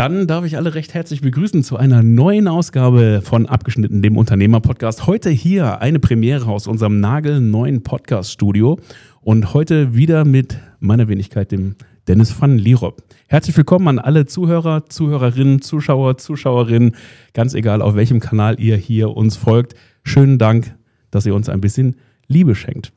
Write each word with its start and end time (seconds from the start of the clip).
Dann 0.00 0.26
darf 0.26 0.46
ich 0.46 0.56
alle 0.56 0.74
recht 0.74 0.94
herzlich 0.94 1.20
begrüßen 1.20 1.62
zu 1.62 1.76
einer 1.76 2.02
neuen 2.02 2.48
Ausgabe 2.48 3.20
von 3.22 3.44
Abgeschnitten, 3.44 4.00
dem 4.00 4.16
Unternehmer-Podcast. 4.16 5.06
Heute 5.06 5.28
hier 5.28 5.82
eine 5.82 5.98
Premiere 5.98 6.46
aus 6.46 6.66
unserem 6.66 7.00
nagelneuen 7.00 7.82
Podcast-Studio 7.82 8.78
und 9.20 9.52
heute 9.52 9.94
wieder 9.94 10.24
mit 10.24 10.58
meiner 10.78 11.08
Wenigkeit, 11.08 11.52
dem 11.52 11.74
Dennis 12.08 12.34
van 12.40 12.56
Lierop. 12.56 13.02
Herzlich 13.26 13.54
willkommen 13.58 13.88
an 13.88 13.98
alle 13.98 14.24
Zuhörer, 14.24 14.86
Zuhörerinnen, 14.88 15.60
Zuschauer, 15.60 16.16
Zuschauerinnen, 16.16 16.96
ganz 17.34 17.52
egal 17.52 17.82
auf 17.82 17.94
welchem 17.94 18.20
Kanal 18.20 18.58
ihr 18.58 18.78
hier 18.78 19.10
uns 19.10 19.36
folgt. 19.36 19.74
Schönen 20.02 20.38
Dank, 20.38 20.74
dass 21.10 21.26
ihr 21.26 21.34
uns 21.34 21.50
ein 21.50 21.60
bisschen 21.60 21.96
Liebe 22.26 22.54
schenkt. 22.54 22.94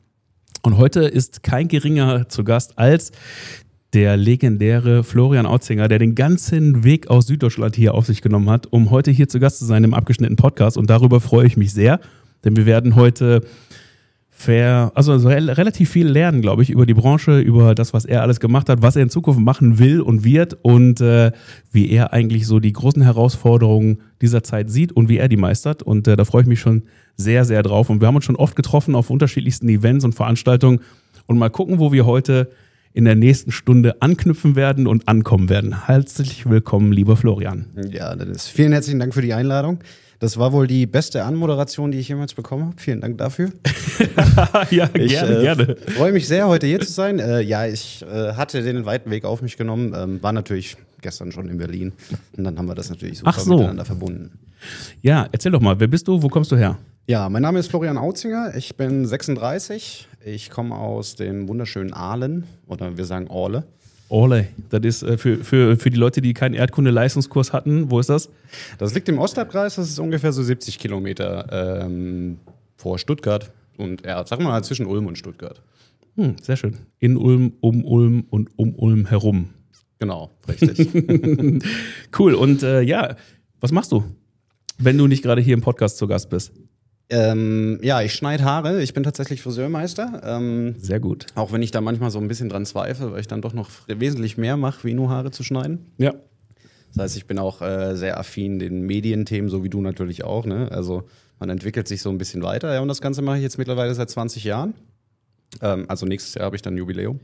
Und 0.62 0.78
heute 0.78 1.00
ist 1.00 1.42
kein 1.42 1.68
geringer 1.68 2.30
zu 2.30 2.44
Gast 2.44 2.78
als 2.78 3.12
der 3.94 4.16
legendäre 4.16 5.04
Florian 5.04 5.46
Autzinger, 5.46 5.86
der 5.86 6.00
den 6.00 6.16
ganzen 6.16 6.82
Weg 6.82 7.08
aus 7.08 7.28
Süddeutschland 7.28 7.76
hier 7.76 7.94
auf 7.94 8.06
sich 8.06 8.22
genommen 8.22 8.50
hat, 8.50 8.66
um 8.66 8.90
heute 8.90 9.12
hier 9.12 9.28
zu 9.28 9.38
Gast 9.38 9.60
zu 9.60 9.64
sein 9.64 9.84
im 9.84 9.94
abgeschnittenen 9.94 10.36
Podcast. 10.36 10.76
Und 10.76 10.90
darüber 10.90 11.20
freue 11.20 11.46
ich 11.46 11.56
mich 11.56 11.72
sehr, 11.72 12.00
denn 12.44 12.56
wir 12.56 12.66
werden 12.66 12.96
heute 12.96 13.42
fair, 14.30 14.90
also 14.96 15.14
relativ 15.14 15.90
viel 15.90 16.08
lernen, 16.08 16.42
glaube 16.42 16.64
ich, 16.64 16.70
über 16.70 16.86
die 16.86 16.94
Branche, 16.94 17.38
über 17.38 17.76
das, 17.76 17.94
was 17.94 18.04
er 18.04 18.22
alles 18.22 18.40
gemacht 18.40 18.68
hat, 18.68 18.82
was 18.82 18.96
er 18.96 19.02
in 19.04 19.10
Zukunft 19.10 19.40
machen 19.40 19.78
will 19.78 20.00
und 20.00 20.24
wird 20.24 20.58
und 20.62 21.00
äh, 21.00 21.30
wie 21.70 21.88
er 21.88 22.12
eigentlich 22.12 22.48
so 22.48 22.58
die 22.58 22.72
großen 22.72 23.00
Herausforderungen 23.00 23.98
dieser 24.20 24.42
Zeit 24.42 24.70
sieht 24.70 24.90
und 24.90 25.08
wie 25.08 25.18
er 25.18 25.28
die 25.28 25.36
meistert. 25.36 25.84
Und 25.84 26.08
äh, 26.08 26.16
da 26.16 26.24
freue 26.24 26.42
ich 26.42 26.48
mich 26.48 26.58
schon 26.58 26.82
sehr, 27.16 27.44
sehr 27.44 27.62
drauf. 27.62 27.90
Und 27.90 28.00
wir 28.00 28.08
haben 28.08 28.16
uns 28.16 28.24
schon 28.24 28.36
oft 28.36 28.56
getroffen 28.56 28.96
auf 28.96 29.08
unterschiedlichsten 29.08 29.68
Events 29.68 30.04
und 30.04 30.16
Veranstaltungen 30.16 30.80
und 31.26 31.38
mal 31.38 31.48
gucken, 31.48 31.78
wo 31.78 31.92
wir 31.92 32.04
heute 32.04 32.50
in 32.94 33.04
der 33.04 33.16
nächsten 33.16 33.50
Stunde 33.50 34.00
anknüpfen 34.00 34.54
werden 34.54 34.86
und 34.86 35.08
ankommen 35.08 35.50
werden. 35.50 35.86
Herzlich 35.86 36.48
willkommen, 36.48 36.92
lieber 36.92 37.16
Florian. 37.16 37.66
Ja, 37.90 38.14
Dennis, 38.14 38.46
vielen 38.46 38.72
herzlichen 38.72 39.00
Dank 39.00 39.12
für 39.12 39.20
die 39.20 39.34
Einladung. 39.34 39.80
Das 40.18 40.38
war 40.38 40.52
wohl 40.52 40.66
die 40.66 40.86
beste 40.86 41.24
Anmoderation, 41.24 41.90
die 41.90 41.98
ich 41.98 42.08
jemals 42.08 42.34
bekommen 42.34 42.66
habe. 42.66 42.76
Vielen 42.78 43.00
Dank 43.00 43.18
dafür. 43.18 43.50
ja, 44.70 44.88
ich, 44.94 45.10
gerne, 45.10 45.38
äh, 45.38 45.42
gerne. 45.42 45.76
freue 45.96 46.12
mich 46.12 46.26
sehr, 46.28 46.46
heute 46.46 46.66
hier 46.66 46.80
zu 46.80 46.92
sein. 46.92 47.18
Äh, 47.18 47.40
ja, 47.40 47.66
ich 47.66 48.02
äh, 48.02 48.32
hatte 48.32 48.62
den 48.62 48.86
weiten 48.86 49.10
Weg 49.10 49.24
auf 49.24 49.42
mich 49.42 49.56
genommen, 49.56 49.92
ähm, 49.96 50.22
war 50.22 50.32
natürlich 50.32 50.76
gestern 51.00 51.32
schon 51.32 51.48
in 51.48 51.58
Berlin 51.58 51.92
und 52.36 52.44
dann 52.44 52.58
haben 52.58 52.66
wir 52.66 52.74
das 52.74 52.88
natürlich 52.88 53.18
super 53.18 53.32
so. 53.32 53.56
miteinander 53.56 53.84
verbunden. 53.84 54.32
Ja, 55.02 55.28
erzähl 55.30 55.52
doch 55.52 55.60
mal, 55.60 55.78
wer 55.78 55.88
bist 55.88 56.08
du, 56.08 56.22
wo 56.22 56.28
kommst 56.28 56.50
du 56.50 56.56
her? 56.56 56.78
Ja, 57.06 57.28
mein 57.28 57.42
Name 57.42 57.58
ist 57.58 57.68
Florian 57.68 57.98
Autzinger, 57.98 58.56
ich 58.56 58.76
bin 58.76 59.04
36, 59.04 60.08
ich 60.24 60.48
komme 60.48 60.74
aus 60.74 61.16
dem 61.16 61.46
wunderschönen 61.48 61.92
Aalen 61.92 62.44
oder 62.66 62.96
wir 62.96 63.04
sagen 63.04 63.28
Orle. 63.28 63.64
Orle, 64.08 64.48
das 64.70 64.82
ist 64.84 65.02
äh, 65.02 65.18
für, 65.18 65.38
für, 65.38 65.76
für 65.76 65.90
die 65.90 65.96
Leute, 65.96 66.20
die 66.20 66.34
keinen 66.34 66.54
Erdkunde-Leistungskurs 66.54 67.52
hatten, 67.52 67.90
wo 67.90 68.00
ist 68.00 68.10
das? 68.10 68.30
Das 68.78 68.94
liegt 68.94 69.08
im 69.08 69.18
Ostabkreis, 69.18 69.76
das 69.76 69.88
ist 69.88 69.98
ungefähr 69.98 70.32
so 70.32 70.42
70 70.42 70.78
Kilometer 70.78 71.82
ähm, 71.84 72.38
vor 72.76 72.98
Stuttgart 72.98 73.50
und 73.76 74.04
ja, 74.04 74.24
sag 74.26 74.40
mal 74.40 74.62
zwischen 74.62 74.86
Ulm 74.86 75.06
und 75.06 75.18
Stuttgart. 75.18 75.62
Hm, 76.16 76.36
sehr 76.40 76.56
schön. 76.56 76.76
In 76.98 77.16
Ulm, 77.16 77.54
um 77.60 77.84
Ulm 77.84 78.26
und 78.30 78.50
um 78.56 78.74
Ulm 78.76 79.06
herum. 79.06 79.50
Genau, 79.98 80.30
richtig. 80.48 80.88
cool. 82.18 82.34
Und 82.34 82.62
äh, 82.62 82.82
ja, 82.82 83.16
was 83.60 83.72
machst 83.72 83.90
du, 83.90 84.04
wenn 84.78 84.98
du 84.98 85.06
nicht 85.06 85.22
gerade 85.22 85.40
hier 85.40 85.54
im 85.54 85.60
Podcast 85.60 85.96
zu 85.96 86.06
Gast 86.06 86.30
bist? 86.30 86.52
Ähm, 87.10 87.78
ja, 87.82 88.00
ich 88.02 88.14
schneide 88.14 88.44
Haare. 88.44 88.82
Ich 88.82 88.94
bin 88.94 89.02
tatsächlich 89.02 89.42
Friseurmeister. 89.42 90.22
Ähm, 90.24 90.74
Sehr 90.78 91.00
gut. 91.00 91.26
Auch 91.34 91.52
wenn 91.52 91.62
ich 91.62 91.70
da 91.70 91.80
manchmal 91.80 92.10
so 92.10 92.18
ein 92.18 92.28
bisschen 92.28 92.48
dran 92.48 92.64
zweifle, 92.64 93.12
weil 93.12 93.20
ich 93.20 93.28
dann 93.28 93.42
doch 93.42 93.52
noch 93.52 93.70
wesentlich 93.86 94.38
mehr 94.38 94.56
mache, 94.56 94.84
wie 94.84 94.94
nur 94.94 95.10
Haare 95.10 95.30
zu 95.30 95.42
schneiden. 95.42 95.92
Ja. 95.98 96.14
Das 96.94 97.04
heißt, 97.04 97.16
ich 97.16 97.26
bin 97.26 97.38
auch 97.38 97.60
äh, 97.60 97.96
sehr 97.96 98.18
affin 98.18 98.58
den 98.58 98.82
Medienthemen, 98.82 99.50
so 99.50 99.64
wie 99.64 99.68
du 99.68 99.80
natürlich 99.80 100.24
auch. 100.24 100.46
Ne? 100.46 100.68
Also 100.70 101.04
man 101.40 101.50
entwickelt 101.50 101.88
sich 101.88 102.00
so 102.00 102.08
ein 102.10 102.18
bisschen 102.18 102.42
weiter. 102.42 102.72
Ja, 102.72 102.80
und 102.80 102.88
das 102.88 103.00
Ganze 103.00 103.20
mache 103.20 103.36
ich 103.36 103.42
jetzt 103.42 103.58
mittlerweile 103.58 103.94
seit 103.94 104.08
20 104.08 104.44
Jahren. 104.44 104.74
Ähm, 105.60 105.84
also 105.88 106.06
nächstes 106.06 106.34
Jahr 106.34 106.46
habe 106.46 106.56
ich 106.56 106.62
dann 106.62 106.76
Jubiläum. 106.76 107.20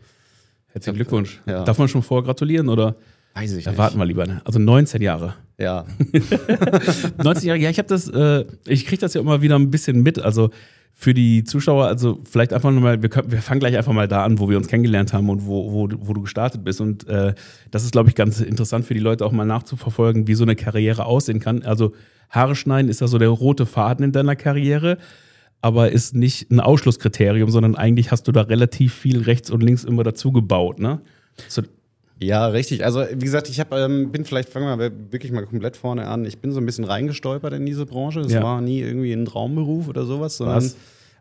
Herzlichen 0.73 0.97
Glückwunsch. 0.97 1.41
Ja. 1.47 1.65
Darf 1.65 1.79
man 1.79 1.89
schon 1.89 2.03
vorher 2.03 2.25
gratulieren 2.25 2.69
oder? 2.69 2.97
Weiß 3.35 3.53
ich 3.53 3.65
da 3.65 3.71
nicht. 3.71 3.79
warten 3.79 3.99
wir 3.99 4.05
lieber. 4.05 4.27
Ne? 4.27 4.41
Also 4.45 4.59
19 4.59 5.03
Jahre. 5.03 5.35
Ja. 5.59 5.87
19 7.23 7.49
Jahre, 7.49 7.59
ja, 7.59 7.71
ich 7.71 7.79
habe 7.79 7.89
das, 7.89 8.09
äh, 8.09 8.45
ich 8.67 8.87
kriege 8.87 9.01
das 9.01 9.15
ja 9.15 9.21
immer 9.21 9.43
wieder 9.43 9.57
ein 9.57 9.71
bisschen 9.71 10.03
mit. 10.03 10.19
Also 10.19 10.51
für 10.93 11.15
die 11.15 11.45
Zuschauer, 11.45 11.87
also 11.87 12.21
vielleicht 12.31 12.53
einfach 12.53 12.71
nochmal, 12.71 13.03
wir, 13.03 13.11
wir 13.11 13.41
fangen 13.41 13.61
gleich 13.61 13.77
einfach 13.77 13.93
mal 13.93 14.09
da 14.09 14.25
an, 14.25 14.39
wo 14.39 14.51
wir 14.51 14.57
uns 14.59 14.69
kennengelernt 14.69 15.13
haben 15.13 15.31
und 15.31 15.47
wo, 15.47 15.73
wo, 15.73 15.89
wo 16.01 16.13
du 16.13 16.23
gestartet 16.23 16.63
bist. 16.65 16.81
Und 16.81 17.09
äh, 17.09 17.35
das 17.71 17.85
ist, 17.85 17.93
glaube 17.93 18.11
ich, 18.11 18.15
ganz 18.15 18.41
interessant 18.41 18.85
für 18.85 18.95
die 18.95 19.01
Leute 19.01 19.25
auch 19.25 19.33
mal 19.33 19.47
nachzuverfolgen, 19.47 20.27
wie 20.27 20.35
so 20.35 20.45
eine 20.45 20.57
Karriere 20.57 21.07
aussehen 21.07 21.41
kann. 21.41 21.63
Also 21.63 21.95
Haare 22.29 22.55
schneiden 22.55 22.91
ist 22.91 23.01
ja 23.01 23.07
so 23.07 23.19
der 23.19 23.29
rote 23.29 23.67
Faden 23.67 24.05
in 24.05 24.13
deiner 24.13 24.37
Karriere, 24.37 24.99
aber 25.63 25.91
ist 25.91 26.15
nicht 26.15 26.51
ein 26.51 26.61
Ausschlusskriterium, 26.61 27.51
sondern 27.51 27.77
eigentlich 27.77 28.13
hast 28.13 28.29
du 28.29 28.33
da 28.33 28.43
relativ 28.43 28.95
viel 28.95 29.23
rechts 29.23 29.51
und 29.51 29.63
links 29.63 29.85
immer 29.85 30.05
dazu 30.05 30.33
gebaut, 30.33 30.81
ne? 30.81 31.01
So, 31.49 31.63
ja, 32.21 32.47
richtig. 32.49 32.85
Also 32.85 33.05
wie 33.13 33.25
gesagt, 33.25 33.49
ich 33.49 33.59
hab, 33.61 33.73
ähm, 33.73 34.13
bin 34.13 34.25
vielleicht, 34.25 34.51
fangen 34.51 34.79
wir 34.79 34.93
wirklich 35.11 35.33
mal 35.33 35.45
komplett 35.47 35.77
vorne 35.77 36.07
an. 36.07 36.25
Ich 36.25 36.39
bin 36.39 36.53
so 36.53 36.61
ein 36.61 36.67
bisschen 36.67 36.85
reingestolpert 36.85 37.53
in 37.55 37.67
diese 37.67 37.87
Branche. 37.87 38.21
Es 38.21 38.33
Ja. 38.33 38.43
war 38.43 38.61
nie 38.61 38.81
irgendwie 38.81 39.13
ein 39.13 39.25
Traumberuf 39.25 39.89
oder 39.89 40.05
sowas, 40.05 40.37
sondern 40.37 40.57
Was? 40.59 40.77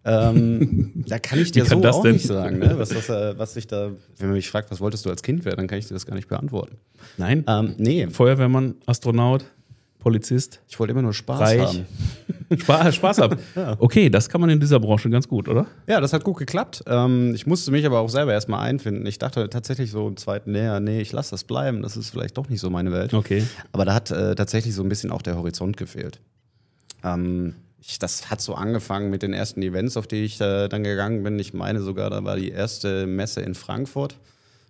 ähm, 0.05 0.91
da 1.07 1.19
kann 1.19 1.39
ich 1.39 1.51
dir 1.51 1.63
kann 1.63 1.77
so 1.77 1.83
das 1.83 1.95
auch 1.95 2.03
denn? 2.03 2.13
nicht 2.13 2.25
sagen. 2.27 2.59
Ne? 2.59 2.73
Was, 2.77 2.89
das, 2.89 3.09
äh, 3.09 3.37
was 3.37 3.55
ich 3.55 3.67
da, 3.67 3.91
wenn 4.17 4.27
man 4.27 4.35
mich 4.35 4.49
fragt, 4.49 4.71
was 4.71 4.79
wolltest 4.81 5.05
du 5.05 5.09
als 5.09 5.23
Kind 5.23 5.45
werden, 5.45 5.57
dann 5.57 5.67
kann 5.67 5.79
ich 5.79 5.87
dir 5.87 5.93
das 5.93 6.05
gar 6.05 6.15
nicht 6.15 6.27
beantworten. 6.27 6.77
nein. 7.17 7.43
Ähm, 7.47 7.75
nee, 7.77 8.07
Feuerwehrmann, 8.07 8.75
Astronaut, 8.85 9.45
Polizist, 9.99 10.61
ich 10.69 10.79
wollte 10.79 10.91
immer 10.91 11.01
nur 11.01 11.13
Spaß 11.13 11.39
reich. 11.41 11.59
haben. 11.61 11.85
Spaß, 12.57 12.95
Spaß 12.95 13.17
haben. 13.19 13.37
Okay, 13.79 14.09
das 14.09 14.29
kann 14.29 14.39
man 14.39 14.49
in 14.49 14.59
dieser 14.59 14.79
Branche 14.79 15.09
ganz 15.09 15.27
gut, 15.27 15.49
oder? 15.49 15.67
Ja, 15.87 15.99
das 15.99 16.13
hat 16.13 16.23
gut 16.23 16.37
geklappt. 16.37 16.83
Ähm, 16.87 17.33
ich 17.35 17.45
musste 17.45 17.69
mich 17.71 17.85
aber 17.85 17.99
auch 17.99 18.09
selber 18.09 18.31
erstmal 18.31 18.61
einfinden. 18.61 19.05
Ich 19.05 19.19
dachte 19.19 19.49
tatsächlich 19.49 19.91
so 19.91 20.07
im 20.07 20.15
zweiten 20.15 20.53
Lehrjahr, 20.53 20.79
nee, 20.79 21.01
ich 21.01 21.11
lasse 21.11 21.31
das 21.31 21.43
bleiben. 21.43 21.81
Das 21.81 21.97
ist 21.97 22.09
vielleicht 22.09 22.37
doch 22.37 22.47
nicht 22.49 22.61
so 22.61 22.69
meine 22.69 22.93
Welt. 22.93 23.13
Okay. 23.13 23.43
Aber 23.73 23.83
da 23.83 23.93
hat 23.93 24.09
äh, 24.09 24.35
tatsächlich 24.35 24.73
so 24.73 24.83
ein 24.83 24.89
bisschen 24.89 25.11
auch 25.11 25.21
der 25.21 25.35
Horizont 25.35 25.75
gefehlt. 25.75 26.21
Ähm, 27.03 27.55
ich, 27.81 27.99
das 27.99 28.29
hat 28.29 28.39
so 28.39 28.55
angefangen 28.55 29.09
mit 29.09 29.21
den 29.21 29.33
ersten 29.33 29.61
Events, 29.61 29.97
auf 29.97 30.07
die 30.07 30.23
ich 30.23 30.39
äh, 30.39 30.69
dann 30.69 30.83
gegangen 30.83 31.23
bin. 31.23 31.37
Ich 31.39 31.53
meine 31.53 31.81
sogar, 31.81 32.09
da 32.09 32.23
war 32.23 32.37
die 32.37 32.51
erste 32.51 33.05
Messe 33.05 33.41
in 33.41 33.53
Frankfurt. 33.53 34.17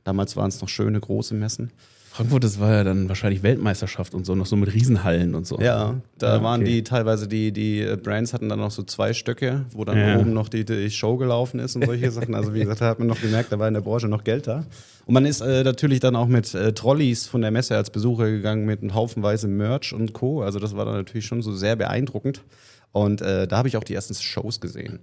Damals 0.04 0.36
waren 0.36 0.50
es 0.50 0.60
noch 0.62 0.70
schöne 0.70 1.00
große 1.00 1.36
Messen. 1.36 1.72
Frankfurt, 2.20 2.44
das 2.44 2.60
war 2.60 2.72
ja 2.74 2.84
dann 2.84 3.08
wahrscheinlich 3.10 3.44
Weltmeisterschaft 3.44 4.14
und 4.14 4.26
so, 4.26 4.36
noch 4.36 4.46
so 4.46 4.56
mit 4.56 4.74
Riesenhallen 4.74 5.36
und 5.36 5.48
so. 5.48 5.58
Ja, 5.60 5.96
da 6.18 6.36
Ja, 6.38 6.44
waren 6.44 6.62
okay. 6.62 6.70
die 6.72 6.84
teilweise, 6.84 7.28
die, 7.28 7.52
die 7.52 7.82
äh, 7.82 7.96
Brands 7.96 8.34
hatten 8.34 8.50
dann 8.50 8.60
noch 8.60 8.72
so 8.72 8.84
zwei 8.84 9.14
Stöcke, 9.14 9.66
wo 9.72 9.86
dann 9.86 9.98
Ja. 9.98 10.18
oben 10.20 10.34
noch 10.34 10.50
die, 10.50 10.66
die 10.66 10.92
Show 10.92 11.18
gelaufen 11.18 11.60
ist 11.60 11.76
und 11.76 11.86
solche 11.86 12.12
Sachen. 12.12 12.36
Also 12.36 12.54
wie 12.54 12.60
gesagt, 12.60 12.82
da 12.82 12.88
hat 12.88 13.00
man 13.00 13.08
noch 13.08 13.22
gemerkt, 13.22 13.52
da 13.52 13.60
war 13.60 13.68
in 13.68 13.74
der 13.74 13.82
Branche 13.82 14.08
noch 14.08 14.24
Geld 14.24 14.48
da. 14.48 14.66
Und 15.06 15.14
man 15.14 15.26
ist 15.26 15.42
äh, 15.42 15.64
natürlich 15.64 16.00
dann 16.02 16.16
auch 16.16 16.28
mit 16.28 16.54
äh, 16.54 16.74
Trolleys 16.74 17.26
von 17.28 17.42
der 17.42 17.52
Messe 17.52 17.76
als 17.78 17.90
Besucher 17.90 18.30
gegangen, 18.30 18.66
mit 18.66 18.82
einem 18.82 18.94
Haufenweise 18.94 19.48
Merch 19.48 19.94
und 19.94 20.14
Co. 20.14 20.42
Also 20.44 20.60
das 20.60 20.76
war 20.76 20.86
dann 20.86 20.96
natürlich 20.96 21.26
schon 21.26 21.42
so 21.42 21.54
sehr 21.56 21.76
beeindruckend. 21.76 22.44
Und 22.92 23.22
äh, 23.22 23.48
da 23.48 23.58
habe 23.58 23.68
ich 23.70 23.78
auch 23.78 23.84
die 23.84 23.94
ersten 23.96 24.14
Shows 24.16 24.60
gesehen. 24.60 25.00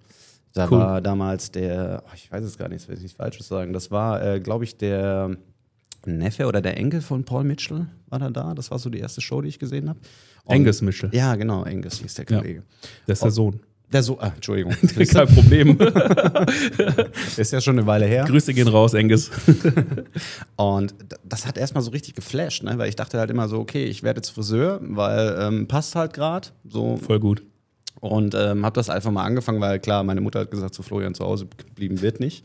Da 0.53 0.67
Cool. 0.71 0.79
war 0.79 1.01
damals 1.01 1.51
der, 1.51 2.03
oh, 2.07 2.11
ich 2.15 2.31
weiß 2.33 2.45
es 2.45 2.57
gar 2.59 2.69
nicht, 2.69 2.87
will 2.89 2.97
ich 2.97 3.03
nicht 3.03 3.17
Falsches 3.17 3.49
sagen, 3.49 3.73
das 3.73 3.91
war, 3.91 4.23
äh, 4.23 4.41
glaube 4.41 4.65
ich, 4.65 4.77
der 4.77 5.37
Neffe 6.07 6.47
oder 6.47 6.61
der 6.61 6.77
Enkel 6.77 7.01
von 7.01 7.25
Paul 7.25 7.45
Mitchell 7.45 7.87
war 8.09 8.19
da 8.19 8.31
da. 8.31 8.55
Das 8.55 8.71
war 8.71 8.79
so 8.79 8.91
die 8.91 8.99
erste 8.99 9.21
Show, 9.21 9.41
die 9.43 9.49
ich 9.49 9.59
gesehen 9.59 9.89
habe. 9.89 9.99
Angus 10.47 10.81
Mitchell. 10.83 11.11
Ja, 11.13 11.35
genau, 11.35 11.63
Angus 11.63 12.01
hieß 12.01 12.15
der 12.15 12.27
Ja. 12.29 12.39
Kollege. 12.39 12.63
Das 13.07 13.19
ist 13.19 13.25
der 13.25 13.31
Sohn. 13.33 13.61
Der 13.93 14.03
so, 14.03 14.19
ah, 14.19 14.33
Entschuldigung. 14.35 14.73
Kein 14.97 15.29
Problem. 15.29 15.79
ist 17.37 17.53
ja 17.53 17.61
schon 17.61 17.79
eine 17.79 17.87
Weile 17.87 18.07
her. 18.07 18.25
Grüße 18.25 18.53
gehen 18.53 18.67
raus, 18.67 18.95
Angus. 18.97 19.31
Und 20.57 20.95
das 21.25 21.47
hat 21.47 21.57
erstmal 21.57 21.83
so 21.85 21.93
richtig 21.93 22.15
geflasht, 22.15 22.65
ne? 22.65 22.77
weil 22.79 22.89
ich 22.89 22.97
dachte 22.97 23.19
halt 23.19 23.31
immer 23.31 23.49
so, 23.49 23.59
okay, 23.61 23.85
ich 23.85 24.03
werde 24.03 24.19
jetzt 24.19 24.31
Friseur, 24.31 24.81
weil 24.83 25.37
ähm, 25.41 25.69
passt 25.69 25.95
halt 25.95 26.15
gerade. 26.15 26.49
So. 26.69 26.97
Voll 26.97 27.21
gut. 27.21 27.43
Und 28.01 28.35
ähm, 28.35 28.65
habe 28.65 28.75
das 28.75 28.91
einfach 28.91 29.11
mal 29.13 29.25
angefangen, 29.25 29.61
weil 29.61 29.79
klar, 29.79 30.03
meine 30.03 30.21
Mutter 30.21 30.41
hat 30.41 30.51
gesagt, 30.51 30.75
so 30.75 30.83
Florian 30.83 31.15
zu 31.15 31.25
Hause 31.25 31.47
geblieben 31.57 32.03
wird 32.03 32.19
nicht. 32.19 32.45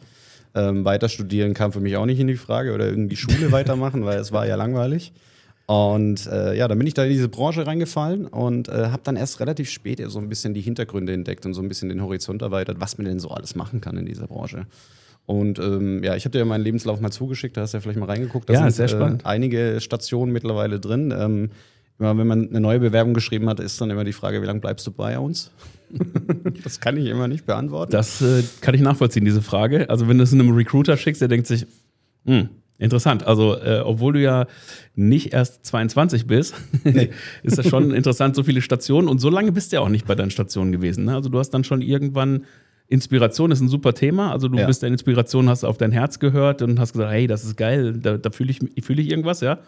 Ähm, 0.53 0.83
weiter 0.83 1.07
studieren 1.07 1.53
kam 1.53 1.71
für 1.71 1.79
mich 1.79 1.95
auch 1.95 2.05
nicht 2.05 2.19
in 2.19 2.27
die 2.27 2.35
Frage 2.35 2.73
oder 2.73 2.87
irgendwie 2.87 3.15
Schule 3.15 3.51
weitermachen, 3.51 4.03
weil 4.05 4.19
es 4.19 4.31
war 4.31 4.45
ja 4.45 4.55
langweilig. 4.55 5.13
Und 5.65 6.27
äh, 6.27 6.57
ja, 6.57 6.67
dann 6.67 6.77
bin 6.77 6.87
ich 6.87 6.93
da 6.93 7.03
in 7.05 7.11
diese 7.11 7.29
Branche 7.29 7.65
reingefallen 7.65 8.27
und 8.27 8.67
äh, 8.67 8.87
habe 8.87 9.01
dann 9.05 9.15
erst 9.15 9.39
relativ 9.39 9.69
spät 9.69 10.03
so 10.07 10.19
ein 10.19 10.27
bisschen 10.27 10.53
die 10.53 10.59
Hintergründe 10.59 11.13
entdeckt 11.13 11.45
und 11.45 11.53
so 11.53 11.61
ein 11.61 11.69
bisschen 11.69 11.87
den 11.87 12.01
Horizont 12.03 12.41
erweitert, 12.41 12.81
was 12.81 12.97
man 12.97 13.05
denn 13.05 13.19
so 13.19 13.29
alles 13.29 13.55
machen 13.55 13.79
kann 13.79 13.95
in 13.95 14.05
dieser 14.05 14.27
Branche. 14.27 14.65
Und 15.25 15.59
ähm, 15.59 16.03
ja, 16.03 16.15
ich 16.17 16.25
habe 16.25 16.31
dir 16.31 16.39
ja 16.39 16.45
meinen 16.45 16.63
Lebenslauf 16.63 16.99
mal 16.99 17.11
zugeschickt, 17.11 17.55
da 17.55 17.61
hast 17.61 17.73
du 17.73 17.77
ja 17.77 17.81
vielleicht 17.81 17.99
mal 17.99 18.07
reingeguckt. 18.07 18.49
Da 18.49 18.53
Ja, 18.53 18.59
sind 18.63 18.71
sehr 18.71 18.89
spannend. 18.89 19.21
Äh, 19.21 19.27
einige 19.27 19.79
Stationen 19.79 20.33
mittlerweile 20.33 20.79
drin. 20.79 21.13
Ähm, 21.17 21.51
immer 21.99 22.17
wenn 22.17 22.27
man 22.27 22.49
eine 22.49 22.59
neue 22.59 22.79
Bewerbung 22.79 23.13
geschrieben 23.13 23.47
hat, 23.47 23.61
ist 23.61 23.79
dann 23.79 23.89
immer 23.91 24.03
die 24.03 24.13
Frage, 24.13 24.41
wie 24.41 24.47
lange 24.47 24.59
bleibst 24.59 24.85
du 24.87 24.91
bei 24.91 25.17
uns? 25.17 25.51
das 26.63 26.79
kann 26.79 26.97
ich 26.97 27.07
immer 27.07 27.27
nicht 27.27 27.45
beantworten. 27.45 27.91
Das 27.91 28.21
äh, 28.21 28.43
kann 28.61 28.73
ich 28.73 28.81
nachvollziehen, 28.81 29.25
diese 29.25 29.41
Frage. 29.41 29.89
Also, 29.89 30.07
wenn 30.07 30.17
du 30.17 30.23
es 30.23 30.33
einem 30.33 30.51
Recruiter 30.51 30.97
schickst, 30.97 31.21
der 31.21 31.27
denkt 31.27 31.47
sich, 31.47 31.65
hm, 32.25 32.49
Interessant. 32.77 33.27
Also, 33.27 33.57
äh, 33.57 33.81
obwohl 33.85 34.13
du 34.13 34.21
ja 34.21 34.47
nicht 34.95 35.33
erst 35.33 35.63
22 35.67 36.25
bist, 36.25 36.55
nee. 36.83 37.11
ist 37.43 37.59
das 37.59 37.67
schon 37.67 37.91
interessant, 37.91 38.35
so 38.35 38.41
viele 38.41 38.59
Stationen. 38.63 39.07
Und 39.07 39.19
so 39.19 39.29
lange 39.29 39.51
bist 39.51 39.71
du 39.71 39.75
ja 39.75 39.81
auch 39.81 39.89
nicht 39.89 40.07
bei 40.07 40.15
deinen 40.15 40.31
Stationen 40.31 40.71
gewesen. 40.71 41.05
Ne? 41.05 41.13
Also, 41.13 41.29
du 41.29 41.37
hast 41.37 41.51
dann 41.51 41.63
schon 41.63 41.83
irgendwann 41.83 42.43
Inspiration 42.91 43.51
ist 43.51 43.61
ein 43.61 43.69
super 43.69 43.93
Thema. 43.93 44.33
Also 44.33 44.49
du 44.49 44.57
ja. 44.57 44.67
bist 44.67 44.81
der 44.81 44.89
Inspiration, 44.89 45.47
hast 45.47 45.63
auf 45.63 45.77
dein 45.77 45.93
Herz 45.93 46.19
gehört 46.19 46.61
und 46.61 46.77
hast 46.77 46.91
gesagt, 46.91 47.09
hey, 47.13 47.25
das 47.25 47.45
ist 47.45 47.55
geil, 47.55 47.97
da, 47.97 48.17
da 48.17 48.31
fühle 48.31 48.51
ich, 48.51 48.59
fühl 48.83 48.99
ich 48.99 49.09
irgendwas, 49.09 49.39
ja. 49.39 49.59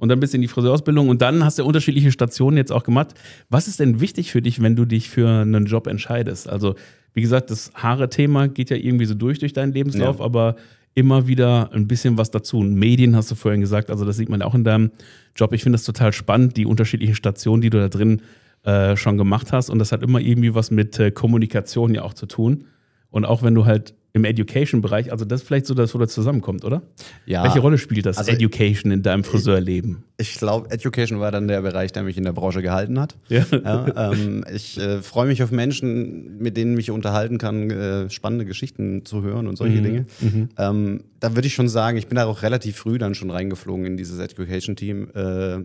Und 0.00 0.08
dann 0.08 0.18
bist 0.18 0.32
du 0.32 0.38
in 0.38 0.42
die 0.42 0.48
Friseurausbildung 0.48 1.08
und 1.08 1.22
dann 1.22 1.44
hast 1.44 1.58
du 1.58 1.64
unterschiedliche 1.64 2.10
Stationen 2.10 2.56
jetzt 2.56 2.72
auch 2.72 2.82
gemacht. 2.82 3.14
Was 3.50 3.68
ist 3.68 3.78
denn 3.80 4.00
wichtig 4.00 4.32
für 4.32 4.42
dich, 4.42 4.60
wenn 4.62 4.74
du 4.74 4.86
dich 4.86 5.10
für 5.10 5.28
einen 5.28 5.66
Job 5.66 5.86
entscheidest? 5.86 6.48
Also, 6.48 6.74
wie 7.12 7.20
gesagt, 7.20 7.50
das 7.50 7.70
Haare-Thema 7.74 8.48
geht 8.48 8.70
ja 8.70 8.76
irgendwie 8.76 9.04
so 9.04 9.14
durch 9.14 9.38
durch 9.38 9.52
deinen 9.52 9.72
Lebenslauf, 9.72 10.18
ja. 10.18 10.24
aber 10.24 10.56
immer 10.94 11.26
wieder 11.26 11.70
ein 11.72 11.86
bisschen 11.86 12.18
was 12.18 12.30
dazu. 12.30 12.58
Und 12.58 12.74
Medien 12.74 13.14
hast 13.14 13.30
du 13.30 13.34
vorhin 13.34 13.60
gesagt, 13.60 13.90
also 13.90 14.04
das 14.04 14.16
sieht 14.16 14.28
man 14.28 14.42
auch 14.42 14.54
in 14.54 14.64
deinem 14.64 14.90
Job. 15.36 15.52
Ich 15.52 15.62
finde 15.62 15.76
das 15.76 15.84
total 15.84 16.12
spannend, 16.12 16.56
die 16.56 16.66
unterschiedlichen 16.66 17.14
Stationen, 17.14 17.62
die 17.62 17.70
du 17.70 17.78
da 17.78 17.88
drin 17.88 18.22
äh, 18.64 18.96
schon 18.96 19.16
gemacht 19.16 19.52
hast. 19.52 19.70
Und 19.70 19.78
das 19.78 19.92
hat 19.92 20.02
immer 20.02 20.20
irgendwie 20.20 20.54
was 20.54 20.70
mit 20.70 20.98
äh, 20.98 21.10
Kommunikation 21.10 21.94
ja 21.94 22.02
auch 22.02 22.14
zu 22.14 22.26
tun. 22.26 22.64
Und 23.10 23.24
auch 23.24 23.42
wenn 23.42 23.54
du 23.54 23.66
halt 23.66 23.94
im 24.12 24.24
Education-Bereich, 24.24 25.12
also 25.12 25.24
das 25.24 25.42
ist 25.42 25.46
vielleicht 25.46 25.66
so 25.66 25.74
das, 25.74 25.94
wo 25.94 25.98
das 25.98 26.12
zusammenkommt, 26.12 26.64
oder? 26.64 26.82
Ja. 27.26 27.44
Welche 27.44 27.60
Rolle 27.60 27.78
spielt 27.78 28.06
das 28.06 28.18
also 28.18 28.32
Education 28.32 28.90
in 28.90 29.02
deinem 29.02 29.22
Friseurleben? 29.22 30.04
Ich, 30.18 30.32
ich 30.32 30.38
glaube, 30.38 30.70
Education 30.70 31.20
war 31.20 31.30
dann 31.30 31.46
der 31.46 31.62
Bereich, 31.62 31.92
der 31.92 32.02
mich 32.02 32.16
in 32.16 32.24
der 32.24 32.32
Branche 32.32 32.60
gehalten 32.60 32.98
hat. 32.98 33.16
Ja. 33.28 33.44
ja 33.52 34.12
ähm, 34.12 34.44
ich 34.52 34.78
äh, 34.78 35.00
freue 35.02 35.28
mich 35.28 35.42
auf 35.42 35.52
Menschen, 35.52 36.38
mit 36.38 36.56
denen 36.56 36.76
ich 36.78 36.90
unterhalten 36.90 37.38
kann, 37.38 37.70
äh, 37.70 38.10
spannende 38.10 38.44
Geschichten 38.44 39.04
zu 39.04 39.22
hören 39.22 39.46
und 39.46 39.56
solche 39.56 39.78
mhm. 39.78 39.84
Dinge. 39.84 40.06
Mhm. 40.20 40.48
Ähm, 40.58 41.04
da 41.20 41.36
würde 41.36 41.46
ich 41.46 41.54
schon 41.54 41.68
sagen, 41.68 41.96
ich 41.96 42.08
bin 42.08 42.16
da 42.16 42.26
auch 42.26 42.42
relativ 42.42 42.76
früh 42.76 42.98
dann 42.98 43.14
schon 43.14 43.30
reingeflogen 43.30 43.86
in 43.86 43.96
dieses 43.96 44.18
Education-Team, 44.18 45.10
äh, 45.14 45.58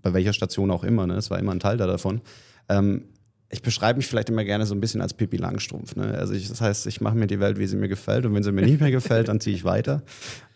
bei 0.00 0.14
welcher 0.14 0.32
Station 0.32 0.70
auch 0.70 0.84
immer. 0.84 1.06
Ne? 1.06 1.16
Es 1.16 1.30
war 1.30 1.38
immer 1.38 1.52
ein 1.52 1.60
Teil 1.60 1.76
da 1.76 1.86
davon. 1.86 2.22
Ähm, 2.68 3.02
ich 3.50 3.62
beschreibe 3.62 3.96
mich 3.96 4.06
vielleicht 4.06 4.28
immer 4.28 4.44
gerne 4.44 4.66
so 4.66 4.74
ein 4.74 4.80
bisschen 4.80 5.00
als 5.00 5.14
Pippi 5.14 5.38
Langstrumpf. 5.38 5.96
Ne? 5.96 6.14
Also 6.18 6.34
ich, 6.34 6.48
das 6.48 6.60
heißt, 6.60 6.86
ich 6.86 7.00
mache 7.00 7.16
mir 7.16 7.26
die 7.26 7.40
Welt, 7.40 7.58
wie 7.58 7.66
sie 7.66 7.76
mir 7.76 7.88
gefällt 7.88 8.26
und 8.26 8.34
wenn 8.34 8.42
sie 8.42 8.52
mir 8.52 8.62
nicht 8.62 8.80
mehr 8.80 8.90
gefällt, 8.90 9.28
dann 9.28 9.40
ziehe 9.40 9.56
ich 9.56 9.64
weiter. 9.64 10.02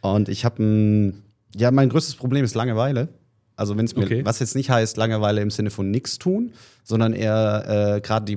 Und 0.02 0.28
ich 0.28 0.44
habe 0.44 0.62
ein, 0.62 1.22
ja, 1.54 1.70
mein 1.70 1.88
größtes 1.88 2.16
Problem 2.16 2.44
ist 2.44 2.54
Langeweile. 2.54 3.08
Also 3.56 3.76
wenn 3.76 3.86
es 3.86 3.96
mir, 3.96 4.04
okay. 4.04 4.24
was 4.24 4.38
jetzt 4.40 4.54
nicht 4.54 4.70
heißt 4.70 4.96
Langeweile 4.96 5.40
im 5.40 5.50
Sinne 5.50 5.70
von 5.70 5.90
nichts 5.90 6.18
tun, 6.18 6.52
sondern 6.84 7.14
eher 7.14 7.96
äh, 7.96 8.00
gerade 8.00 8.36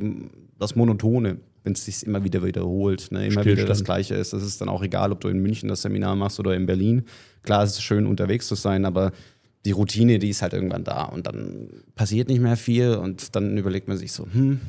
das 0.57 0.75
Monotone, 0.75 1.38
wenn 1.63 1.74
es 1.74 1.84
sich 1.84 2.06
immer 2.06 2.24
wieder 2.24 2.44
wiederholt, 2.44 3.12
ne? 3.12 3.28
immer 3.28 3.44
wieder 3.44 3.66
das 3.66 3.84
Gleiche 3.84 4.16
ist. 4.16 4.34
Das 4.34 4.44
ist 4.44 4.62
dann 4.62 4.69
auch 4.69 4.84
egal, 4.84 5.12
ob 5.12 5.19
du 5.19 5.28
in 5.28 5.40
München 5.40 5.68
das 5.68 5.81
Seminar 5.81 6.16
machst 6.16 6.40
oder 6.40 6.56
in 6.56 6.66
Berlin. 6.66 7.06
Klar, 7.44 7.63
es 7.63 7.72
ist 7.72 7.81
schön 7.81 8.06
unterwegs 8.06 8.48
zu 8.48 8.56
sein, 8.56 8.86
aber 8.86 9.12
die 9.65 9.71
Routine, 9.71 10.19
die 10.19 10.29
ist 10.29 10.41
halt 10.41 10.53
irgendwann 10.53 10.83
da 10.83 11.03
und 11.03 11.27
dann 11.27 11.69
passiert 11.95 12.29
nicht 12.29 12.39
mehr 12.39 12.56
viel 12.56 12.95
und 12.95 13.35
dann 13.35 13.57
überlegt 13.57 13.88
man 13.88 13.97
sich 13.97 14.12
so, 14.12 14.25
hm, 14.31 14.62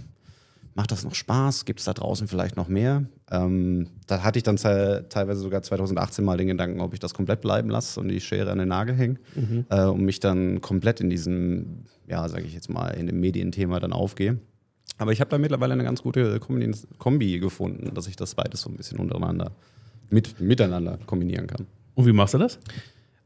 macht 0.75 0.91
das 0.91 1.05
noch 1.05 1.15
Spaß? 1.15 1.65
Gibt 1.65 1.81
es 1.81 1.87
da 1.87 1.93
draußen 1.93 2.29
vielleicht 2.29 2.57
noch 2.57 2.69
mehr? 2.69 3.05
Ähm, 3.31 3.89
da 4.07 4.23
hatte 4.23 4.39
ich 4.39 4.43
dann 4.43 4.57
teilweise 4.57 5.41
sogar 5.41 5.63
2018 5.63 6.25
mal 6.25 6.37
den 6.37 6.49
Gedanken, 6.49 6.81
ob 6.81 6.95
ich 6.95 7.01
das 7.01 7.15
komplett 7.15 7.41
bleiben 7.41 7.69
lasse 7.69 8.01
und 8.01 8.09
die 8.09 8.21
Schere 8.21 8.51
an 8.51 8.59
den 8.59 8.69
Nagel 8.69 8.95
hänge 8.95 9.17
mhm. 9.35 9.67
äh, 9.69 9.85
und 9.85 10.03
mich 10.03 10.21
dann 10.21 10.61
komplett 10.61 11.01
in 11.01 11.11
diesem, 11.11 11.85
ja, 12.07 12.29
sage 12.29 12.45
ich 12.45 12.55
jetzt 12.55 12.69
mal, 12.69 12.89
in 12.89 13.07
dem 13.07 13.21
Medienthema 13.21 13.81
dann 13.81 13.93
aufgehe. 13.93 14.39
Aber 14.99 15.13
ich 15.13 15.21
habe 15.21 15.31
da 15.31 15.39
mittlerweile 15.39 15.75
eine 15.75 15.85
ganz 15.85 16.03
gute 16.03 16.41
Kombi 16.41 17.39
gefunden, 17.39 17.93
dass 17.95 18.07
ich 18.07 18.17
das 18.17 18.35
beides 18.35 18.63
so 18.63 18.71
ein 18.71 18.77
bisschen 18.77 18.99
untereinander, 18.99 19.53
mit, 20.09 20.41
miteinander 20.41 20.99
kombinieren 21.07 21.47
kann. 21.47 21.67
Und 21.95 22.07
wie 22.07 22.13
machst 22.13 22.35
du 22.35 22.39
das? 22.39 22.59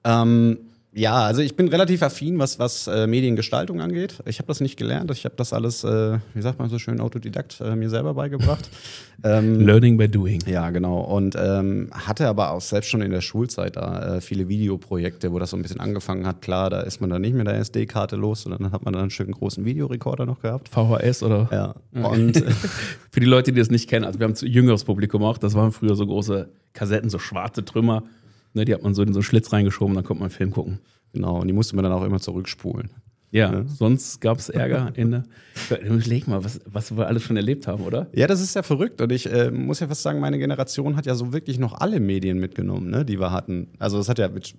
Ähm, 0.04 0.58
ja, 0.92 1.22
also 1.22 1.40
ich 1.40 1.54
bin 1.54 1.68
relativ 1.68 2.02
affin, 2.02 2.40
was, 2.40 2.58
was 2.58 2.88
äh, 2.88 3.06
Mediengestaltung 3.06 3.80
angeht. 3.80 4.16
Ich 4.26 4.38
habe 4.38 4.48
das 4.48 4.60
nicht 4.60 4.76
gelernt. 4.76 5.10
Ich 5.12 5.24
habe 5.24 5.36
das 5.36 5.52
alles, 5.52 5.84
äh, 5.84 6.18
wie 6.34 6.42
sagt 6.42 6.58
man 6.58 6.68
so 6.68 6.80
schön, 6.80 7.00
Autodidakt 7.00 7.60
äh, 7.60 7.76
mir 7.76 7.88
selber 7.88 8.14
beigebracht. 8.14 8.68
ähm, 9.22 9.60
Learning 9.66 9.96
by 9.96 10.08
doing. 10.08 10.40
Ja, 10.46 10.70
genau. 10.70 11.00
Und 11.00 11.36
ähm, 11.38 11.90
hatte 11.92 12.26
aber 12.26 12.50
auch 12.50 12.60
selbst 12.60 12.90
schon 12.90 13.02
in 13.02 13.12
der 13.12 13.20
Schulzeit 13.20 13.76
da 13.76 14.16
äh, 14.16 14.20
viele 14.20 14.48
Videoprojekte, 14.48 15.30
wo 15.32 15.38
das 15.38 15.50
so 15.50 15.56
ein 15.56 15.62
bisschen 15.62 15.78
angefangen 15.78 16.26
hat. 16.26 16.42
Klar, 16.42 16.70
da 16.70 16.80
ist 16.80 17.00
man 17.00 17.08
dann 17.08 17.22
nicht 17.22 17.34
mit 17.34 17.46
der 17.46 17.54
SD-Karte 17.54 18.16
los, 18.16 18.42
sondern 18.42 18.64
dann 18.64 18.72
hat 18.72 18.84
man 18.84 18.92
dann 18.92 19.02
einen 19.02 19.10
schönen 19.10 19.32
großen 19.32 19.64
Videorekorder 19.64 20.26
noch 20.26 20.40
gehabt. 20.40 20.70
VHS 20.70 21.22
oder? 21.22 21.48
Ja. 21.52 22.02
Und 22.02 22.36
für 23.12 23.20
die 23.20 23.26
Leute, 23.26 23.52
die 23.52 23.60
das 23.60 23.70
nicht 23.70 23.88
kennen, 23.88 24.04
also 24.04 24.18
wir 24.18 24.24
haben 24.24 24.34
ein 24.34 24.46
jüngeres 24.48 24.82
Publikum 24.82 25.22
auch, 25.22 25.38
das 25.38 25.54
waren 25.54 25.70
früher 25.70 25.94
so 25.94 26.04
große 26.04 26.48
Kassetten, 26.72 27.10
so 27.10 27.20
schwarze 27.20 27.64
Trümmer 27.64 28.02
Ne, 28.54 28.64
die 28.64 28.74
hat 28.74 28.82
man 28.82 28.94
so 28.94 29.02
in 29.02 29.12
so 29.12 29.18
einen 29.18 29.24
Schlitz 29.24 29.52
reingeschoben, 29.52 29.94
dann 29.94 30.04
konnte 30.04 30.20
man 30.20 30.30
einen 30.30 30.36
Film 30.36 30.50
gucken. 30.50 30.80
Genau, 31.12 31.40
und 31.40 31.46
die 31.46 31.52
musste 31.52 31.76
man 31.76 31.82
dann 31.82 31.92
auch 31.92 32.04
immer 32.04 32.20
zurückspulen. 32.20 32.90
Ja, 33.32 33.52
ja. 33.52 33.64
sonst 33.64 34.20
gab 34.20 34.38
es 34.38 34.48
Ärger 34.48 34.90
in 34.94 35.12
der. 35.12 35.24
Überleg 35.84 36.26
mal, 36.26 36.42
was, 36.42 36.60
was 36.66 36.96
wir 36.96 37.06
alles 37.06 37.22
schon 37.22 37.36
erlebt 37.36 37.68
haben, 37.68 37.84
oder? 37.84 38.08
Ja, 38.12 38.26
das 38.26 38.40
ist 38.40 38.56
ja 38.56 38.62
verrückt. 38.62 39.00
Und 39.00 39.12
ich 39.12 39.30
äh, 39.30 39.52
muss 39.52 39.78
ja 39.78 39.86
fast 39.86 40.02
sagen, 40.02 40.18
meine 40.18 40.38
Generation 40.38 40.96
hat 40.96 41.06
ja 41.06 41.14
so 41.14 41.32
wirklich 41.32 41.58
noch 41.58 41.74
alle 41.74 42.00
Medien 42.00 42.38
mitgenommen, 42.38 42.90
ne, 42.90 43.04
die 43.04 43.20
wir 43.20 43.30
hatten. 43.30 43.68
Also, 43.78 43.98
das 43.98 44.08
hat 44.08 44.18
ja 44.18 44.28
mit. 44.28 44.54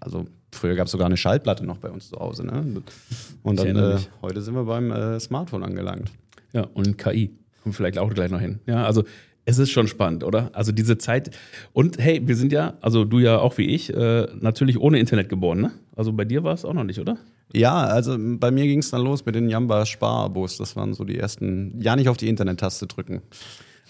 Also, 0.00 0.26
früher 0.52 0.74
gab 0.74 0.86
es 0.86 0.92
sogar 0.92 1.06
eine 1.06 1.16
Schallplatte 1.16 1.64
noch 1.64 1.78
bei 1.78 1.90
uns 1.90 2.10
zu 2.10 2.16
Hause. 2.18 2.44
Ne? 2.44 2.82
Und 3.42 3.58
dann, 3.58 3.76
äh, 3.76 3.98
heute 4.20 4.42
sind 4.42 4.54
wir 4.54 4.64
beim 4.64 4.90
äh, 4.90 5.18
Smartphone 5.18 5.64
angelangt. 5.64 6.10
Ja, 6.52 6.66
und 6.74 6.98
KI. 6.98 7.30
Kommen 7.62 7.72
vielleicht 7.72 7.96
auch 7.96 8.12
gleich 8.12 8.30
noch 8.30 8.40
hin. 8.40 8.60
Ja, 8.66 8.84
also 8.84 9.04
es 9.44 9.58
ist 9.58 9.70
schon 9.70 9.88
spannend, 9.88 10.24
oder? 10.24 10.50
Also 10.54 10.72
diese 10.72 10.98
Zeit. 10.98 11.30
Und 11.72 11.98
hey, 11.98 12.22
wir 12.26 12.36
sind 12.36 12.52
ja, 12.52 12.74
also 12.80 13.04
du 13.04 13.18
ja 13.18 13.38
auch 13.38 13.58
wie 13.58 13.66
ich, 13.66 13.92
äh, 13.94 14.26
natürlich 14.40 14.78
ohne 14.78 14.98
Internet 14.98 15.28
geboren, 15.28 15.60
ne? 15.60 15.72
Also 15.96 16.12
bei 16.12 16.24
dir 16.24 16.44
war 16.44 16.54
es 16.54 16.64
auch 16.64 16.72
noch 16.72 16.84
nicht, 16.84 16.98
oder? 16.98 17.18
Ja, 17.52 17.84
also 17.84 18.16
bei 18.18 18.50
mir 18.50 18.64
ging 18.64 18.80
es 18.80 18.90
dann 18.90 19.02
los 19.02 19.24
mit 19.26 19.34
den 19.34 19.48
Jamba 19.48 19.86
Sparabos. 19.86 20.56
Das 20.56 20.76
waren 20.76 20.94
so 20.94 21.04
die 21.04 21.18
ersten, 21.18 21.80
ja 21.80 21.94
nicht 21.94 22.08
auf 22.08 22.16
die 22.16 22.28
Internet-Taste 22.28 22.86
drücken. 22.86 23.22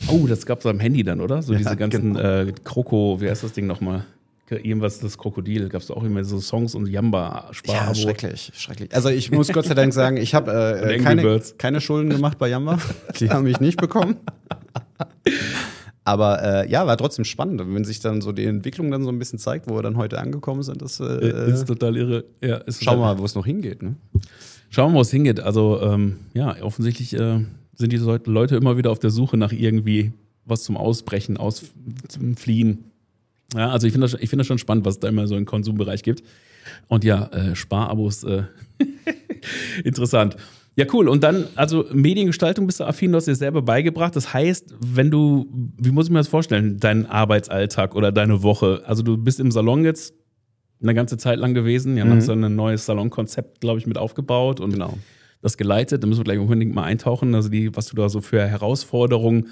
Oh, 0.09 0.27
das 0.27 0.45
gab 0.45 0.59
es 0.59 0.67
am 0.67 0.81
Handy 0.81 1.05
dann, 1.05 1.21
oder? 1.21 1.41
So 1.41 1.53
ja, 1.53 1.59
diese 1.61 1.77
ganzen 1.77 2.15
genau. 2.15 2.21
äh, 2.21 2.53
Kroko, 2.65 3.21
wie 3.21 3.31
heißt 3.31 3.45
das 3.45 3.53
Ding 3.53 3.67
nochmal? 3.67 4.05
Irgendwas, 4.51 5.01
das 5.01 5.17
Krokodil, 5.17 5.69
gab 5.69 5.83
es 5.83 5.91
auch 5.91 6.05
immer 6.05 6.23
so 6.25 6.39
Songs 6.39 6.75
und 6.75 6.87
Jamba 6.87 7.49
Sparabo. 7.53 7.89
Ja, 7.89 7.95
schrecklich, 7.95 8.53
schrecklich. 8.55 8.95
Also 8.95 9.09
ich 9.09 9.31
muss 9.31 9.49
Gott 9.53 9.65
sei 9.65 9.75
Dank 9.75 9.93
sagen, 9.93 10.17
ich 10.17 10.35
habe 10.35 10.53
äh, 10.53 10.99
keine, 11.03 11.41
keine 11.59 11.81
Schulden 11.81 12.11
gemacht 12.11 12.39
bei 12.39 12.49
Jamba. 12.49 12.79
Die 13.21 13.31
haben 13.31 13.45
mich 13.45 13.61
nicht 13.61 13.81
bekommen. 13.81 14.17
Aber 16.05 16.43
äh, 16.43 16.71
ja, 16.71 16.87
war 16.87 16.97
trotzdem 16.99 17.25
spannend, 17.25 17.63
wenn 17.67 17.85
sich 17.85 18.01
dann 18.01 18.21
so 18.21 18.33
die 18.33 18.45
Entwicklung 18.45 18.91
dann 18.91 19.05
so 19.05 19.09
ein 19.09 19.19
bisschen 19.19 19.39
zeigt, 19.39 19.69
wo 19.71 19.77
wir 19.77 19.83
dann 19.83 19.97
heute 19.97 20.19
angekommen 20.21 20.63
sind. 20.63 20.83
Das 20.83 21.01
äh, 21.01 21.51
ist 21.51 21.67
total 21.67 21.97
irre. 21.97 22.25
Ja, 22.43 22.59
ist 22.59 22.85
Schauen 22.85 22.99
wir 22.99 23.07
mal, 23.07 23.19
wo 23.19 23.25
es 23.25 23.35
noch 23.35 23.47
hingeht. 23.47 23.83
Ne? 23.83 23.97
Schauen 24.69 24.89
wir 24.89 24.93
mal, 24.93 24.99
wo 24.99 25.01
es 25.01 25.11
hingeht. 25.11 25.41
Also 25.41 25.81
ähm, 25.81 26.19
ja, 26.35 26.63
offensichtlich 26.63 27.15
äh, 27.15 27.41
sind 27.75 27.93
diese 27.93 28.21
Leute 28.27 28.57
immer 28.57 28.77
wieder 28.77 28.91
auf 28.91 28.99
der 28.99 29.11
Suche 29.11 29.39
nach 29.39 29.53
irgendwie 29.53 30.13
was 30.45 30.63
zum 30.63 30.77
Ausbrechen, 30.77 31.39
aus, 31.39 31.65
zum 32.09 32.37
Fliehen. 32.37 32.91
Ja, 33.55 33.71
also 33.71 33.87
ich 33.87 33.93
finde 33.93 34.09
das, 34.09 34.19
find 34.19 34.41
das 34.41 34.47
schon 34.47 34.59
spannend, 34.59 34.85
was 34.85 34.95
es 34.95 35.01
da 35.01 35.09
immer 35.09 35.27
so 35.27 35.37
im 35.37 35.45
Konsumbereich 35.45 36.03
gibt. 36.03 36.23
Und 36.89 37.05
ja, 37.05 37.27
äh, 37.27 37.55
Sparabos, 37.55 38.25
äh, 38.25 38.45
interessant. 39.85 40.37
Ja, 40.77 40.87
cool. 40.93 41.09
Und 41.09 41.23
dann, 41.23 41.47
also 41.55 41.85
Mediengestaltung 41.93 42.67
bist 42.67 42.81
du 42.81 42.85
affin, 42.85 43.13
du 43.13 43.17
hast 43.17 43.27
dir 43.27 43.37
selber 43.37 43.63
beigebracht. 43.63 44.17
Das 44.17 44.35
heißt, 44.35 44.75
wenn 44.81 45.11
du, 45.11 45.47
wie 45.79 45.93
muss 45.93 46.07
ich 46.07 46.11
mir 46.11 46.19
das 46.19 46.29
vorstellen, 46.29 46.81
deinen 46.81 47.07
Arbeitsalltag 47.07 47.95
oder 47.95 48.11
deine 48.11 48.43
Woche? 48.43 48.83
Also 48.85 49.03
du 49.05 49.17
bist 49.17 49.39
im 49.39 49.53
Salon 49.53 49.85
jetzt 49.85 50.15
eine 50.83 50.95
ganze 50.95 51.17
Zeit 51.17 51.39
lang 51.39 51.55
gewesen. 51.55 51.97
Ja, 51.97 52.05
mhm. 52.05 52.17
hast 52.17 52.29
dann 52.29 52.43
ein 52.43 52.57
neues 52.57 52.87
Salonkonzept, 52.87 53.61
glaube 53.61 53.79
ich, 53.79 53.87
mit 53.87 53.99
aufgebaut 53.99 54.59
und 54.59 54.73
genau. 54.73 54.99
das 55.43 55.57
geleitet. 55.57 56.03
Da 56.03 56.09
müssen 56.09 56.21
wir 56.21 56.25
gleich 56.25 56.41
unbedingt 56.41 56.75
mal 56.75 56.85
eintauchen. 56.85 57.37
Also 57.37 57.49
die, 57.49 57.75
was 57.77 57.87
du 57.87 57.95
da 57.95 58.09
so 58.09 58.21
für 58.21 58.45
Herausforderungen 58.45 59.51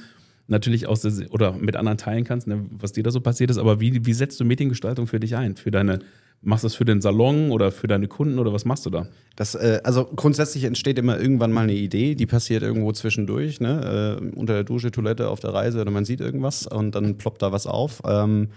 natürlich 0.52 0.86
aus 0.86 1.02
der, 1.02 1.12
oder 1.32 1.52
mit 1.52 1.74
anderen 1.74 1.98
teilen 1.98 2.22
kannst, 2.22 2.46
ne, 2.46 2.66
was 2.70 2.92
dir 2.92 3.02
da 3.02 3.10
so 3.10 3.20
passiert 3.20 3.50
ist. 3.50 3.58
Aber 3.58 3.80
wie, 3.80 4.06
wie 4.06 4.12
setzt 4.12 4.38
du 4.38 4.44
Mediengestaltung 4.44 5.08
für 5.08 5.18
dich 5.18 5.34
ein? 5.36 5.56
Für 5.56 5.72
deine 5.72 5.98
Machst 6.44 6.64
du 6.64 6.66
das 6.66 6.74
für 6.74 6.84
den 6.84 7.00
Salon 7.00 7.52
oder 7.52 7.70
für 7.70 7.86
deine 7.86 8.08
Kunden 8.08 8.40
oder 8.40 8.52
was 8.52 8.64
machst 8.64 8.84
du 8.84 8.90
da? 8.90 9.06
Das, 9.36 9.54
äh, 9.54 9.80
also 9.84 10.04
grundsätzlich 10.04 10.64
entsteht 10.64 10.98
immer 10.98 11.18
irgendwann 11.20 11.52
mal 11.52 11.62
eine 11.62 11.74
Idee, 11.74 12.16
die 12.16 12.26
passiert 12.26 12.64
irgendwo 12.64 12.90
zwischendurch, 12.90 13.60
ne? 13.60 14.18
Äh, 14.20 14.36
unter 14.36 14.54
der 14.54 14.64
Dusche, 14.64 14.90
Toilette, 14.90 15.28
auf 15.28 15.38
der 15.38 15.54
Reise 15.54 15.80
oder 15.80 15.92
man 15.92 16.04
sieht 16.04 16.20
irgendwas 16.20 16.66
und 16.66 16.96
dann 16.96 17.16
ploppt 17.16 17.42
da 17.42 17.52
was 17.52 17.68
auf. 17.68 18.02
Ähm, 18.04 18.48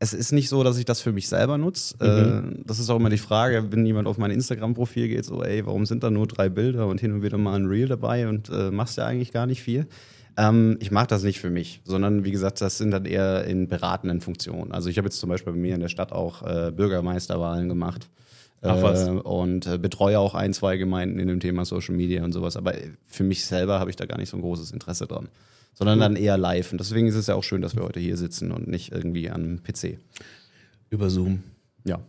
es 0.00 0.14
ist 0.14 0.32
nicht 0.32 0.48
so, 0.48 0.64
dass 0.64 0.78
ich 0.78 0.84
das 0.84 1.00
für 1.00 1.12
mich 1.12 1.28
selber 1.28 1.58
nutze. 1.58 1.94
Mhm. 2.00 2.58
Äh, 2.58 2.64
das 2.66 2.80
ist 2.80 2.90
auch 2.90 2.96
immer 2.96 3.10
die 3.10 3.18
Frage, 3.18 3.70
wenn 3.70 3.86
jemand 3.86 4.08
auf 4.08 4.18
mein 4.18 4.32
Instagram-Profil 4.32 5.06
geht, 5.06 5.24
so, 5.24 5.44
ey, 5.44 5.64
warum 5.64 5.86
sind 5.86 6.02
da 6.02 6.10
nur 6.10 6.26
drei 6.26 6.48
Bilder 6.48 6.88
und 6.88 7.00
hin 7.00 7.12
und 7.12 7.22
wieder 7.22 7.38
mal 7.38 7.54
ein 7.54 7.66
Reel 7.66 7.86
dabei 7.86 8.28
und 8.28 8.48
äh, 8.48 8.72
machst 8.72 8.96
ja 8.96 9.06
eigentlich 9.06 9.30
gar 9.30 9.46
nicht 9.46 9.62
viel. 9.62 9.86
Ähm, 10.38 10.76
ich 10.80 10.92
mache 10.92 11.08
das 11.08 11.24
nicht 11.24 11.40
für 11.40 11.50
mich, 11.50 11.80
sondern 11.84 12.24
wie 12.24 12.30
gesagt, 12.30 12.60
das 12.60 12.78
sind 12.78 12.92
dann 12.92 13.04
eher 13.04 13.44
in 13.44 13.66
beratenden 13.66 14.20
Funktionen. 14.20 14.70
Also 14.70 14.88
ich 14.88 14.96
habe 14.96 15.08
jetzt 15.08 15.18
zum 15.18 15.28
Beispiel 15.28 15.52
bei 15.52 15.58
mir 15.58 15.74
in 15.74 15.80
der 15.80 15.88
Stadt 15.88 16.12
auch 16.12 16.42
äh, 16.42 16.70
Bürgermeisterwahlen 16.70 17.68
gemacht. 17.68 18.08
Ach 18.62 18.80
was. 18.80 19.08
Äh, 19.08 19.10
und 19.10 19.66
äh, 19.66 19.78
betreue 19.78 20.20
auch 20.20 20.36
ein, 20.36 20.52
zwei 20.52 20.76
Gemeinden 20.76 21.18
in 21.18 21.26
dem 21.26 21.40
Thema 21.40 21.64
Social 21.64 21.96
Media 21.96 22.22
und 22.22 22.32
sowas. 22.32 22.56
Aber 22.56 22.72
für 23.06 23.24
mich 23.24 23.44
selber 23.44 23.80
habe 23.80 23.90
ich 23.90 23.96
da 23.96 24.06
gar 24.06 24.16
nicht 24.16 24.28
so 24.28 24.36
ein 24.36 24.40
großes 24.40 24.70
Interesse 24.70 25.08
dran. 25.08 25.28
Sondern 25.74 25.98
dann 25.98 26.16
eher 26.16 26.38
live. 26.38 26.70
Und 26.70 26.78
deswegen 26.78 27.08
ist 27.08 27.16
es 27.16 27.26
ja 27.26 27.34
auch 27.34 27.44
schön, 27.44 27.60
dass 27.60 27.74
wir 27.74 27.82
heute 27.82 28.00
hier 28.00 28.16
sitzen 28.16 28.52
und 28.52 28.68
nicht 28.68 28.92
irgendwie 28.92 29.30
am 29.30 29.60
PC. 29.62 29.98
Über 30.90 31.10
Zoom. 31.10 31.42
Ja. 31.84 32.00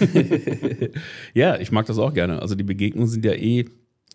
ja, 1.34 1.58
ich 1.58 1.70
mag 1.70 1.86
das 1.86 1.98
auch 1.98 2.14
gerne. 2.14 2.42
Also 2.42 2.56
die 2.56 2.64
Begegnungen 2.64 3.08
sind 3.08 3.24
ja 3.24 3.32
eh 3.32 3.66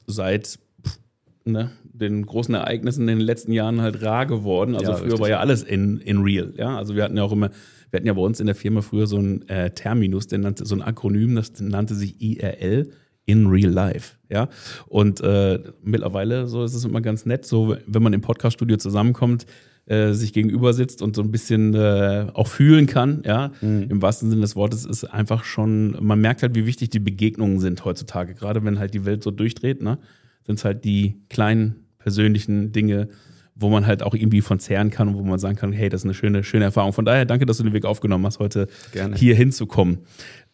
seit 0.07 0.59
pff, 0.85 0.99
ne, 1.45 1.71
den 1.97 2.25
großen 2.25 2.53
Ereignissen 2.55 3.01
in 3.07 3.19
den 3.19 3.25
letzten 3.25 3.51
Jahren 3.51 3.81
halt 3.81 4.01
rar 4.01 4.25
geworden. 4.25 4.75
Also 4.75 4.91
Ja, 4.91 4.97
früher 4.97 5.05
richtig. 5.05 5.21
war 5.21 5.29
ja 5.29 5.39
alles 5.39 5.63
in, 5.63 5.97
in 5.99 6.21
real. 6.21 6.53
Ja, 6.57 6.77
also 6.77 6.95
wir 6.95 7.03
hatten 7.03 7.17
ja 7.17 7.23
auch 7.23 7.31
immer, 7.31 7.49
wir 7.91 7.97
hatten 7.97 8.07
ja 8.07 8.13
bei 8.13 8.21
uns 8.21 8.39
in 8.39 8.45
der 8.45 8.55
Firma 8.55 8.81
früher 8.81 9.07
so 9.07 9.17
ein 9.17 9.47
äh, 9.49 9.71
Terminus, 9.71 10.27
der 10.27 10.39
nannte, 10.39 10.65
so 10.65 10.75
ein 10.75 10.81
Akronym, 10.81 11.35
das 11.35 11.51
nannte 11.59 11.95
sich 11.95 12.21
IRL. 12.21 12.89
In 13.27 13.47
real 13.47 13.71
life, 13.71 14.17
ja. 14.29 14.49
Und 14.85 15.19
äh, 15.21 15.57
mittlerweile 15.83 16.45
so 16.45 16.63
ist 16.63 16.75
es 16.75 16.85
immer 16.85 17.01
ganz 17.01 17.25
nett, 17.25 17.43
so 17.43 17.75
wenn 17.87 18.03
man 18.03 18.13
im 18.13 18.21
Podcaststudio 18.21 18.77
zusammenkommt, 18.77 19.47
äh, 19.87 20.11
sich 20.13 20.31
gegenüber 20.31 20.73
sitzt 20.73 21.01
und 21.01 21.15
so 21.15 21.23
ein 21.23 21.31
bisschen 21.31 21.73
äh, 21.73 22.27
auch 22.33 22.45
fühlen 22.47 22.85
kann, 22.85 23.23
ja. 23.25 23.51
Im 23.89 23.99
wahrsten 23.99 24.29
Sinne 24.29 24.41
des 24.43 24.55
Wortes 24.55 24.85
ist 24.85 25.05
einfach 25.05 25.43
schon, 25.43 25.97
man 26.01 26.21
merkt 26.21 26.43
halt, 26.43 26.53
wie 26.53 26.67
wichtig 26.67 26.91
die 26.91 26.99
Begegnungen 26.99 27.59
sind 27.59 27.83
heutzutage. 27.83 28.35
Gerade 28.35 28.63
wenn 28.63 28.77
halt 28.77 28.93
die 28.93 29.05
Welt 29.05 29.23
so 29.23 29.31
durchdreht, 29.31 29.81
ne, 29.81 29.97
sind 30.45 30.59
es 30.59 30.63
halt 30.65 30.85
die 30.85 31.23
kleinen 31.27 31.84
persönlichen 32.05 32.71
Dinge, 32.71 33.07
wo 33.55 33.69
man 33.69 33.87
halt 33.87 34.03
auch 34.03 34.13
irgendwie 34.13 34.41
von 34.41 34.59
zehren 34.59 34.91
kann 34.91 35.07
und 35.07 35.15
wo 35.15 35.23
man 35.23 35.39
sagen 35.39 35.55
kann, 35.55 35.71
hey, 35.71 35.89
das 35.89 36.01
ist 36.01 36.05
eine 36.05 36.13
schöne, 36.13 36.43
schöne 36.43 36.65
Erfahrung. 36.65 36.93
Von 36.93 37.03
daher 37.05 37.25
danke, 37.25 37.47
dass 37.47 37.57
du 37.57 37.63
den 37.63 37.73
Weg 37.73 37.83
aufgenommen 37.85 38.23
hast, 38.27 38.37
heute 38.37 38.67
Gerne. 38.91 39.15
hier 39.15 39.33
hinzukommen. 39.33 39.99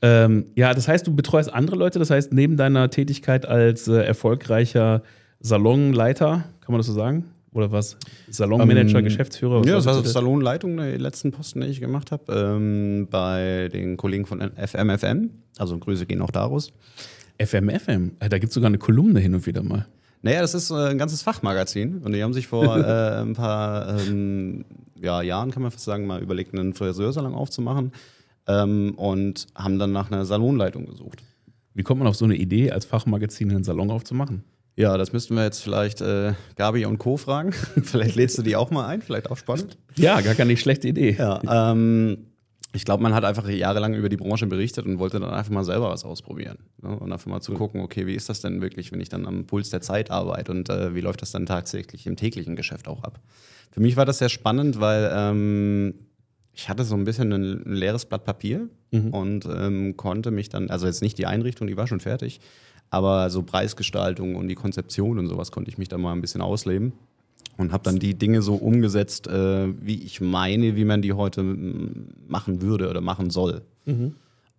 Ähm, 0.02 0.46
ja, 0.56 0.74
das 0.74 0.88
heißt, 0.88 1.06
du 1.06 1.14
betreust 1.14 1.54
andere 1.54 1.76
Leute, 1.76 2.00
das 2.00 2.10
heißt, 2.10 2.32
neben 2.32 2.56
deiner 2.56 2.90
Tätigkeit 2.90 3.46
als 3.46 3.90
äh, 3.90 4.02
erfolgreicher 4.02 5.04
Salonleiter, 5.42 6.46
kann 6.62 6.72
man 6.72 6.78
das 6.80 6.88
so 6.88 6.94
sagen? 6.94 7.26
Oder 7.54 7.70
was? 7.72 7.98
Salonmanager, 8.30 9.00
Ähm, 9.00 9.04
Geschäftsführer? 9.04 9.66
Ja, 9.66 9.74
das 9.76 9.86
war 9.86 9.98
bitte? 9.98 10.08
Salonleitung, 10.08 10.78
der 10.78 10.98
letzten 10.98 11.32
Posten, 11.34 11.60
den 11.60 11.70
ich 11.70 11.82
gemacht 11.82 12.12
habe, 12.12 12.32
ähm, 12.34 13.08
bei 13.12 13.68
den 13.74 13.98
Kollegen 13.98 14.26
von 14.26 14.40
FMFM. 14.56 15.32
Also 15.58 15.78
Grüße 15.78 16.06
gehen 16.06 16.22
auch 16.22 16.32
daraus. 16.32 16.72
FMFM. 17.38 18.12
Äh, 18.20 18.30
Da 18.30 18.38
gibt 18.38 18.52
es 18.52 18.54
sogar 18.54 18.68
eine 18.70 18.78
Kolumne 18.78 19.20
hin 19.20 19.34
und 19.36 19.46
wieder 19.46 19.64
mal. 19.64 19.86
Naja, 20.22 20.42
das 20.42 20.54
ist 20.54 20.70
äh, 20.70 20.90
ein 20.90 20.98
ganzes 20.98 21.22
Fachmagazin 21.24 22.00
und 22.00 22.14
die 22.14 22.24
haben 22.24 22.34
sich 22.34 22.48
vor 22.48 22.78
äh, 22.86 23.22
ein 23.22 23.34
paar 23.34 24.00
ähm, 24.00 24.66
ja, 25.00 25.22
Jahren, 25.22 25.52
kann 25.52 25.62
man 25.62 25.72
fast 25.72 25.86
sagen, 25.86 26.06
mal 26.06 26.22
überlegt, 26.22 26.54
einen 26.54 26.74
Friseursalon 26.74 27.34
aufzumachen 27.34 27.92
ähm, 28.48 28.94
und 28.98 29.48
haben 29.56 29.80
dann 29.80 29.92
nach 29.92 30.12
einer 30.12 30.26
Salonleitung 30.26 30.86
gesucht. 30.86 31.24
Wie 31.74 31.84
kommt 31.84 32.00
man 32.00 32.08
auf 32.08 32.16
so 32.16 32.26
eine 32.26 32.36
Idee, 32.36 32.72
als 32.72 32.86
Fachmagazin 32.86 33.50
einen 33.50 33.64
Salon 33.64 33.92
aufzumachen? 33.92 34.44
Ja, 34.76 34.98
das 34.98 35.12
müssten 35.14 35.36
wir 35.36 35.44
jetzt 35.44 35.62
vielleicht 35.62 36.02
äh, 36.02 36.34
Gabi 36.56 36.86
und 36.86 36.98
Co. 36.98 37.18
fragen. 37.18 37.52
vielleicht 37.84 38.16
lädst 38.16 38.38
du 38.38 38.42
die 38.42 38.56
auch 38.56 38.72
mal 38.72 38.88
ein, 38.88 39.02
vielleicht 39.02 39.30
auch 39.30 39.38
spannend. 39.38 39.78
Ja, 39.96 40.22
gar 40.22 40.36
keine 40.36 40.56
schlechte 40.58 40.88
Idee. 40.88 41.16
Ja, 41.18 41.72
ähm, 41.72 42.31
ich 42.74 42.86
glaube, 42.86 43.04
man 43.04 43.14
hat 43.14 43.26
einfach 43.26 43.48
jahrelang 43.50 43.94
über 43.94 44.08
die 44.08 44.18
Branche 44.18 44.48
berichtet 44.48 44.86
und 44.86 44.98
wollte 44.98 45.20
dann 45.20 45.32
einfach 45.32 45.52
mal 45.52 45.66
selber 45.66 45.90
was 45.90 46.06
ausprobieren. 46.06 46.58
Ne? 46.82 46.98
Und 46.98 47.12
einfach 47.12 47.28
mal 47.28 47.42
zu 47.42 47.54
gucken, 47.54 47.82
okay, 47.82 48.08
wie 48.08 48.16
ist 48.16 48.30
das 48.30 48.40
denn 48.40 48.62
wirklich, 48.62 48.92
wenn 48.92 49.02
ich 49.02 49.10
dann 49.10 49.26
am 49.26 49.46
Puls 49.46 49.70
der 49.70 49.82
Zeit 49.82 50.10
arbeite 50.10 50.52
und 50.52 50.70
äh, 50.70 50.96
wie 50.96 51.02
läuft 51.02 51.22
das 51.22 51.32
dann 51.32 51.46
tatsächlich 51.46 52.08
im 52.08 52.16
täglichen 52.16 52.56
Geschäft 52.56 52.88
auch 52.88 53.04
ab? 53.04 53.20
Für 53.72 53.82
mich 53.82 53.98
war 53.98 54.06
das 54.06 54.20
sehr 54.20 54.30
spannend, 54.30 54.80
weil 54.80 55.12
ähm, 55.14 55.96
ich 56.54 56.70
hatte 56.70 56.84
so 56.84 56.96
ein 56.96 57.04
bisschen 57.04 57.34
ein, 57.34 57.64
leeres 57.66 58.06
Blatt 58.06 58.24
Papier 58.24 58.70
und 59.12 59.46
ähm, 59.46 59.96
konnte 59.96 60.32
mich 60.32 60.50
dann, 60.50 60.70
also 60.70 60.86
jetzt 60.86 61.02
nicht 61.02 61.18
die 61.18 61.26
Einrichtung, 61.26 61.68
die 61.68 61.78
war 61.78 61.88
schon 61.88 62.02
fertig, 62.02 62.42
aber 62.90 63.30
so 63.30 63.44
Preisgestaltung 63.44 64.36
und 64.36 64.50
die 64.50 64.56
Konzeption 64.56 65.18
und 65.18 65.28
sowas 65.28 65.52
konnte 65.52 65.72
ich 65.72 65.78
mich 65.78 65.88
dann 65.88 66.02
mal 66.02 66.12
ein 66.12 66.22
bisschen 66.22 66.42
ausleben 66.42 66.94
und 67.58 67.72
habe 67.72 67.84
dann 67.84 68.00
die 68.00 68.16
Dinge 68.16 68.42
so 68.42 68.56
umgesetzt, 68.56 69.28
äh, 69.28 69.68
wie 69.80 70.04
ich 70.04 70.22
meine, 70.22 70.76
wie 70.76 70.86
man 70.86 71.02
die 71.02 71.14
heute 71.14 71.44
machen 72.28 72.62
würde 72.62 72.90
oder 72.90 73.02
machen 73.02 73.30
soll. 73.30 73.62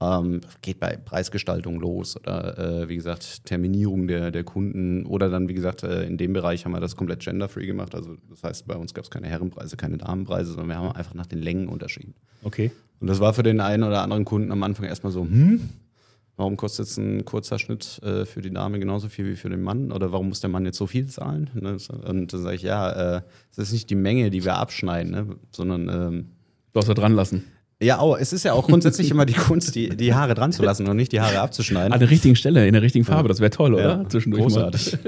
Ähm, 0.03 0.41
geht 0.63 0.81
bei 0.81 0.97
Preisgestaltung 0.97 1.79
los 1.79 2.17
oder 2.17 2.59
äh, 2.83 2.89
wie 2.89 2.97
gesagt 2.97 3.45
Terminierung 3.45 4.09
der, 4.09 4.33
der 4.33 4.43
Kunden 4.43 5.07
oder 5.07 5.29
dann 5.31 5.49
wie 5.49 5.55
gesagt 5.55 5.85
äh, 5.85 6.05
in 6.05 6.17
dem 6.17 6.33
Bereich 6.33 6.65
haben 6.65 6.73
wir 6.73 6.81
das 6.81 6.97
komplett 6.97 7.21
genderfree 7.21 7.67
gemacht. 7.67 7.95
Also 7.95 8.17
das 8.29 8.43
heißt 8.43 8.67
bei 8.67 8.75
uns 8.75 8.95
gab 8.95 9.05
es 9.05 9.11
keine 9.11 9.29
Herrenpreise, 9.29 9.77
keine 9.77 9.99
Damenpreise, 9.99 10.51
sondern 10.51 10.69
wir 10.69 10.77
haben 10.77 10.97
einfach 10.97 11.15
nach 11.15 11.27
den 11.27 11.39
Längen 11.39 11.69
unterschieden. 11.69 12.15
Okay. 12.43 12.73
Und 13.01 13.07
das 13.09 13.21
war 13.21 13.33
für 13.33 13.43
den 13.43 13.61
einen 13.61 13.85
oder 13.85 14.03
anderen 14.03 14.25
Kunden 14.25 14.51
am 14.51 14.63
Anfang 14.63 14.87
erstmal 14.87 15.13
so, 15.13 15.23
hm, 15.23 15.69
warum 16.37 16.57
kostet 16.57 16.87
jetzt 16.87 16.99
ein 16.99 17.25
kurzer 17.25 17.59
Schnitt 17.59 18.01
äh, 18.03 18.25
für 18.25 18.41
die 18.43 18.53
Dame 18.53 18.79
genauso 18.79 19.09
viel 19.09 19.27
wie 19.27 19.37
für 19.37 19.51
den 19.51 19.63
Mann? 19.63 19.93
Oder 19.93 20.13
warum 20.13 20.29
muss 20.29 20.41
der 20.41 20.51
Mann 20.51 20.65
jetzt 20.65 20.79
so 20.79 20.87
viel 20.87 21.07
zahlen? 21.07 21.51
Ne? 21.55 21.77
Und 22.07 22.33
dann 22.33 22.43
sage 22.43 22.57
ich, 22.57 22.63
ja, 22.63 23.17
äh, 23.17 23.23
es 23.51 23.59
ist 23.59 23.73
nicht 23.73 23.91
die 23.91 23.95
Menge, 23.95 24.31
die 24.31 24.45
wir 24.45 24.55
abschneiden, 24.57 25.13
ne? 25.13 25.27
sondern 25.51 25.89
ähm, 25.89 26.27
Du 26.73 26.79
hast 26.79 26.89
da 26.89 26.95
dran 26.95 27.13
lassen. 27.13 27.45
ja, 27.83 27.99
auch, 27.99 28.17
es 28.17 28.33
ist 28.33 28.45
ja 28.45 28.55
auch 28.55 28.67
grundsätzlich 28.67 29.11
immer 29.11 29.27
die 29.27 29.35
Kunst, 29.35 29.75
die, 29.75 29.91
die 29.91 30.15
Haare 30.15 30.33
dran 30.33 30.53
zu 30.53 30.63
lassen 30.63 30.89
und 30.89 30.97
nicht 30.97 31.13
die 31.13 31.21
Haare 31.21 31.41
abzuschneiden. 31.41 31.93
An 31.93 32.01
der 32.01 32.09
richtigen 32.09 32.35
Stelle, 32.35 32.67
in 32.67 32.73
der 32.73 32.81
richtigen 32.81 33.05
Farbe, 33.05 33.29
das 33.29 33.41
wäre 33.41 33.51
toll, 33.51 33.75
oder? 33.75 34.03
Ja, 34.03 34.09
Zwischendurch 34.09 34.43
großartig. 34.45 34.99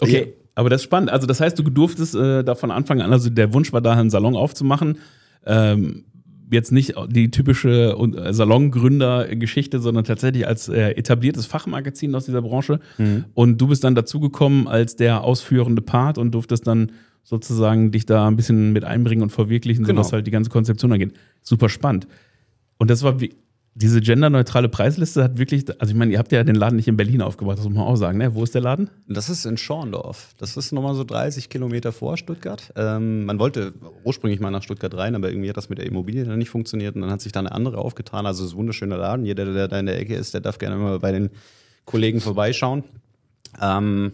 Okay, 0.00 0.34
aber 0.54 0.68
das 0.68 0.80
ist 0.80 0.84
spannend. 0.84 1.10
Also 1.10 1.26
das 1.26 1.40
heißt, 1.40 1.56
du 1.58 1.62
durftest 1.62 2.14
äh, 2.14 2.42
da 2.42 2.54
von 2.56 2.70
Anfang 2.72 3.00
an, 3.00 3.12
also 3.12 3.30
der 3.30 3.52
Wunsch 3.54 3.72
war 3.72 3.80
da, 3.80 3.92
einen 3.92 4.10
Salon 4.10 4.34
aufzumachen. 4.34 4.98
Ähm, 5.46 6.04
jetzt 6.52 6.72
nicht 6.72 6.94
die 7.08 7.30
typische 7.30 7.96
äh, 7.98 8.32
Salongründer-Geschichte, 8.32 9.80
sondern 9.80 10.04
tatsächlich 10.04 10.46
als 10.46 10.68
äh, 10.68 10.90
etabliertes 10.90 11.46
Fachmagazin 11.46 12.14
aus 12.14 12.26
dieser 12.26 12.42
Branche. 12.42 12.80
Mhm. 12.98 13.24
Und 13.34 13.60
du 13.60 13.68
bist 13.68 13.84
dann 13.84 13.94
dazugekommen 13.94 14.68
als 14.68 14.96
der 14.96 15.22
ausführende 15.24 15.82
Part 15.82 16.18
und 16.18 16.32
durftest 16.32 16.66
dann 16.66 16.92
sozusagen 17.24 17.92
dich 17.92 18.04
da 18.06 18.26
ein 18.26 18.36
bisschen 18.36 18.72
mit 18.72 18.84
einbringen 18.84 19.22
und 19.22 19.30
verwirklichen, 19.30 19.84
so 19.84 19.88
Genau. 19.92 20.00
was 20.00 20.12
halt 20.12 20.26
die 20.26 20.30
ganze 20.32 20.50
Konzeption 20.50 20.92
angeht. 20.92 21.12
Super 21.42 21.68
spannend. 21.68 22.06
Und 22.78 22.90
das 22.90 23.02
war 23.02 23.20
wie, 23.20 23.34
diese 23.74 24.02
genderneutrale 24.02 24.68
Preisliste 24.68 25.24
hat 25.24 25.38
wirklich, 25.38 25.64
also 25.80 25.92
ich 25.92 25.98
meine, 25.98 26.12
ihr 26.12 26.18
habt 26.18 26.30
ja 26.30 26.44
den 26.44 26.56
Laden 26.56 26.76
nicht 26.76 26.88
in 26.88 26.96
Berlin 26.96 27.22
aufgebaut, 27.22 27.56
das 27.56 27.64
muss 27.64 27.74
man 27.74 27.86
auch 27.86 27.96
sagen, 27.96 28.18
ne? 28.18 28.34
Wo 28.34 28.42
ist 28.44 28.54
der 28.54 28.60
Laden? 28.60 28.90
Das 29.08 29.30
ist 29.30 29.46
in 29.46 29.56
Schorndorf. 29.56 30.34
Das 30.38 30.58
ist 30.58 30.72
nochmal 30.72 30.94
so 30.94 31.04
30 31.04 31.48
Kilometer 31.48 31.90
vor 31.90 32.18
Stuttgart. 32.18 32.70
Ähm, 32.76 33.24
man 33.24 33.38
wollte 33.38 33.72
ursprünglich 34.04 34.40
mal 34.40 34.50
nach 34.50 34.62
Stuttgart 34.62 34.94
rein, 34.94 35.14
aber 35.14 35.30
irgendwie 35.30 35.48
hat 35.48 35.56
das 35.56 35.70
mit 35.70 35.78
der 35.78 35.86
Immobilie 35.86 36.24
dann 36.24 36.38
nicht 36.38 36.50
funktioniert 36.50 36.96
und 36.96 37.00
dann 37.00 37.10
hat 37.10 37.22
sich 37.22 37.32
da 37.32 37.40
eine 37.40 37.52
andere 37.52 37.78
aufgetan. 37.78 38.26
Also 38.26 38.44
es 38.44 38.50
ist 38.50 38.54
ein 38.54 38.58
wunderschöner 38.58 38.98
Laden. 38.98 39.24
Jeder, 39.24 39.46
der 39.46 39.68
da 39.68 39.78
in 39.78 39.86
der 39.86 39.98
Ecke 39.98 40.16
ist, 40.16 40.34
der 40.34 40.42
darf 40.42 40.58
gerne 40.58 40.76
mal 40.76 40.98
bei 40.98 41.12
den 41.12 41.30
Kollegen 41.86 42.20
vorbeischauen. 42.20 42.84
Ähm, 43.58 44.12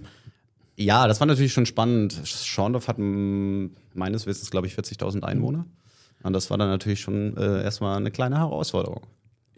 ja, 0.77 1.09
das 1.09 1.19
war 1.19 1.27
natürlich 1.27 1.53
schon 1.53 1.67
spannend. 1.67 2.21
Schorndorf 2.25 2.87
hat 2.87 2.99
meines 2.99 4.27
Wissens, 4.27 4.53
glaube 4.53 4.69
ich, 4.69 4.75
40.000 4.75 5.25
Einwohner. 5.25 5.67
Und 6.23 6.33
das 6.33 6.49
war 6.51 6.59
dann 6.59 6.69
natürlich 6.69 7.01
schon 7.01 7.37
äh, 7.37 7.65
erstmal 7.65 7.97
eine 7.97 8.13
kleine 8.13 8.39
Herausforderung. 8.39 9.03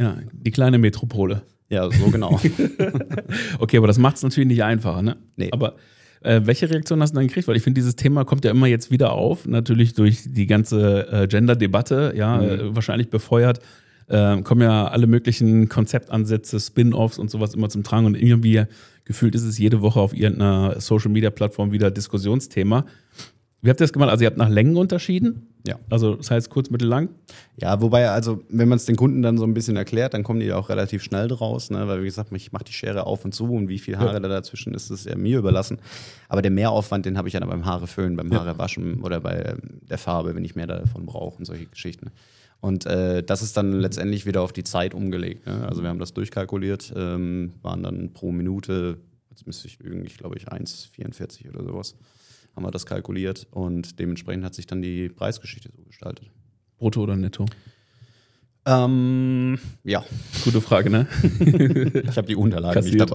Ja, 0.00 0.16
die 0.32 0.50
kleine 0.50 0.78
Metropole. 0.78 1.42
Ja, 1.68 1.88
so 1.90 2.10
genau. 2.10 2.40
Okay, 3.58 3.76
aber 3.76 3.86
das 3.86 3.98
macht 3.98 4.16
es 4.16 4.22
natürlich 4.22 4.48
nicht 4.48 4.64
einfacher, 4.64 5.02
ne? 5.02 5.16
Nee. 5.36 5.50
Aber 5.52 5.76
äh, 6.22 6.40
welche 6.44 6.68
Reaktion 6.68 7.00
hast 7.00 7.12
du 7.12 7.16
dann 7.16 7.26
gekriegt? 7.26 7.46
Weil 7.46 7.56
ich 7.56 7.62
finde, 7.62 7.78
dieses 7.78 7.96
Thema 7.96 8.24
kommt 8.24 8.44
ja 8.44 8.50
immer 8.50 8.66
jetzt 8.66 8.90
wieder 8.90 9.12
auf, 9.12 9.46
natürlich 9.46 9.94
durch 9.94 10.22
die 10.26 10.46
ganze 10.46 11.06
äh, 11.12 11.28
Gender-Debatte, 11.28 12.14
ja, 12.16 12.42
äh, 12.42 12.74
wahrscheinlich 12.74 13.10
befeuert. 13.10 13.60
Äh, 14.08 14.42
kommen 14.42 14.62
ja 14.62 14.88
alle 14.88 15.06
möglichen 15.06 15.68
Konzeptansätze, 15.68 16.58
Spin-offs 16.58 17.18
und 17.18 17.30
sowas 17.30 17.54
immer 17.54 17.68
zum 17.68 17.84
Tragen 17.84 18.06
und 18.06 18.16
irgendwie 18.16 18.64
gefühlt 19.04 19.34
ist 19.34 19.44
es 19.44 19.58
jede 19.58 19.82
Woche 19.82 20.00
auf 20.00 20.14
irgendeiner 20.14 20.80
Social-Media-Plattform 20.80 21.72
wieder 21.72 21.90
Diskussionsthema. 21.90 22.86
Wie 23.62 23.68
habt 23.68 23.80
ihr 23.80 23.84
das 23.84 23.92
gemacht? 23.92 24.10
Also 24.10 24.24
ihr 24.24 24.26
habt 24.26 24.38
nach 24.38 24.48
Längen 24.48 24.76
unterschieden? 24.76 25.48
Ja. 25.66 25.78
Also 25.90 26.14
das 26.14 26.30
heißt 26.30 26.48
kurz, 26.48 26.70
mittel, 26.70 26.88
lang? 26.88 27.10
Ja, 27.56 27.80
wobei, 27.82 28.08
also, 28.08 28.42
wenn 28.48 28.68
man 28.68 28.76
es 28.76 28.86
den 28.86 28.96
Kunden 28.96 29.20
dann 29.20 29.36
so 29.36 29.44
ein 29.44 29.52
bisschen 29.52 29.76
erklärt, 29.76 30.14
dann 30.14 30.22
kommen 30.22 30.40
die 30.40 30.52
auch 30.52 30.70
relativ 30.70 31.02
schnell 31.02 31.28
draus, 31.28 31.70
ne? 31.70 31.86
weil, 31.86 32.00
wie 32.00 32.06
gesagt, 32.06 32.32
ich 32.32 32.52
mache 32.52 32.64
die 32.64 32.72
Schere 32.72 33.06
auf 33.06 33.24
und 33.24 33.34
zu 33.34 33.52
und 33.52 33.68
wie 33.68 33.78
viel 33.78 33.98
Haare 33.98 34.20
da 34.20 34.28
dazwischen 34.28 34.72
ist, 34.72 34.90
ist 34.90 35.04
ja 35.04 35.16
mir 35.16 35.38
überlassen. 35.38 35.78
Aber 36.28 36.40
der 36.40 36.50
Mehraufwand, 36.50 37.04
den 37.04 37.18
habe 37.18 37.28
ich 37.28 37.34
ja 37.34 37.40
dann 37.40 37.50
beim 37.50 37.66
Haare 37.66 37.86
föhnen, 37.86 38.16
beim 38.16 38.32
Haare 38.32 38.56
waschen 38.56 39.02
oder 39.02 39.20
bei 39.20 39.42
ähm, 39.42 39.80
der 39.88 39.98
Farbe, 39.98 40.34
wenn 40.34 40.44
ich 40.44 40.56
mehr 40.56 40.66
davon 40.66 41.04
brauche 41.04 41.38
und 41.38 41.44
solche 41.44 41.66
Geschichten. 41.66 42.10
Und 42.60 42.86
äh, 42.86 43.22
das 43.22 43.42
ist 43.42 43.56
dann 43.56 43.72
letztendlich 43.72 44.26
wieder 44.26 44.42
auf 44.42 44.52
die 44.52 44.64
Zeit 44.64 44.94
umgelegt. 44.94 45.46
Ne? 45.46 45.66
Also, 45.68 45.82
wir 45.82 45.90
haben 45.90 45.98
das 45.98 46.14
durchkalkuliert, 46.14 46.94
ähm, 46.96 47.52
waren 47.60 47.82
dann 47.82 48.12
pro 48.14 48.32
Minute, 48.32 48.98
jetzt 49.30 49.46
müsste 49.46 49.68
ich 49.68 49.78
ich 49.80 50.16
glaube 50.16 50.36
ich 50.38 50.48
1,44 50.48 51.50
oder 51.50 51.62
sowas, 51.62 51.94
haben 52.56 52.62
wir 52.64 52.70
das 52.70 52.86
kalkuliert 52.86 53.46
und 53.50 53.98
dementsprechend 53.98 54.44
hat 54.44 54.54
sich 54.54 54.66
dann 54.66 54.82
die 54.82 55.08
Preisgeschichte 55.08 55.70
so 55.76 55.82
gestaltet. 55.84 56.30
Brutto 56.78 57.02
oder 57.02 57.16
netto? 57.16 57.46
Ähm, 58.66 59.58
ja, 59.84 60.04
Gute 60.44 60.60
Frage, 60.60 60.90
ne? 60.90 61.06
ich 61.40 62.16
habe 62.16 62.26
die 62.26 62.36
Unterlagen 62.36 62.84
nicht 62.84 62.98
Kassiert. 62.98 63.10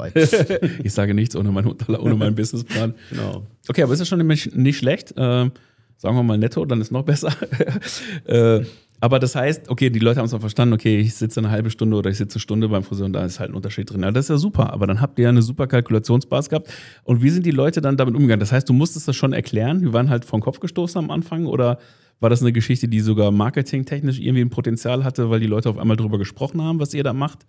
dabei. 0.56 0.80
ich 0.84 0.92
sage 0.92 1.14
nichts 1.14 1.36
ohne 1.36 1.52
meinen, 1.52 1.68
Unterla- 1.68 2.00
ohne 2.00 2.16
meinen 2.16 2.36
Businessplan. 2.36 2.96
Genau. 3.12 3.46
Okay, 3.68 3.84
aber 3.84 3.94
ist 3.94 4.00
das 4.00 4.08
schon 4.08 4.26
nicht 4.26 4.56
nicht 4.56 4.78
schlecht? 4.80 5.14
Ähm, 5.18 5.52
sagen 5.98 6.16
wir 6.16 6.24
mal 6.24 6.38
netto, 6.40 6.66
dann 6.66 6.82
ist 6.82 6.92
noch 6.92 7.04
besser. 7.06 7.32
äh, 8.26 8.66
aber 9.06 9.20
das 9.20 9.36
heißt, 9.36 9.70
okay, 9.70 9.92
die 9.92 10.00
Leute 10.00 10.20
haben 10.20 10.26
es 10.26 10.34
auch 10.34 10.40
verstanden, 10.40 10.74
okay, 10.74 10.98
ich 11.00 11.14
sitze 11.14 11.40
eine 11.40 11.52
halbe 11.52 11.70
Stunde 11.70 11.96
oder 11.96 12.10
ich 12.10 12.18
sitze 12.18 12.38
eine 12.38 12.42
Stunde 12.42 12.70
beim 12.70 12.82
Friseur 12.82 13.06
und 13.06 13.14
da 13.14 13.24
ist 13.24 13.40
halt 13.40 13.52
ein 13.52 13.56
Unterschied 13.56 13.88
drin. 13.88 14.02
Ja, 14.02 14.10
das 14.10 14.26
ist 14.26 14.30
ja 14.30 14.38
super, 14.38 14.74
aber 14.74 14.88
dann 14.88 15.00
habt 15.00 15.20
ihr 15.20 15.24
ja 15.24 15.30
eine 15.30 15.44
super 15.44 15.68
Kalkulationsbasis 15.68 16.50
gehabt. 16.50 16.74
Und 17.04 17.22
wie 17.22 17.30
sind 17.30 17.46
die 17.46 17.52
Leute 17.52 17.82
dann 17.82 17.98
damit 17.98 18.16
umgegangen? 18.16 18.40
Das 18.40 18.52
heißt, 18.52 18.68
du 18.68 18.74
musstest 18.74 19.08
das 19.08 19.16
schon 19.16 19.32
erklären, 19.32 19.84
wir 19.84 19.94
waren 19.94 20.10
halt 20.10 20.26
vom 20.26 20.42
Kopf 20.42 20.60
gestoßen 20.60 20.98
am 20.98 21.12
Anfang 21.12 21.46
oder 21.46 21.78
War 22.20 22.30
das 22.30 22.42
eine 22.42 22.54
Geschichte, 22.54 22.88
die 22.88 23.02
sogar 23.02 23.32
marketingtechnisch 23.32 24.20
irgendwie 24.20 24.42
ein 24.42 24.50
Potenzial 24.50 25.04
hatte, 25.04 25.30
weil 25.30 25.40
die 25.40 25.48
Leute 25.48 25.70
auf 25.70 25.78
einmal 25.78 25.98
drüber 25.98 26.18
gesprochen 26.18 26.62
haben, 26.62 26.80
was 26.80 26.94
ihr 26.94 27.04
da 27.04 27.14
macht? 27.14 27.46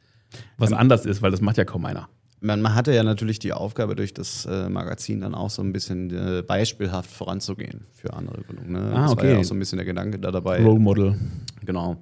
Was 0.58 0.72
anders 0.72 1.06
ist, 1.06 1.22
weil 1.22 1.30
das 1.30 1.40
macht 1.40 1.56
ja 1.56 1.64
kaum 1.64 1.84
einer. 1.84 2.08
Man, 2.40 2.61
man 2.61 2.75
hatte 2.75 2.95
ja 2.95 3.02
natürlich 3.02 3.38
die 3.38 3.52
Aufgabe, 3.52 3.97
durch 3.97 4.12
das 4.12 4.47
äh, 4.47 4.69
Magazin 4.69 5.21
dann 5.21 5.35
auch 5.35 5.50
so 5.50 5.62
ein 5.62 5.73
bisschen 5.73 6.11
äh, 6.11 6.43
beispielhaft 6.43 7.11
voranzugehen 7.11 7.87
für 7.93 8.12
andere 8.12 8.43
Gründungen. 8.43 8.73
Ne? 8.73 8.93
Ah, 8.95 9.02
das 9.02 9.12
okay. 9.12 9.23
war 9.23 9.31
ja 9.31 9.38
auch 9.38 9.45
so 9.45 9.55
ein 9.55 9.59
bisschen 9.59 9.78
der 9.78 9.87
Gedanke 9.87 10.19
da 10.19 10.31
dabei. 10.31 10.62
Role 10.62 10.78
Model. 10.78 11.14
Genau. 11.64 11.97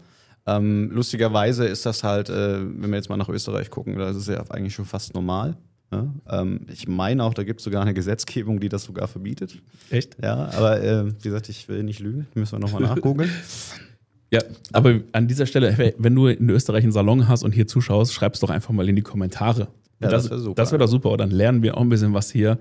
Ähm, 0.47 0.91
lustigerweise 0.93 1.65
ist 1.67 1.87
das 1.87 2.03
halt, 2.03 2.29
äh, 2.29 2.61
wenn 2.61 2.91
wir 2.91 2.97
jetzt 2.97 3.09
mal 3.09 3.17
nach 3.17 3.29
Österreich 3.29 3.71
gucken, 3.71 3.97
da 3.97 4.11
ist 4.11 4.17
es 4.17 4.27
ja 4.27 4.43
eigentlich 4.51 4.75
schon 4.75 4.85
fast 4.85 5.15
normal. 5.15 5.57
Ja? 5.93 6.13
Ähm, 6.29 6.67
ich 6.71 6.89
meine 6.89 7.23
auch, 7.25 7.35
da 7.35 7.45
gibt 7.45 7.61
es 7.61 7.65
sogar 7.65 7.83
eine 7.83 7.95
Gesetzgebung, 7.95 8.61
die 8.61 8.69
das 8.69 8.85
sogar 8.85 9.09
verbietet. 9.09 9.63
Echt? 9.91 10.17
Ja, 10.23 10.51
aber 10.53 10.83
äh, 10.83 11.07
wie 11.07 11.23
gesagt, 11.23 11.49
ich 11.49 11.69
will 11.69 11.83
nicht 11.83 12.01
lügen, 12.01 12.27
müssen 12.35 12.53
wir 12.53 12.59
nochmal 12.59 12.83
nachgoogeln. 12.83 13.31
Ja, 14.33 14.41
aber 14.73 14.99
an 15.13 15.29
dieser 15.29 15.47
Stelle, 15.47 15.95
wenn 15.97 16.13
du 16.13 16.27
in 16.27 16.51
Österreich 16.51 16.83
einen 16.83 16.91
Salon 16.91 17.29
hast 17.29 17.45
und 17.45 17.53
hier 17.53 17.69
zuschaust, 17.69 18.13
schreib 18.13 18.35
es 18.35 18.41
doch 18.41 18.51
einfach 18.51 18.71
mal 18.71 18.89
in 18.89 18.97
die 18.97 19.03
Kommentare. 19.03 19.69
Ja, 20.01 20.09
das 20.09 20.25
das 20.25 20.31
wäre 20.31 20.41
super. 20.41 20.55
Das 20.55 20.73
wäre 20.73 20.79
doch 20.81 20.89
super. 20.89 21.11
Und 21.11 21.19
dann 21.19 21.31
lernen 21.31 21.63
wir 21.63 21.77
auch 21.77 21.83
ein 21.83 21.89
bisschen 21.89 22.15
was 22.15 22.31
hier 22.31 22.59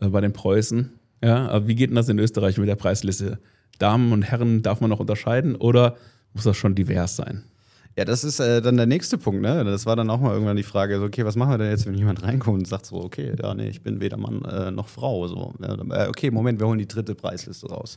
äh, 0.00 0.08
bei 0.08 0.20
den 0.20 0.32
Preußen. 0.32 0.90
Ja, 1.22 1.48
aber 1.48 1.66
wie 1.66 1.74
geht 1.74 1.90
denn 1.90 1.96
das 1.96 2.08
in 2.08 2.18
Österreich 2.18 2.58
mit 2.58 2.68
der 2.68 2.76
Preisliste? 2.76 3.38
Damen 3.78 4.12
und 4.12 4.22
Herren 4.22 4.62
darf 4.62 4.80
man 4.80 4.90
noch 4.90 5.00
unterscheiden 5.00 5.56
oder 5.56 5.96
muss 6.34 6.44
das 6.44 6.56
schon 6.56 6.74
divers 6.74 7.16
sein? 7.16 7.44
Ja, 7.96 8.04
das 8.04 8.24
ist 8.24 8.40
äh, 8.40 8.60
dann 8.60 8.76
der 8.76 8.84
nächste 8.84 9.16
Punkt, 9.16 9.40
ne? 9.40 9.64
Das 9.64 9.86
war 9.86 9.96
dann 9.96 10.10
auch 10.10 10.20
mal 10.20 10.34
irgendwann 10.34 10.58
die 10.58 10.62
Frage, 10.62 10.98
so, 10.98 11.06
okay, 11.06 11.24
was 11.24 11.34
machen 11.34 11.52
wir 11.52 11.58
denn 11.58 11.70
jetzt, 11.70 11.86
wenn 11.86 11.94
jemand 11.94 12.22
reinkommt 12.22 12.58
und 12.58 12.68
sagt 12.68 12.84
so, 12.84 12.96
okay, 12.96 13.32
ja, 13.42 13.54
nee, 13.54 13.68
ich 13.68 13.82
bin 13.82 14.00
weder 14.00 14.18
Mann 14.18 14.44
äh, 14.44 14.70
noch 14.70 14.88
Frau. 14.88 15.26
So. 15.28 15.54
Ja, 15.60 16.04
äh, 16.04 16.08
okay, 16.08 16.30
Moment, 16.30 16.60
wir 16.60 16.66
holen 16.66 16.78
die 16.78 16.86
dritte 16.86 17.14
Preisliste 17.14 17.68
raus. 17.68 17.96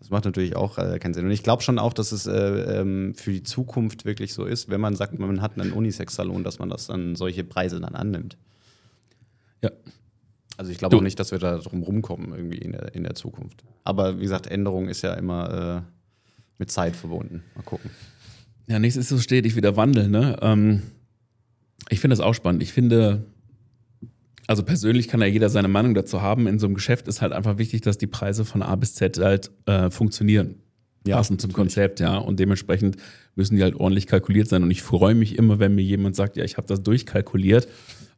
Das 0.00 0.08
macht 0.08 0.24
natürlich 0.24 0.56
auch 0.56 0.78
äh, 0.78 0.98
keinen 0.98 1.12
Sinn. 1.14 1.26
Und 1.26 1.30
ich 1.30 1.42
glaube 1.42 1.62
schon 1.62 1.78
auch, 1.78 1.92
dass 1.92 2.10
es 2.10 2.26
äh, 2.26 2.80
ähm, 2.80 3.14
für 3.14 3.32
die 3.32 3.42
Zukunft 3.42 4.06
wirklich 4.06 4.32
so 4.32 4.46
ist, 4.46 4.70
wenn 4.70 4.80
man 4.80 4.96
sagt, 4.96 5.18
man 5.18 5.42
hat 5.42 5.60
einen 5.60 5.72
Unisex-Salon, 5.72 6.42
dass 6.42 6.58
man 6.58 6.70
das 6.70 6.86
dann 6.86 7.16
solche 7.16 7.44
Preise 7.44 7.80
dann 7.80 7.94
annimmt. 7.94 8.38
Ja. 9.62 9.70
Also 10.56 10.72
ich 10.72 10.78
glaube 10.78 10.96
auch 10.96 11.02
nicht, 11.02 11.20
dass 11.20 11.32
wir 11.32 11.38
da 11.38 11.58
drum 11.58 11.82
rumkommen 11.82 12.32
irgendwie 12.34 12.58
in 12.58 12.72
der, 12.72 12.94
in 12.94 13.04
der 13.04 13.14
Zukunft. 13.14 13.62
Aber 13.84 14.18
wie 14.18 14.22
gesagt, 14.22 14.46
Änderung 14.46 14.88
ist 14.88 15.02
ja 15.02 15.14
immer 15.14 15.84
äh, 15.84 15.92
mit 16.58 16.70
Zeit 16.70 16.96
verbunden. 16.96 17.42
Mal 17.54 17.62
gucken. 17.62 17.90
Ja, 18.66 18.78
nichts 18.78 18.96
ist 18.96 19.08
so 19.08 19.18
stetig 19.18 19.54
wie 19.54 19.60
der 19.60 19.76
Wandel. 19.76 20.08
Ne? 20.08 20.36
Ähm, 20.40 20.82
ich 21.88 22.00
finde 22.00 22.16
das 22.16 22.24
auch 22.24 22.34
spannend. 22.34 22.62
Ich 22.62 22.72
finde, 22.72 23.24
also 24.50 24.64
persönlich 24.64 25.06
kann 25.06 25.20
ja 25.20 25.28
jeder 25.28 25.48
seine 25.48 25.68
Meinung 25.68 25.94
dazu 25.94 26.22
haben. 26.22 26.48
In 26.48 26.58
so 26.58 26.66
einem 26.66 26.74
Geschäft 26.74 27.06
ist 27.06 27.22
halt 27.22 27.32
einfach 27.32 27.58
wichtig, 27.58 27.82
dass 27.82 27.98
die 27.98 28.08
Preise 28.08 28.44
von 28.44 28.62
A 28.62 28.74
bis 28.74 28.94
Z 28.94 29.16
halt 29.18 29.52
äh, 29.66 29.90
funktionieren. 29.90 30.56
Ja, 31.06 31.18
passend 31.18 31.40
zum 31.40 31.52
Konzept, 31.52 32.00
ja. 32.00 32.16
Und 32.16 32.40
dementsprechend 32.40 32.96
müssen 33.36 33.54
die 33.54 33.62
halt 33.62 33.76
ordentlich 33.76 34.08
kalkuliert 34.08 34.48
sein. 34.48 34.64
Und 34.64 34.72
ich 34.72 34.82
freue 34.82 35.14
mich 35.14 35.38
immer, 35.38 35.60
wenn 35.60 35.76
mir 35.76 35.84
jemand 35.84 36.16
sagt, 36.16 36.36
ja, 36.36 36.42
ich 36.42 36.56
habe 36.56 36.66
das 36.66 36.82
durchkalkuliert 36.82 37.68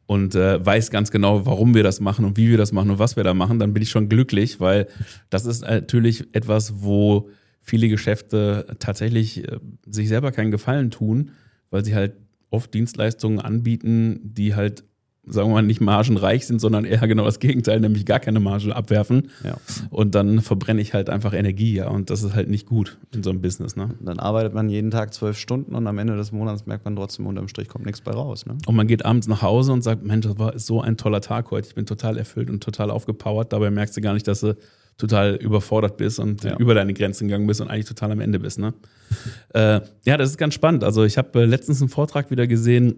und 0.06 0.34
äh, 0.34 0.64
weiß 0.64 0.90
ganz 0.90 1.10
genau, 1.10 1.44
warum 1.44 1.74
wir 1.74 1.82
das 1.82 2.00
machen 2.00 2.24
und 2.24 2.38
wie 2.38 2.48
wir 2.48 2.56
das 2.56 2.72
machen 2.72 2.92
und 2.92 2.98
was 2.98 3.14
wir 3.14 3.24
da 3.24 3.34
machen, 3.34 3.58
dann 3.58 3.74
bin 3.74 3.82
ich 3.82 3.90
schon 3.90 4.08
glücklich, 4.08 4.58
weil 4.58 4.86
das 5.28 5.44
ist 5.44 5.60
natürlich 5.60 6.34
etwas, 6.34 6.82
wo 6.82 7.28
viele 7.60 7.90
Geschäfte 7.90 8.74
tatsächlich 8.78 9.46
äh, 9.46 9.58
sich 9.84 10.08
selber 10.08 10.32
keinen 10.32 10.50
Gefallen 10.50 10.90
tun, 10.90 11.32
weil 11.68 11.84
sie 11.84 11.94
halt 11.94 12.14
oft 12.48 12.72
Dienstleistungen 12.72 13.38
anbieten, 13.38 14.20
die 14.22 14.54
halt 14.54 14.84
sagen 15.24 15.48
wir 15.50 15.54
mal, 15.54 15.62
nicht 15.62 15.80
margenreich 15.80 16.46
sind, 16.46 16.60
sondern 16.60 16.84
eher 16.84 17.06
genau 17.06 17.24
das 17.24 17.38
Gegenteil, 17.38 17.78
nämlich 17.80 18.04
gar 18.06 18.18
keine 18.18 18.40
Marge 18.40 18.74
abwerfen. 18.74 19.30
Ja. 19.44 19.56
Und 19.90 20.14
dann 20.16 20.40
verbrenne 20.40 20.80
ich 20.80 20.94
halt 20.94 21.08
einfach 21.08 21.32
Energie, 21.32 21.74
ja. 21.74 21.88
Und 21.88 22.10
das 22.10 22.22
ist 22.24 22.34
halt 22.34 22.48
nicht 22.50 22.66
gut 22.66 22.98
in 23.14 23.22
so 23.22 23.30
einem 23.30 23.40
Business, 23.40 23.76
ne? 23.76 23.90
Dann 24.00 24.18
arbeitet 24.18 24.52
man 24.52 24.68
jeden 24.68 24.90
Tag 24.90 25.14
zwölf 25.14 25.38
Stunden 25.38 25.74
und 25.76 25.86
am 25.86 25.98
Ende 25.98 26.16
des 26.16 26.32
Monats 26.32 26.66
merkt 26.66 26.84
man 26.84 26.96
trotzdem, 26.96 27.26
unterm 27.26 27.46
Strich 27.48 27.68
kommt 27.68 27.86
nichts 27.86 28.00
bei 28.00 28.10
raus. 28.12 28.46
Ne? 28.46 28.58
Und 28.66 28.74
man 28.74 28.86
geht 28.88 29.04
abends 29.04 29.28
nach 29.28 29.42
Hause 29.42 29.72
und 29.72 29.82
sagt, 29.82 30.04
Mensch, 30.04 30.26
das 30.26 30.38
war 30.38 30.58
so 30.58 30.80
ein 30.80 30.96
toller 30.96 31.20
Tag 31.20 31.50
heute. 31.52 31.68
Ich 31.68 31.74
bin 31.76 31.86
total 31.86 32.18
erfüllt 32.18 32.50
und 32.50 32.62
total 32.62 32.90
aufgepowert. 32.90 33.52
Dabei 33.52 33.70
merkst 33.70 33.96
du 33.96 34.00
gar 34.00 34.14
nicht, 34.14 34.26
dass 34.26 34.40
du 34.40 34.56
total 34.98 35.36
überfordert 35.36 35.96
bist 35.96 36.18
und 36.18 36.42
Ja. 36.44 36.56
über 36.58 36.74
deine 36.74 36.92
Grenzen 36.94 37.28
gegangen 37.28 37.46
bist 37.46 37.60
und 37.60 37.68
eigentlich 37.68 37.86
total 37.86 38.12
am 38.12 38.20
Ende 38.20 38.38
bist. 38.40 38.58
Ne? 38.58 38.74
Äh, 39.54 39.80
ja, 40.06 40.16
das 40.16 40.30
ist 40.30 40.38
ganz 40.38 40.54
spannend. 40.54 40.82
Also 40.84 41.04
ich 41.04 41.18
habe 41.18 41.42
äh, 41.42 41.44
letztens 41.44 41.80
einen 41.82 41.90
Vortrag 41.90 42.30
wieder 42.30 42.46
gesehen, 42.46 42.94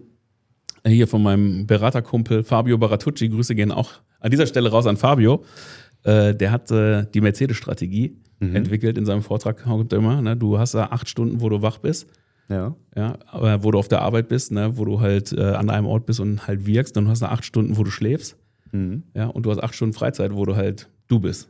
hier 0.85 1.07
von 1.07 1.23
meinem 1.23 1.65
Beraterkumpel 1.67 2.43
Fabio 2.43 2.77
Baratucci. 2.77 3.29
Grüße 3.29 3.55
gehen 3.55 3.71
auch 3.71 3.91
an 4.19 4.31
dieser 4.31 4.47
Stelle 4.47 4.69
raus 4.69 4.85
an 4.85 4.97
Fabio. 4.97 5.43
Äh, 6.03 6.35
der 6.35 6.51
hat 6.51 6.69
äh, 6.71 7.05
die 7.13 7.21
Mercedes-Strategie 7.21 8.17
entwickelt 8.39 8.97
in 8.97 9.05
seinem 9.05 9.21
Vortrag. 9.21 9.65
Immer, 9.91 10.21
ne? 10.21 10.35
Du 10.35 10.59
hast 10.59 10.73
da 10.73 10.87
acht 10.87 11.09
Stunden, 11.09 11.41
wo 11.41 11.49
du 11.49 11.61
wach 11.61 11.79
bist. 11.79 12.07
Ja. 12.49 12.75
Ja, 12.95 13.17
aber 13.27 13.63
wo 13.63 13.71
du 13.71 13.79
auf 13.79 13.87
der 13.87 14.01
Arbeit 14.01 14.27
bist, 14.27 14.51
ne, 14.51 14.77
wo 14.77 14.85
du 14.85 14.99
halt 14.99 15.33
äh, 15.33 15.41
an 15.41 15.69
einem 15.69 15.87
Ort 15.87 16.05
bist 16.05 16.19
und 16.19 16.47
halt 16.47 16.65
wirkst, 16.65 16.95
dann 16.95 17.07
hast 17.07 17.21
du 17.21 17.29
acht 17.29 17.43
Stunden, 17.43 17.77
wo 17.77 17.83
du 17.83 17.91
schläfst. 17.91 18.37
Mhm. 18.71 19.03
Ja, 19.13 19.27
und 19.27 19.45
du 19.45 19.51
hast 19.51 19.63
acht 19.63 19.73
Stunden 19.73 19.93
Freizeit, 19.93 20.33
wo 20.33 20.45
du 20.45 20.55
halt 20.55 20.89
du 21.07 21.19
bist. 21.19 21.49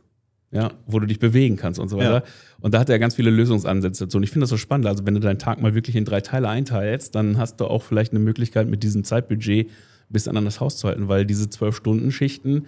Ja, 0.52 0.70
wo 0.86 1.00
du 1.00 1.06
dich 1.06 1.18
bewegen 1.18 1.56
kannst 1.56 1.80
und 1.80 1.88
so 1.88 1.96
weiter. 1.98 2.14
Ja. 2.14 2.22
Und 2.60 2.72
da 2.72 2.78
hat 2.78 2.88
er 2.88 2.98
ganz 2.98 3.16
viele 3.16 3.30
Lösungsansätze 3.30 4.04
dazu. 4.04 4.16
Und 4.16 4.22
ich 4.22 4.30
finde 4.30 4.44
das 4.44 4.50
so 4.50 4.56
spannend. 4.56 4.86
Also, 4.86 5.04
wenn 5.04 5.14
du 5.14 5.20
deinen 5.20 5.40
Tag 5.40 5.60
mal 5.60 5.74
wirklich 5.74 5.96
in 5.96 6.04
drei 6.04 6.20
Teile 6.20 6.48
einteilst, 6.48 7.14
dann 7.14 7.36
hast 7.36 7.60
du 7.60 7.66
auch 7.66 7.82
vielleicht 7.82 8.12
eine 8.12 8.20
Möglichkeit, 8.20 8.68
mit 8.68 8.82
diesem 8.82 9.02
Zeitbudget 9.02 9.66
ein 9.66 10.12
bisschen 10.12 10.36
an 10.36 10.44
das 10.44 10.60
Haus 10.60 10.76
zu 10.76 10.86
halten, 10.86 11.08
weil 11.08 11.26
diese 11.26 11.50
zwölf 11.50 11.76
Stunden 11.76 12.12
Schichten, 12.12 12.66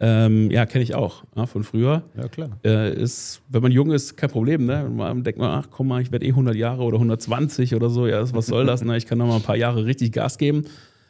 ähm, 0.00 0.50
ja, 0.50 0.66
kenne 0.66 0.82
ich 0.82 0.94
auch 0.94 1.22
ja, 1.36 1.46
von 1.46 1.62
früher. 1.62 2.02
Ja, 2.16 2.26
klar. 2.26 2.58
Äh, 2.64 3.00
ist, 3.00 3.40
wenn 3.48 3.62
man 3.62 3.70
jung 3.70 3.92
ist, 3.92 4.16
kein 4.16 4.30
Problem. 4.30 4.66
Ne? 4.66 4.90
Man 4.90 5.22
denkt 5.22 5.38
man, 5.38 5.50
ach 5.50 5.68
komm 5.70 5.88
mal, 5.88 6.02
ich 6.02 6.10
werde 6.10 6.26
eh 6.26 6.30
100 6.30 6.56
Jahre 6.56 6.82
oder 6.82 6.96
120 6.96 7.74
oder 7.74 7.88
so. 7.88 8.06
Ja, 8.06 8.20
was 8.34 8.46
soll 8.46 8.66
das? 8.66 8.82
Ne? 8.82 8.96
Ich 8.96 9.06
kann 9.06 9.18
noch 9.18 9.28
mal 9.28 9.36
ein 9.36 9.42
paar 9.42 9.56
Jahre 9.56 9.84
richtig 9.84 10.12
Gas 10.12 10.38
geben. 10.38 10.64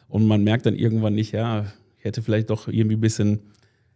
Und 0.09 0.27
man 0.27 0.43
merkt 0.43 0.67
dann 0.67 0.75
irgendwann 0.75 1.15
nicht, 1.15 1.31
ja, 1.31 1.65
ich 1.97 2.05
hätte 2.05 2.21
vielleicht 2.21 2.51
doch 2.51 2.67
irgendwie 2.67 2.97
ein 2.97 3.01
bisschen 3.01 3.39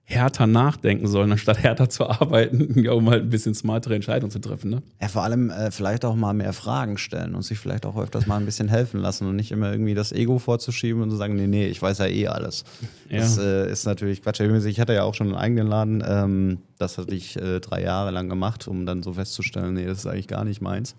härter 0.09 0.47
nachdenken 0.47 1.05
sollen, 1.05 1.33
anstatt 1.33 1.61
härter 1.61 1.89
zu 1.89 2.09
arbeiten, 2.09 2.79
ja, 2.83 2.93
um 2.93 3.09
halt 3.09 3.23
ein 3.23 3.29
bisschen 3.29 3.53
smartere 3.53 3.93
Entscheidungen 3.93 4.31
zu 4.31 4.39
treffen. 4.39 4.71
Ne? 4.71 4.81
Ja, 5.01 5.09
vor 5.09 5.23
allem 5.23 5.49
äh, 5.49 5.69
vielleicht 5.69 6.05
auch 6.05 6.15
mal 6.15 6.33
mehr 6.33 6.53
Fragen 6.53 6.97
stellen 6.97 7.35
und 7.35 7.41
sich 7.41 7.59
vielleicht 7.59 7.85
auch 7.85 7.97
öfters 7.97 8.25
mal 8.25 8.37
ein 8.37 8.45
bisschen 8.45 8.69
helfen 8.69 9.01
lassen 9.01 9.27
und 9.27 9.35
nicht 9.35 9.51
immer 9.51 9.69
irgendwie 9.69 9.95
das 9.95 10.13
Ego 10.13 10.39
vorzuschieben 10.39 11.01
und 11.01 11.11
zu 11.11 11.17
sagen, 11.17 11.35
nee, 11.35 11.47
nee, 11.47 11.67
ich 11.67 11.81
weiß 11.81 11.97
ja 11.97 12.07
eh 12.07 12.27
alles. 12.27 12.63
Ja. 13.09 13.17
Das 13.19 13.37
äh, 13.37 13.69
ist 13.69 13.85
natürlich 13.85 14.23
Quatsch. 14.23 14.39
Ich 14.39 14.79
hatte 14.79 14.93
ja 14.93 15.03
auch 15.03 15.13
schon 15.13 15.27
einen 15.27 15.35
eigenen 15.35 15.67
Laden. 15.67 16.01
Ähm, 16.07 16.59
das 16.77 16.97
hatte 16.97 17.13
ich 17.13 17.35
äh, 17.35 17.59
drei 17.59 17.81
Jahre 17.81 18.11
lang 18.11 18.29
gemacht, 18.29 18.65
um 18.69 18.85
dann 18.85 19.03
so 19.03 19.11
festzustellen, 19.11 19.73
nee, 19.73 19.85
das 19.85 19.99
ist 19.99 20.07
eigentlich 20.07 20.29
gar 20.29 20.45
nicht 20.45 20.61
meins. 20.61 20.95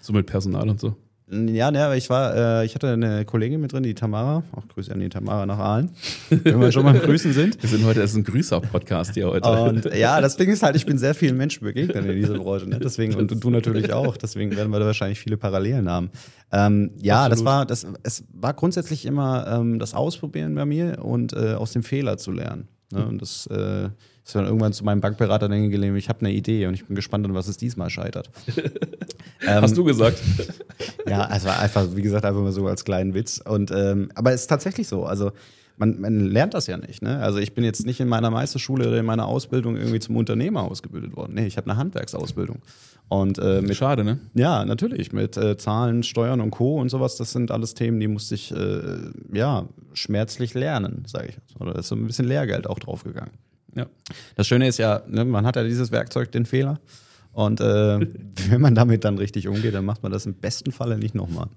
So 0.00 0.14
mit 0.14 0.26
Personal 0.26 0.66
und 0.70 0.80
so. 0.80 0.96
Ja, 1.28 1.72
ne, 1.72 1.84
aber 1.84 1.96
ich 1.96 2.08
war, 2.08 2.60
äh, 2.60 2.66
ich 2.66 2.76
hatte 2.76 2.92
eine 2.92 3.24
Kollegin 3.24 3.60
mit 3.60 3.72
drin, 3.72 3.82
die 3.82 3.94
Tamara. 3.94 4.44
Auch 4.52 4.68
Grüße 4.68 4.92
an 4.92 5.00
die 5.00 5.08
Tamara 5.08 5.44
nach 5.44 5.58
Aalen. 5.58 5.90
Wenn 6.30 6.60
wir 6.60 6.70
schon 6.70 6.84
mal 6.84 6.96
Grüßen 6.96 7.32
sind. 7.32 7.60
Wir 7.60 7.68
sind 7.68 7.84
heute, 7.84 7.98
das 7.98 8.10
ist 8.10 8.16
ein 8.16 8.22
Grüßer-Podcast 8.22 9.14
hier 9.14 9.26
heute. 9.26 9.48
Und 9.48 9.92
ja, 9.92 10.20
das 10.20 10.36
Ding 10.36 10.48
ist 10.48 10.62
halt, 10.62 10.76
ich 10.76 10.86
bin 10.86 10.98
sehr 10.98 11.16
vielen 11.16 11.36
Menschen 11.36 11.64
begegnet 11.64 11.96
in 11.96 12.14
dieser 12.14 12.38
Branche. 12.38 12.68
Ne? 12.68 12.78
Deswegen, 12.78 13.16
und 13.16 13.42
du 13.42 13.50
natürlich 13.50 13.92
auch. 13.92 14.16
Deswegen 14.16 14.54
werden 14.56 14.70
wir 14.70 14.78
da 14.78 14.86
wahrscheinlich 14.86 15.18
viele 15.18 15.36
Parallelen 15.36 15.90
haben. 15.90 16.10
Ähm, 16.52 16.92
ja, 17.02 17.28
das 17.28 17.40
Absolut. 17.40 17.46
war, 17.46 17.66
das, 17.66 17.86
es 18.04 18.24
war 18.32 18.54
grundsätzlich 18.54 19.04
immer 19.04 19.48
ähm, 19.48 19.80
das 19.80 19.94
Ausprobieren 19.94 20.54
bei 20.54 20.64
mir 20.64 21.04
und 21.04 21.32
äh, 21.32 21.54
aus 21.54 21.72
dem 21.72 21.82
Fehler 21.82 22.18
zu 22.18 22.30
lernen. 22.30 22.68
Ne? 22.92 23.04
Und 23.04 23.20
das 23.20 23.48
äh, 23.48 23.88
ist 24.24 24.34
dann 24.34 24.44
irgendwann 24.44 24.72
zu 24.72 24.84
meinem 24.84 25.00
Bankberater 25.00 25.48
dann 25.48 25.70
gelegen, 25.70 25.96
ich 25.96 26.08
habe 26.08 26.20
eine 26.20 26.32
Idee 26.32 26.66
und 26.66 26.74
ich 26.74 26.86
bin 26.86 26.94
gespannt, 26.94 27.26
an 27.26 27.34
was 27.34 27.48
es 27.48 27.56
diesmal 27.56 27.90
scheitert. 27.90 28.30
Ähm, 29.42 29.62
Hast 29.62 29.76
du 29.76 29.84
gesagt? 29.84 30.20
ja, 31.08 31.28
es 31.34 31.44
war 31.44 31.58
einfach, 31.58 31.86
wie 31.94 32.02
gesagt, 32.02 32.24
einfach 32.24 32.40
mal 32.40 32.52
so 32.52 32.66
als 32.66 32.84
kleinen 32.84 33.14
Witz. 33.14 33.40
Und, 33.44 33.70
ähm, 33.70 34.10
aber 34.14 34.32
es 34.32 34.42
ist 34.42 34.46
tatsächlich 34.46 34.88
so. 34.88 35.04
Also, 35.04 35.32
man, 35.76 36.00
man 36.00 36.20
lernt 36.20 36.54
das 36.54 36.66
ja 36.66 36.76
nicht. 36.78 37.02
Ne? 37.02 37.18
Also, 37.18 37.38
ich 37.38 37.54
bin 37.54 37.64
jetzt 37.64 37.84
nicht 37.84 38.00
in 38.00 38.08
meiner 38.08 38.30
Meisterschule 38.30 38.88
oder 38.88 38.98
in 38.98 39.06
meiner 39.06 39.26
Ausbildung 39.26 39.76
irgendwie 39.76 40.00
zum 40.00 40.16
Unternehmer 40.16 40.62
ausgebildet 40.62 41.16
worden. 41.16 41.34
Nee, 41.34 41.46
ich 41.46 41.56
habe 41.56 41.70
eine 41.70 41.78
Handwerksausbildung. 41.78 42.60
Und 43.08 43.38
äh, 43.38 43.62
mit, 43.62 43.76
Schade, 43.76 44.02
ne? 44.02 44.18
ja, 44.34 44.64
natürlich, 44.64 45.12
mit 45.12 45.36
äh, 45.36 45.56
Zahlen, 45.56 46.02
Steuern 46.02 46.40
und 46.40 46.50
Co. 46.50 46.80
und 46.80 46.88
sowas, 46.88 47.16
das 47.16 47.30
sind 47.30 47.52
alles 47.52 47.74
Themen, 47.74 48.00
die 48.00 48.08
musste 48.08 48.34
ich, 48.34 48.50
äh, 48.50 48.80
ja, 49.32 49.68
schmerzlich 49.92 50.54
lernen, 50.54 51.04
sage 51.06 51.28
ich. 51.28 51.60
Oder 51.60 51.72
da 51.72 51.80
ist 51.80 51.88
so 51.88 51.94
ein 51.94 52.04
bisschen 52.06 52.26
Lehrgeld 52.26 52.66
auch 52.66 52.80
draufgegangen. 52.80 53.30
Ja. 53.76 53.86
Das 54.34 54.48
Schöne 54.48 54.66
ist 54.66 54.78
ja, 54.78 55.02
ne, 55.06 55.24
man 55.24 55.46
hat 55.46 55.54
ja 55.54 55.62
dieses 55.62 55.92
Werkzeug, 55.92 56.32
den 56.32 56.46
Fehler. 56.46 56.80
Und 57.36 57.60
äh, 57.60 58.00
wenn 58.48 58.62
man 58.62 58.74
damit 58.74 59.04
dann 59.04 59.18
richtig 59.18 59.46
umgeht, 59.46 59.74
dann 59.74 59.84
macht 59.84 60.02
man 60.02 60.10
das 60.10 60.24
im 60.24 60.32
besten 60.32 60.72
Falle 60.72 60.98
nicht 60.98 61.14
nochmal. 61.14 61.48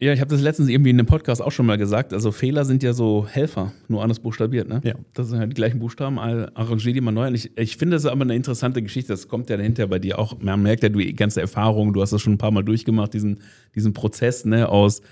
Ja, 0.00 0.12
ich 0.12 0.18
habe 0.18 0.30
das 0.30 0.40
letztens 0.40 0.68
irgendwie 0.68 0.90
in 0.90 0.98
einem 0.98 1.06
Podcast 1.06 1.40
auch 1.40 1.52
schon 1.52 1.64
mal 1.64 1.78
gesagt. 1.78 2.12
Also 2.12 2.32
Fehler 2.32 2.64
sind 2.64 2.82
ja 2.82 2.92
so 2.92 3.24
Helfer, 3.30 3.72
nur 3.86 4.02
anders 4.02 4.18
buchstabiert, 4.18 4.68
ne? 4.68 4.80
Ja. 4.82 4.94
Das 5.14 5.28
sind 5.28 5.38
halt 5.38 5.52
die 5.52 5.54
gleichen 5.54 5.78
Buchstaben, 5.78 6.18
arrangier 6.18 6.92
die 6.92 7.00
mal 7.00 7.12
neu. 7.12 7.28
Und 7.28 7.36
ich, 7.36 7.56
ich 7.56 7.76
finde 7.76 7.94
das 7.94 8.06
aber 8.06 8.22
eine 8.22 8.34
interessante 8.34 8.82
Geschichte. 8.82 9.12
Das 9.12 9.28
kommt 9.28 9.48
ja 9.48 9.56
dahinter 9.56 9.86
bei 9.86 10.00
dir 10.00 10.18
auch. 10.18 10.40
Man 10.40 10.60
merkt 10.60 10.82
ja, 10.82 10.88
du 10.88 10.98
die 10.98 11.14
ganze 11.14 11.40
Erfahrung, 11.40 11.92
du 11.92 12.02
hast 12.02 12.12
das 12.12 12.20
schon 12.20 12.32
ein 12.32 12.38
paar 12.38 12.50
Mal 12.50 12.64
durchgemacht, 12.64 13.14
diesen, 13.14 13.38
diesen 13.76 13.92
Prozess, 13.92 14.44
ne, 14.44 14.68
aus 14.68 15.02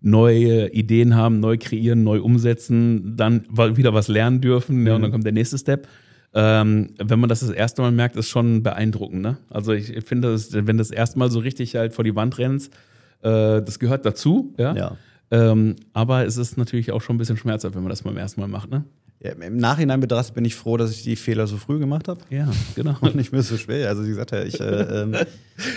neue 0.00 0.72
Ideen 0.72 1.14
haben, 1.14 1.40
neu 1.40 1.58
kreieren, 1.58 2.02
neu 2.02 2.22
umsetzen, 2.22 3.18
dann 3.18 3.44
wieder 3.50 3.92
was 3.92 4.08
lernen 4.08 4.40
dürfen, 4.40 4.86
ja, 4.86 4.94
und 4.94 5.02
dann 5.02 5.10
kommt 5.10 5.24
der 5.24 5.32
nächste 5.32 5.58
Step. 5.58 5.88
Ähm, 6.40 6.90
wenn 6.98 7.18
man 7.18 7.28
das 7.28 7.40
das 7.40 7.50
erste 7.50 7.82
Mal 7.82 7.90
merkt, 7.90 8.14
ist 8.14 8.28
schon 8.28 8.62
beeindruckend. 8.62 9.22
Ne? 9.22 9.38
Also 9.50 9.72
ich 9.72 10.04
finde, 10.04 10.30
das, 10.30 10.52
wenn 10.52 10.78
das 10.78 10.92
erste 10.92 11.18
Mal 11.18 11.32
so 11.32 11.40
richtig 11.40 11.74
halt 11.74 11.92
vor 11.92 12.04
die 12.04 12.14
Wand 12.14 12.38
rennst, 12.38 12.72
äh, 13.22 13.60
das 13.60 13.80
gehört 13.80 14.06
dazu. 14.06 14.54
Ja. 14.56 14.72
Ja. 14.76 14.96
Ähm, 15.32 15.74
aber 15.94 16.26
es 16.26 16.36
ist 16.36 16.56
natürlich 16.56 16.92
auch 16.92 17.02
schon 17.02 17.16
ein 17.16 17.18
bisschen 17.18 17.38
schmerzhaft, 17.38 17.74
wenn 17.74 17.82
man 17.82 17.90
das 17.90 18.02
beim 18.02 18.16
ersten 18.16 18.40
Mal 18.40 18.46
macht. 18.46 18.70
Ne? 18.70 18.84
Ja, 19.20 19.32
Im 19.32 19.56
Nachhinein 19.56 19.98
betrachtet 19.98 20.34
bin 20.34 20.44
ich 20.44 20.54
froh, 20.54 20.76
dass 20.76 20.92
ich 20.92 21.02
die 21.02 21.16
Fehler 21.16 21.48
so 21.48 21.56
früh 21.56 21.80
gemacht 21.80 22.06
habe. 22.06 22.20
Ja, 22.30 22.48
genau. 22.76 22.96
Und 23.00 23.16
nicht 23.16 23.32
mehr 23.32 23.42
so 23.42 23.56
schwer. 23.56 23.88
Also 23.88 24.04
wie 24.04 24.10
gesagt, 24.10 24.30
ja, 24.30 24.44
ich 24.44 24.60
äh, 24.60 25.02
ähm, 25.02 25.16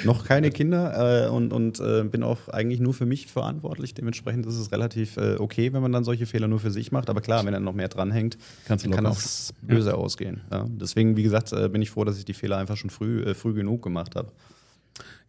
noch 0.03 0.25
keine 0.25 0.51
Kinder 0.51 1.25
äh, 1.25 1.29
und, 1.29 1.51
und 1.51 1.79
äh, 1.79 2.03
bin 2.03 2.21
auch 2.21 2.49
eigentlich 2.49 2.79
nur 2.79 2.93
für 2.93 3.07
mich 3.07 3.25
verantwortlich. 3.27 3.95
Dementsprechend 3.95 4.45
ist 4.45 4.57
es 4.57 4.71
relativ 4.71 5.17
äh, 5.17 5.37
okay, 5.39 5.73
wenn 5.73 5.81
man 5.81 5.91
dann 5.91 6.03
solche 6.03 6.27
Fehler 6.27 6.47
nur 6.47 6.59
für 6.59 6.69
sich 6.69 6.91
macht. 6.91 7.09
Aber 7.09 7.21
klar, 7.21 7.43
wenn 7.43 7.53
dann 7.53 7.63
noch 7.63 7.73
mehr 7.73 7.87
dranhängt, 7.87 8.37
Kannst 8.65 8.85
dann 8.85 8.91
kann 8.91 9.05
das 9.05 9.55
böse 9.63 9.95
ausgehen. 9.95 10.41
Ja. 10.51 10.67
Deswegen, 10.69 11.17
wie 11.17 11.23
gesagt, 11.23 11.51
äh, 11.51 11.67
bin 11.67 11.81
ich 11.81 11.89
froh, 11.89 12.03
dass 12.03 12.19
ich 12.19 12.25
die 12.25 12.35
Fehler 12.35 12.57
einfach 12.57 12.77
schon 12.77 12.91
früh, 12.91 13.23
äh, 13.23 13.33
früh 13.33 13.53
genug 13.55 13.81
gemacht 13.81 14.15
habe. 14.15 14.31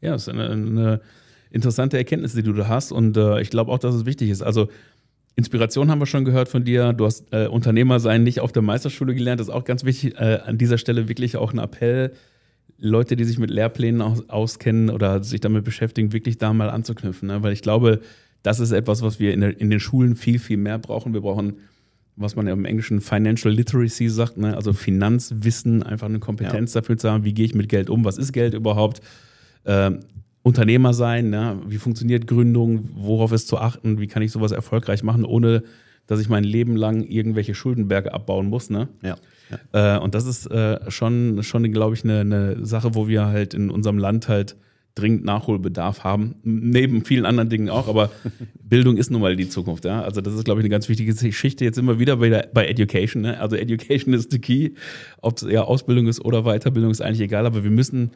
Ja, 0.03 0.11
das 0.13 0.23
ist 0.23 0.29
eine, 0.29 0.51
eine 0.51 1.01
interessante 1.51 1.97
Erkenntnis, 1.97 2.35
die 2.35 2.43
du 2.43 2.53
da 2.53 2.69
hast. 2.69 2.93
Und 2.93 3.17
äh, 3.17 3.41
ich 3.41 3.51
glaube 3.51 3.73
auch, 3.73 3.79
dass 3.79 3.95
es 3.95 4.05
wichtig 4.05 4.31
ist. 4.31 4.43
Also 4.43 4.69
Inspiration 5.35 5.91
haben 5.91 5.99
wir 5.99 6.07
schon 6.07 6.25
gehört 6.25 6.49
von 6.49 6.65
dir. 6.65 6.93
Du 6.93 7.07
hast 7.07 7.33
äh, 7.33 7.47
Unternehmer 7.47 8.01
sein 8.01 8.23
nicht 8.23 8.41
auf 8.41 8.53
der 8.53 8.63
Meisterschule 8.63 9.15
gelernt. 9.15 9.41
Das 9.41 9.49
ist 9.49 9.55
auch 9.55 9.65
ganz 9.65 9.85
wichtig. 9.85 10.19
Äh, 10.19 10.41
an 10.45 10.59
dieser 10.59 10.79
Stelle 10.79 11.09
wirklich 11.09 11.37
auch 11.37 11.53
ein 11.53 11.59
Appell. 11.59 12.13
Leute, 12.79 13.17
die 13.17 13.25
sich 13.25 13.39
mit 13.39 13.51
Lehrplänen 13.51 14.03
aus, 14.03 14.29
auskennen 14.29 14.91
oder 14.91 15.23
sich 15.23 15.41
damit 15.41 15.65
beschäftigen, 15.65 16.13
wirklich 16.13 16.39
da 16.39 16.53
mal 16.53 16.69
anzuknüpfen. 16.69 17.29
Ne? 17.29 17.43
Weil 17.43 17.53
ich 17.53 17.63
glaube, 17.63 18.01
das 18.43 18.61
ist 18.61 18.73
etwas, 18.73 19.03
was 19.03 19.21
wir 19.21 19.33
in, 19.33 19.41
der, 19.41 19.59
in 19.59 19.71
den 19.71 19.81
Schulen 19.81 20.17
viel, 20.17 20.39
viel 20.39 20.57
mehr 20.57 20.79
brauchen. 20.79 21.15
Wir 21.15 21.21
brauchen, 21.21 21.59
was 22.17 22.37
man 22.37 22.47
ja 22.47 22.53
im 22.53 22.65
Englischen 22.65 23.01
Financial 23.01 23.55
Literacy 23.55 24.09
sagt, 24.09 24.37
ne? 24.37 24.57
also 24.57 24.73
Finanzwissen, 24.73 25.83
einfach 25.83 26.09
eine 26.09 26.19
Kompetenz 26.19 26.73
dafür 26.73 26.99
zu 26.99 27.11
haben, 27.11 27.25
wie 27.25 27.33
gehe 27.33 27.47
ich 27.47 27.55
mit 27.55 27.69
Geld 27.69 27.89
um, 27.89 28.05
was 28.05 28.19
ist 28.19 28.33
Geld 28.33 28.53
überhaupt. 28.53 29.01
Ähm, 29.65 30.01
Unternehmer 30.43 30.93
sein, 30.93 31.31
ne? 31.31 31.61
wie 31.67 31.79
funktioniert 31.79 32.27
Gründung, 32.27 32.89
worauf 32.95 33.33
ist 33.33 33.49
zu 33.49 33.59
achten, 33.59 34.01
wie 34.01 34.09
kann 34.09 34.23
ich 34.23 34.33
sowas 34.33 34.53
erfolgreich 34.53 35.03
machen, 35.03 35.25
ohne 35.25 35.63
dass 36.07 36.21
ich 36.21 36.29
mein 36.29 36.45
Leben 36.45 36.77
lang 36.77 37.05
irgendwelche 37.05 37.55
Schuldenberge 37.55 38.13
abbauen 38.13 38.49
muss. 38.49 38.69
Ne? 38.69 38.89
Ja. 39.03 39.17
ja. 39.73 39.97
Äh, 39.97 40.01
und 40.01 40.15
das 40.15 40.27
ist 40.27 40.47
äh, 40.47 40.91
schon, 40.91 41.43
schon 41.43 41.71
glaube 41.73 41.95
ich, 41.95 42.03
eine, 42.03 42.21
eine 42.21 42.67
Sache, 42.67 42.95
wo 42.95 43.07
wir 43.07 43.27
halt 43.27 43.55
in 43.55 43.71
unserem 43.71 43.99
Land 43.99 44.29
halt 44.29 44.57
dringend 44.95 45.25
Nachholbedarf 45.25 46.05
haben, 46.05 46.35
neben 46.43 47.05
vielen 47.05 47.25
anderen 47.25 47.49
Dingen 47.49 47.71
auch, 47.71 47.89
aber 47.89 48.11
Bildung 48.63 48.97
ist 48.97 49.11
nun 49.11 49.23
mal 49.23 49.37
die 49.37 49.49
Zukunft. 49.49 49.85
Ja? 49.85 50.03
Also 50.03 50.21
das 50.21 50.35
ist, 50.35 50.45
glaube 50.45 50.61
ich, 50.61 50.65
eine 50.65 50.71
ganz 50.71 50.89
wichtige 50.89 51.15
Geschichte. 51.15 51.65
Jetzt 51.65 51.79
immer 51.79 51.99
wieder 51.99 52.17
bei, 52.17 52.29
der, 52.29 52.49
bei 52.53 52.67
Education. 52.67 53.23
Ne? 53.23 53.41
Also 53.41 53.57
Education 53.57 54.13
ist 54.13 54.33
the 54.33 54.39
key. 54.39 54.71
Ob 55.23 55.37
es 55.37 55.45
eher 55.45 55.69
Ausbildung 55.69 56.09
ist 56.09 56.23
oder 56.23 56.43
Weiterbildung, 56.43 56.91
ist 56.91 57.01
eigentlich 57.01 57.21
egal, 57.21 57.47
aber 57.47 57.65
wir 57.65 57.71
müssen 57.71 58.11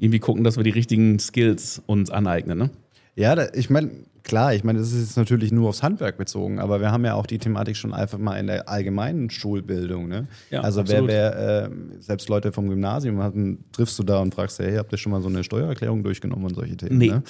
irgendwie 0.00 0.18
gucken, 0.18 0.44
dass 0.44 0.56
wir 0.56 0.64
die 0.64 0.70
richtigen 0.70 1.18
Skills 1.18 1.82
uns 1.86 2.10
aneignen. 2.10 2.58
Ne? 2.58 2.70
Ja, 3.16 3.34
da, 3.34 3.48
ich 3.52 3.68
meine, 3.68 3.90
klar, 4.22 4.54
ich 4.54 4.64
meine, 4.64 4.78
das 4.78 4.92
ist 4.92 5.00
jetzt 5.00 5.16
natürlich 5.16 5.52
nur 5.52 5.68
aufs 5.68 5.82
Handwerk 5.82 6.16
bezogen, 6.16 6.58
aber 6.58 6.80
wir 6.80 6.90
haben 6.90 7.04
ja 7.04 7.14
auch 7.14 7.26
die 7.26 7.38
Thematik 7.38 7.76
schon 7.76 7.92
einfach 7.92 8.18
mal 8.18 8.38
in 8.38 8.46
der 8.46 8.68
allgemeinen 8.68 9.28
Schulbildung. 9.28 10.08
Ne? 10.08 10.26
Ja, 10.50 10.62
also 10.62 10.80
absolut. 10.80 11.08
wer, 11.08 11.34
wer 11.36 11.64
äh, 11.66 11.70
selbst 12.00 12.28
Leute 12.30 12.50
vom 12.50 12.68
Gymnasium 12.68 13.22
hatten, 13.22 13.64
triffst 13.72 13.98
du 13.98 14.02
da 14.02 14.20
und 14.20 14.34
fragst, 14.34 14.58
hey, 14.58 14.76
habt 14.76 14.90
ihr 14.90 14.98
schon 14.98 15.12
mal 15.12 15.20
so 15.20 15.28
eine 15.28 15.44
Steuererklärung 15.44 16.02
durchgenommen 16.02 16.46
und 16.46 16.54
solche 16.54 16.76
Themen? 16.76 16.98
Nee. 16.98 17.08
Ne? 17.08 17.22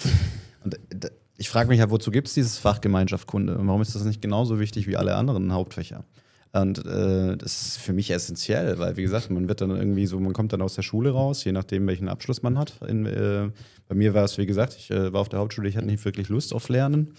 Und 0.65 0.75
äh, 0.75 1.11
ich 1.37 1.49
frage 1.49 1.71
mich 1.71 1.79
ja, 1.79 1.91
wozu 1.91 2.11
gibt 2.11 2.29
es 2.29 2.35
dieses 2.35 2.59
Fach 2.59 2.81
Gemeinschaftskunde 2.81 3.57
und 3.57 3.67
warum 3.67 3.81
ist 3.81 3.95
das 3.95 4.05
nicht 4.05 4.21
genauso 4.21 4.61
wichtig 4.61 4.87
wie 4.87 4.97
alle 4.97 5.17
anderen 5.17 5.53
Hauptfächer? 5.53 6.05
Und 6.53 6.85
äh, 6.85 7.37
das 7.37 7.63
ist 7.63 7.79
für 7.79 7.93
mich 7.93 8.11
essentiell, 8.11 8.79
weil 8.79 8.97
wie 8.97 9.03
gesagt, 9.03 9.31
man 9.31 9.49
wird 9.49 9.61
dann 9.61 9.71
irgendwie 9.71 10.07
so, 10.07 10.19
man 10.19 10.33
kommt 10.33 10.53
dann 10.53 10.63
aus 10.63 10.75
der 10.75 10.83
Schule 10.83 11.11
raus, 11.11 11.45
je 11.45 11.53
nachdem, 11.53 11.87
welchen 11.87 12.09
Abschluss 12.09 12.43
man 12.43 12.59
hat. 12.59 12.81
In, 12.89 13.07
äh, 13.07 13.51
bei 13.89 13.95
mir 13.95 14.15
war 14.15 14.25
es, 14.25 14.37
wie 14.37 14.47
gesagt, 14.47 14.75
ich 14.77 14.91
äh, 14.91 15.13
war 15.13 15.21
auf 15.21 15.29
der 15.29 15.39
Hauptschule, 15.39 15.69
ich 15.69 15.77
hatte 15.77 15.87
nicht 15.87 16.05
wirklich 16.05 16.29
Lust 16.29 16.53
auf 16.53 16.69
Lernen. 16.69 17.15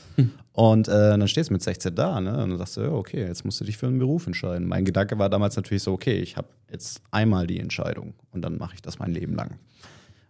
Und 0.51 0.89
äh, 0.89 0.91
dann 0.91 1.27
stehst 1.29 1.49
du 1.49 1.53
mit 1.53 1.61
16 1.61 1.95
da, 1.95 2.19
ne? 2.19 2.43
Und 2.43 2.49
dann 2.49 2.57
sagst 2.57 2.75
du, 2.75 2.91
okay, 2.91 3.25
jetzt 3.25 3.45
musst 3.45 3.61
du 3.61 3.63
dich 3.63 3.77
für 3.77 3.87
einen 3.87 3.99
Beruf 3.99 4.27
entscheiden. 4.27 4.67
Mein 4.67 4.83
Gedanke 4.83 5.17
war 5.17 5.29
damals 5.29 5.55
natürlich 5.55 5.83
so, 5.83 5.93
okay, 5.93 6.19
ich 6.19 6.35
habe 6.35 6.49
jetzt 6.69 7.01
einmal 7.11 7.47
die 7.47 7.59
Entscheidung 7.59 8.13
und 8.31 8.41
dann 8.41 8.57
mache 8.57 8.75
ich 8.75 8.81
das 8.81 8.99
mein 8.99 9.11
Leben 9.11 9.33
lang. 9.33 9.59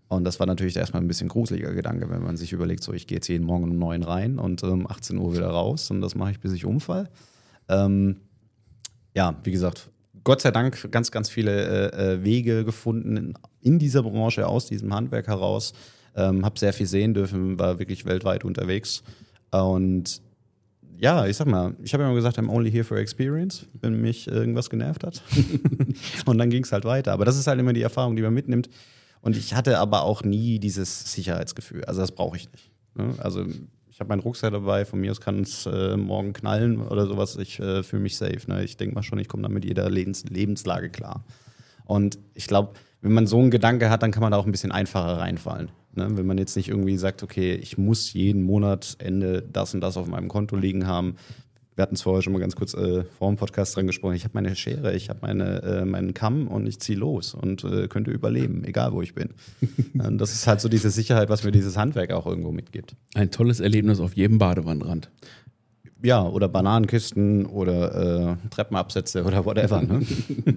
Und 0.09 0.25
das 0.25 0.39
war 0.39 0.45
natürlich 0.45 0.75
erstmal 0.75 1.01
ein 1.01 1.07
bisschen 1.07 1.29
gruseliger 1.29 1.73
Gedanke, 1.73 2.09
wenn 2.09 2.21
man 2.21 2.37
sich 2.37 2.51
überlegt, 2.51 2.83
so 2.83 2.93
ich 2.93 3.07
gehe 3.07 3.15
jetzt 3.15 3.29
jeden 3.29 3.45
Morgen 3.45 3.63
um 3.63 3.79
9 3.79 4.03
rein 4.03 4.39
und 4.39 4.61
um 4.61 4.85
18 4.85 5.17
Uhr 5.17 5.33
wieder 5.33 5.47
raus 5.47 5.89
und 5.89 6.01
das 6.01 6.13
mache 6.13 6.31
ich, 6.31 6.39
bis 6.39 6.51
ich 6.51 6.65
umfall. 6.65 7.09
Ähm, 7.69 8.17
ja, 9.13 9.35
wie 9.43 9.51
gesagt, 9.51 9.89
Gott 10.23 10.41
sei 10.41 10.51
Dank 10.51 10.91
ganz, 10.91 11.11
ganz 11.11 11.29
viele 11.29 11.91
äh, 11.91 12.13
äh, 12.13 12.23
Wege 12.23 12.63
gefunden 12.63 13.17
in, 13.17 13.33
in, 13.61 13.79
dieser 13.79 14.03
Branche, 14.03 14.47
aus 14.47 14.67
diesem 14.67 14.93
Handwerk 14.93 15.27
heraus. 15.27 15.73
Ähm, 16.15 16.45
hab 16.45 16.59
sehr 16.59 16.73
viel 16.73 16.85
sehen 16.85 17.13
dürfen, 17.13 17.57
war 17.57 17.79
wirklich 17.79 18.05
weltweit 18.05 18.43
unterwegs. 18.43 19.03
Und 19.51 20.21
ja, 20.97 21.25
ich 21.25 21.37
sag 21.37 21.47
mal, 21.47 21.73
ich 21.81 21.93
habe 21.93 22.03
immer 22.03 22.13
gesagt, 22.13 22.37
I'm 22.37 22.49
only 22.49 22.69
here 22.69 22.83
for 22.83 22.97
experience, 22.97 23.65
wenn 23.81 23.99
mich 23.99 24.27
irgendwas 24.27 24.69
genervt 24.69 25.03
hat. 25.03 25.21
und 26.25 26.37
dann 26.37 26.49
ging 26.49 26.63
es 26.63 26.71
halt 26.71 26.85
weiter. 26.85 27.13
Aber 27.13 27.25
das 27.25 27.37
ist 27.37 27.47
halt 27.47 27.59
immer 27.59 27.73
die 27.73 27.81
Erfahrung, 27.81 28.15
die 28.15 28.21
man 28.21 28.33
mitnimmt. 28.33 28.69
Und 29.21 29.37
ich 29.37 29.55
hatte 29.55 29.79
aber 29.79 30.03
auch 30.03 30.23
nie 30.23 30.59
dieses 30.59 31.11
Sicherheitsgefühl. 31.11 31.85
Also 31.85 32.01
das 32.01 32.11
brauche 32.11 32.37
ich 32.37 32.51
nicht. 32.51 32.71
Ne? 32.95 33.15
Also 33.19 33.45
habe 34.01 34.09
meinen 34.09 34.19
Rucksack 34.19 34.51
dabei, 34.51 34.83
von 34.83 34.99
mir 34.99 35.11
aus 35.11 35.21
kann 35.21 35.41
es 35.41 35.65
äh, 35.65 35.95
morgen 35.95 36.33
knallen 36.33 36.81
oder 36.81 37.05
sowas. 37.07 37.37
Ich 37.37 37.59
äh, 37.59 37.83
fühle 37.83 38.01
mich 38.01 38.17
safe. 38.17 38.41
Ne? 38.47 38.63
Ich 38.63 38.75
denke 38.75 38.95
mal 38.95 39.03
schon, 39.03 39.19
ich 39.19 39.29
komme 39.29 39.43
dann 39.43 39.53
mit 39.53 39.63
jeder 39.63 39.89
Lebens 39.89 40.25
Lebenslage 40.25 40.89
klar. 40.89 41.23
Und 41.85 42.19
ich 42.33 42.47
glaube, 42.47 42.73
wenn 43.01 43.13
man 43.13 43.27
so 43.27 43.39
einen 43.39 43.51
Gedanke 43.51 43.89
hat, 43.89 44.03
dann 44.03 44.11
kann 44.11 44.21
man 44.21 44.31
da 44.31 44.37
auch 44.37 44.45
ein 44.45 44.51
bisschen 44.51 44.71
einfacher 44.71 45.19
reinfallen. 45.19 45.71
Ne? 45.93 46.07
Wenn 46.11 46.25
man 46.25 46.37
jetzt 46.37 46.55
nicht 46.55 46.69
irgendwie 46.69 46.97
sagt, 46.97 47.23
okay, 47.23 47.53
ich 47.53 47.77
muss 47.77 48.13
jeden 48.13 48.43
Monat 48.43 48.95
Ende 48.99 49.41
das 49.41 49.73
und 49.73 49.81
das 49.81 49.97
auf 49.97 50.07
meinem 50.07 50.27
Konto 50.27 50.55
liegen 50.55 50.87
haben. 50.87 51.15
Wir 51.75 51.83
hatten 51.83 51.95
es 51.95 52.01
vorher 52.01 52.21
schon 52.21 52.33
mal 52.33 52.39
ganz 52.39 52.55
kurz 52.55 52.73
äh, 52.73 53.05
vor 53.17 53.29
dem 53.29 53.37
Podcast 53.37 53.75
dran 53.75 53.87
gesprochen. 53.87 54.15
Ich 54.15 54.25
habe 54.25 54.33
meine 54.33 54.55
Schere, 54.55 54.93
ich 54.93 55.09
habe 55.09 55.19
meine, 55.21 55.61
äh, 55.63 55.85
meinen 55.85 56.13
Kamm 56.13 56.47
und 56.47 56.67
ich 56.67 56.79
ziehe 56.79 56.97
los 56.97 57.33
und 57.33 57.63
äh, 57.63 57.87
könnte 57.87 58.11
überleben, 58.11 58.65
egal 58.65 58.91
wo 58.91 59.01
ich 59.01 59.15
bin. 59.15 59.29
und 59.93 60.17
das 60.21 60.33
ist 60.33 60.47
halt 60.47 60.59
so 60.59 60.67
diese 60.67 60.89
Sicherheit, 60.89 61.29
was 61.29 61.43
mir 61.43 61.51
dieses 61.51 61.77
Handwerk 61.77 62.11
auch 62.11 62.27
irgendwo 62.27 62.51
mitgibt. 62.51 62.95
Ein 63.15 63.31
tolles 63.31 63.61
Erlebnis 63.61 64.01
auf 64.01 64.15
jedem 64.17 64.37
Badewannenrand. 64.37 65.09
Ja, 66.03 66.27
oder 66.27 66.47
Bananenkisten 66.47 67.45
oder 67.45 68.31
äh, 68.31 68.49
Treppenabsätze 68.49 69.23
oder 69.23 69.45
whatever. 69.45 69.81
Ne? 69.81 70.01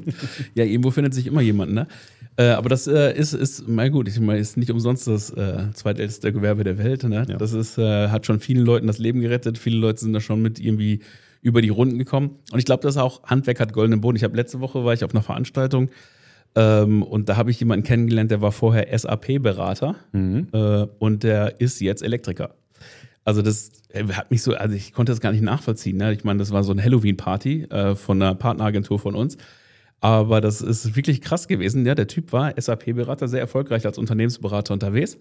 ja, 0.54 0.64
irgendwo 0.64 0.90
findet 0.90 1.14
sich 1.14 1.26
immer 1.26 1.40
jemand, 1.40 1.72
ne? 1.72 1.86
Äh, 2.36 2.48
aber 2.48 2.68
das 2.68 2.86
äh, 2.86 3.16
ist, 3.16 3.32
ist, 3.32 3.68
mal 3.68 3.90
gut, 3.90 4.08
ich 4.08 4.18
meine, 4.18 4.40
ist 4.40 4.56
nicht 4.56 4.70
umsonst 4.70 5.06
das 5.06 5.30
äh, 5.30 5.70
zweitälteste 5.72 6.32
Gewerbe 6.32 6.64
der 6.64 6.78
Welt, 6.78 7.04
ne? 7.04 7.26
Ja. 7.28 7.36
Das 7.36 7.52
ist, 7.52 7.78
äh, 7.78 8.08
hat 8.08 8.26
schon 8.26 8.40
vielen 8.40 8.64
Leuten 8.64 8.86
das 8.86 8.98
Leben 8.98 9.20
gerettet. 9.20 9.58
Viele 9.58 9.76
Leute 9.76 10.00
sind 10.00 10.12
da 10.12 10.20
schon 10.20 10.42
mit 10.42 10.58
irgendwie 10.58 11.00
über 11.42 11.60
die 11.60 11.68
Runden 11.68 11.98
gekommen. 11.98 12.38
Und 12.52 12.58
ich 12.58 12.64
glaube, 12.64 12.82
das 12.82 12.96
ist 12.96 13.00
auch 13.00 13.22
Handwerk 13.24 13.60
hat 13.60 13.72
goldenen 13.72 14.00
Boden. 14.00 14.16
Ich 14.16 14.24
habe 14.24 14.36
letzte 14.36 14.60
Woche 14.60 14.84
war 14.84 14.94
ich 14.94 15.04
auf 15.04 15.14
einer 15.14 15.22
Veranstaltung 15.22 15.90
ähm, 16.56 17.02
und 17.02 17.28
da 17.28 17.36
habe 17.36 17.50
ich 17.50 17.58
jemanden 17.58 17.84
kennengelernt, 17.84 18.30
der 18.30 18.40
war 18.40 18.52
vorher 18.52 18.96
SAP-Berater 18.96 19.96
äh, 20.52 20.86
und 20.98 21.22
der 21.22 21.60
ist 21.60 21.80
jetzt 21.80 22.02
Elektriker. 22.02 22.54
Also 23.24 23.42
das 23.42 23.72
äh, 23.88 24.04
hat 24.04 24.30
mich 24.30 24.42
so, 24.42 24.54
also 24.54 24.74
ich 24.74 24.92
konnte 24.92 25.12
das 25.12 25.20
gar 25.20 25.32
nicht 25.32 25.42
nachvollziehen. 25.42 25.96
Ne? 25.96 26.12
Ich 26.12 26.24
meine, 26.24 26.38
das 26.38 26.50
war 26.50 26.62
so 26.62 26.72
eine 26.72 26.82
Halloween-Party 26.82 27.64
äh, 27.64 27.94
von 27.94 28.20
einer 28.20 28.34
Partneragentur 28.34 28.98
von 28.98 29.14
uns. 29.14 29.36
Aber 30.00 30.42
das 30.42 30.60
ist 30.60 30.96
wirklich 30.96 31.22
krass 31.22 31.48
gewesen. 31.48 31.86
Ja, 31.86 31.94
der 31.94 32.06
Typ 32.06 32.32
war 32.32 32.52
SAP-Berater, 32.60 33.26
sehr 33.26 33.40
erfolgreich 33.40 33.86
als 33.86 33.96
Unternehmensberater 33.96 34.74
unterwegs. 34.74 35.16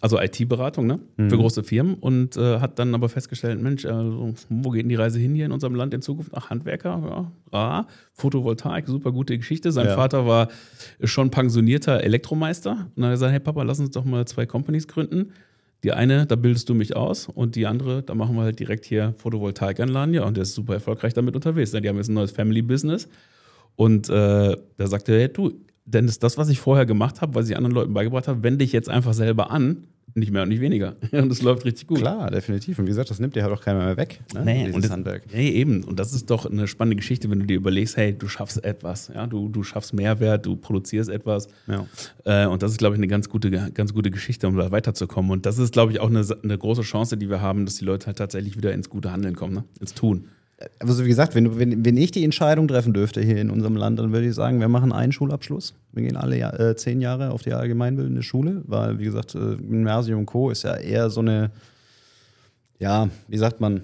Also 0.00 0.20
IT-Beratung, 0.20 0.86
ne? 0.86 1.00
Für 1.16 1.36
große 1.36 1.64
Firmen 1.64 1.94
und 1.94 2.36
äh, 2.36 2.60
hat 2.60 2.78
dann 2.78 2.94
aber 2.94 3.08
festgestellt, 3.08 3.60
Mensch, 3.60 3.84
also, 3.84 4.32
wo 4.48 4.70
geht 4.70 4.82
denn 4.82 4.90
die 4.90 4.94
Reise 4.94 5.18
hin 5.18 5.34
hier 5.34 5.46
in 5.46 5.50
unserem 5.50 5.74
Land 5.74 5.92
in 5.92 6.02
Zukunft? 6.02 6.30
Ach, 6.34 6.50
Handwerker, 6.50 7.32
ja, 7.52 7.58
ah, 7.58 7.86
Photovoltaik, 8.12 8.86
super 8.86 9.10
gute 9.10 9.36
Geschichte. 9.36 9.72
Sein 9.72 9.86
Ja. 9.86 9.96
Vater 9.96 10.24
war 10.24 10.48
schon 11.02 11.30
pensionierter 11.30 12.04
Elektromeister 12.04 12.70
und 12.70 12.92
dann 12.96 13.04
hat 13.06 13.10
er 13.10 13.14
gesagt, 13.14 13.32
hey 13.32 13.40
Papa, 13.40 13.62
lass 13.64 13.80
uns 13.80 13.90
doch 13.90 14.04
mal 14.04 14.24
zwei 14.26 14.46
Companies 14.46 14.86
gründen. 14.86 15.32
Die 15.84 15.92
eine, 15.92 16.26
da 16.26 16.34
bildest 16.34 16.68
du 16.68 16.74
mich 16.74 16.96
aus 16.96 17.28
und 17.28 17.54
die 17.54 17.66
andere, 17.66 18.02
da 18.02 18.14
machen 18.14 18.34
wir 18.34 18.42
halt 18.42 18.58
direkt 18.58 18.84
hier 18.84 19.14
Photovoltaikanlagen. 19.18 20.12
Ja, 20.14 20.24
und 20.24 20.36
der 20.36 20.42
ist 20.42 20.54
super 20.54 20.74
erfolgreich 20.74 21.14
damit 21.14 21.36
unterwegs. 21.36 21.72
ne? 21.72 21.80
Die 21.80 21.88
haben 21.88 21.96
jetzt 21.96 22.08
ein 22.08 22.14
neues 22.14 22.32
Family-Business. 22.32 23.08
Und 23.76 24.08
äh, 24.08 24.56
da 24.76 24.86
sagte 24.86 25.12
er, 25.12 25.20
hey, 25.20 25.28
du, 25.32 25.52
denn 25.84 26.10
das, 26.20 26.36
was 26.36 26.48
ich 26.48 26.58
vorher 26.58 26.84
gemacht 26.84 27.22
habe, 27.22 27.34
was 27.34 27.48
ich 27.48 27.56
anderen 27.56 27.74
Leuten 27.74 27.94
beigebracht 27.94 28.26
habe, 28.28 28.42
wende 28.42 28.64
ich 28.64 28.72
jetzt 28.72 28.90
einfach 28.90 29.14
selber 29.14 29.50
an. 29.50 29.86
Nicht 30.14 30.32
mehr 30.32 30.42
und 30.42 30.48
nicht 30.48 30.60
weniger. 30.60 30.96
Und 31.12 31.30
es 31.30 31.42
läuft 31.42 31.64
richtig 31.64 31.86
gut. 31.86 31.98
Klar, 31.98 32.30
definitiv. 32.30 32.78
Und 32.78 32.86
wie 32.86 32.90
gesagt, 32.90 33.10
das 33.10 33.20
nimmt 33.20 33.36
dir 33.36 33.42
halt 33.42 33.52
auch 33.52 33.60
keiner 33.60 33.84
mehr 33.84 33.96
weg. 33.96 34.20
Ne? 34.34 34.44
Nee, 34.44 34.70
und 34.72 34.84
das, 34.84 34.90
Handwerk. 34.90 35.22
nee, 35.32 35.50
eben. 35.50 35.84
Und 35.84 35.98
das 35.98 36.12
ist 36.12 36.30
doch 36.30 36.46
eine 36.46 36.66
spannende 36.66 36.96
Geschichte, 36.96 37.30
wenn 37.30 37.40
du 37.40 37.46
dir 37.46 37.56
überlegst, 37.56 37.96
hey, 37.96 38.16
du 38.16 38.26
schaffst 38.28 38.64
etwas, 38.64 39.10
ja, 39.14 39.26
du, 39.26 39.48
du 39.48 39.62
schaffst 39.62 39.94
Mehrwert, 39.94 40.46
du 40.46 40.56
produzierst 40.56 41.10
etwas. 41.10 41.48
Ja. 41.66 41.86
Äh, 42.24 42.46
und 42.46 42.62
das 42.62 42.72
ist, 42.72 42.78
glaube 42.78 42.96
ich, 42.96 42.98
eine 42.98 43.08
ganz 43.08 43.28
gute, 43.28 43.50
ganz 43.50 43.94
gute 43.94 44.10
Geschichte, 44.10 44.48
um 44.48 44.56
da 44.56 44.70
weiterzukommen. 44.70 45.30
Und 45.30 45.46
das 45.46 45.58
ist, 45.58 45.72
glaube 45.72 45.92
ich, 45.92 46.00
auch 46.00 46.10
eine, 46.10 46.24
eine 46.42 46.58
große 46.58 46.82
Chance, 46.82 47.16
die 47.16 47.28
wir 47.28 47.40
haben, 47.40 47.66
dass 47.66 47.76
die 47.76 47.84
Leute 47.84 48.06
halt 48.06 48.18
tatsächlich 48.18 48.56
wieder 48.56 48.72
ins 48.72 48.88
gute 48.88 49.12
Handeln 49.12 49.36
kommen, 49.36 49.54
ne? 49.54 49.64
ins 49.80 49.94
Tun. 49.94 50.28
Also 50.80 51.04
wie 51.04 51.08
gesagt, 51.08 51.34
wenn, 51.34 51.58
wenn, 51.58 51.84
wenn 51.84 51.96
ich 51.96 52.10
die 52.10 52.24
Entscheidung 52.24 52.66
treffen 52.66 52.92
dürfte 52.92 53.20
hier 53.20 53.36
in 53.36 53.50
unserem 53.50 53.76
Land, 53.76 53.98
dann 53.98 54.12
würde 54.12 54.26
ich 54.26 54.34
sagen, 54.34 54.60
wir 54.60 54.68
machen 54.68 54.92
einen 54.92 55.12
Schulabschluss. 55.12 55.74
Wir 55.92 56.02
gehen 56.02 56.16
alle 56.16 56.36
äh, 56.36 56.74
zehn 56.74 57.00
Jahre 57.00 57.30
auf 57.30 57.42
die 57.42 57.52
allgemeinbildende 57.52 58.22
Schule, 58.22 58.62
weil, 58.66 58.98
wie 58.98 59.04
gesagt, 59.04 59.34
äh, 59.34 59.56
Gymnasium 59.56 60.20
und 60.20 60.26
Co. 60.26 60.50
ist 60.50 60.64
ja 60.64 60.74
eher 60.74 61.10
so 61.10 61.20
eine, 61.20 61.50
ja, 62.80 63.08
wie 63.28 63.38
sagt 63.38 63.60
man, 63.60 63.82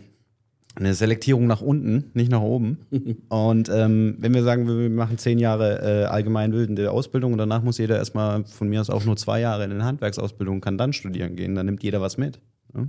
eine 0.76 0.94
Selektierung 0.94 1.46
nach 1.46 1.60
unten, 1.60 2.10
nicht 2.14 2.32
nach 2.32 2.40
oben. 2.40 2.78
und 3.28 3.70
ähm, 3.72 4.16
wenn 4.18 4.34
wir 4.34 4.42
sagen, 4.42 4.66
wir 4.66 4.90
machen 4.90 5.18
zehn 5.18 5.38
Jahre 5.38 5.80
äh, 5.80 6.04
allgemeinbildende 6.06 6.90
Ausbildung 6.90 7.32
und 7.32 7.38
danach 7.38 7.62
muss 7.62 7.78
jeder 7.78 7.96
erstmal 7.96 8.44
von 8.44 8.68
mir 8.68 8.80
aus 8.80 8.90
auch 8.90 9.04
nur 9.04 9.16
zwei 9.16 9.40
Jahre 9.40 9.64
in 9.64 9.70
eine 9.70 9.84
Handwerksausbildung, 9.84 10.60
kann 10.60 10.76
dann 10.76 10.92
studieren 10.92 11.36
gehen, 11.36 11.54
dann 11.54 11.66
nimmt 11.66 11.84
jeder 11.84 12.00
was 12.00 12.18
mit. 12.18 12.40
Ja? 12.74 12.88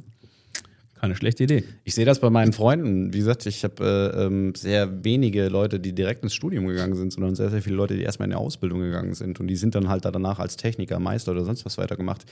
Keine 1.06 1.16
schlechte 1.16 1.44
Idee. 1.44 1.64
Ich 1.84 1.94
sehe 1.94 2.04
das 2.04 2.20
bei 2.20 2.32
meinen 2.32 2.52
Freunden. 2.52 3.14
Wie 3.14 3.20
gesagt, 3.20 3.46
ich 3.46 3.64
habe 3.64 4.12
äh, 4.16 4.26
ähm, 4.26 4.56
sehr 4.56 5.04
wenige 5.04 5.50
Leute, 5.50 5.80
die 5.80 5.94
direkt 5.94 6.24
ins 6.24 6.34
Studium 6.34 6.66
gegangen 6.66 6.96
sind, 6.96 7.14
sondern 7.14 7.36
sehr, 7.36 7.52
sehr 7.52 7.62
viele 7.62 7.76
Leute, 7.76 7.96
die 7.96 8.02
erstmal 8.02 8.26
in 8.26 8.32
die 8.32 8.38
Ausbildung 8.38 8.80
gegangen 8.80 9.14
sind. 9.14 9.40
Und 9.40 9.46
die 9.46 9.56
sind 9.56 9.76
dann 9.76 9.88
halt 9.88 10.04
danach 10.04 10.40
als 10.40 10.58
Techniker, 10.58 10.98
Meister 11.00 11.34
oder 11.34 11.46
sonst 11.46 11.64
was 11.64 11.78
weitergemacht. 11.78 12.26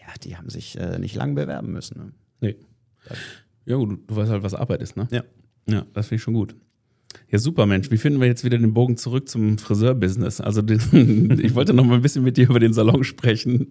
Ja, 0.00 0.06
die 0.22 0.38
haben 0.38 0.48
sich 0.48 0.78
äh, 0.78 0.98
nicht 0.98 1.14
lang 1.14 1.34
bewerben 1.34 1.70
müssen. 1.70 1.98
Ne? 1.98 2.12
Nee. 2.40 2.56
Ja, 3.66 3.76
gut, 3.76 3.98
du 4.06 4.16
weißt 4.16 4.30
halt, 4.30 4.42
was 4.42 4.54
Arbeit 4.54 4.80
ist, 4.80 4.96
ne? 4.96 5.06
Ja. 5.10 5.22
Ja, 5.68 5.84
das 5.92 6.06
finde 6.06 6.16
ich 6.16 6.22
schon 6.22 6.32
gut. 6.32 6.56
Ja, 7.30 7.38
super, 7.38 7.66
Mensch. 7.66 7.90
Wie 7.90 7.96
finden 7.96 8.20
wir 8.20 8.26
jetzt 8.26 8.44
wieder 8.44 8.58
den 8.58 8.74
Bogen 8.74 8.96
zurück 8.96 9.28
zum 9.28 9.58
Friseur-Business? 9.58 10.40
Also, 10.40 10.62
den, 10.62 11.38
ich 11.42 11.54
wollte 11.54 11.74
noch 11.74 11.84
mal 11.84 11.96
ein 11.96 12.02
bisschen 12.02 12.22
mit 12.22 12.36
dir 12.36 12.48
über 12.48 12.60
den 12.60 12.72
Salon 12.72 13.04
sprechen, 13.04 13.68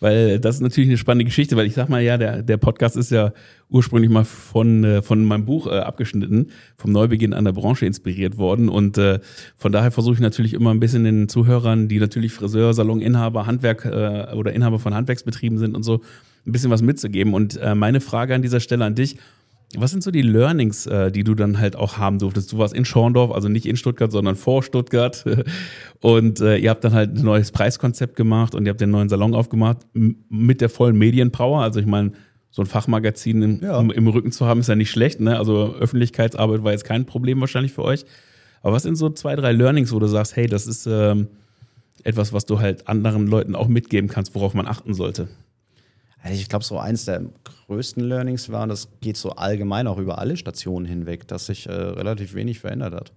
weil 0.00 0.40
das 0.40 0.56
ist 0.56 0.60
natürlich 0.62 0.90
eine 0.90 0.98
spannende 0.98 1.24
Geschichte, 1.24 1.56
weil 1.56 1.66
ich 1.66 1.74
sag 1.74 1.88
mal, 1.88 2.02
ja, 2.02 2.16
der, 2.16 2.42
der 2.42 2.56
Podcast 2.56 2.96
ist 2.96 3.10
ja 3.10 3.32
ursprünglich 3.70 4.10
mal 4.10 4.24
von, 4.24 4.84
äh, 4.84 5.02
von 5.02 5.24
meinem 5.24 5.44
Buch 5.44 5.66
äh, 5.66 5.78
abgeschnitten, 5.78 6.50
vom 6.76 6.92
Neubeginn 6.92 7.34
an 7.34 7.44
der 7.44 7.52
Branche 7.52 7.86
inspiriert 7.86 8.38
worden. 8.38 8.68
Und 8.68 8.98
äh, 8.98 9.20
von 9.56 9.72
daher 9.72 9.90
versuche 9.90 10.14
ich 10.14 10.20
natürlich 10.20 10.54
immer 10.54 10.70
ein 10.72 10.80
bisschen 10.80 11.04
den 11.04 11.28
Zuhörern, 11.28 11.88
die 11.88 12.00
natürlich 12.00 12.32
Friseur, 12.32 12.74
Saloninhaber, 12.74 13.46
Handwerk 13.46 13.84
äh, 13.84 14.34
oder 14.34 14.52
Inhaber 14.52 14.78
von 14.78 14.94
Handwerksbetrieben 14.94 15.58
sind 15.58 15.76
und 15.76 15.82
so, 15.82 16.00
ein 16.46 16.52
bisschen 16.52 16.70
was 16.70 16.82
mitzugeben. 16.82 17.34
Und 17.34 17.56
äh, 17.58 17.74
meine 17.74 18.00
Frage 18.00 18.34
an 18.34 18.42
dieser 18.42 18.60
Stelle 18.60 18.84
an 18.84 18.94
dich, 18.94 19.16
was 19.76 19.90
sind 19.90 20.02
so 20.02 20.10
die 20.10 20.22
Learnings, 20.22 20.86
äh, 20.86 21.12
die 21.12 21.24
du 21.24 21.34
dann 21.34 21.58
halt 21.58 21.76
auch 21.76 21.98
haben 21.98 22.18
durftest? 22.18 22.52
Du 22.52 22.58
warst 22.58 22.74
in 22.74 22.86
Schorndorf, 22.86 23.32
also 23.32 23.48
nicht 23.48 23.66
in 23.66 23.76
Stuttgart, 23.76 24.10
sondern 24.10 24.34
vor 24.34 24.62
Stuttgart. 24.62 25.24
Und 26.00 26.40
äh, 26.40 26.56
ihr 26.56 26.70
habt 26.70 26.84
dann 26.84 26.94
halt 26.94 27.16
ein 27.16 27.22
neues 27.22 27.52
Preiskonzept 27.52 28.16
gemacht 28.16 28.54
und 28.54 28.64
ihr 28.64 28.70
habt 28.70 28.80
den 28.80 28.90
neuen 28.90 29.08
Salon 29.08 29.34
aufgemacht 29.34 29.78
mit 29.92 30.60
der 30.60 30.68
vollen 30.68 30.96
Medienpower. 30.96 31.60
Also 31.60 31.80
ich 31.80 31.86
meine, 31.86 32.12
so 32.50 32.62
ein 32.62 32.66
Fachmagazin 32.66 33.42
im, 33.42 33.60
ja. 33.62 33.80
im, 33.80 33.90
im, 33.90 34.06
Rücken 34.06 34.30
zu 34.30 34.46
haben, 34.46 34.60
ist 34.60 34.68
ja 34.68 34.76
nicht 34.76 34.92
schlecht. 34.92 35.18
Ne? 35.18 35.36
Also 35.36 35.74
Öffentlichkeitsarbeit 35.74 36.62
war 36.62 36.70
jetzt 36.70 36.84
kein 36.84 37.04
Problem 37.04 37.40
wahrscheinlich 37.40 37.72
für 37.72 37.82
euch. 37.82 38.04
Aber 38.62 38.74
was 38.74 38.84
sind 38.84 38.96
so 38.96 39.10
zwei, 39.10 39.34
drei 39.34 39.52
Learnings, 39.52 39.92
wo 39.92 39.98
du 39.98 40.06
sagst, 40.06 40.36
hey, 40.36 40.46
das 40.46 40.68
ist 40.68 40.86
ähm, 40.86 41.26
etwas, 42.04 42.32
was 42.32 42.46
du 42.46 42.60
halt 42.60 42.86
anderen 42.86 43.26
Leuten 43.26 43.54
auch 43.56 43.68
mitgeben 43.68 44.08
kannst, 44.08 44.34
worauf 44.34 44.54
man 44.54 44.66
achten 44.66 44.94
sollte? 44.94 45.28
Also 46.22 46.40
ich 46.40 46.48
glaube, 46.48 46.64
so 46.64 46.78
eins 46.78 47.04
der 47.04 47.22
größten 47.66 48.02
Learnings 48.02 48.50
war, 48.50 48.66
das 48.66 48.88
geht 49.00 49.16
so 49.16 49.30
allgemein 49.30 49.86
auch 49.86 49.98
über 49.98 50.18
alle 50.18 50.36
Stationen 50.36 50.86
hinweg, 50.86 51.28
dass 51.28 51.46
sich 51.46 51.66
äh, 51.66 51.72
relativ 51.72 52.34
wenig 52.34 52.58
verändert 52.58 52.94
hat. 52.94 53.12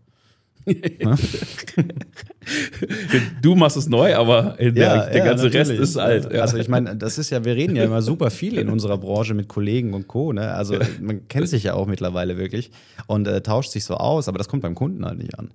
du 3.42 3.56
machst 3.56 3.78
es 3.78 3.90
neu, 3.90 4.16
aber 4.16 4.56
der, 4.60 4.72
ja, 4.72 5.06
der 5.06 5.18
ja, 5.18 5.26
ganze 5.26 5.46
natürlich. 5.46 5.70
Rest 5.70 5.82
ist 5.82 5.98
alt. 5.98 6.32
Ja. 6.32 6.42
Also 6.42 6.58
ich 6.58 6.68
meine, 6.68 6.96
das 6.96 7.18
ist 7.18 7.30
ja, 7.30 7.44
wir 7.44 7.56
reden 7.56 7.76
ja 7.76 7.84
immer 7.84 8.02
super 8.02 8.30
viel 8.30 8.58
in 8.58 8.70
unserer 8.70 8.98
Branche 8.98 9.34
mit 9.34 9.48
Kollegen 9.48 9.94
und 9.94 10.08
Co. 10.08 10.34
Ne? 10.34 10.52
Also 10.54 10.76
man 11.02 11.28
kennt 11.28 11.50
sich 11.50 11.64
ja 11.64 11.74
auch 11.74 11.88
mittlerweile 11.88 12.38
wirklich 12.38 12.70
und 13.08 13.28
äh, 13.28 13.42
tauscht 13.42 13.72
sich 13.72 13.86
so 13.86 13.96
aus, 13.96 14.28
aber 14.28 14.38
das 14.38 14.48
kommt 14.48 14.62
beim 14.62 14.76
Kunden 14.76 15.04
halt 15.06 15.18
nicht 15.18 15.38
an. 15.40 15.52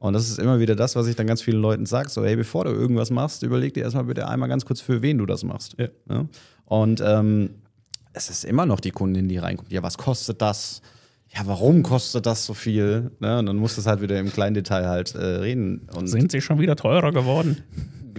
Und 0.00 0.14
das 0.14 0.28
ist 0.28 0.38
immer 0.38 0.58
wieder 0.58 0.74
das, 0.74 0.96
was 0.96 1.06
ich 1.06 1.14
dann 1.16 1.26
ganz 1.26 1.42
vielen 1.42 1.60
Leuten 1.60 1.86
sage: 1.86 2.08
so, 2.08 2.24
hey, 2.24 2.34
bevor 2.36 2.64
du 2.64 2.70
irgendwas 2.70 3.10
machst, 3.10 3.42
überleg 3.42 3.74
dir 3.74 3.84
erstmal 3.84 4.04
bitte 4.04 4.26
einmal 4.28 4.48
ganz 4.48 4.64
kurz, 4.64 4.80
für 4.80 5.02
wen 5.02 5.18
du 5.18 5.26
das 5.26 5.44
machst. 5.44 5.76
Und 6.68 7.02
ähm, 7.04 7.50
es 8.12 8.30
ist 8.30 8.44
immer 8.44 8.66
noch 8.66 8.80
die 8.80 8.90
Kundin, 8.90 9.28
die 9.28 9.38
reinkommt. 9.38 9.72
Ja, 9.72 9.82
was 9.82 9.96
kostet 9.96 10.42
das? 10.42 10.82
Ja, 11.34 11.42
warum 11.44 11.82
kostet 11.82 12.26
das 12.26 12.44
so 12.44 12.54
viel? 12.54 13.10
Ne? 13.20 13.38
Und 13.38 13.46
dann 13.46 13.56
muss 13.56 13.76
das 13.76 13.86
halt 13.86 14.00
wieder 14.00 14.18
im 14.18 14.32
kleinen 14.32 14.54
Detail 14.54 14.86
halt 14.88 15.14
äh, 15.14 15.18
reden. 15.18 15.88
Und 15.94 16.08
Sind 16.08 16.32
sie 16.32 16.40
schon 16.40 16.58
wieder 16.58 16.76
teurer 16.76 17.12
geworden? 17.12 17.62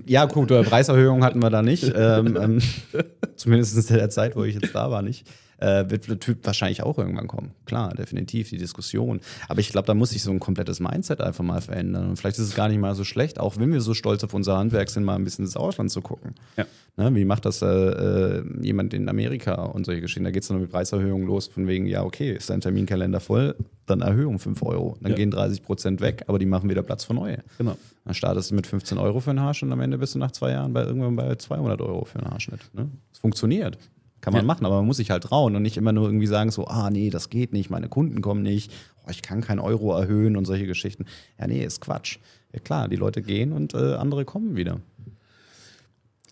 Ja, 0.06 0.26
gut, 0.26 0.48
Preiserhöhung 0.48 1.24
hatten 1.24 1.42
wir 1.42 1.50
da 1.50 1.62
nicht. 1.62 1.92
ähm, 1.96 2.38
ähm, 2.40 2.62
zumindest 3.36 3.90
in 3.90 3.98
der 3.98 4.10
Zeit, 4.10 4.36
wo 4.36 4.44
ich 4.44 4.56
jetzt 4.56 4.74
da 4.74 4.90
war, 4.90 5.02
nicht 5.02 5.28
äh, 5.60 5.90
wird, 5.90 6.10
wird 6.10 6.26
wahrscheinlich 6.44 6.84
auch 6.84 6.98
irgendwann 6.98 7.28
kommen. 7.28 7.52
Klar, 7.66 7.94
definitiv, 7.94 8.50
die 8.50 8.58
Diskussion. 8.58 9.22
Aber 9.48 9.60
ich 9.60 9.70
glaube, 9.70 9.86
da 9.86 9.94
muss 9.94 10.12
sich 10.12 10.24
so 10.24 10.32
ein 10.32 10.40
komplettes 10.40 10.80
Mindset 10.80 11.22
einfach 11.22 11.44
mal 11.44 11.62
verändern. 11.62 12.10
Und 12.10 12.18
vielleicht 12.18 12.38
ist 12.38 12.46
es 12.46 12.56
gar 12.56 12.70
nicht 12.70 12.80
mal 12.80 12.96
so 12.96 13.04
schlecht, 13.04 13.40
auch 13.40 13.58
wenn 13.58 13.72
wir 13.72 13.82
so 13.82 13.94
stolz 13.94 14.24
auf 14.24 14.34
unser 14.34 14.58
Handwerk 14.58 14.90
sind, 14.90 15.04
mal 15.04 15.16
ein 15.16 15.24
bisschen 15.24 15.46
ins 15.46 15.58
Ausland 15.58 15.92
zu 15.92 16.02
gucken. 16.02 16.36
Ja. 16.58 16.66
Ne, 16.98 17.16
wie 17.16 17.26
macht 17.26 17.46
das 17.46 17.62
äh, 17.62 17.66
äh, 17.66 18.44
jemand 18.62 18.94
in 18.94 19.08
Amerika 19.08 19.64
und 19.64 19.86
solche 19.86 20.02
Geschichten? 20.02 20.26
Da 20.26 20.32
geht 20.32 20.44
es 20.44 20.50
dann 20.50 20.60
mit 20.60 20.70
Preiserhöhungen 20.70 21.28
los, 21.28 21.48
von 21.48 21.68
wegen, 21.68 21.86
ja, 21.86 22.04
okay, 22.04 22.34
ist 22.34 22.50
dein 22.50 22.62
Terminkalender 22.62 23.20
voll, 23.22 23.56
dann 23.86 24.02
Erhöhung 24.02 24.40
5 24.40 24.62
Euro. 24.64 24.98
Dann 25.02 25.12
ja. 25.12 25.16
gehen 25.16 25.32
30 25.32 25.64
Prozent 25.64 26.02
weg, 26.02 26.24
aber 26.28 26.40
die 26.40 26.46
machen 26.46 26.70
wieder 26.70 26.84
Platz 26.84 27.06
für 27.06 27.14
neue. 27.14 27.38
Genau. 27.58 27.78
Dann 28.04 28.14
startest 28.14 28.52
du 28.52 28.56
mit 28.56 28.68
15 28.68 28.98
Euro 28.98 29.20
für 29.20 29.30
einen 29.30 29.40
Haarschnitt 29.40 29.68
und 29.70 29.74
am 29.74 29.82
Ende 29.82 29.98
bist 29.98 30.16
du 30.16 30.20
nach 30.20 30.32
zwei 30.32 30.52
Jahren 30.52 30.74
bei 30.74 30.84
irgendwann 30.84 31.16
bei 31.16 31.36
200 31.36 31.82
Euro 31.82 32.06
für 32.06 32.20
einen 32.20 32.32
Haarschnitt. 32.32 32.62
Ne? 32.74 32.90
Es 33.14 33.20
funktioniert. 33.20 33.78
Kann 34.22 34.34
man 34.34 34.44
ja. 34.44 34.48
machen, 34.48 34.66
aber 34.66 34.78
man 34.78 34.86
muss 34.86 34.98
sich 34.98 35.12
halt 35.12 35.24
trauen 35.24 35.56
und 35.56 35.62
nicht 35.62 35.78
immer 35.78 35.92
nur 35.92 36.06
irgendwie 36.06 36.28
sagen, 36.28 36.52
so, 36.52 36.68
ah, 36.68 36.90
nee, 36.90 37.10
das 37.10 37.30
geht 37.30 37.54
nicht, 37.54 37.70
meine 37.70 37.88
Kunden 37.88 38.22
kommen 38.22 38.44
nicht, 38.44 38.72
oh, 39.06 39.10
ich 39.12 39.22
kann 39.22 39.42
keinen 39.42 39.60
Euro 39.60 39.98
erhöhen 39.98 40.36
und 40.36 40.46
solche 40.46 40.66
Geschichten. 40.66 41.06
Ja, 41.40 41.48
nee, 41.48 41.64
ist 41.64 41.82
Quatsch. 41.82 42.18
Ja, 42.54 42.60
klar, 42.60 42.88
die 42.88 42.96
Leute 42.96 43.22
gehen 43.22 43.54
und 43.54 43.74
äh, 43.74 43.96
andere 43.96 44.26
kommen 44.26 44.56
wieder. 44.56 44.80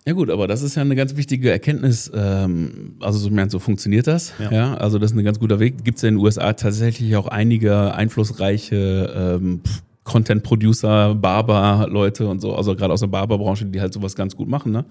Ja 0.06 0.14
gut, 0.14 0.30
aber 0.30 0.48
das 0.48 0.62
ist 0.62 0.76
ja 0.76 0.84
eine 0.84 0.96
ganz 0.96 1.18
wichtige 1.18 1.52
Erkenntnis. 1.52 2.10
Ähm, 2.16 2.96
also 3.02 3.20
so, 3.20 3.30
so 3.50 3.60
funktioniert 3.60 4.08
das. 4.08 4.32
Ja. 4.40 4.52
ja. 4.52 4.74
also 4.76 5.00
das 5.00 5.12
ist 5.12 5.18
ein 5.18 5.24
ganz 5.26 5.38
guter 5.38 5.60
Weg. 5.60 5.84
Gibt 5.84 5.98
es 5.98 6.02
ja 6.02 6.08
in 6.08 6.16
den 6.16 6.24
USA 6.24 6.54
tatsächlich 6.54 7.14
auch 7.18 7.28
einige 7.28 7.94
einflussreiche 7.94 9.38
ähm, 9.38 9.62
Content-Producer, 10.06 11.14
Barber-Leute 11.14 12.28
und 12.30 12.40
so, 12.40 12.56
also 12.56 12.74
gerade 12.76 12.94
aus 12.94 13.02
der 13.02 13.08
Barberbranche, 13.08 13.66
die 13.66 13.82
halt 13.82 13.94
sowas 13.94 14.16
ganz 14.16 14.38
gut 14.38 14.48
machen. 14.48 14.72
Ne? 14.72 14.86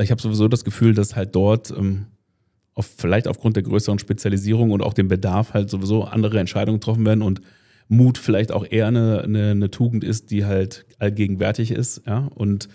Ich 0.00 0.12
habe 0.12 0.22
sowieso 0.22 0.46
das 0.46 0.64
Gefühl, 0.64 0.94
dass 0.94 1.16
halt 1.16 1.34
dort 1.34 1.72
ähm, 1.76 2.06
auf, 2.74 2.90
vielleicht 2.96 3.28
aufgrund 3.28 3.56
der 3.56 3.62
größeren 3.62 3.98
Spezialisierung 3.98 4.70
und 4.70 4.82
auch 4.82 4.94
dem 4.94 5.08
Bedarf 5.08 5.54
halt 5.54 5.70
sowieso 5.70 6.04
andere 6.04 6.38
Entscheidungen 6.38 6.80
getroffen 6.80 7.04
werden 7.04 7.22
und 7.22 7.40
Mut 7.88 8.16
vielleicht 8.16 8.52
auch 8.52 8.64
eher 8.68 8.86
eine, 8.86 9.22
eine, 9.22 9.50
eine 9.50 9.70
Tugend 9.70 10.02
ist, 10.02 10.30
die 10.30 10.44
halt 10.44 10.86
allgegenwärtig 10.98 11.70
ist, 11.70 12.02
ja. 12.06 12.28
Und 12.34 12.68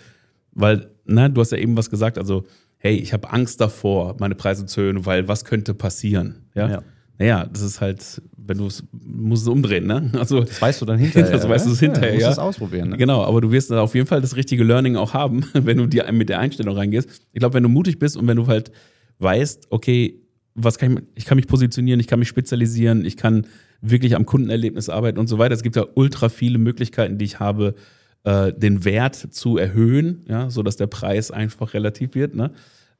weil, 0.51 0.89
na, 1.05 1.29
du 1.29 1.41
hast 1.41 1.51
ja 1.51 1.57
eben 1.57 1.75
was 1.77 1.89
gesagt, 1.89 2.17
also, 2.17 2.45
hey, 2.77 2.95
ich 2.95 3.13
habe 3.13 3.31
Angst 3.31 3.59
davor, 3.59 4.15
meine 4.19 4.35
Preise 4.35 4.65
zu 4.65 4.81
erhöhen, 4.81 5.05
weil 5.05 5.27
was 5.27 5.45
könnte 5.45 5.73
passieren? 5.73 6.45
Ja. 6.53 6.69
ja. 6.69 6.83
Naja, 7.19 7.47
das 7.51 7.63
ist 7.63 7.81
halt, 7.81 8.21
wenn 8.37 8.59
du 8.59 8.67
es, 8.67 8.83
musst 8.91 9.41
es 9.41 9.47
umdrehen, 9.47 9.87
ne? 9.87 10.11
Also, 10.19 10.41
das 10.41 10.61
weißt 10.61 10.81
du 10.81 10.85
dann 10.85 10.99
hinterher. 10.99 11.31
das 11.31 11.49
weißt 11.49 11.65
du 11.65 11.71
es 11.71 11.79
hinterher, 11.79 12.13
ja. 12.13 12.19
Du 12.19 12.25
musst 12.25 12.31
es 12.33 12.39
ausprobieren, 12.39 12.89
ne? 12.89 12.97
Genau, 12.97 13.23
aber 13.23 13.41
du 13.41 13.51
wirst 13.51 13.71
auf 13.71 13.95
jeden 13.95 14.05
Fall 14.05 14.21
das 14.21 14.35
richtige 14.35 14.63
Learning 14.63 14.95
auch 14.95 15.15
haben, 15.15 15.43
wenn 15.53 15.77
du 15.77 15.87
dir 15.87 16.11
mit 16.11 16.29
der 16.29 16.39
Einstellung 16.39 16.75
reingehst. 16.75 17.09
Ich 17.33 17.39
glaube, 17.39 17.55
wenn 17.55 17.63
du 17.63 17.69
mutig 17.69 17.97
bist 17.97 18.17
und 18.17 18.27
wenn 18.27 18.37
du 18.37 18.45
halt 18.45 18.71
weißt, 19.19 19.67
okay, 19.69 20.21
was 20.55 20.77
kann 20.77 20.97
ich, 20.97 21.03
ich 21.15 21.25
kann 21.25 21.37
mich 21.37 21.47
positionieren, 21.47 21.99
ich 21.99 22.07
kann 22.07 22.19
mich 22.19 22.27
spezialisieren, 22.27 23.05
ich 23.05 23.17
kann 23.17 23.47
wirklich 23.81 24.15
am 24.15 24.25
Kundenerlebnis 24.25 24.89
arbeiten 24.89 25.19
und 25.19 25.27
so 25.27 25.37
weiter. 25.37 25.53
Es 25.53 25.63
gibt 25.63 25.75
ja 25.75 25.85
ultra 25.93 26.29
viele 26.29 26.57
Möglichkeiten, 26.57 27.17
die 27.17 27.25
ich 27.25 27.39
habe, 27.39 27.75
äh, 28.23 28.51
den 28.53 28.83
Wert 28.83 29.15
zu 29.15 29.57
erhöhen, 29.57 30.25
ja, 30.27 30.49
sodass 30.49 30.77
der 30.77 30.87
Preis 30.87 31.31
einfach 31.31 31.73
relativ 31.73 32.15
wird. 32.15 32.35
Ne? 32.35 32.51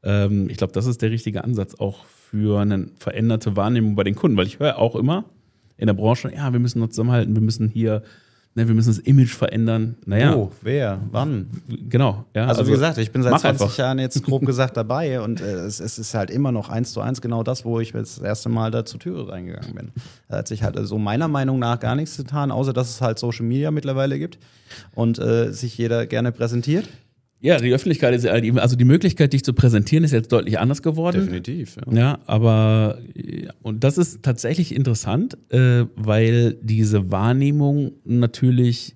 Ähm, 0.03 0.49
ich 0.49 0.58
glaube, 0.58 0.73
das 0.73 0.86
ist 0.86 1.01
der 1.01 1.12
richtige 1.12 1.43
Ansatz 1.43 1.75
auch 1.75 2.06
für 2.06 2.60
eine 2.60 2.89
veränderte 2.97 3.56
Wahrnehmung 3.56 3.95
bei 3.95 4.03
den 4.03 4.15
Kunden, 4.15 4.38
weil 4.38 4.47
ich 4.47 4.60
höre 4.60 4.77
auch 4.77 4.95
immer 4.95 5.25
in 5.77 5.88
der 5.88 5.93
Branche, 5.93 6.32
ja, 6.34 6.51
wir 6.53 6.60
müssen 6.60 6.82
uns 6.82 6.95
zusammenhalten, 6.95 7.36
wir 7.36 7.41
müssen 7.41 7.69
hier 7.69 8.03
ne, 8.58 8.67
wir 8.67 8.76
müssen 8.76 8.89
das 8.89 9.00
Image 9.00 9.34
verändern. 9.34 9.96
Naja. 10.06 10.36
Wo, 10.36 10.52
wer, 10.62 11.00
wann? 11.12 11.48
Genau. 11.67 12.26
Ja, 12.34 12.48
also, 12.48 12.62
also 12.62 12.67
wie 12.67 12.74
gesagt, 12.74 12.98
ich 12.98 13.12
bin 13.12 13.22
seit 13.22 13.39
20 13.39 13.62
einfach. 13.62 13.78
Jahren 13.78 14.00
jetzt 14.00 14.22
grob 14.24 14.46
gesagt 14.46 14.76
dabei 14.76 15.22
und 15.22 15.39
äh, 15.39 15.43
es, 15.43 15.80
es, 15.80 16.00
ist 16.00 16.13
halt 16.15 16.32
immer 16.32 16.52
noch 16.52 16.70
eins 16.70 16.91
zu 16.91 17.00
eins 17.00 17.22
genau 17.22 17.43
das, 17.43 17.63
wo 17.63 17.80
ich 17.80 17.91
das 17.91 18.17
erste 18.17 18.50
Mal 18.50 18.72
da 18.72 18.84
zur 18.84 19.00
Türe 19.00 19.30
reingegangen 19.30 19.76
bin. 19.76 19.91
Da 20.28 20.38
hat 20.38 20.48
sich 20.48 20.63
halt 20.63 20.76
also 20.76 20.98
meiner 20.98 21.28
Meinung 21.28 21.60
nach 21.60 21.80
gar 21.80 21.96
nichts 21.96 22.17
getan, 22.17 22.52
außer 22.52 22.74
dass 22.74 22.89
es 22.89 23.02
halt 23.02 23.20
Social 23.20 23.46
Media 23.46 23.70
mittlerweile 23.70 24.17
gibt 24.17 24.39
und 24.96 25.20
äh, 25.20 25.52
sich 25.54 25.78
jeder 25.78 26.08
gerne 26.08 26.32
präsentiert. 26.32 26.89
Ja, 27.39 27.58
die 27.60 27.71
Öffentlichkeit 27.71 28.15
ist 28.15 28.26
also 28.26 28.76
die 28.76 28.86
Möglichkeit, 28.86 29.32
dich 29.32 29.43
zu 29.43 29.54
präsentieren, 29.54 30.04
ist 30.04 30.12
jetzt 30.12 30.32
deutlich 30.32 30.58
anders 30.58 30.82
geworden. 30.82 31.21
Definitiv. 31.21 31.78
Ja, 31.86 31.93
ja 31.93 32.19
aber 32.26 33.00
und 33.62 33.84
das 33.84 34.00
ist 34.00 34.23
tatsächlich 34.23 34.73
interessant, 34.73 35.38
äh, 35.50 35.86
weil 35.95 36.58
diese 36.62 37.12
Wahrnehmung 37.12 37.91
natürlich, 38.06 38.95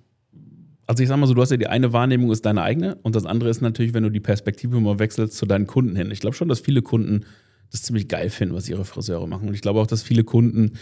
also 0.86 1.02
ich 1.02 1.08
sag 1.08 1.18
mal 1.18 1.28
so, 1.28 1.34
du 1.34 1.40
hast 1.40 1.50
ja 1.50 1.56
die 1.56 1.68
eine 1.68 1.92
Wahrnehmung 1.92 2.32
ist 2.32 2.44
deine 2.44 2.62
eigene 2.62 2.96
und 2.96 3.14
das 3.14 3.26
andere 3.26 3.48
ist 3.48 3.62
natürlich, 3.62 3.94
wenn 3.94 4.02
du 4.02 4.10
die 4.10 4.20
Perspektive 4.20 4.80
mal 4.80 4.98
wechselst 4.98 5.36
zu 5.36 5.46
deinen 5.46 5.68
Kunden 5.68 5.94
hin. 5.94 6.10
Ich 6.10 6.18
glaube 6.18 6.34
schon, 6.34 6.48
dass 6.48 6.58
viele 6.58 6.82
Kunden 6.82 7.24
das 7.70 7.82
ziemlich 7.82 8.08
geil 8.08 8.28
finden, 8.28 8.56
was 8.56 8.68
ihre 8.68 8.84
Friseure 8.84 9.28
machen 9.28 9.48
und 9.48 9.54
ich 9.54 9.62
glaube 9.62 9.80
auch, 9.80 9.86
dass 9.86 10.02
viele 10.02 10.24
Kunden 10.24 10.72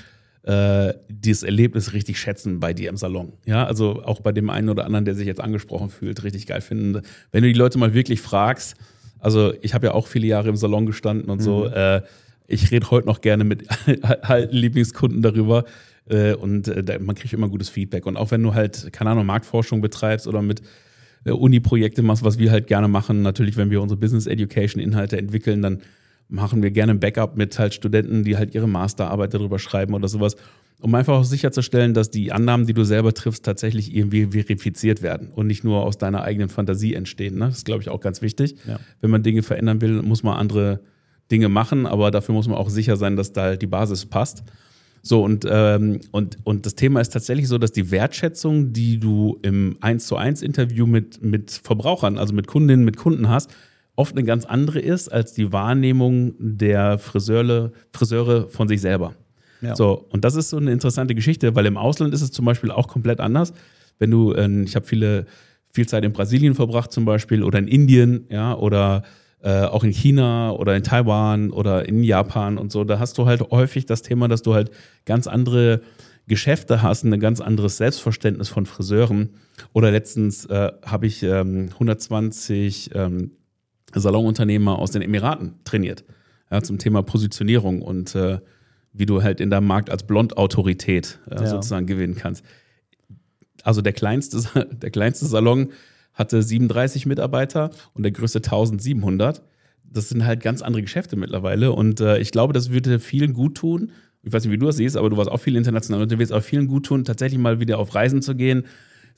äh, 0.42 0.94
dieses 1.08 1.42
Erlebnis 1.42 1.92
richtig 1.92 2.18
schätzen 2.18 2.60
bei 2.60 2.72
dir 2.72 2.88
im 2.88 2.96
Salon. 2.96 3.32
Ja, 3.44 3.64
also 3.66 4.02
auch 4.04 4.20
bei 4.20 4.32
dem 4.32 4.48
einen 4.50 4.68
oder 4.70 4.84
anderen, 4.86 5.04
der 5.04 5.14
sich 5.14 5.26
jetzt 5.26 5.40
angesprochen 5.40 5.90
fühlt, 5.90 6.22
richtig 6.24 6.46
geil 6.46 6.60
finden. 6.62 7.02
Wenn 7.30 7.42
du 7.42 7.48
die 7.52 7.58
Leute 7.58 7.78
mal 7.78 7.92
wirklich 7.94 8.20
fragst, 8.22 8.74
also 9.18 9.52
ich 9.60 9.74
habe 9.74 9.88
ja 9.88 9.92
auch 9.92 10.06
viele 10.06 10.26
Jahre 10.26 10.48
im 10.48 10.56
Salon 10.56 10.86
gestanden 10.86 11.28
und 11.30 11.40
so, 11.42 11.66
Mhm. 11.66 11.72
äh, 11.74 12.00
ich 12.46 12.70
rede 12.72 12.90
heute 12.90 13.06
noch 13.06 13.20
gerne 13.20 13.44
mit 13.44 13.64
alten 14.22 14.56
Lieblingskunden 14.56 15.22
darüber 15.22 15.64
äh, 16.08 16.32
und 16.34 16.66
äh, 16.68 16.98
man 16.98 17.14
kriegt 17.14 17.32
immer 17.34 17.48
gutes 17.48 17.68
Feedback. 17.68 18.06
Und 18.06 18.16
auch 18.16 18.30
wenn 18.30 18.42
du 18.42 18.54
halt, 18.54 18.92
keine 18.92 19.10
Ahnung, 19.10 19.26
Marktforschung 19.26 19.80
betreibst 19.82 20.26
oder 20.26 20.42
mit 20.42 20.62
äh, 21.26 21.30
Uni-Projekte 21.32 22.02
machst, 22.02 22.24
was 22.24 22.38
wir 22.38 22.50
halt 22.50 22.66
gerne 22.66 22.88
machen, 22.88 23.22
natürlich, 23.22 23.56
wenn 23.58 23.70
wir 23.70 23.80
unsere 23.82 24.00
Business 24.00 24.26
Education 24.26 24.82
Inhalte 24.82 25.18
entwickeln, 25.18 25.60
dann 25.62 25.82
machen 26.30 26.62
wir 26.62 26.70
gerne 26.70 26.92
ein 26.92 27.00
Backup 27.00 27.36
mit 27.36 27.58
halt 27.58 27.74
Studenten, 27.74 28.24
die 28.24 28.36
halt 28.36 28.54
ihre 28.54 28.68
Masterarbeit 28.68 29.34
darüber 29.34 29.58
schreiben 29.58 29.94
oder 29.94 30.08
sowas, 30.08 30.36
um 30.80 30.94
einfach 30.94 31.14
auch 31.14 31.24
sicherzustellen, 31.24 31.92
dass 31.92 32.10
die 32.10 32.32
Annahmen, 32.32 32.66
die 32.66 32.72
du 32.72 32.84
selber 32.84 33.12
triffst, 33.12 33.44
tatsächlich 33.44 33.94
irgendwie 33.94 34.26
verifiziert 34.26 35.02
werden 35.02 35.28
und 35.28 35.46
nicht 35.46 35.64
nur 35.64 35.82
aus 35.82 35.98
deiner 35.98 36.22
eigenen 36.22 36.48
Fantasie 36.48 36.94
entstehen. 36.94 37.34
Ne? 37.34 37.46
Das 37.46 37.58
ist, 37.58 37.64
glaube 37.66 37.82
ich, 37.82 37.90
auch 37.90 38.00
ganz 38.00 38.22
wichtig. 38.22 38.56
Ja. 38.66 38.78
Wenn 39.00 39.10
man 39.10 39.22
Dinge 39.22 39.42
verändern 39.42 39.80
will, 39.80 40.02
muss 40.02 40.22
man 40.22 40.36
andere 40.36 40.80
Dinge 41.30 41.48
machen, 41.48 41.86
aber 41.86 42.10
dafür 42.10 42.34
muss 42.34 42.48
man 42.48 42.56
auch 42.56 42.70
sicher 42.70 42.96
sein, 42.96 43.16
dass 43.16 43.32
da 43.32 43.42
halt 43.42 43.62
die 43.62 43.66
Basis 43.66 44.06
passt. 44.06 44.42
So, 45.02 45.24
und, 45.24 45.46
ähm, 45.48 46.00
und, 46.10 46.38
und 46.44 46.66
das 46.66 46.74
Thema 46.74 47.00
ist 47.00 47.10
tatsächlich 47.10 47.48
so, 47.48 47.56
dass 47.58 47.72
die 47.72 47.90
Wertschätzung, 47.90 48.72
die 48.72 48.98
du 48.98 49.38
im 49.42 49.76
1 49.80 50.06
zu 50.06 50.16
1 50.16 50.42
Interview 50.42 50.86
mit, 50.86 51.22
mit 51.22 51.50
Verbrauchern, 51.50 52.18
also 52.18 52.34
mit 52.34 52.46
Kundinnen, 52.46 52.84
mit 52.84 52.96
Kunden 52.96 53.28
hast, 53.28 53.50
oft 54.00 54.16
eine 54.16 54.24
ganz 54.24 54.46
andere 54.46 54.80
ist 54.80 55.12
als 55.12 55.34
die 55.34 55.52
Wahrnehmung 55.52 56.32
der 56.38 56.98
Friseure, 56.98 57.70
Friseure 57.92 58.48
von 58.48 58.66
sich 58.66 58.80
selber. 58.80 59.14
Ja. 59.60 59.76
So, 59.76 60.06
und 60.08 60.24
das 60.24 60.36
ist 60.36 60.48
so 60.48 60.56
eine 60.56 60.72
interessante 60.72 61.14
Geschichte, 61.14 61.54
weil 61.54 61.66
im 61.66 61.76
Ausland 61.76 62.14
ist 62.14 62.22
es 62.22 62.32
zum 62.32 62.46
Beispiel 62.46 62.70
auch 62.70 62.88
komplett 62.88 63.20
anders. 63.20 63.52
Wenn 63.98 64.10
du, 64.10 64.32
äh, 64.32 64.62
ich 64.62 64.74
habe 64.74 64.86
viele, 64.86 65.26
viel 65.74 65.86
Zeit 65.86 66.02
in 66.02 66.14
Brasilien 66.14 66.54
verbracht 66.54 66.92
zum 66.92 67.04
Beispiel 67.04 67.42
oder 67.42 67.58
in 67.58 67.68
Indien, 67.68 68.24
ja, 68.30 68.56
oder 68.56 69.02
äh, 69.42 69.64
auch 69.64 69.84
in 69.84 69.92
China 69.92 70.52
oder 70.52 70.74
in 70.74 70.82
Taiwan 70.82 71.50
oder 71.50 71.86
in 71.86 72.02
Japan 72.02 72.56
und 72.56 72.72
so, 72.72 72.84
da 72.84 72.98
hast 72.98 73.18
du 73.18 73.26
halt 73.26 73.42
häufig 73.50 73.84
das 73.84 74.00
Thema, 74.00 74.28
dass 74.28 74.40
du 74.40 74.54
halt 74.54 74.70
ganz 75.04 75.26
andere 75.26 75.82
Geschäfte 76.26 76.80
hast, 76.80 77.04
ein 77.04 77.20
ganz 77.20 77.42
anderes 77.42 77.76
Selbstverständnis 77.76 78.48
von 78.48 78.64
Friseuren. 78.64 79.30
Oder 79.74 79.90
letztens 79.90 80.46
äh, 80.46 80.72
habe 80.86 81.06
ich 81.06 81.22
ähm, 81.22 81.68
120 81.74 82.92
ähm, 82.94 83.32
Salonunternehmer 83.94 84.78
aus 84.78 84.90
den 84.90 85.02
Emiraten 85.02 85.54
trainiert, 85.64 86.04
ja, 86.50 86.62
zum 86.62 86.78
Thema 86.78 87.02
Positionierung 87.02 87.82
und 87.82 88.14
äh, 88.14 88.38
wie 88.92 89.06
du 89.06 89.22
halt 89.22 89.40
in 89.40 89.50
deinem 89.50 89.66
Markt 89.66 89.90
als 89.90 90.02
Blond-Autorität 90.04 91.18
äh, 91.30 91.36
Ja. 91.36 91.46
sozusagen 91.46 91.86
gewinnen 91.86 92.16
kannst. 92.16 92.44
Also 93.62 93.82
der 93.82 93.92
kleinste, 93.92 94.42
der 94.72 94.90
kleinste 94.90 95.26
Salon 95.26 95.70
hatte 96.14 96.42
37 96.42 97.06
Mitarbeiter 97.06 97.70
und 97.94 98.02
der 98.02 98.12
größte 98.12 98.38
1700. 98.38 99.42
Das 99.84 100.08
sind 100.08 100.24
halt 100.24 100.40
ganz 100.40 100.62
andere 100.62 100.82
Geschäfte 100.82 101.16
mittlerweile 101.16 101.72
und 101.72 102.00
äh, 102.00 102.18
ich 102.18 102.30
glaube, 102.30 102.52
das 102.52 102.70
würde 102.70 102.98
vielen 103.00 103.32
gut 103.32 103.56
tun. 103.56 103.90
Ich 104.22 104.32
weiß 104.32 104.44
nicht, 104.44 104.52
wie 104.52 104.58
du 104.58 104.66
das 104.66 104.76
siehst, 104.76 104.96
aber 104.96 105.08
du 105.08 105.16
warst 105.16 105.30
auch 105.30 105.38
viel 105.40 105.56
international 105.56 106.02
unterwegs, 106.02 106.30
auch 106.30 106.42
vielen 106.42 106.66
gut 106.66 106.86
tun, 106.86 107.04
tatsächlich 107.04 107.40
mal 107.40 107.58
wieder 107.58 107.78
auf 107.78 107.94
Reisen 107.94 108.22
zu 108.22 108.34
gehen, 108.34 108.64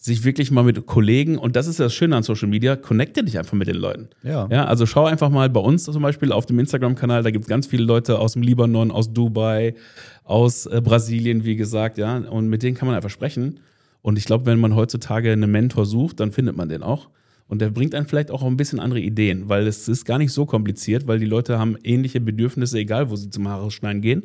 sich 0.02 0.24
wirklich 0.24 0.50
mal 0.50 0.64
mit 0.64 0.84
Kollegen 0.84 1.38
und 1.38 1.54
das 1.54 1.68
ist 1.68 1.78
das 1.78 1.94
Schöne 1.94 2.16
an 2.16 2.24
Social 2.24 2.48
Media, 2.48 2.74
connecte 2.74 3.22
dich 3.22 3.38
einfach 3.38 3.52
mit 3.52 3.68
den 3.68 3.76
Leuten. 3.76 4.08
Ja. 4.24 4.48
Ja, 4.50 4.64
also 4.64 4.84
schau 4.84 5.04
einfach 5.04 5.30
mal 5.30 5.48
bei 5.48 5.60
uns 5.60 5.84
zum 5.84 6.02
Beispiel 6.02 6.32
auf 6.32 6.44
dem 6.44 6.58
Instagram-Kanal, 6.58 7.22
da 7.22 7.30
gibt 7.30 7.44
es 7.44 7.48
ganz 7.48 7.68
viele 7.68 7.84
Leute 7.84 8.18
aus 8.18 8.32
dem 8.32 8.42
Libanon, 8.42 8.90
aus 8.90 9.12
Dubai, 9.12 9.76
aus 10.24 10.66
äh, 10.66 10.80
Brasilien, 10.82 11.44
wie 11.44 11.54
gesagt, 11.54 11.98
ja, 11.98 12.16
und 12.16 12.48
mit 12.48 12.64
denen 12.64 12.76
kann 12.76 12.88
man 12.88 12.96
einfach 12.96 13.10
sprechen. 13.10 13.60
Und 14.02 14.18
ich 14.18 14.24
glaube, 14.24 14.44
wenn 14.46 14.58
man 14.58 14.74
heutzutage 14.74 15.30
einen 15.30 15.48
Mentor 15.48 15.86
sucht, 15.86 16.18
dann 16.18 16.32
findet 16.32 16.56
man 16.56 16.68
den 16.68 16.82
auch. 16.82 17.08
Und 17.46 17.60
der 17.60 17.70
bringt 17.70 17.94
einen 17.94 18.06
vielleicht 18.06 18.32
auch 18.32 18.42
ein 18.42 18.56
bisschen 18.56 18.80
andere 18.80 18.98
Ideen, 18.98 19.48
weil 19.48 19.68
es 19.68 19.86
ist 19.86 20.04
gar 20.04 20.18
nicht 20.18 20.32
so 20.32 20.46
kompliziert, 20.46 21.06
weil 21.06 21.20
die 21.20 21.26
Leute 21.26 21.60
haben 21.60 21.76
ähnliche 21.84 22.20
Bedürfnisse, 22.20 22.78
egal 22.78 23.08
wo 23.08 23.14
sie 23.14 23.30
zum 23.30 23.46
Haare 23.46 23.70
schneiden 23.70 24.02
gehen. 24.02 24.24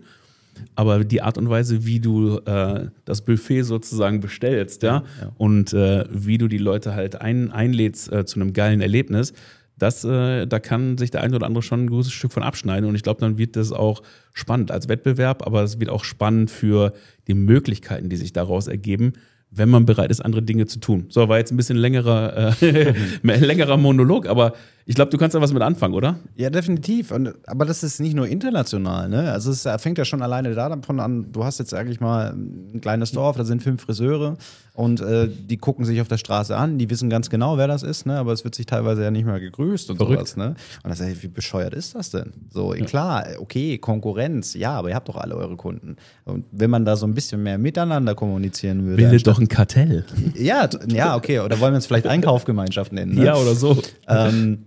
Aber 0.76 1.04
die 1.04 1.22
Art 1.22 1.38
und 1.38 1.50
Weise, 1.50 1.86
wie 1.86 2.00
du 2.00 2.38
äh, 2.40 2.88
das 3.06 3.22
Buffet 3.24 3.64
sozusagen 3.64 4.20
bestellst, 4.20 4.84
ja, 4.84 5.04
Ja. 5.22 5.32
und 5.38 5.74
äh, 5.74 6.06
wie 6.12 6.38
du 6.38 6.48
die 6.48 6.58
Leute 6.58 6.94
halt 6.94 7.20
ein, 7.22 7.52
einlädst 7.52 8.12
äh, 8.12 8.26
zu 8.26 8.40
einem 8.40 8.54
geilen 8.54 8.82
Erlebnis, 8.82 9.34
das, 9.80 10.04
äh, 10.04 10.48
da 10.48 10.60
kann 10.60 10.98
sich 10.98 11.12
der 11.12 11.22
eine 11.22 11.36
oder 11.36 11.46
andere 11.46 11.62
schon 11.62 11.86
ein 11.86 11.90
gutes 11.90 12.12
Stück 12.12 12.32
von 12.32 12.42
abschneiden. 12.42 12.90
Und 12.90 12.96
ich 12.96 13.04
glaube, 13.04 13.22
dann 13.22 13.38
wird 13.38 13.56
das 13.56 13.72
auch 13.72 14.02
spannend 14.34 14.72
als 14.72 14.88
Wettbewerb, 14.90 15.46
aber 15.46 15.62
es 15.64 15.80
wird 15.80 15.92
auch 15.92 16.04
spannend 16.04 16.50
für 16.50 16.94
die 17.28 17.36
Möglichkeiten, 17.36 18.10
die 18.10 18.16
sich 18.18 18.34
daraus 18.34 18.66
ergeben, 18.68 19.14
wenn 19.52 19.70
man 19.70 19.86
bereit 19.86 20.10
ist, 20.10 20.20
andere 20.20 20.42
Dinge 20.42 20.66
zu 20.66 20.80
tun. 20.80 21.06
So, 21.10 21.30
war 21.30 21.38
jetzt 21.38 21.52
ein 21.52 21.58
bisschen 21.58 21.78
längerer, 21.78 22.56
äh, 22.62 22.94
längerer 23.22 23.78
Monolog, 23.78 24.28
aber 24.28 24.54
ich 24.90 24.96
glaube, 24.96 25.12
du 25.12 25.18
kannst 25.18 25.36
da 25.36 25.42
was 25.42 25.52
mit 25.52 25.62
anfangen, 25.62 25.94
oder? 25.94 26.18
Ja, 26.38 26.50
definitiv. 26.50 27.12
Und, 27.12 27.34
aber 27.46 27.66
das 27.66 27.84
ist 27.84 28.00
nicht 28.00 28.16
nur 28.16 28.26
international, 28.26 29.10
ne? 29.10 29.34
Also 29.34 29.52
es 29.52 29.68
fängt 29.82 29.98
ja 29.98 30.06
schon 30.06 30.22
alleine 30.22 30.56
davon 30.56 31.02
an, 31.02 31.30
du 31.34 31.44
hast 31.44 31.60
jetzt 31.60 31.74
eigentlich 31.74 32.00
mal 32.00 32.32
ein 32.34 32.80
kleines 32.80 33.12
Dorf, 33.12 33.36
da 33.36 33.44
sind 33.44 33.62
fünf 33.62 33.82
Friseure 33.82 34.38
und 34.74 35.02
äh, 35.02 35.28
die 35.28 35.58
gucken 35.58 35.84
sich 35.84 36.00
auf 36.00 36.08
der 36.08 36.18
Straße 36.18 36.56
an, 36.56 36.78
die 36.78 36.90
wissen 36.90 37.10
ganz 37.10 37.30
genau, 37.30 37.58
wer 37.58 37.68
das 37.68 37.84
ist, 37.84 38.06
ne? 38.06 38.18
Aber 38.18 38.32
es 38.32 38.46
wird 38.46 38.56
sich 38.56 38.66
teilweise 38.66 39.04
ja 39.04 39.12
nicht 39.12 39.26
mal 39.26 39.42
gegrüßt 39.42 39.90
und 39.90 39.98
Verrückt. 39.98 40.20
sowas, 40.20 40.38
ne? 40.38 40.56
Und 40.84 40.90
das 40.90 41.02
ey, 41.02 41.22
wie 41.22 41.28
bescheuert 41.28 41.74
ist 41.74 41.94
das 41.94 42.12
denn? 42.12 42.32
So, 42.50 42.70
klar, 42.86 43.26
okay, 43.40 43.80
Konkurrenz, 43.80 44.54
ja, 44.54 44.72
aber 44.72 44.88
ihr 44.88 44.96
habt 44.96 45.10
doch 45.10 45.18
alle 45.18 45.36
eure 45.36 45.58
Kunden. 45.58 45.98
Und 46.24 46.46
wenn 46.52 46.70
man 46.70 46.86
da 46.86 46.96
so 46.96 47.06
ein 47.06 47.14
bisschen 47.14 47.44
mehr 47.44 47.58
miteinander 47.58 48.16
kommunizieren 48.16 48.86
würde. 48.86 49.04
Bildet 49.04 49.28
doch 49.28 49.38
ein 49.38 49.50
Kartell. 49.50 50.06
Ja, 50.36 50.70
ja, 50.88 51.18
okay, 51.18 51.42
oder 51.42 51.60
wollen 51.60 51.74
wir 51.74 51.80
es 51.80 51.88
vielleicht 51.88 52.08
Einkaufgemeinschaft 52.08 52.94
nennen? 52.94 53.16
Ne? 53.16 53.26
Ja, 53.26 53.36
oder 53.36 53.54
so. 53.54 53.78
Ähm, 54.08 54.60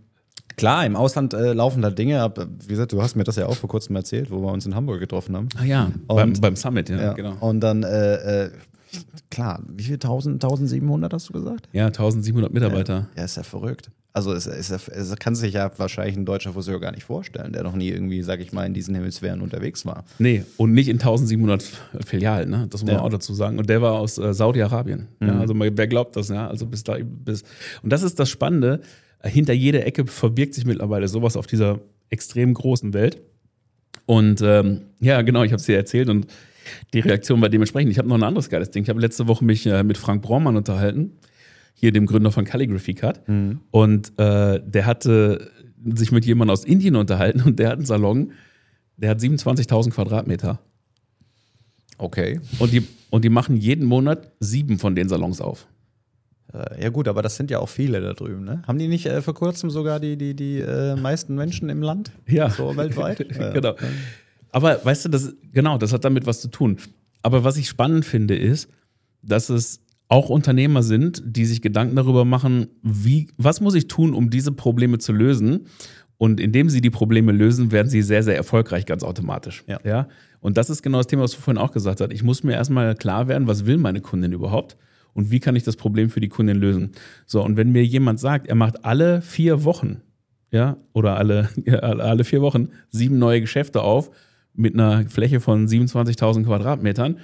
klar, 0.57 0.85
im 0.87 0.97
Ausland 0.97 1.35
äh, 1.35 1.53
laufen 1.53 1.83
da 1.83 1.91
Dinge 1.91 2.21
ab. 2.23 2.47
Wie 2.61 2.69
gesagt, 2.69 2.93
du 2.93 3.03
hast 3.03 3.17
mir 3.17 3.25
das 3.25 3.37
ja 3.37 3.47
auch 3.47 3.57
vor 3.57 3.69
kurzem 3.69 3.97
erzählt, 3.97 4.31
wo 4.31 4.41
wir 4.41 4.53
uns 4.53 4.67
in 4.67 4.75
Hamburg 4.75 5.01
getroffen 5.01 5.37
haben. 5.37 5.49
Ah 5.59 5.65
ja, 5.65 5.91
Und- 6.07 6.17
beim, 6.17 6.33
beim 6.35 6.57
Summit, 6.57 6.89
ja, 6.89 7.01
Ja, 7.01 7.13
genau. 7.13 7.37
Und 7.41 7.61
dann, 7.61 7.83
äh, 7.83 8.47
äh, 8.47 8.51
klar, 9.31 9.63
wie 9.69 9.85
viel? 9.85 9.95
1000, 9.99 10.43
1700 10.43 11.13
hast 11.13 11.29
du 11.29 11.33
gesagt? 11.33 11.69
Ja, 11.73 11.87
1700 11.87 12.53
Mitarbeiter. 12.53 13.09
Ja, 13.17 13.25
ist 13.25 13.37
ja 13.37 13.43
verrückt. 13.43 13.91
Also 14.13 14.33
es, 14.33 14.49
es, 14.49 14.71
es 14.89 15.17
kann 15.21 15.37
sich 15.37 15.55
ja 15.55 15.71
wahrscheinlich 15.77 16.17
ein 16.17 16.25
deutscher 16.27 16.53
Friseur 16.53 16.81
gar 16.81 16.91
nicht 16.91 17.05
vorstellen, 17.05 17.53
der 17.53 17.63
noch 17.63 17.77
nie 17.77 17.91
irgendwie, 17.91 18.23
sag 18.23 18.41
ich 18.41 18.53
mal, 18.53 18.67
in 18.67 18.75
diesen 18.75 18.93
Hemisphären 18.97 19.41
unterwegs 19.41 19.87
war. 19.87 20.03
Nee, 20.19 20.45
und 20.57 20.73
nicht 20.73 20.89
in 20.89 20.97
1700 20.99 21.63
Filialen, 22.05 22.51
ne? 22.51 22.67
das 22.69 22.81
muss 22.83 22.89
man 22.89 22.97
Ja. 22.97 23.03
auch 23.03 23.09
dazu 23.09 23.35
sagen. 23.35 23.57
Und 23.61 23.69
der 23.71 23.81
war 23.83 23.93
aus 23.93 24.19
äh, 24.19 24.35
Saudi-Arabien. 24.35 25.07
Ja, 25.21 25.39
also 25.39 25.55
wer 25.57 25.87
glaubt 25.87 26.17
das, 26.17 26.29
ja? 26.29 26.49
Also 26.49 26.67
bis 26.67 26.83
da, 26.83 26.97
bis. 27.01 27.45
Und 27.85 27.93
das 27.93 28.03
ist 28.03 28.19
das 28.19 28.29
Spannende. 28.29 28.81
Hinter 29.23 29.53
jeder 29.53 29.87
Ecke 29.87 30.07
verbirgt 30.07 30.55
sich 30.55 30.65
mittlerweile 30.65 31.09
sowas 31.09 31.37
auf 31.37 31.47
dieser 31.47 31.81
extrem 32.09 32.55
großen 32.55 32.95
Welt. 32.95 33.21
Und 34.07 34.41
ähm, 34.43 34.83
ja, 35.01 35.23
genau, 35.23 35.43
ich 35.43 35.53
habe 35.53 35.61
es 35.61 35.67
dir 35.67 35.77
erzählt 35.77 36.09
und 36.09 36.27
die 36.93 37.01
Reaktion 37.01 37.41
war 37.41 37.49
dementsprechend. 37.49 37.91
Ich 37.91 37.99
habe 37.99 38.09
noch 38.09 38.17
ein 38.17 38.23
anderes 38.23 38.49
geiles 38.49 38.71
Ding. 38.71 38.83
Ich 38.83 38.89
habe 38.89 39.01
letzte 39.01 39.29
Woche 39.29 39.45
mich 39.45 39.67
äh, 39.67 39.83
mit 39.83 39.99
Frank 39.99 40.23
Braumann 40.23 40.57
unterhalten, 40.57 41.13
hier 41.75 41.93
dem 41.93 42.07
Gründer 42.07 42.33
von 42.33 42.45
Calligraphy 42.45 42.95
Cut. 42.95 43.21
Und 43.71 44.19
äh, 44.19 44.61
der 44.65 44.87
hatte 44.87 45.51
sich 45.85 46.13
mit 46.13 46.25
jemandem 46.25 46.53
aus 46.53 46.65
Indien 46.65 46.97
unterhalten 46.97 47.43
und 47.43 47.59
der 47.59 47.69
hat 47.69 47.77
einen 47.77 47.87
Salon, 47.87 48.33
der 48.97 49.11
hat 49.11 49.19
27.000 49.19 49.91
Quadratmeter. 49.91 50.61
Okay. 51.97 52.41
Und 52.59 52.73
die, 52.73 52.87
und 53.11 53.25
die 53.25 53.29
machen 53.29 53.57
jeden 53.57 53.87
Monat 53.87 54.33
sieben 54.41 54.79
von 54.79 54.95
den 54.95 55.09
Salons 55.09 55.41
auf. 55.41 55.67
Äh, 56.53 56.83
ja 56.83 56.89
gut, 56.89 57.09
aber 57.09 57.23
das 57.23 57.37
sind 57.37 57.51
ja 57.51 57.59
auch 57.59 57.69
viele 57.69 58.01
da 58.01 58.13
drüben, 58.13 58.45
ne? 58.45 58.63
Haben 58.67 58.79
die 58.79 58.89
nicht 58.89 59.07
äh, 59.07 59.23
vor 59.23 59.35
kurzem 59.35 59.71
sogar 59.71 60.01
die, 60.01 60.17
die, 60.17 60.35
die 60.35 60.61
äh, 60.61 60.97
meisten 60.97 61.35
Menschen 61.35 61.69
im 61.69 61.83
Land? 61.83 62.13
Ja. 62.27 62.51
So 62.51 62.77
weltweit? 62.77 63.27
Genau. 63.53 63.75
Aber 64.53 64.85
weißt 64.85 65.05
du, 65.05 65.09
das, 65.09 65.35
genau, 65.53 65.79
das 65.79 65.93
hat 65.93 66.05
damit 66.05 66.27
was 66.27 66.41
zu 66.41 66.49
tun. 66.49 66.79
Aber 67.23 67.45
was 67.45 67.57
ich 67.57 67.69
spannend 67.69 68.05
finde, 68.05 68.37
ist, 68.37 68.69
dass 69.23 69.49
es 69.49 69.81
auch 70.09 70.29
Unternehmer 70.29 70.83
sind, 70.83 71.23
die 71.25 71.45
sich 71.45 71.63
Gedanken 71.63 71.95
darüber 71.95 72.25
machen, 72.25 72.67
wie, 72.83 73.29
was 73.37 73.61
muss 73.61 73.75
ich 73.75 73.87
tun, 73.87 74.13
um 74.13 74.29
diese 74.29 74.51
Probleme 74.53 74.99
zu 74.99 75.13
lösen? 75.13 75.67
Und 76.19 76.41
indem 76.41 76.69
sie 76.69 76.81
die 76.81 76.91
Probleme 76.91 77.33
lösen, 77.33 77.71
werden 77.71 77.89
sie 77.89 78.03
sehr, 78.03 78.23
sehr 78.23 78.37
erfolgreich, 78.37 78.85
ganz 78.87 79.05
automatisch. 79.05 79.65
Ja. 79.67 79.81
ja? 79.85 80.09
Und 80.41 80.59
das 80.59 80.69
ist 80.69 80.83
genau 80.83 80.99
das 80.99 81.07
Thema, 81.07 81.23
was 81.23 81.33
du 81.33 81.41
vorhin 81.41 81.63
auch 81.63 81.73
gesagt 81.73 82.01
hast. 82.01 82.13
Ich 82.13 82.23
muss 82.23 82.43
mir 82.43 82.53
erstmal 82.53 82.95
klar 82.95 83.29
werden, 83.29 83.47
was 83.47 83.67
will 83.67 83.79
meine 83.79 84.01
Kundin 84.01 84.33
überhaupt? 84.33 84.77
Und 85.21 85.31
wie 85.31 85.39
kann 85.39 85.55
ich 85.55 85.65
das 85.65 85.77
Problem 85.77 86.09
für 86.09 86.21
die 86.21 86.31
Kundin 86.31 86.57
lösen? 86.57 86.93
So, 87.27 87.45
und 87.45 87.59
wenn 87.59 87.73
mir 87.73 87.85
jemand 87.85 88.19
sagt, 88.21 88.47
er 88.47 88.55
macht 88.55 88.87
alle 88.87 89.21
vier 89.21 89.65
Wochen, 89.65 90.01
ja, 90.51 90.79
oder 90.95 91.19
alle, 91.19 91.51
ja, 91.67 91.79
alle 91.81 92.25
vier 92.25 92.41
Wochen 92.41 92.71
sieben 92.89 93.19
neue 93.19 93.43
Geschäfte 93.43 93.83
auf 93.83 94.11
mit 94.55 94.73
einer 94.73 95.07
Fläche 95.11 95.41
von 95.41 95.69
27.000 95.69 96.45
Quadratmetern, 96.45 97.19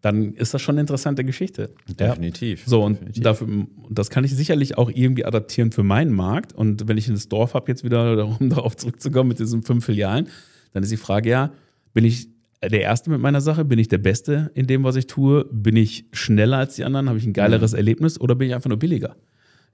dann 0.00 0.34
ist 0.34 0.54
das 0.54 0.62
schon 0.62 0.76
eine 0.76 0.82
interessante 0.82 1.24
Geschichte. 1.24 1.74
Definitiv. 1.88 2.62
So, 2.66 2.84
und 2.84 3.00
Definitiv. 3.00 3.22
dafür, 3.24 3.48
und 3.48 3.68
das 3.90 4.10
kann 4.10 4.22
ich 4.22 4.34
sicherlich 4.34 4.78
auch 4.78 4.92
irgendwie 4.94 5.24
adaptieren 5.24 5.72
für 5.72 5.82
meinen 5.82 6.12
Markt. 6.12 6.52
Und 6.52 6.86
wenn 6.86 6.98
ich 6.98 7.08
ein 7.08 7.20
Dorf 7.28 7.54
habe, 7.54 7.66
jetzt 7.66 7.82
wieder, 7.82 8.26
um 8.40 8.48
darauf 8.48 8.76
zurückzukommen 8.76 9.28
mit 9.28 9.40
diesen 9.40 9.64
fünf 9.64 9.84
Filialen, 9.84 10.28
dann 10.72 10.84
ist 10.84 10.92
die 10.92 10.96
Frage 10.96 11.30
ja, 11.30 11.50
bin 11.94 12.04
ich 12.04 12.28
der 12.62 12.82
Erste 12.82 13.10
mit 13.10 13.20
meiner 13.20 13.40
Sache? 13.40 13.64
Bin 13.64 13.78
ich 13.78 13.88
der 13.88 13.98
Beste 13.98 14.50
in 14.54 14.66
dem, 14.66 14.84
was 14.84 14.96
ich 14.96 15.06
tue? 15.06 15.46
Bin 15.50 15.76
ich 15.76 16.04
schneller 16.12 16.58
als 16.58 16.76
die 16.76 16.84
anderen? 16.84 17.08
Habe 17.08 17.18
ich 17.18 17.26
ein 17.26 17.32
geileres 17.32 17.72
mhm. 17.72 17.78
Erlebnis 17.78 18.20
oder 18.20 18.34
bin 18.34 18.48
ich 18.48 18.54
einfach 18.54 18.68
nur 18.68 18.78
billiger? 18.78 19.16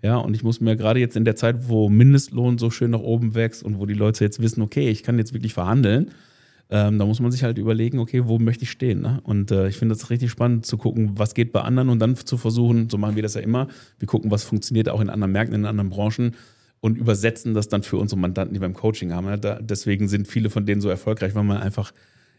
Ja, 0.03 0.19
und 0.19 0.35
ich 0.35 0.43
muss 0.43 0.61
mir 0.61 0.77
gerade 0.77 1.01
jetzt 1.01 1.17
in 1.17 1.25
der 1.25 1.37
Zeit, 1.37 1.69
wo 1.69 1.89
Mindestlohn 1.89 2.59
so 2.59 2.71
schön 2.71 2.91
nach 2.91 3.01
oben 3.01 3.35
wächst 3.35 3.63
und 3.63 3.79
wo 3.79 3.87
die 3.87 3.95
Leute 3.95 4.23
jetzt 4.25 4.41
wissen, 4.41 4.61
okay, 4.63 4.89
ich 4.89 5.03
kann 5.03 5.19
jetzt 5.19 5.33
wirklich 5.33 5.55
verhandeln, 5.55 6.11
ähm, 6.69 6.99
da 6.99 7.07
muss 7.07 7.21
man 7.21 7.31
sich 7.31 7.45
halt 7.45 7.59
überlegen, 7.59 7.99
okay, 7.99 8.27
wo 8.27 8.39
möchte 8.39 8.65
ich 8.65 8.71
stehen? 8.71 9.01
Ne? 9.01 9.21
Und 9.23 9.53
äh, 9.53 9.69
ich 9.69 9.77
finde 9.77 9.95
das 9.95 10.11
richtig 10.11 10.31
spannend 10.31 10.67
zu 10.67 10.77
gucken, 10.77 11.13
was 11.15 11.35
geht 11.35 11.53
bei 11.53 11.61
anderen 11.61 11.89
und 11.89 12.01
dann 12.01 12.17
zu 12.17 12.37
versuchen, 12.37 12.91
so 12.91 12.99
machen 12.99 13.15
wir 13.15 13.23
das 13.23 13.35
ja 13.35 13.41
immer, 13.41 13.69
wir 13.99 14.09
gucken, 14.09 14.31
was 14.31 14.43
funktioniert 14.43 14.89
auch 14.89 15.01
in 15.01 15.09
anderen 15.09 15.33
Märkten, 15.33 15.55
in 15.55 15.65
anderen 15.65 15.91
Branchen 15.91 16.35
und 16.81 16.99
übersetzen 16.99 17.55
das 17.55 17.69
dann 17.69 17.83
für 17.83 17.97
unsere 17.99 18.21
Mandanten, 18.21 18.53
die 18.53 18.61
beim 18.61 18.75
Coaching 18.75 19.13
haben. 19.13 19.27
Ne? 19.27 19.39
Da, 19.39 19.61
deswegen 19.61 20.09
sind 20.09 20.27
viele 20.27 20.51
von 20.51 20.67
denen 20.67 20.81
so 20.81 20.89
erfolgreich, 20.89 21.35
weil 21.35 21.45
man 21.45 21.59
einfach 21.59 21.93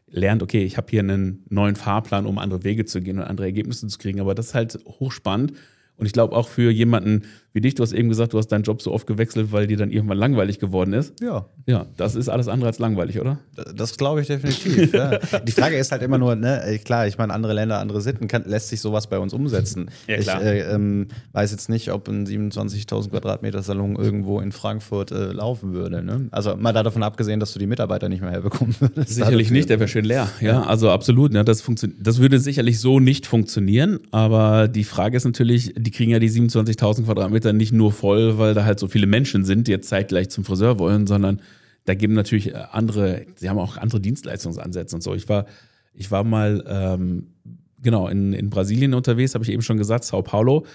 lernt, 0.09 0.41
okay, 0.41 0.63
ich 0.63 0.77
habe 0.77 0.87
hier 0.89 1.01
einen 1.01 1.43
neuen 1.49 1.75
Fahrplan, 1.75 2.25
um 2.25 2.37
andere 2.37 2.63
Wege 2.63 2.85
zu 2.85 3.01
gehen 3.01 3.19
und 3.19 3.25
andere 3.25 3.47
Ergebnisse 3.47 3.87
zu 3.87 3.97
kriegen. 3.97 4.19
Aber 4.19 4.35
das 4.35 4.47
ist 4.47 4.55
halt 4.55 4.79
hochspannend. 4.85 5.53
Und 5.97 6.05
ich 6.05 6.13
glaube 6.13 6.35
auch 6.35 6.47
für 6.47 6.71
jemanden 6.71 7.23
wie 7.57 7.61
dich, 7.61 7.73
du 7.73 7.81
hast 7.81 7.91
eben 7.91 8.07
gesagt, 8.07 8.33
du 8.33 8.37
hast 8.37 8.49
deinen 8.49 8.61
Job 8.61 8.83
so 8.83 8.93
oft 8.93 9.07
gewechselt, 9.07 9.51
weil 9.51 9.65
dir 9.65 9.77
dann 9.77 9.89
irgendwann 9.89 10.19
langweilig 10.19 10.59
geworden 10.59 10.93
ist. 10.93 11.19
Ja. 11.21 11.47
Ja, 11.65 11.87
das 11.97 12.13
ist 12.13 12.29
alles 12.29 12.47
andere 12.47 12.67
als 12.67 12.77
langweilig, 12.77 13.19
oder? 13.19 13.39
Das, 13.55 13.73
das 13.75 13.97
glaube 13.97 14.21
ich 14.21 14.27
definitiv. 14.27 14.93
ja. 14.93 15.17
Die 15.47 15.51
Frage 15.51 15.75
ist 15.75 15.91
halt 15.91 16.03
immer 16.03 16.19
nur, 16.19 16.35
ne, 16.35 16.79
klar, 16.85 17.07
ich 17.07 17.17
meine, 17.17 17.33
andere 17.33 17.53
Länder, 17.53 17.79
andere 17.79 17.99
Sitten, 17.99 18.27
kann, 18.27 18.43
lässt 18.45 18.69
sich 18.69 18.79
sowas 18.79 19.07
bei 19.07 19.17
uns 19.17 19.33
umsetzen. 19.33 19.89
Ja, 20.07 20.17
klar. 20.17 20.41
Ich 20.41 20.47
äh, 20.47 20.73
ähm, 20.73 21.07
weiß 21.33 21.51
jetzt 21.51 21.67
nicht, 21.67 21.91
ob 21.91 22.07
ein 22.07 22.27
27.000 22.27 23.09
Quadratmeter 23.09 23.63
Salon 23.63 23.95
irgendwo 23.95 24.39
in 24.39 24.51
Frankfurt 24.51 25.11
äh, 25.11 25.31
laufen 25.31 25.73
würde. 25.73 26.03
Ne? 26.03 26.27
Also 26.29 26.55
mal 26.55 26.73
davon 26.73 27.01
abgesehen, 27.01 27.39
dass 27.39 27.53
du 27.53 27.59
die 27.59 27.67
Mitarbeiter 27.67 28.07
nicht 28.07 28.21
mehr 28.21 28.31
herbekommen 28.31 28.75
würdest. 28.79 29.15
Sicherlich 29.15 29.49
nicht, 29.49 29.69
der 29.69 29.79
wäre 29.79 29.87
schön 29.87 30.05
leer. 30.05 30.29
Ja, 30.39 30.47
ja. 30.47 30.63
also 30.63 30.91
absolut. 30.91 31.33
Ne, 31.33 31.43
das, 31.43 31.63
das 31.99 32.19
würde 32.19 32.39
sicherlich 32.39 32.79
so 32.79 32.99
nicht 32.99 33.25
funktionieren, 33.25 33.99
aber 34.11 34.67
die 34.67 34.83
Frage 34.83 35.17
ist 35.17 35.25
natürlich, 35.25 35.73
die 35.75 35.91
kriegen 35.91 36.11
ja 36.11 36.19
die 36.19 36.29
27.000 36.29 37.05
Quadratmeter 37.05 37.46
nicht 37.53 37.71
nur 37.71 37.91
voll, 37.91 38.37
weil 38.37 38.53
da 38.53 38.65
halt 38.65 38.79
so 38.79 38.87
viele 38.87 39.07
Menschen 39.07 39.45
sind, 39.45 39.67
die 39.67 39.71
jetzt 39.71 39.87
zeitgleich 39.87 40.29
zum 40.29 40.43
Friseur 40.43 40.79
wollen, 40.79 41.07
sondern 41.07 41.41
da 41.85 41.93
geben 41.93 42.13
natürlich 42.13 42.53
äh, 42.53 42.65
andere, 42.71 43.25
sie 43.35 43.49
haben 43.49 43.59
auch 43.59 43.77
andere 43.77 44.01
Dienstleistungsansätze 44.01 44.95
und 44.95 45.01
so. 45.01 45.15
Ich 45.15 45.29
war, 45.29 45.45
ich 45.93 46.11
war 46.11 46.23
mal 46.23 46.63
ähm, 46.67 47.27
genau 47.81 48.07
in, 48.07 48.33
in 48.33 48.49
Brasilien 48.49 48.93
unterwegs, 48.93 49.33
habe 49.33 49.43
ich 49.43 49.51
eben 49.51 49.61
schon 49.61 49.77
gesagt, 49.77 50.03
Sao 50.03 50.21
Paulo. 50.21 50.65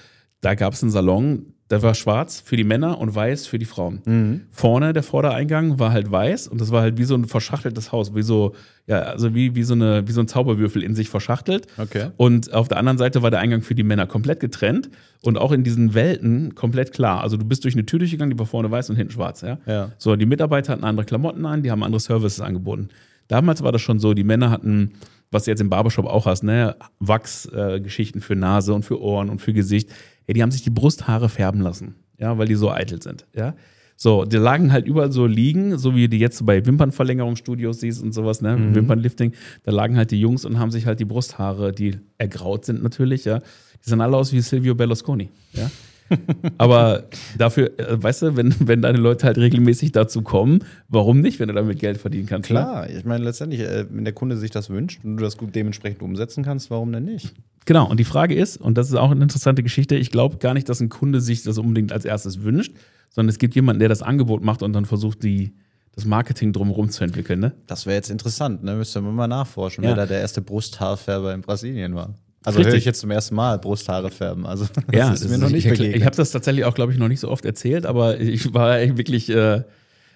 Da 0.41 0.55
gab 0.55 0.73
es 0.73 0.83
einen 0.83 0.91
Salon, 0.91 1.55
der 1.73 1.83
war 1.83 1.95
schwarz 1.95 2.43
für 2.45 2.59
die 2.59 2.65
Männer 2.65 2.99
und 2.99 3.15
weiß 3.15 3.47
für 3.47 3.59
die 3.59 3.65
Frauen. 3.65 4.03
Mhm. 4.05 4.43
Vorne 4.51 4.93
der 4.93 5.03
Vordereingang 5.03 5.79
war 5.79 5.91
halt 5.91 6.13
weiß 6.13 6.49
und 6.49 6.61
das 6.61 6.71
war 6.71 6.83
halt 6.83 6.99
wie 6.99 7.05
so 7.05 7.15
ein 7.15 7.25
verschachteltes 7.25 7.93
Haus, 7.93 8.15
wie 8.15 8.21
so, 8.21 8.55
ja, 8.87 8.99
also 8.99 9.35
wie, 9.35 9.55
wie, 9.55 9.63
so, 9.63 9.73
eine, 9.73 10.07
wie 10.07 10.13
so 10.13 10.21
ein 10.21 10.29
Zauberwürfel 10.29 10.83
in 10.83 10.95
sich 10.95 11.09
verschachtelt. 11.09 11.67
Okay. 11.79 12.11
Und 12.19 12.53
auf 12.53 12.69
der 12.69 12.77
anderen 12.77 12.99
Seite 12.99 13.23
war 13.23 13.31
der 13.31 13.41
Eingang 13.41 13.63
für 13.63 13.75
die 13.75 13.85
Männer 13.85 14.07
komplett 14.07 14.41
getrennt 14.41 14.91
und 15.23 15.39
auch 15.39 15.51
in 15.51 15.65
diesen 15.65 15.95
Welten 15.95 16.55
komplett 16.55 16.93
klar. 16.93 17.23
Also 17.23 17.39
du 17.39 17.47
bist 17.47 17.65
durch 17.65 17.75
eine 17.75 17.87
Tür 17.87 18.01
durchgegangen, 18.01 18.37
die 18.37 18.39
war 18.39 18.45
vorne 18.45 18.71
weiß 18.71 18.91
und 18.91 18.97
hinten 18.97 19.15
schwarz, 19.15 19.41
ja. 19.41 19.57
ja. 19.65 19.93
So, 19.97 20.15
die 20.15 20.27
Mitarbeiter 20.27 20.75
hatten 20.75 20.85
andere 20.85 21.07
Klamotten 21.07 21.47
an, 21.47 21.63
die 21.63 21.71
haben 21.71 21.83
andere 21.83 22.01
Services 22.01 22.43
angeboten. 22.43 22.91
Damals 23.29 23.63
war 23.63 23.73
das 23.73 23.81
schon 23.81 23.99
so, 23.99 24.13
die 24.13 24.25
Männer 24.25 24.51
hatten 24.51 24.93
was 25.33 25.45
du 25.45 25.51
jetzt 25.51 25.61
im 25.61 25.71
Barbershop 25.71 26.07
auch 26.07 26.27
hast, 26.27 26.45
ne? 26.45 26.77
Wachsgeschichten 27.01 28.21
äh, 28.21 28.25
für 28.25 28.37
Nase 28.37 28.75
und 28.75 28.85
für 28.85 29.01
Ohren 29.01 29.31
und 29.31 29.41
für 29.41 29.55
Gesicht 29.55 29.91
ja, 30.27 30.35
die 30.35 30.43
haben 30.43 30.51
sich 30.51 30.63
die 30.63 30.71
Brusthaare 30.71 31.29
färben 31.29 31.61
lassen, 31.61 31.95
ja, 32.19 32.37
weil 32.39 32.47
die 32.47 32.55
so 32.55 32.71
eitel 32.71 33.03
sind, 33.03 33.27
ja. 33.35 33.55
So, 33.97 34.25
die 34.25 34.37
lagen 34.37 34.73
halt 34.73 34.87
überall 34.87 35.13
so 35.13 35.27
liegen, 35.27 35.79
so 35.79 35.95
wie 35.95 36.09
du 36.09 36.17
jetzt 36.17 36.45
bei 36.45 36.65
Wimpernverlängerungsstudios 36.67 37.81
siehst 37.81 38.03
und 38.03 38.13
sowas, 38.13 38.41
ne? 38.41 38.57
Mhm. 38.57 38.75
Wimpernlifting. 38.75 39.33
Da 39.63 39.71
lagen 39.71 39.97
halt 39.97 40.11
die 40.11 40.21
Jungs 40.21 40.45
und 40.45 40.59
haben 40.59 40.73
sich 40.73 40.87
halt 40.87 40.99
die 40.99 41.05
Brusthaare, 41.05 41.73
die 41.73 41.99
ergraut 42.19 42.65
sind 42.65 42.83
natürlich, 42.83 43.25
ja. 43.25 43.39
Die 43.39 43.91
sahen 43.91 44.01
alle 44.01 44.17
aus 44.17 44.33
wie 44.33 44.41
Silvio 44.41 44.75
Berlusconi, 44.75 45.31
ja. 45.53 45.71
Aber 46.59 47.05
dafür, 47.39 47.79
äh, 47.79 48.03
weißt 48.03 48.23
du, 48.23 48.37
wenn, 48.37 48.55
wenn 48.59 48.83
deine 48.83 48.99
Leute 48.99 49.27
halt 49.27 49.39
regelmäßig 49.39 49.93
dazu 49.93 50.23
kommen, 50.23 50.65
warum 50.89 51.21
nicht, 51.21 51.41
wenn 51.41 51.49
du 51.49 51.55
damit 51.55 51.79
Geld 51.79 51.99
verdienen 51.99 52.27
kannst? 52.27 52.51
Ne? 52.51 52.57
Klar, 52.57 52.87
ne? 52.87 52.99
ich 52.99 53.05
meine, 53.05 53.25
letztendlich, 53.25 53.61
äh, 53.61 53.87
wenn 53.91 54.05
der 54.05 54.15
Kunde 54.15 54.37
sich 54.37 54.51
das 54.51 54.69
wünscht 54.69 55.05
und 55.05 55.17
du 55.17 55.23
das 55.23 55.37
gut 55.37 55.55
dementsprechend 55.55 56.03
umsetzen 56.03 56.45
kannst, 56.45 56.71
warum 56.71 56.93
denn 56.93 57.05
nicht? 57.05 57.33
Genau, 57.65 57.89
und 57.89 58.01
die 58.01 58.05
Frage 58.05 58.35
ist, 58.35 58.57
und 58.57 58.77
das 58.77 58.89
ist 58.89 58.97
auch 58.97 59.11
eine 59.11 59.23
interessante 59.23 59.63
Geschichte, 59.63 59.95
ich 59.95 60.11
glaube 60.11 60.39
gar 60.39 60.55
nicht, 60.55 60.69
dass 60.69 60.81
ein 60.81 60.89
Kunde 60.89 61.21
sich 61.21 61.43
das 61.43 61.59
unbedingt 61.59 61.93
als 61.93 62.05
erstes 62.05 62.43
wünscht, 62.43 62.75
sondern 63.11 63.29
es 63.29 63.39
gibt 63.39 63.55
jemanden, 63.55 63.81
der 63.81 63.89
das 63.89 64.03
Angebot 64.03 64.43
macht 64.43 64.63
und 64.63 64.73
dann 64.73 64.85
versucht, 64.85 65.23
die, 65.23 65.55
das 65.95 66.05
Marketing 66.05 66.53
drumherum 66.53 66.91
zu 66.91 67.05
entwickeln. 67.05 67.41
Ne? 67.41 67.53
Das 67.67 67.87
wäre 67.87 67.97
jetzt 67.97 68.11
interessant, 68.11 68.65
ne? 68.65 68.75
Müsste 68.75 69.01
man 69.01 69.15
mal 69.15 69.29
nachforschen, 69.29 69.85
ja. 69.85 69.91
wer 69.91 69.97
da 69.97 70.07
der 70.07 70.21
erste 70.21 70.41
Brusthaarfärber 70.41 71.35
in 71.35 71.43
Brasilien 71.43 71.95
war. 71.95 72.15
Also 72.45 72.59
Richtig. 72.59 72.73
höre 72.73 72.79
ich 72.79 72.85
jetzt 72.85 73.01
zum 73.01 73.11
ersten 73.11 73.35
Mal 73.37 73.59
Brusthaare 73.59 74.11
färben. 74.11 74.47
Also 74.47 74.67
das 74.75 74.85
ja, 74.93 75.13
ist 75.13 75.29
mir 75.29 75.39
noch 75.39 75.51
nicht 75.51 75.67
ich, 75.67 75.71
begegnet. 75.71 75.97
Ich 75.97 76.05
habe 76.05 76.17
das 76.17 76.31
tatsächlich 76.31 76.65
auch, 76.65 76.75
glaube 76.75 76.93
ich, 76.93 76.99
noch 76.99 77.09
nicht 77.09 77.21
so 77.21 77.31
oft 77.31 77.45
erzählt, 77.45 77.87
aber 77.87 78.19
ich 78.19 78.53
war 78.53 78.81
wirklich 78.97 79.29
äh, 79.29 79.63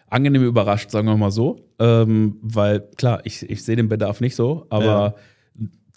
angenehm 0.08 0.42
überrascht, 0.42 0.90
sagen 0.90 1.06
wir 1.06 1.16
mal 1.16 1.30
so. 1.30 1.60
Ähm, 1.78 2.38
weil 2.42 2.80
klar, 2.96 3.20
ich, 3.24 3.48
ich 3.48 3.62
sehe 3.64 3.76
den 3.76 3.88
Bedarf 3.88 4.20
nicht 4.20 4.34
so, 4.34 4.66
aber 4.70 4.84
ja. 4.84 5.14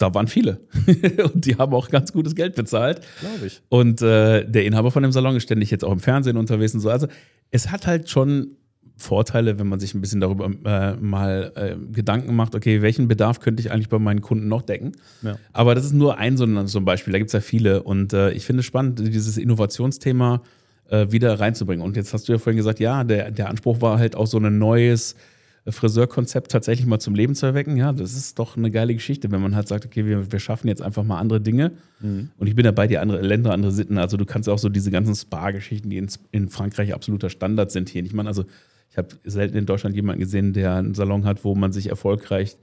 Da 0.00 0.14
waren 0.14 0.26
viele. 0.26 0.60
und 1.32 1.44
die 1.46 1.56
haben 1.56 1.74
auch 1.74 1.90
ganz 1.90 2.12
gutes 2.12 2.34
Geld 2.34 2.54
bezahlt. 2.54 3.02
Glaube 3.20 3.46
ich. 3.46 3.60
Und 3.68 4.00
äh, 4.02 4.48
der 4.48 4.64
Inhaber 4.64 4.90
von 4.90 5.02
dem 5.02 5.12
Salon 5.12 5.36
ist 5.36 5.42
ständig 5.42 5.70
jetzt 5.70 5.84
auch 5.84 5.92
im 5.92 6.00
Fernsehen 6.00 6.36
unterwegs 6.36 6.74
und 6.74 6.80
so. 6.80 6.90
Also 6.90 7.06
es 7.50 7.70
hat 7.70 7.86
halt 7.86 8.08
schon 8.08 8.56
Vorteile, 8.96 9.58
wenn 9.58 9.66
man 9.66 9.80
sich 9.80 9.94
ein 9.94 10.00
bisschen 10.00 10.20
darüber 10.20 10.50
äh, 10.64 10.96
mal 10.96 11.52
äh, 11.54 11.76
Gedanken 11.92 12.34
macht, 12.34 12.54
okay, 12.54 12.82
welchen 12.82 13.08
Bedarf 13.08 13.40
könnte 13.40 13.62
ich 13.62 13.72
eigentlich 13.72 13.88
bei 13.88 13.98
meinen 13.98 14.20
Kunden 14.20 14.48
noch 14.48 14.62
decken? 14.62 14.92
Ja. 15.22 15.36
Aber 15.52 15.74
das 15.74 15.84
ist 15.84 15.92
nur 15.92 16.18
ein 16.18 16.36
so 16.36 16.44
ein, 16.44 16.66
so 16.66 16.78
ein 16.78 16.84
Beispiel, 16.84 17.12
da 17.12 17.18
gibt 17.18 17.28
es 17.28 17.32
ja 17.32 17.40
viele. 17.40 17.82
Und 17.82 18.12
äh, 18.12 18.30
ich 18.32 18.44
finde 18.44 18.60
es 18.60 18.66
spannend, 18.66 19.00
dieses 19.00 19.36
Innovationsthema 19.36 20.42
äh, 20.88 21.06
wieder 21.10 21.38
reinzubringen. 21.40 21.84
Und 21.84 21.96
jetzt 21.96 22.12
hast 22.12 22.28
du 22.28 22.32
ja 22.32 22.38
vorhin 22.38 22.56
gesagt, 22.58 22.80
ja, 22.80 23.04
der, 23.04 23.30
der 23.30 23.48
Anspruch 23.48 23.80
war 23.80 23.98
halt 23.98 24.16
auch 24.16 24.26
so 24.26 24.38
ein 24.38 24.58
neues 24.58 25.14
Friseurkonzept 25.66 26.50
tatsächlich 26.50 26.86
mal 26.86 26.98
zum 26.98 27.14
Leben 27.14 27.34
zu 27.34 27.46
erwecken. 27.46 27.76
Ja, 27.76 27.92
das 27.92 28.14
ist 28.14 28.38
doch 28.38 28.56
eine 28.56 28.70
geile 28.70 28.94
Geschichte, 28.94 29.30
wenn 29.30 29.42
man 29.42 29.54
halt 29.54 29.68
sagt, 29.68 29.84
okay, 29.84 30.06
wir, 30.06 30.32
wir 30.32 30.38
schaffen 30.38 30.68
jetzt 30.68 30.82
einfach 30.82 31.04
mal 31.04 31.18
andere 31.18 31.40
Dinge. 31.40 31.72
Mhm. 32.00 32.30
Und 32.38 32.46
ich 32.46 32.54
bin 32.54 32.64
dabei, 32.64 32.86
die 32.86 32.98
andere 32.98 33.20
Länder, 33.20 33.52
andere 33.52 33.72
Sitten. 33.72 33.98
Also 33.98 34.16
du 34.16 34.24
kannst 34.24 34.48
auch 34.48 34.58
so 34.58 34.68
diese 34.68 34.90
ganzen 34.90 35.14
Spa-Geschichten, 35.14 35.90
die 35.90 35.98
in, 35.98 36.08
in 36.32 36.48
Frankreich 36.48 36.94
absoluter 36.94 37.28
Standard 37.28 37.70
sind 37.70 37.88
hier. 37.88 38.04
Ich 38.04 38.14
meine, 38.14 38.28
also 38.28 38.44
ich 38.90 38.96
habe 38.96 39.08
selten 39.24 39.56
in 39.56 39.66
Deutschland 39.66 39.94
jemanden 39.94 40.20
gesehen, 40.20 40.52
der 40.52 40.74
einen 40.74 40.94
Salon 40.94 41.24
hat, 41.24 41.44
wo 41.44 41.54
man 41.54 41.72
sich 41.72 41.90
erfolgreich 41.90 42.56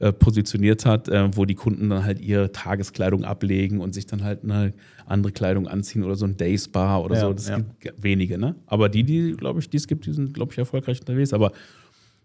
äh, 0.00 0.12
positioniert 0.12 0.84
hat, 0.86 1.08
äh, 1.08 1.36
wo 1.36 1.44
die 1.44 1.54
Kunden 1.54 1.88
dann 1.88 2.04
halt 2.04 2.20
ihre 2.20 2.50
Tageskleidung 2.50 3.24
ablegen 3.24 3.80
und 3.80 3.94
sich 3.94 4.06
dann 4.06 4.24
halt 4.24 4.42
eine 4.42 4.72
andere 5.06 5.32
Kleidung 5.32 5.68
anziehen 5.68 6.02
oder 6.02 6.16
so 6.16 6.26
ein 6.26 6.36
Day 6.36 6.58
Spa 6.58 6.98
oder 6.98 7.14
ja, 7.14 7.20
so. 7.20 7.32
Das 7.32 7.48
ja. 7.48 7.60
gibt 7.78 8.02
wenige, 8.02 8.36
ne? 8.36 8.56
Aber 8.66 8.88
die, 8.88 9.04
die, 9.04 9.32
glaube 9.32 9.60
ich, 9.60 9.70
die 9.70 9.76
es 9.76 9.86
gibt, 9.86 10.04
die 10.06 10.12
sind, 10.12 10.34
glaube 10.34 10.52
ich, 10.52 10.58
erfolgreich 10.58 10.98
unterwegs. 10.98 11.32
Aber 11.32 11.52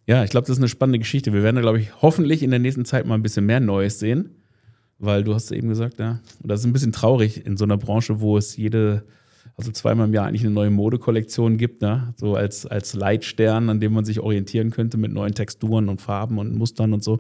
ja, 0.10 0.24
ich 0.24 0.32
glaube, 0.32 0.48
das 0.48 0.58
ist 0.58 0.62
eine 0.62 0.70
spannende 0.70 0.98
Geschichte. 0.98 1.34
Wir 1.34 1.44
werden 1.44 1.58
da, 1.58 1.62
glaube 1.62 1.80
ich, 1.80 2.02
hoffentlich 2.02 2.42
in 2.42 2.50
der 2.50 2.58
nächsten 2.58 2.84
Zeit 2.84 3.06
mal 3.06 3.14
ein 3.14 3.22
bisschen 3.22 3.46
mehr 3.46 3.60
Neues 3.60 4.00
sehen. 4.00 4.32
Weil 4.98 5.24
du 5.24 5.36
hast 5.36 5.52
eben 5.52 5.70
gesagt, 5.70 6.00
ja, 6.00 6.20
das 6.44 6.62
ist 6.62 6.66
ein 6.66 6.74
bisschen 6.74 6.92
traurig 6.92 7.46
in 7.46 7.58
so 7.58 7.64
einer 7.64 7.78
Branche, 7.78 8.20
wo 8.20 8.36
es 8.36 8.58
jede 8.58 9.04
also 9.56 9.72
zweimal 9.72 10.08
im 10.08 10.14
Jahr 10.14 10.26
eigentlich 10.26 10.44
eine 10.44 10.54
neue 10.54 10.72
Modekollektion 10.72 11.58
gibt, 11.58 11.82
ne? 11.82 12.14
so 12.18 12.36
als, 12.36 12.66
als 12.66 12.96
Leitstern, 12.96 13.70
an 13.70 13.80
dem 13.80 13.94
man 13.94 14.04
sich 14.04 14.20
orientieren 14.20 14.72
könnte 14.72 14.98
mit 14.98 15.12
neuen 15.12 15.36
Texturen 15.36 15.90
und 15.90 16.02
Farben 16.02 16.40
und 16.40 16.56
Mustern 16.56 16.92
und 16.94 17.04
so, 17.04 17.20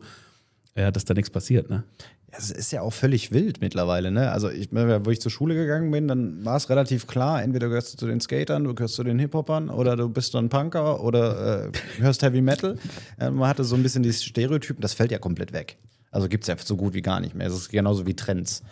ja, 0.75 0.89
dass 0.89 1.05
da 1.05 1.13
nichts 1.13 1.29
passiert. 1.29 1.69
Ne? 1.69 1.83
Es 2.31 2.51
ist 2.51 2.71
ja 2.71 2.81
auch 2.81 2.93
völlig 2.93 3.31
wild 3.31 3.61
mittlerweile, 3.61 4.11
ne? 4.11 4.31
Also, 4.31 4.49
ich, 4.49 4.69
wo 4.71 5.09
ich 5.09 5.19
zur 5.19 5.31
Schule 5.31 5.55
gegangen 5.55 5.89
bin, 5.91 6.07
dann 6.07 6.45
war 6.45 6.57
es 6.57 6.69
relativ 6.69 7.07
klar: 7.07 7.41
entweder 7.41 7.69
gehörst 7.69 7.93
du 7.93 7.97
zu 7.97 8.07
den 8.07 8.21
Skatern, 8.21 8.63
du 8.63 8.75
gehörst 8.75 8.95
zu 8.95 9.03
den 9.03 9.19
Hip-Hopern 9.19 9.69
oder 9.69 9.95
du 9.95 10.09
bist 10.09 10.33
dann 10.35 10.49
Punker 10.49 11.03
oder 11.03 11.65
äh, 11.67 11.71
hörst 11.99 12.21
Heavy 12.21 12.41
Metal. 12.41 12.77
Äh, 13.19 13.31
man 13.31 13.49
hatte 13.49 13.63
so 13.63 13.75
ein 13.75 13.83
bisschen 13.83 14.03
dieses 14.03 14.23
Stereotypen, 14.23 14.81
das 14.81 14.93
fällt 14.93 15.11
ja 15.11 15.17
komplett 15.17 15.53
weg. 15.53 15.77
Also 16.11 16.27
gibt 16.27 16.43
es 16.43 16.47
ja 16.47 16.55
so 16.57 16.75
gut 16.75 16.93
wie 16.93 17.01
gar 17.01 17.19
nicht 17.19 17.35
mehr. 17.35 17.47
Es 17.47 17.53
ist 17.53 17.69
genauso 17.69 18.05
wie 18.05 18.15
Trends 18.15 18.63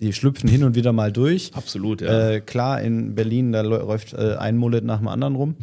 die 0.00 0.12
schlüpfen 0.12 0.48
hin 0.48 0.64
und 0.64 0.74
wieder 0.74 0.92
mal 0.92 1.12
durch. 1.12 1.52
Absolut, 1.54 2.00
ja. 2.00 2.30
Äh, 2.30 2.40
klar, 2.40 2.80
in 2.82 3.14
Berlin, 3.14 3.52
da 3.52 3.62
läuft 3.62 4.12
äh, 4.12 4.36
ein 4.36 4.56
Mullet 4.56 4.84
nach 4.84 4.98
dem 4.98 5.08
anderen 5.08 5.36
rum. 5.36 5.56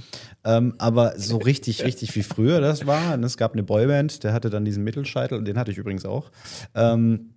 Ähm, 0.43 0.74
aber 0.78 1.14
so 1.18 1.38
richtig, 1.38 1.84
richtig 1.84 2.16
wie 2.16 2.24
früher 2.24 2.60
das 2.60 2.86
war. 2.86 3.18
es 3.20 3.38
gab 3.38 3.54
eine 3.54 3.64
Boyband, 3.64 4.24
der 4.24 4.34
hatte 4.34 4.49
dann 4.49 4.66
diesen 4.66 4.84
Mittelscheitel, 4.84 5.43
den 5.43 5.58
hatte 5.58 5.72
ich 5.72 5.78
übrigens 5.78 6.06
auch. 6.06 6.32
Ähm, 6.76 7.33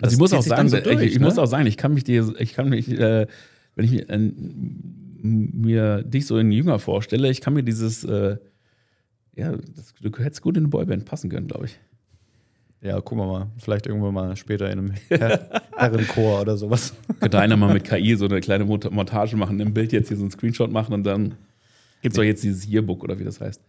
also 0.00 0.14
ich 0.14 0.18
muss 0.18 0.32
auch 0.32 0.42
sagen, 0.42 0.68
so 0.68 0.78
durch, 0.78 1.00
ich, 1.00 1.12
ich 1.12 1.18
ne? 1.18 1.24
muss 1.24 1.38
auch 1.38 1.46
sagen, 1.46 1.66
ich 1.66 1.76
kann 1.76 1.94
mich 1.94 2.04
dir, 2.04 2.34
ich 2.38 2.54
kann 2.54 2.68
mich, 2.68 2.90
äh, 2.90 3.26
wenn 3.74 3.84
ich 3.84 3.90
mir, 3.92 4.10
äh, 4.10 4.32
mir 5.22 6.02
dich 6.02 6.26
so 6.26 6.38
in 6.38 6.52
jünger 6.52 6.78
vorstelle, 6.78 7.30
ich 7.30 7.40
kann 7.40 7.54
mir 7.54 7.62
dieses, 7.62 8.04
äh, 8.04 8.36
ja, 9.34 9.52
das, 9.52 9.94
du 10.00 10.10
hättest 10.18 10.42
gut 10.42 10.56
in 10.56 10.64
eine 10.64 10.68
Boyband 10.68 11.04
passen 11.04 11.30
können, 11.30 11.46
glaube 11.46 11.66
ich. 11.66 11.78
Ja, 12.82 13.00
gucken 13.00 13.24
wir 13.24 13.26
mal. 13.26 13.46
Vielleicht 13.58 13.86
irgendwann 13.86 14.14
mal 14.14 14.36
später 14.36 14.70
in 14.70 14.78
einem 14.78 14.90
Her 15.08 15.62
Herrenchor 15.76 16.42
oder 16.42 16.56
sowas. 16.56 16.94
Könnte 17.20 17.38
einer 17.38 17.56
mal 17.56 17.72
mit 17.72 17.84
KI 17.84 18.16
so 18.16 18.26
eine 18.26 18.40
kleine 18.40 18.64
Montage 18.64 19.36
machen, 19.36 19.60
im 19.60 19.74
Bild 19.74 19.92
jetzt 19.92 20.08
hier 20.08 20.16
so 20.16 20.22
einen 20.22 20.30
Screenshot 20.30 20.70
machen 20.70 20.94
und 20.94 21.04
dann 21.04 21.34
gibt 22.02 22.12
es 22.12 22.16
doch 22.16 22.22
jetzt 22.22 22.44
dieses 22.44 22.68
Yearbook 22.68 23.02
oder 23.02 23.18
wie 23.18 23.24
das 23.24 23.40
heißt. 23.40 23.62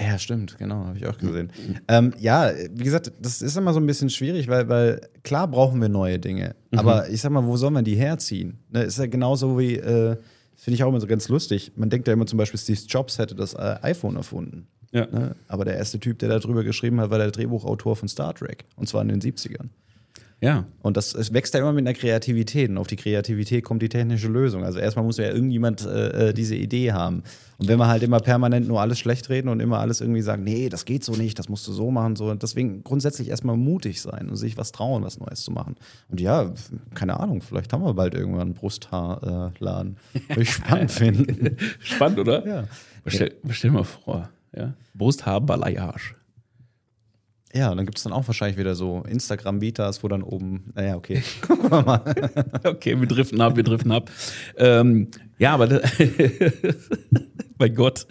Ja, 0.00 0.18
stimmt, 0.18 0.56
genau, 0.56 0.86
habe 0.86 0.96
ich 0.96 1.06
auch 1.06 1.18
gesehen. 1.18 1.52
Ähm, 1.86 2.14
ja, 2.18 2.50
wie 2.72 2.84
gesagt, 2.84 3.12
das 3.20 3.42
ist 3.42 3.56
immer 3.56 3.74
so 3.74 3.80
ein 3.80 3.86
bisschen 3.86 4.08
schwierig, 4.08 4.48
weil, 4.48 4.68
weil 4.68 5.00
klar 5.24 5.46
brauchen 5.46 5.80
wir 5.80 5.90
neue 5.90 6.18
Dinge. 6.18 6.54
Mhm. 6.70 6.78
Aber 6.78 7.10
ich 7.10 7.20
sag 7.20 7.32
mal, 7.32 7.44
wo 7.44 7.56
sollen 7.58 7.74
wir 7.74 7.82
die 7.82 7.96
herziehen? 7.96 8.60
Ne, 8.70 8.84
ist 8.84 8.98
ja 8.98 9.06
genauso 9.06 9.58
wie, 9.58 9.74
äh, 9.74 10.16
finde 10.56 10.74
ich 10.74 10.84
auch 10.84 10.88
immer 10.88 11.00
so 11.00 11.06
ganz 11.06 11.28
lustig. 11.28 11.72
Man 11.76 11.90
denkt 11.90 12.08
ja 12.08 12.14
immer 12.14 12.26
zum 12.26 12.38
Beispiel, 12.38 12.58
Steve 12.58 12.80
Jobs 12.88 13.18
hätte 13.18 13.34
das 13.34 13.52
äh, 13.52 13.76
iPhone 13.82 14.16
erfunden. 14.16 14.68
Ja. 14.92 15.06
Ne? 15.06 15.36
Aber 15.48 15.64
der 15.64 15.76
erste 15.76 16.00
Typ, 16.00 16.18
der 16.18 16.28
darüber 16.28 16.64
geschrieben 16.64 17.00
hat, 17.00 17.10
war 17.10 17.18
der 17.18 17.30
Drehbuchautor 17.30 17.94
von 17.94 18.08
Star 18.08 18.34
Trek. 18.34 18.64
Und 18.76 18.88
zwar 18.88 19.02
in 19.02 19.08
den 19.08 19.20
70ern. 19.20 19.68
Ja. 20.40 20.64
Und 20.82 20.96
das 20.96 21.14
es 21.14 21.34
wächst 21.34 21.52
ja 21.52 21.60
immer 21.60 21.72
mit 21.72 21.86
einer 21.86 21.94
Kreativität. 21.94 22.70
Und 22.70 22.78
auf 22.78 22.86
die 22.86 22.96
Kreativität 22.96 23.62
kommt 23.62 23.82
die 23.82 23.88
technische 23.88 24.28
Lösung. 24.28 24.64
Also 24.64 24.78
erstmal 24.78 25.04
muss 25.04 25.18
ja 25.18 25.30
irgendjemand 25.30 25.84
äh, 25.84 26.28
äh, 26.28 26.32
diese 26.32 26.54
Idee 26.54 26.92
haben. 26.92 27.22
Und 27.58 27.68
wenn 27.68 27.78
wir 27.78 27.88
halt 27.88 28.02
immer 28.02 28.20
permanent 28.20 28.66
nur 28.66 28.80
alles 28.80 28.98
schlecht 28.98 29.28
reden 29.28 29.48
und 29.48 29.60
immer 29.60 29.80
alles 29.80 30.00
irgendwie 30.00 30.22
sagen, 30.22 30.42
nee, 30.42 30.70
das 30.70 30.86
geht 30.86 31.04
so 31.04 31.12
nicht, 31.12 31.38
das 31.38 31.50
musst 31.50 31.68
du 31.68 31.72
so 31.72 31.90
machen, 31.90 32.16
so. 32.16 32.30
Und 32.30 32.42
deswegen 32.42 32.82
grundsätzlich 32.84 33.28
erstmal 33.28 33.58
mutig 33.58 34.00
sein 34.00 34.30
und 34.30 34.36
sich 34.36 34.56
was 34.56 34.72
trauen, 34.72 35.04
was 35.04 35.20
Neues 35.20 35.42
zu 35.42 35.50
machen. 35.50 35.76
Und 36.08 36.22
ja, 36.22 36.50
keine 36.94 37.20
Ahnung, 37.20 37.42
vielleicht 37.42 37.72
haben 37.74 37.84
wir 37.84 37.92
bald 37.92 38.14
irgendwann 38.14 38.40
einen 38.40 38.54
Brusthaarladen. 38.54 39.98
Würde 40.28 40.42
ich 40.42 40.52
spannend 40.52 40.90
finden. 40.90 41.56
Spannend, 41.80 42.18
oder? 42.18 42.46
Ja. 42.46 42.64
Stell, 43.06 43.34
stell 43.50 43.70
dir 43.70 43.76
mal 43.76 43.84
vor, 43.84 44.30
ja. 44.56 44.72
Brusthaar 44.94 45.42
Balayage. 45.42 46.14
Ja, 47.52 47.74
dann 47.74 47.84
gibt 47.84 47.98
es 47.98 48.04
dann 48.04 48.12
auch 48.12 48.26
wahrscheinlich 48.28 48.58
wieder 48.58 48.76
so 48.76 49.02
Instagram-Betas, 49.08 50.04
wo 50.04 50.08
dann 50.08 50.22
oben, 50.22 50.72
naja, 50.74 50.96
okay, 50.96 51.22
gucken 51.46 51.70
wir 51.70 51.82
mal. 51.82 52.02
Okay, 52.64 52.98
wir 52.98 53.08
driften 53.08 53.40
ab, 53.40 53.56
wir 53.56 53.64
driften 53.64 53.90
ab. 53.90 54.10
Ähm, 54.56 55.08
ja, 55.38 55.54
aber 55.54 55.66
das, 55.66 55.82
mein 57.58 57.74
Gott, 57.74 58.06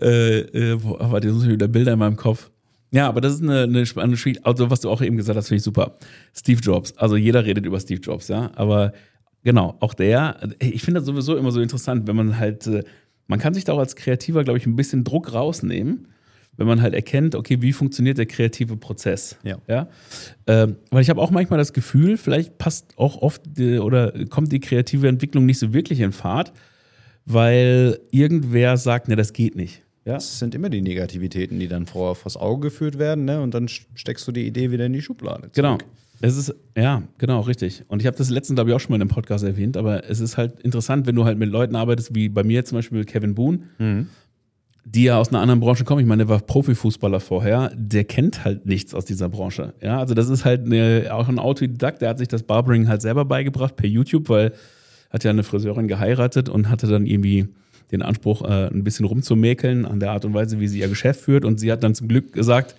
äh, 0.00 0.40
äh, 0.40 0.82
wo, 0.82 0.96
aber 0.98 1.20
das 1.20 1.32
sind 1.32 1.50
wieder 1.50 1.66
Bilder 1.66 1.94
in 1.94 1.98
meinem 1.98 2.16
Kopf. 2.16 2.50
Ja, 2.90 3.08
aber 3.08 3.20
das 3.20 3.34
ist 3.34 3.42
eine, 3.42 3.62
eine 3.62 3.84
spannende 3.84 4.16
Spiel. 4.16 4.38
Also, 4.44 4.70
was 4.70 4.80
du 4.80 4.90
auch 4.90 5.02
eben 5.02 5.16
gesagt 5.16 5.36
hast, 5.36 5.48
finde 5.48 5.58
ich 5.58 5.64
super. 5.64 5.96
Steve 6.34 6.60
Jobs. 6.60 6.96
Also, 6.96 7.16
jeder 7.16 7.44
redet 7.44 7.66
über 7.66 7.80
Steve 7.80 8.00
Jobs, 8.00 8.28
ja. 8.28 8.50
Aber 8.54 8.92
genau, 9.42 9.76
auch 9.80 9.92
der, 9.92 10.38
ich 10.60 10.82
finde 10.82 11.00
das 11.00 11.06
sowieso 11.06 11.36
immer 11.36 11.50
so 11.50 11.60
interessant, 11.60 12.06
wenn 12.06 12.16
man 12.16 12.38
halt, 12.38 12.66
äh, 12.66 12.84
man 13.26 13.40
kann 13.40 13.54
sich 13.54 13.64
da 13.64 13.72
auch 13.72 13.78
als 13.78 13.96
Kreativer, 13.96 14.44
glaube 14.44 14.58
ich, 14.58 14.66
ein 14.66 14.76
bisschen 14.76 15.04
Druck 15.04 15.34
rausnehmen, 15.34 16.08
wenn 16.58 16.66
man 16.66 16.82
halt 16.82 16.92
erkennt, 16.92 17.34
okay, 17.34 17.62
wie 17.62 17.72
funktioniert 17.72 18.18
der 18.18 18.26
kreative 18.26 18.76
Prozess. 18.76 19.36
Ja. 19.44 19.58
ja? 19.68 19.88
Ähm, 20.46 20.76
weil 20.90 21.02
ich 21.02 21.08
habe 21.08 21.22
auch 21.22 21.30
manchmal 21.30 21.58
das 21.58 21.72
Gefühl, 21.72 22.18
vielleicht 22.18 22.58
passt 22.58 22.98
auch 22.98 23.22
oft 23.22 23.42
die, 23.46 23.78
oder 23.78 24.12
kommt 24.26 24.52
die 24.52 24.60
kreative 24.60 25.08
Entwicklung 25.08 25.46
nicht 25.46 25.60
so 25.60 25.72
wirklich 25.72 26.00
in 26.00 26.12
Fahrt, 26.12 26.52
weil 27.24 28.00
irgendwer 28.10 28.76
sagt, 28.76 29.08
ne, 29.08 29.14
das 29.14 29.32
geht 29.32 29.54
nicht. 29.54 29.82
Ja? 30.04 30.14
Das 30.14 30.40
sind 30.40 30.54
immer 30.54 30.68
die 30.68 30.82
Negativitäten, 30.82 31.60
die 31.60 31.68
dann 31.68 31.86
vor, 31.86 32.16
vors 32.16 32.36
Auge 32.36 32.68
geführt 32.68 32.98
werden, 32.98 33.24
ne? 33.24 33.40
Und 33.40 33.54
dann 33.54 33.68
steckst 33.68 34.26
du 34.26 34.32
die 34.32 34.46
Idee 34.46 34.72
wieder 34.72 34.86
in 34.86 34.92
die 34.92 35.02
Schublade. 35.02 35.50
Genau. 35.54 35.76
zurück. 35.76 35.84
Es 36.20 36.36
ist, 36.36 36.52
ja, 36.76 37.02
genau, 37.18 37.42
richtig. 37.42 37.84
Und 37.86 38.00
ich 38.00 38.06
habe 38.06 38.16
das 38.16 38.28
letzten, 38.30 38.56
glaube 38.56 38.70
ich, 38.70 38.76
auch 38.76 38.80
schon 38.80 38.90
mal 38.90 38.96
in 38.96 39.02
einem 39.02 39.10
Podcast 39.10 39.44
erwähnt, 39.44 39.76
aber 39.76 40.10
es 40.10 40.18
ist 40.18 40.36
halt 40.36 40.60
interessant, 40.62 41.06
wenn 41.06 41.14
du 41.14 41.24
halt 41.24 41.38
mit 41.38 41.48
Leuten 41.50 41.76
arbeitest, 41.76 42.14
wie 42.16 42.28
bei 42.28 42.42
mir 42.42 42.64
zum 42.64 42.78
Beispiel 42.78 43.04
Kevin 43.04 43.36
Boone, 43.36 43.60
die 44.94 45.04
ja 45.04 45.18
aus 45.18 45.28
einer 45.28 45.40
anderen 45.40 45.60
Branche 45.60 45.84
kommen. 45.84 46.00
Ich 46.00 46.06
meine, 46.06 46.24
der 46.24 46.28
war 46.28 46.40
Profifußballer 46.40 47.20
vorher, 47.20 47.70
der 47.74 48.04
kennt 48.04 48.44
halt 48.44 48.66
nichts 48.66 48.94
aus 48.94 49.04
dieser 49.04 49.28
Branche. 49.28 49.74
Ja, 49.82 49.98
also 49.98 50.14
das 50.14 50.28
ist 50.28 50.44
halt 50.44 50.64
eine, 50.64 51.08
auch 51.12 51.28
ein 51.28 51.38
Autodidakt, 51.38 52.00
der 52.00 52.10
hat 52.10 52.18
sich 52.18 52.28
das 52.28 52.42
Barbering 52.42 52.88
halt 52.88 53.02
selber 53.02 53.24
beigebracht 53.24 53.76
per 53.76 53.88
YouTube, 53.88 54.28
weil 54.28 54.52
hat 55.10 55.24
ja 55.24 55.30
eine 55.30 55.42
Friseurin 55.42 55.88
geheiratet 55.88 56.48
und 56.48 56.68
hatte 56.70 56.86
dann 56.86 57.06
irgendwie 57.06 57.48
den 57.90 58.02
Anspruch, 58.02 58.42
äh, 58.42 58.68
ein 58.68 58.84
bisschen 58.84 59.06
rumzumäkeln 59.06 59.86
an 59.86 60.00
der 60.00 60.12
Art 60.12 60.24
und 60.24 60.34
Weise, 60.34 60.60
wie 60.60 60.68
sie 60.68 60.80
ihr 60.80 60.88
Geschäft 60.88 61.20
führt. 61.22 61.44
Und 61.44 61.58
sie 61.58 61.72
hat 61.72 61.82
dann 61.82 61.94
zum 61.94 62.08
Glück 62.08 62.34
gesagt, 62.34 62.74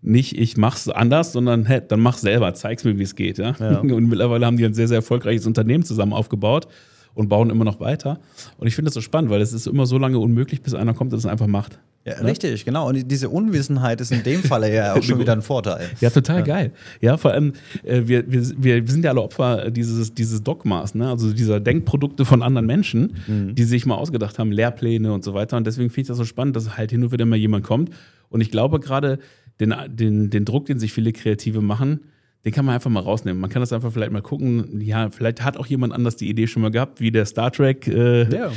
nicht 0.00 0.38
ich 0.38 0.56
mach's 0.56 0.88
anders, 0.88 1.32
sondern 1.32 1.66
hey, 1.66 1.80
dann 1.86 2.00
mach 2.00 2.18
selber, 2.18 2.54
zeig's 2.54 2.84
mir, 2.84 2.98
wie 2.98 3.02
es 3.02 3.16
geht. 3.16 3.38
Ja? 3.38 3.56
Ja. 3.58 3.78
Und 3.80 4.08
mittlerweile 4.08 4.46
haben 4.46 4.56
die 4.56 4.64
ein 4.64 4.74
sehr, 4.74 4.86
sehr 4.86 4.98
erfolgreiches 4.98 5.46
Unternehmen 5.46 5.84
zusammen 5.84 6.12
aufgebaut 6.12 6.68
und 7.14 7.28
bauen 7.28 7.50
immer 7.50 7.64
noch 7.64 7.80
weiter. 7.80 8.18
Und 8.58 8.66
ich 8.66 8.74
finde 8.74 8.88
das 8.88 8.94
so 8.94 9.00
spannend, 9.00 9.30
weil 9.30 9.40
es 9.40 9.52
ist 9.52 9.66
immer 9.66 9.86
so 9.86 9.98
lange 9.98 10.18
unmöglich, 10.18 10.62
bis 10.62 10.74
einer 10.74 10.94
kommt 10.94 11.12
und 11.12 11.18
es 11.18 11.26
einfach 11.26 11.46
macht. 11.46 11.78
Ja, 12.06 12.14
richtig, 12.16 12.66
genau. 12.66 12.88
Und 12.88 13.10
diese 13.10 13.30
Unwissenheit 13.30 13.98
ist 14.02 14.12
in 14.12 14.22
dem 14.22 14.42
Falle 14.42 14.72
ja 14.74 14.94
auch 14.94 15.02
schon 15.02 15.18
wieder 15.18 15.32
ein 15.32 15.40
Vorteil. 15.40 15.88
Ja, 16.00 16.10
total 16.10 16.42
geil. 16.42 16.72
Ja, 17.00 17.16
vor 17.16 17.30
allem, 17.30 17.54
äh, 17.82 18.02
wir, 18.04 18.30
wir, 18.30 18.42
wir 18.58 18.86
sind 18.86 19.04
ja 19.04 19.10
alle 19.10 19.22
Opfer 19.22 19.70
dieses, 19.70 20.12
dieses 20.12 20.42
Dogmas, 20.42 20.94
ne? 20.94 21.08
also 21.08 21.32
dieser 21.32 21.60
Denkprodukte 21.60 22.26
von 22.26 22.42
anderen 22.42 22.66
Menschen, 22.66 23.54
die 23.54 23.64
sich 23.64 23.86
mal 23.86 23.94
ausgedacht 23.94 24.38
haben, 24.38 24.52
Lehrpläne 24.52 25.14
und 25.14 25.24
so 25.24 25.32
weiter. 25.32 25.56
Und 25.56 25.66
deswegen 25.66 25.88
finde 25.88 26.02
ich 26.02 26.08
das 26.08 26.18
so 26.18 26.24
spannend, 26.24 26.56
dass 26.56 26.76
halt 26.76 26.90
hin 26.90 27.02
und 27.04 27.12
wieder 27.12 27.24
mal 27.24 27.36
jemand 27.36 27.64
kommt. 27.64 27.90
Und 28.28 28.42
ich 28.42 28.50
glaube 28.50 28.80
gerade, 28.80 29.18
den, 29.60 29.74
den, 29.88 30.30
den 30.30 30.44
Druck, 30.44 30.66
den 30.66 30.78
sich 30.78 30.92
viele 30.92 31.12
Kreative 31.12 31.62
machen, 31.62 32.00
den 32.44 32.52
kann 32.52 32.64
man 32.64 32.74
einfach 32.74 32.90
mal 32.90 33.00
rausnehmen. 33.00 33.40
Man 33.40 33.50
kann 33.50 33.60
das 33.60 33.72
einfach 33.72 33.92
vielleicht 33.92 34.12
mal 34.12 34.20
gucken. 34.22 34.80
Ja, 34.80 35.08
vielleicht 35.10 35.42
hat 35.42 35.56
auch 35.56 35.66
jemand 35.66 35.92
anders 35.94 36.16
die 36.16 36.28
Idee 36.28 36.46
schon 36.46 36.62
mal 36.62 36.70
gehabt, 36.70 37.00
wie 37.00 37.10
der 37.10 37.24
Star 37.26 37.50
Trek 37.50 37.86
äh, 37.88 38.28
Ja. 38.34 38.50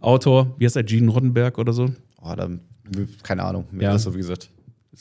Autor, 0.00 0.54
wie 0.58 0.64
heißt 0.64 0.76
der, 0.76 0.84
Gene 0.84 1.10
Roddenberg 1.10 1.58
oder 1.58 1.72
so? 1.72 1.90
Oh, 2.22 2.32
da, 2.36 2.48
keine 3.22 3.42
Ahnung, 3.42 3.66
mir 3.70 3.84
Ja. 3.84 3.92
das 3.92 4.02
so 4.04 4.14
wie 4.14 4.18
gesagt. 4.18 4.50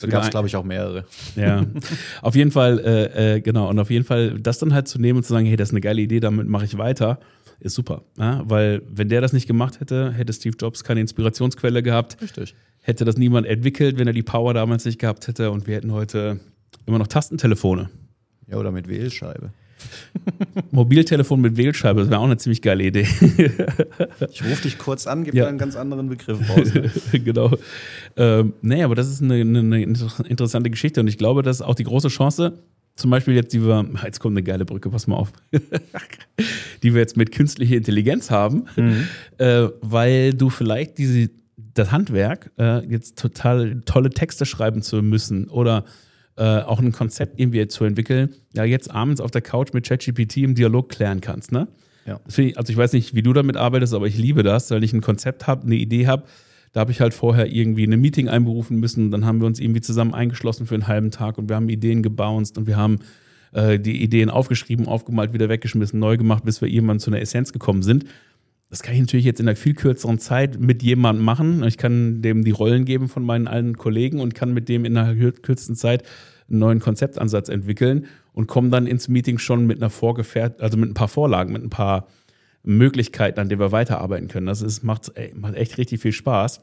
Da 0.01 0.07
gab 0.07 0.23
es, 0.23 0.29
glaube 0.31 0.47
ich, 0.47 0.55
auch 0.55 0.63
mehrere. 0.63 1.05
Ja, 1.35 1.65
auf 2.23 2.35
jeden 2.35 2.49
Fall, 2.51 2.79
äh, 2.79 3.35
äh, 3.35 3.41
genau. 3.41 3.69
Und 3.69 3.77
auf 3.79 3.91
jeden 3.91 4.05
Fall, 4.05 4.39
das 4.39 4.57
dann 4.57 4.73
halt 4.73 4.87
zu 4.87 4.99
nehmen 4.99 5.17
und 5.17 5.23
zu 5.23 5.31
sagen, 5.33 5.45
hey, 5.45 5.55
das 5.55 5.69
ist 5.69 5.73
eine 5.73 5.81
geile 5.81 6.01
Idee, 6.01 6.19
damit 6.19 6.47
mache 6.47 6.65
ich 6.65 6.77
weiter, 6.79 7.19
ist 7.59 7.75
super. 7.75 8.01
Ja? 8.17 8.41
Weil, 8.45 8.81
wenn 8.89 9.07
der 9.09 9.21
das 9.21 9.33
nicht 9.33 9.45
gemacht 9.45 9.79
hätte, 9.79 10.11
hätte 10.11 10.33
Steve 10.33 10.57
Jobs 10.59 10.83
keine 10.83 10.99
Inspirationsquelle 11.01 11.83
gehabt, 11.83 12.17
Richtig. 12.21 12.55
hätte 12.81 13.05
das 13.05 13.17
niemand 13.17 13.45
entwickelt, 13.45 13.99
wenn 13.99 14.07
er 14.07 14.13
die 14.13 14.23
Power 14.23 14.53
damals 14.55 14.83
nicht 14.83 14.97
gehabt 14.99 15.27
hätte 15.27 15.51
und 15.51 15.67
wir 15.67 15.75
hätten 15.75 15.91
heute 15.91 16.39
immer 16.87 16.97
noch 16.97 17.07
Tastentelefone. 17.07 17.89
Ja, 18.53 18.59
oder 18.59 18.71
mit 18.71 18.87
Wählscheibe. 18.87 19.51
Mobiltelefon 20.71 21.41
mit 21.41 21.57
Wählscheibe, 21.57 22.01
das 22.01 22.09
wäre 22.09 22.19
auch 22.19 22.25
eine 22.25 22.37
ziemlich 22.37 22.61
geile 22.61 22.83
Idee. 22.83 23.07
Ich 24.31 24.43
rufe 24.43 24.61
dich 24.63 24.77
kurz 24.77 25.07
an, 25.07 25.23
gib 25.23 25.33
Ja. 25.33 25.43
mir 25.43 25.49
einen 25.49 25.57
ganz 25.57 25.75
anderen 25.75 26.07
Begriff 26.07 26.37
raus. 26.49 26.73
Ne? 26.73 26.91
genau. 27.19 27.51
Ähm, 28.15 28.53
nee, 28.61 28.83
aber 28.83 28.95
das 28.95 29.09
ist 29.09 29.21
eine, 29.21 29.35
eine, 29.35 29.59
eine 29.59 29.81
inter- 29.83 30.25
interessante 30.27 30.69
Geschichte 30.69 30.99
und 31.01 31.07
ich 31.07 31.17
glaube, 31.17 31.41
das 31.41 31.57
ist 31.57 31.61
auch 31.63 31.75
die 31.75 31.83
große 31.83 32.07
Chance, 32.09 32.59
zum 32.95 33.09
Beispiel 33.09 33.33
jetzt, 33.33 33.53
die 33.53 33.61
wir, 33.65 33.85
jetzt 34.05 34.19
kommt 34.19 34.33
eine 34.37 34.43
geile 34.43 34.65
Brücke, 34.65 34.89
pass 34.91 35.07
mal 35.07 35.15
auf, 35.15 35.33
die 36.83 36.93
wir 36.93 37.01
jetzt 37.01 37.17
mit 37.17 37.31
künstlicher 37.31 37.75
Intelligenz 37.75 38.29
haben, 38.29 38.65
äh, 39.39 39.67
weil 39.81 40.33
du 40.33 40.49
vielleicht 40.51 40.97
diese, 40.99 41.29
das 41.73 41.91
Handwerk, 41.91 42.51
äh, 42.59 42.85
jetzt 42.87 43.17
total 43.17 43.81
tolle 43.85 44.11
Texte 44.11 44.45
schreiben 44.45 44.81
zu 44.83 45.01
müssen 45.01 45.49
oder 45.49 45.85
äh, 46.36 46.59
auch 46.61 46.79
ein 46.79 46.91
Konzept 46.91 47.39
irgendwie 47.39 47.67
zu 47.67 47.84
entwickeln, 47.84 48.34
ja, 48.53 48.63
jetzt 48.63 48.89
abends 48.91 49.21
auf 49.21 49.31
der 49.31 49.41
Couch 49.41 49.73
mit 49.73 49.88
ChatGPT 49.88 50.38
im 50.38 50.55
Dialog 50.55 50.89
klären 50.89 51.21
kannst, 51.21 51.51
ne? 51.51 51.67
Ja. 52.05 52.19
Ich, 52.27 52.57
also 52.57 52.71
ich 52.71 52.77
weiß 52.77 52.93
nicht, 52.93 53.15
wie 53.15 53.21
du 53.21 53.34
damit 53.34 53.55
arbeitest, 53.55 53.93
aber 53.93 54.07
ich 54.07 54.17
liebe 54.17 54.43
das, 54.43 54.69
weil 54.71 54.84
ich 54.84 54.93
ein 54.93 55.01
Konzept 55.01 55.47
habe, 55.47 55.63
eine 55.63 55.75
Idee 55.75 56.07
habe. 56.07 56.23
Da 56.73 56.81
habe 56.81 56.91
ich 56.91 56.99
halt 56.99 57.13
vorher 57.13 57.53
irgendwie 57.53 57.84
eine 57.84 57.97
Meeting 57.97 58.27
einberufen 58.27 58.79
müssen. 58.79 59.11
Dann 59.11 59.25
haben 59.25 59.39
wir 59.39 59.47
uns 59.47 59.59
irgendwie 59.59 59.81
zusammen 59.81 60.13
eingeschlossen 60.13 60.65
für 60.65 60.73
einen 60.73 60.88
halben 60.88 61.11
Tag 61.11 61.38
und 61.38 61.47
wir 61.47 61.55
haben 61.55 61.69
Ideen 61.69 62.01
gebounced 62.01 62.57
und 62.57 62.67
wir 62.67 62.77
haben 62.77 62.99
äh, 63.53 63.79
die 63.79 64.01
Ideen 64.01 64.29
aufgeschrieben, 64.29 64.88
aufgemalt, 64.88 65.34
wieder 65.34 65.49
weggeschmissen, 65.49 65.99
neu 65.99 66.17
gemacht, 66.17 66.43
bis 66.43 66.61
wir 66.61 66.67
irgendwann 66.67 66.99
zu 66.99 67.11
einer 67.11 67.21
Essenz 67.21 67.53
gekommen 67.53 67.84
sind. 67.84 68.05
Das 68.74 68.82
kann 68.82 68.95
ich 68.95 69.01
natürlich 69.01 69.28
jetzt 69.28 69.39
in 69.39 69.47
einer 69.47 69.55
viel 69.55 69.76
kürzeren 69.76 70.17
Zeit 70.17 70.59
mit 70.59 70.82
jemandem 70.82 71.24
machen. 71.24 71.63
Ich 71.63 71.78
kann 71.78 72.24
dem 72.24 72.43
die 72.43 72.49
Rollen 72.49 72.86
geben 72.86 73.07
von 73.07 73.24
meinen 73.24 73.47
alten 73.47 73.78
Kollegen 73.78 74.19
und 74.19 74.34
kann 74.34 74.51
mit 74.51 74.67
dem 74.67 74.84
in 74.84 74.97
einer 74.97 75.13
kür- 75.13 75.39
kürzesten 75.39 75.76
Zeit 75.76 76.01
einen 76.49 76.57
neuen 76.57 76.80
Konzeptansatz 76.80 77.49
entwickeln 77.49 78.07
und 78.32 78.47
komme 78.47 78.71
dann 78.71 78.88
ins 78.88 79.09
Meeting 79.09 79.38
schon 79.38 79.67
mit 79.67 79.78
einer 79.78 79.91
vorgefährt, 79.91 80.59
also 80.59 80.76
mit 80.80 80.89
ein 80.89 80.95
paar 80.95 81.07
Vorlagen, 81.07 81.53
mit 81.53 81.61
ein 81.61 81.69
paar 81.69 82.07
Möglichkeiten, 82.63 83.39
an 83.39 83.47
denen 83.47 83.61
wir 83.61 83.71
weiterarbeiten 83.71 84.28
können. 84.28 84.47
Das 84.47 84.63
ist, 84.63 84.82
macht, 84.82 85.11
ey, 85.13 85.32
macht 85.36 85.53
echt 85.53 85.78
richtig 85.78 86.01
viel 86.01 86.11
Spaß. 86.11 86.61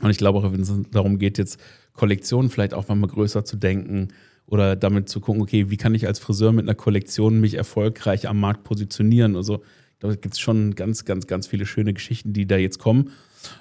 Und 0.00 0.08
ich 0.08 0.16
glaube 0.16 0.38
auch, 0.38 0.50
wenn 0.50 0.62
es 0.62 0.72
darum 0.92 1.18
geht, 1.18 1.36
jetzt 1.36 1.60
Kollektionen 1.92 2.48
vielleicht 2.48 2.72
auch 2.72 2.88
mal 2.88 3.06
größer 3.06 3.44
zu 3.44 3.58
denken 3.58 4.08
oder 4.46 4.76
damit 4.76 5.10
zu 5.10 5.20
gucken, 5.20 5.42
okay, 5.42 5.68
wie 5.68 5.76
kann 5.76 5.94
ich 5.94 6.06
als 6.06 6.20
Friseur 6.20 6.52
mit 6.52 6.64
einer 6.64 6.74
Kollektion 6.74 7.38
mich 7.38 7.52
erfolgreich 7.52 8.28
am 8.30 8.40
Markt 8.40 8.64
positionieren? 8.64 9.36
Also, 9.36 9.56
ich 9.56 9.58
glaube, 9.58 9.66
da 10.08 10.14
gibt 10.14 10.34
es 10.34 10.40
schon 10.40 10.74
ganz, 10.74 11.04
ganz, 11.04 11.26
ganz 11.26 11.46
viele 11.46 11.66
schöne 11.66 11.92
Geschichten, 11.94 12.32
die 12.32 12.46
da 12.46 12.56
jetzt 12.56 12.78
kommen. 12.78 13.10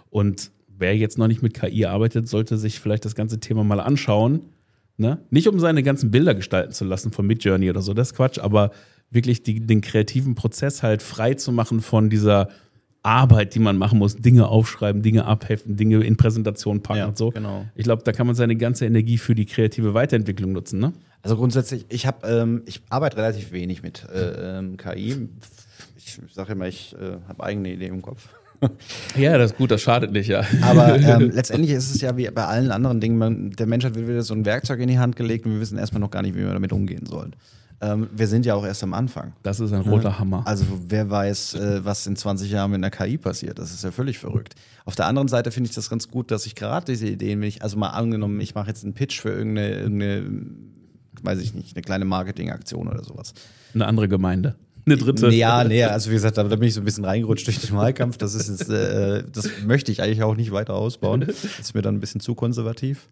Und 0.10 0.52
wer 0.68 0.96
jetzt 0.96 1.18
noch 1.18 1.28
nicht 1.28 1.42
mit 1.42 1.54
KI 1.54 1.86
arbeitet, 1.86 2.28
sollte 2.28 2.58
sich 2.58 2.80
vielleicht 2.80 3.06
das 3.06 3.16
ganze 3.16 3.40
Thema 3.40 3.64
mal 3.64 3.80
anschauen. 3.80 4.42
Ne? 4.98 5.20
Nicht 5.30 5.48
um 5.48 5.60
seine 5.60 5.84
ganzen 5.84 6.12
Bilder 6.12 6.36
gestalten 6.36 6.72
zu 6.72 6.86
lassen 6.86 7.12
von 7.12 7.26
Midjourney 7.26 7.70
oder 7.70 7.82
so, 7.82 7.94
das 7.94 8.10
ist 8.12 8.16
Quatsch, 8.16 8.40
aber 8.40 8.72
wirklich 9.10 9.44
die, 9.44 9.60
den 9.60 9.82
kreativen 9.82 10.36
Prozess 10.36 10.84
halt 10.84 11.02
frei 11.02 11.34
zu 11.36 11.52
machen 11.52 11.82
von 11.82 12.10
dieser 12.10 12.50
Arbeit, 13.04 13.54
die 13.54 13.60
man 13.60 13.78
machen 13.78 14.00
muss, 14.00 14.16
Dinge 14.16 14.48
aufschreiben, 14.48 15.02
Dinge 15.02 15.26
abheften, 15.26 15.76
Dinge 15.76 16.04
in 16.04 16.16
Präsentationen 16.16 16.82
packen 16.82 17.00
Ja, 17.00 17.08
und 17.08 17.18
so. 17.18 17.32
genau. 17.32 17.66
Ich 17.76 17.84
glaube, 17.84 18.04
da 18.04 18.14
kann 18.14 18.28
man 18.28 18.36
seine 18.36 18.56
ganze 18.56 18.86
Energie 18.86 19.18
für 19.18 19.36
die 19.36 19.46
kreative 19.46 19.94
Weiterentwicklung 19.94 20.54
nutzen. 20.54 20.80
Ne? 20.80 20.94
Also 21.22 21.36
grundsätzlich, 21.36 21.86
ich 21.90 22.06
habe, 22.08 22.26
ähm, 22.28 22.62
ich 22.66 22.82
arbeite 22.90 23.18
relativ 23.18 23.52
wenig 23.52 23.84
mit 23.84 24.06
äh, 24.14 24.58
ähm, 24.60 24.78
KI. 24.78 25.28
Ich 26.06 26.34
sage 26.34 26.54
immer, 26.54 26.68
ich 26.68 26.96
äh, 26.96 27.18
habe 27.28 27.44
eigene 27.44 27.72
Ideen 27.72 27.96
im 27.96 28.02
Kopf. 28.02 28.30
Ja, 29.18 29.38
das 29.38 29.52
ist 29.52 29.58
gut, 29.58 29.72
das 29.72 29.82
schadet 29.82 30.14
nicht, 30.14 30.28
ja. 30.28 30.44
Aber 30.62 30.98
ähm, 30.98 31.32
letztendlich 31.34 31.72
ist 31.72 31.94
es 31.94 32.00
ja 32.00 32.16
wie 32.16 32.30
bei 32.30 32.46
allen 32.46 32.72
anderen 32.72 33.02
Dingen, 33.02 33.18
man, 33.18 33.52
der 33.52 33.68
Mensch 33.68 33.84
hat 33.84 33.96
wieder 33.96 34.22
so 34.22 34.34
ein 34.34 34.46
Werkzeug 34.46 34.80
in 34.80 34.88
die 34.88 35.00
Hand 35.00 35.18
gelegt 35.18 35.46
und 35.46 35.52
wir 35.54 35.60
wissen 35.60 35.78
erstmal 35.78 36.00
noch 36.00 36.12
gar 36.12 36.22
nicht, 36.22 36.36
wie 36.36 36.40
wir 36.40 36.54
damit 36.54 36.72
umgehen 36.72 37.06
sollen. 37.06 37.36
Ähm, 37.82 38.10
wir 38.16 38.28
sind 38.28 38.46
ja 38.46 38.56
auch 38.56 38.66
erst 38.66 38.84
am 38.84 38.94
Anfang. 38.94 39.34
Das 39.44 39.60
ist 39.60 39.74
ein 39.74 39.82
roter 39.82 40.18
Hammer. 40.18 40.44
Also 40.46 40.66
wer 40.88 41.10
weiß, 41.10 41.56
äh, 41.56 41.84
was 41.86 42.08
in 42.08 42.16
20 42.16 42.50
Jahren 42.50 42.72
mit 42.72 42.82
der 42.82 42.92
KI 42.92 43.18
passiert. 43.18 43.60
Das 43.60 43.74
ist 43.74 43.84
ja 43.84 43.92
völlig 43.92 44.20
verrückt. 44.20 44.56
Auf 44.86 44.96
der 44.96 45.08
anderen 45.08 45.28
Seite 45.28 45.52
finde 45.52 45.70
ich 45.70 45.76
das 45.76 45.90
ganz 45.90 46.10
gut, 46.10 46.32
dass 46.32 46.46
ich 46.46 46.56
gerade 46.56 46.86
diese 46.86 47.08
Ideen, 47.08 47.42
wenn 47.42 47.50
ich, 47.50 47.62
also 47.62 47.78
mal 47.78 47.90
angenommen, 47.90 48.40
ich 48.40 48.56
mache 48.56 48.70
jetzt 48.70 48.86
einen 48.86 48.94
Pitch 48.94 49.20
für 49.20 49.32
irgendeine, 49.32 49.76
irgendeine, 49.76 50.30
weiß 51.24 51.40
ich 51.40 51.54
nicht, 51.54 51.76
eine 51.76 51.84
kleine 51.84 52.06
Marketingaktion 52.06 52.88
oder 52.88 53.04
sowas. 53.04 53.34
Eine 53.74 53.86
andere 53.88 54.08
Gemeinde. 54.08 54.56
Eine 54.86 54.98
dritte. 54.98 55.30
Ja, 55.30 55.64
nee, 55.64 55.84
also 55.84 56.10
wie 56.10 56.16
gesagt, 56.16 56.38
da, 56.38 56.44
bin 56.44 56.64
ich 56.64 56.74
so 56.74 56.82
ein 56.82 56.86
bisschen 56.86 57.06
reingerutscht 57.06 57.48
durch 57.48 57.60
den 57.60 57.76
Wahlkampf. 57.76 58.18
Das 58.18 58.34
ist 58.36 58.50
jetzt, 58.50 58.70
äh, 58.70 59.24
das 59.32 59.50
möchte 59.66 59.92
ich 59.92 60.02
eigentlich 60.02 60.24
auch 60.24 60.36
nicht 60.36 60.52
weiter 60.52 60.74
ausbauen. 60.76 61.22
Das 61.22 61.44
ist 61.60 61.74
mir 61.74 61.82
dann 61.82 61.96
ein 61.96 62.00
bisschen 62.00 62.22
zu 62.22 62.36
konservativ. 62.36 63.08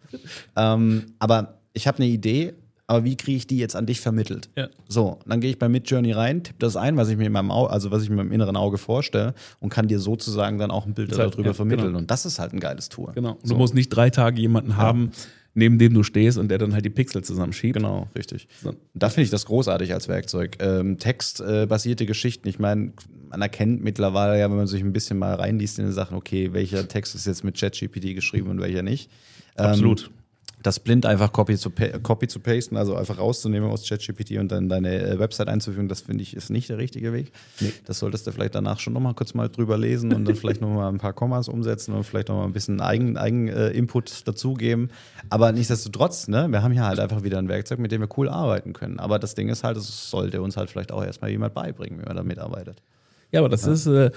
Ähm, 0.55 1.03
aber 1.19 1.59
ich 1.73 1.87
habe 1.87 1.97
eine 1.99 2.07
Idee, 2.07 2.53
aber 2.87 3.05
wie 3.05 3.15
kriege 3.15 3.37
ich 3.37 3.47
die 3.47 3.57
jetzt 3.57 3.75
an 3.77 3.85
dich 3.85 4.01
vermittelt? 4.01 4.49
Ja. 4.57 4.67
So, 4.89 5.19
dann 5.25 5.39
gehe 5.39 5.49
ich 5.51 5.57
bei 5.59 5.69
Midjourney 5.69 6.11
rein, 6.11 6.43
tippe 6.43 6.59
das 6.59 6.75
ein, 6.75 6.97
was 6.97 7.07
ich 7.07 7.15
mir 7.15 7.27
in 7.27 7.31
meinem 7.31 7.49
Auge, 7.51 7.69
also 7.71 7.89
was 7.89 8.03
ich 8.03 8.09
mir 8.09 8.19
im 8.21 8.33
inneren 8.33 8.57
Auge 8.57 8.77
vorstelle 8.77 9.33
und 9.61 9.69
kann 9.69 9.87
dir 9.87 9.99
sozusagen 9.99 10.57
dann 10.57 10.71
auch 10.71 10.85
ein 10.85 10.93
Bild 10.93 11.17
halt- 11.17 11.33
darüber 11.33 11.49
ja, 11.49 11.53
vermitteln. 11.53 11.87
genau. 11.87 11.99
Und 11.99 12.11
das 12.11 12.25
ist 12.25 12.39
halt 12.39 12.51
ein 12.53 12.59
geiles 12.59 12.89
Tool. 12.89 13.13
Genau. 13.13 13.31
Und 13.33 13.47
So. 13.47 13.53
Du 13.53 13.59
musst 13.59 13.73
nicht 13.75 13.89
drei 13.89 14.09
Tage 14.09 14.41
jemanden 14.41 14.75
haben, 14.75 15.11
neben 15.53 15.77
dem 15.77 15.93
du 15.93 16.03
stehst 16.03 16.37
und 16.37 16.49
der 16.49 16.57
dann 16.57 16.73
halt 16.73 16.85
die 16.85 16.89
Pixel 16.89 17.23
zusammenschiebt. 17.23 17.75
Genau, 17.75 18.07
richtig. 18.15 18.47
So. 18.63 18.73
Da 18.93 19.09
finde 19.09 19.23
ich 19.25 19.29
das 19.29 19.45
großartig 19.45 19.93
als 19.93 20.07
Werkzeug. 20.07 20.57
Ähm, 20.59 20.97
textbasierte 20.97 22.05
Geschichten. 22.05 22.47
Ich 22.47 22.59
meine, 22.59 22.93
man 23.29 23.41
erkennt 23.41 23.83
mittlerweile 23.83 24.39
ja, 24.39 24.49
wenn 24.49 24.57
man 24.57 24.67
sich 24.67 24.81
ein 24.81 24.93
bisschen 24.93 25.17
mal 25.17 25.35
reinliest 25.35 25.79
in 25.79 25.87
die 25.87 25.91
Sachen, 25.91 26.15
okay, 26.15 26.53
welcher 26.53 26.87
Text 26.87 27.15
ist 27.15 27.27
jetzt 27.27 27.43
mit 27.43 27.57
ChatGPT 27.57 28.15
geschrieben 28.15 28.49
und 28.49 28.61
welcher 28.61 28.83
nicht. 28.83 29.09
Ähm, 29.57 29.65
Absolut. 29.65 30.09
Das 30.63 30.79
blind 30.79 31.05
einfach 31.05 31.31
Copy 31.31 31.57
zu, 31.57 31.71
Copy 31.71 32.27
zu 32.27 32.39
pasten, 32.39 32.77
also 32.77 32.95
einfach 32.95 33.17
rauszunehmen 33.17 33.69
aus 33.69 33.87
ChatGPT 33.87 34.37
und 34.37 34.51
dann 34.51 34.69
deine 34.69 35.01
äh, 35.01 35.19
Website 35.19 35.47
einzufügen, 35.47 35.87
das 35.87 36.01
finde 36.01 36.23
ich 36.23 36.35
ist 36.35 36.49
nicht 36.49 36.69
der 36.69 36.77
richtige 36.77 37.13
Weg. 37.13 37.31
Das 37.85 37.99
solltest 37.99 38.27
du 38.27 38.31
vielleicht 38.31 38.55
danach 38.55 38.79
schon 38.79 38.93
nochmal 38.93 39.13
kurz 39.13 39.33
mal 39.33 39.49
drüber 39.49 39.77
lesen 39.77 40.13
und 40.13 40.25
dann 40.25 40.35
vielleicht 40.35 40.61
nochmal 40.61 40.91
ein 40.91 40.97
paar 40.97 41.13
Kommas 41.13 41.47
umsetzen 41.47 41.93
und 41.93 42.03
vielleicht 42.03 42.29
nochmal 42.29 42.45
ein 42.45 42.53
bisschen 42.53 42.81
Eigen, 42.81 43.17
Eigen 43.17 43.47
äh, 43.47 43.69
Input 43.69 44.27
dazugeben. 44.27 44.89
Aber 45.29 45.51
nichtsdestotrotz, 45.51 46.27
ne, 46.27 46.47
wir 46.49 46.63
haben 46.63 46.71
hier 46.71 46.85
halt 46.85 46.99
einfach 46.99 47.23
wieder 47.23 47.39
ein 47.39 47.47
Werkzeug, 47.47 47.79
mit 47.79 47.91
dem 47.91 48.01
wir 48.01 48.09
cool 48.17 48.29
arbeiten 48.29 48.73
können. 48.73 48.99
Aber 48.99 49.19
das 49.19 49.35
Ding 49.35 49.49
ist 49.49 49.63
halt, 49.63 49.77
es 49.77 50.09
sollte 50.09 50.41
uns 50.41 50.57
halt 50.57 50.69
vielleicht 50.69 50.91
auch 50.91 51.03
erstmal 51.03 51.31
jemand 51.31 51.53
beibringen, 51.53 51.99
wie 51.99 52.05
man 52.05 52.15
da 52.15 52.23
mitarbeitet. 52.23 52.81
Ja, 53.31 53.39
aber 53.39 53.49
das 53.49 53.65
ist, 53.65 53.87
äh, 53.87 54.11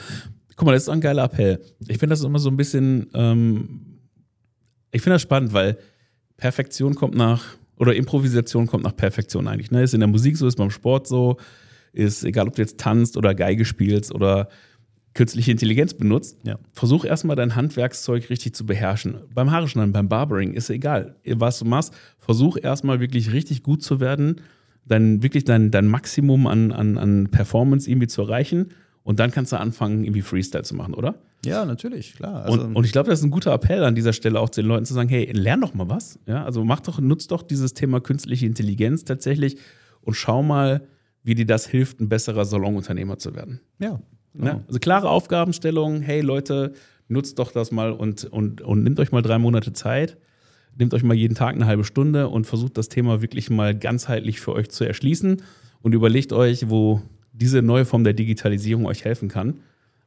guck 0.56 0.66
mal, 0.66 0.72
das 0.72 0.84
ist 0.84 0.88
ein 0.88 1.00
geiler 1.00 1.24
Appell. 1.24 1.60
Ich 1.86 1.98
finde 1.98 2.14
das 2.14 2.22
immer 2.22 2.38
so 2.38 2.50
ein 2.50 2.56
bisschen, 2.56 3.08
ähm, 3.14 4.00
ich 4.90 5.02
finde 5.02 5.14
das 5.14 5.22
spannend, 5.22 5.52
weil 5.52 5.78
Perfektion 6.36 6.94
kommt 6.94 7.14
nach, 7.14 7.44
oder 7.76 7.94
Improvisation 7.94 8.66
kommt 8.66 8.84
nach 8.84 8.96
Perfektion 8.96 9.48
eigentlich. 9.48 9.70
Ne? 9.70 9.82
Ist 9.82 9.94
in 9.94 10.00
der 10.00 10.08
Musik 10.08 10.36
so, 10.36 10.46
ist 10.46 10.56
beim 10.56 10.70
Sport 10.70 11.06
so, 11.06 11.36
ist 11.92 12.24
egal, 12.24 12.48
ob 12.48 12.54
du 12.54 12.62
jetzt 12.62 12.78
tanzt 12.78 13.16
oder 13.16 13.34
Geige 13.34 13.64
spielst 13.64 14.14
oder 14.14 14.48
künstliche 15.14 15.52
Intelligenz 15.52 15.94
benutzt. 15.94 16.38
Ja. 16.42 16.58
Versuch 16.72 17.04
erstmal 17.04 17.36
dein 17.36 17.54
Handwerkszeug 17.54 18.28
richtig 18.30 18.54
zu 18.54 18.66
beherrschen. 18.66 19.18
Beim 19.32 19.52
Haare 19.52 19.68
schneiden, 19.68 19.92
beim 19.92 20.08
Barbering, 20.08 20.52
ist 20.52 20.70
egal, 20.70 21.16
was 21.24 21.60
du 21.60 21.64
machst. 21.64 21.94
Versuch 22.18 22.58
erstmal 22.60 23.00
wirklich 23.00 23.32
richtig 23.32 23.62
gut 23.62 23.82
zu 23.82 24.00
werden, 24.00 24.40
dein, 24.86 25.22
wirklich 25.22 25.44
dein, 25.44 25.70
dein 25.70 25.86
Maximum 25.86 26.46
an, 26.46 26.72
an, 26.72 26.98
an 26.98 27.28
Performance 27.30 27.88
irgendwie 27.88 28.08
zu 28.08 28.22
erreichen. 28.22 28.70
Und 29.04 29.20
dann 29.20 29.30
kannst 29.30 29.52
du 29.52 29.60
anfangen, 29.60 30.02
irgendwie 30.02 30.22
Freestyle 30.22 30.64
zu 30.64 30.74
machen, 30.74 30.94
oder? 30.94 31.14
Ja, 31.44 31.64
natürlich, 31.64 32.14
klar. 32.14 32.46
Also, 32.46 32.62
und, 32.62 32.74
und 32.74 32.84
ich 32.84 32.92
glaube, 32.92 33.10
das 33.10 33.20
ist 33.20 33.24
ein 33.24 33.30
guter 33.30 33.52
Appell 33.52 33.84
an 33.84 33.94
dieser 33.94 34.12
Stelle 34.14 34.40
auch 34.40 34.48
zu 34.48 34.62
den 34.62 34.68
Leuten 34.68 34.86
zu 34.86 34.94
sagen, 34.94 35.10
hey, 35.10 35.30
lern 35.30 35.60
doch 35.60 35.74
mal 35.74 35.88
was. 35.88 36.18
Ja, 36.26 36.44
also 36.44 36.64
mach 36.64 36.80
doch, 36.80 37.00
nutzt 37.00 37.30
doch 37.30 37.42
dieses 37.42 37.74
Thema 37.74 38.00
künstliche 38.00 38.46
Intelligenz 38.46 39.04
tatsächlich 39.04 39.58
und 40.00 40.14
schau 40.14 40.42
mal, 40.42 40.86
wie 41.22 41.34
dir 41.34 41.46
das 41.46 41.66
hilft, 41.66 42.00
ein 42.00 42.08
besserer 42.08 42.44
Salonunternehmer 42.44 43.18
zu 43.18 43.34
werden. 43.34 43.60
ja, 43.78 44.00
Ne? 44.34 44.64
Also 44.66 44.80
klare 44.80 45.08
Aufgabenstellung, 45.08 46.00
hey 46.00 46.20
Leute, 46.20 46.72
nutzt 47.08 47.38
doch 47.38 47.52
das 47.52 47.70
mal 47.70 47.92
und, 47.92 48.24
und, 48.24 48.62
und 48.62 48.82
nehmt 48.82 48.98
euch 48.98 49.12
mal 49.12 49.22
drei 49.22 49.38
Monate 49.38 49.72
Zeit, 49.72 50.16
nehmt 50.76 50.92
euch 50.92 51.04
mal 51.04 51.14
jeden 51.14 51.34
Tag 51.36 51.54
eine 51.54 51.66
halbe 51.66 51.84
Stunde 51.84 52.28
und 52.28 52.46
versucht 52.46 52.76
das 52.76 52.88
Thema 52.88 53.22
wirklich 53.22 53.48
mal 53.48 53.78
ganzheitlich 53.78 54.40
für 54.40 54.52
euch 54.52 54.70
zu 54.70 54.84
erschließen 54.84 55.42
und 55.82 55.94
überlegt 55.94 56.32
euch, 56.32 56.68
wo 56.68 57.00
diese 57.34 57.62
neue 57.62 57.84
Form 57.84 58.04
der 58.04 58.12
Digitalisierung 58.12 58.86
euch 58.86 59.04
helfen 59.04 59.28
kann. 59.28 59.60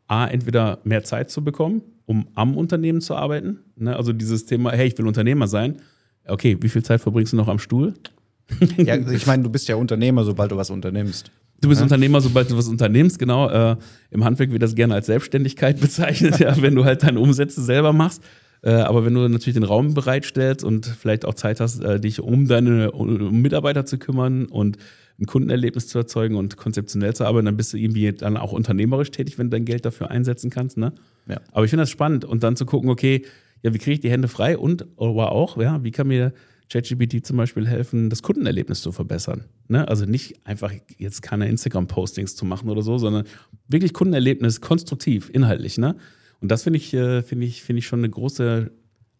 A, 0.07 0.25
entweder 0.25 0.79
mehr 0.83 1.03
Zeit 1.03 1.29
zu 1.29 1.43
bekommen, 1.43 1.81
um 2.05 2.27
am 2.33 2.55
Unternehmen 2.55 3.01
zu 3.01 3.15
arbeiten. 3.15 3.59
Ne? 3.75 3.95
Also 3.95 4.13
dieses 4.13 4.45
Thema, 4.45 4.71
hey, 4.71 4.87
ich 4.87 4.97
will 4.97 5.05
Unternehmer 5.05 5.47
sein. 5.47 5.77
Okay, 6.25 6.57
wie 6.61 6.69
viel 6.69 6.83
Zeit 6.83 7.01
verbringst 7.01 7.33
du 7.33 7.37
noch 7.37 7.49
am 7.49 7.59
Stuhl? 7.59 7.93
ja, 8.77 8.95
ich 8.95 9.27
meine, 9.27 9.43
du 9.43 9.49
bist 9.49 9.67
ja 9.67 9.75
Unternehmer, 9.75 10.23
sobald 10.23 10.51
du 10.51 10.57
was 10.57 10.69
unternimmst. 10.69 11.31
Du 11.59 11.69
bist 11.69 11.81
Unternehmer, 11.81 12.21
sobald 12.21 12.49
du 12.51 12.57
was 12.57 12.67
unternimmst, 12.67 13.17
genau. 13.17 13.49
Äh, 13.49 13.77
Im 14.11 14.23
Handwerk 14.23 14.51
wird 14.51 14.61
das 14.61 14.75
gerne 14.75 14.93
als 14.93 15.07
Selbstständigkeit 15.07 15.79
bezeichnet, 15.81 16.39
ja, 16.39 16.61
wenn 16.61 16.75
du 16.75 16.85
halt 16.85 17.03
deine 17.03 17.19
Umsätze 17.19 17.61
selber 17.61 17.93
machst. 17.93 18.23
Äh, 18.61 18.71
aber 18.71 19.05
wenn 19.05 19.13
du 19.13 19.27
natürlich 19.27 19.55
den 19.55 19.63
Raum 19.63 19.93
bereitstellst 19.93 20.63
und 20.63 20.85
vielleicht 20.85 21.25
auch 21.25 21.33
Zeit 21.33 21.59
hast, 21.59 21.83
äh, 21.83 21.99
dich 21.99 22.21
um 22.21 22.47
deine 22.47 22.91
um 22.91 23.41
Mitarbeiter 23.41 23.85
zu 23.85 23.97
kümmern 23.97 24.45
und 24.45 24.77
ein 25.19 25.25
Kundenerlebnis 25.25 25.87
zu 25.87 25.97
erzeugen 25.97 26.35
und 26.35 26.57
konzeptionell 26.57 27.15
zu 27.15 27.25
arbeiten, 27.25 27.45
dann 27.45 27.57
bist 27.57 27.73
du 27.73 27.77
irgendwie 27.77 28.11
dann 28.11 28.37
auch 28.37 28.51
unternehmerisch 28.51 29.11
tätig, 29.11 29.37
wenn 29.39 29.47
du 29.47 29.57
dein 29.57 29.65
Geld 29.65 29.85
dafür 29.85 30.11
einsetzen 30.11 30.49
kannst. 30.49 30.77
Ne? 30.77 30.93
Ja. 31.27 31.41
Aber 31.51 31.65
ich 31.65 31.71
finde 31.71 31.83
das 31.83 31.89
spannend 31.89 32.23
und 32.23 32.43
dann 32.43 32.55
zu 32.55 32.65
gucken, 32.65 32.89
okay, 32.89 33.25
ja, 33.63 33.73
wie 33.73 33.79
kriege 33.79 33.93
ich 33.93 33.99
die 33.99 34.11
Hände 34.11 34.27
frei 34.27 34.57
und 34.57 34.85
aber 34.97 35.31
auch, 35.31 35.57
ja, 35.57 35.83
wie 35.83 35.91
kann 35.91 36.07
mir 36.07 36.33
ChatGPT 36.69 37.25
zum 37.25 37.37
Beispiel 37.37 37.67
helfen, 37.67 38.09
das 38.09 38.21
Kundenerlebnis 38.21 38.81
zu 38.81 38.91
verbessern. 38.91 39.45
Ne? 39.67 39.87
Also 39.87 40.05
nicht 40.05 40.45
einfach 40.45 40.73
jetzt 40.97 41.21
keine 41.21 41.47
Instagram-Postings 41.47 42.35
zu 42.35 42.45
machen 42.45 42.69
oder 42.69 42.81
so, 42.81 42.97
sondern 42.97 43.25
wirklich 43.67 43.93
Kundenerlebnis 43.93 44.61
konstruktiv, 44.61 45.29
inhaltlich. 45.33 45.77
Ne? 45.77 45.95
Und 46.41 46.51
das 46.51 46.63
finde 46.63 46.77
ich, 46.77 46.93
äh, 46.93 47.23
finde 47.23 47.45
ich, 47.45 47.63
finde 47.63 47.79
ich 47.79 47.87
schon 47.87 47.99
eine 47.99 48.09
große, 48.09 48.71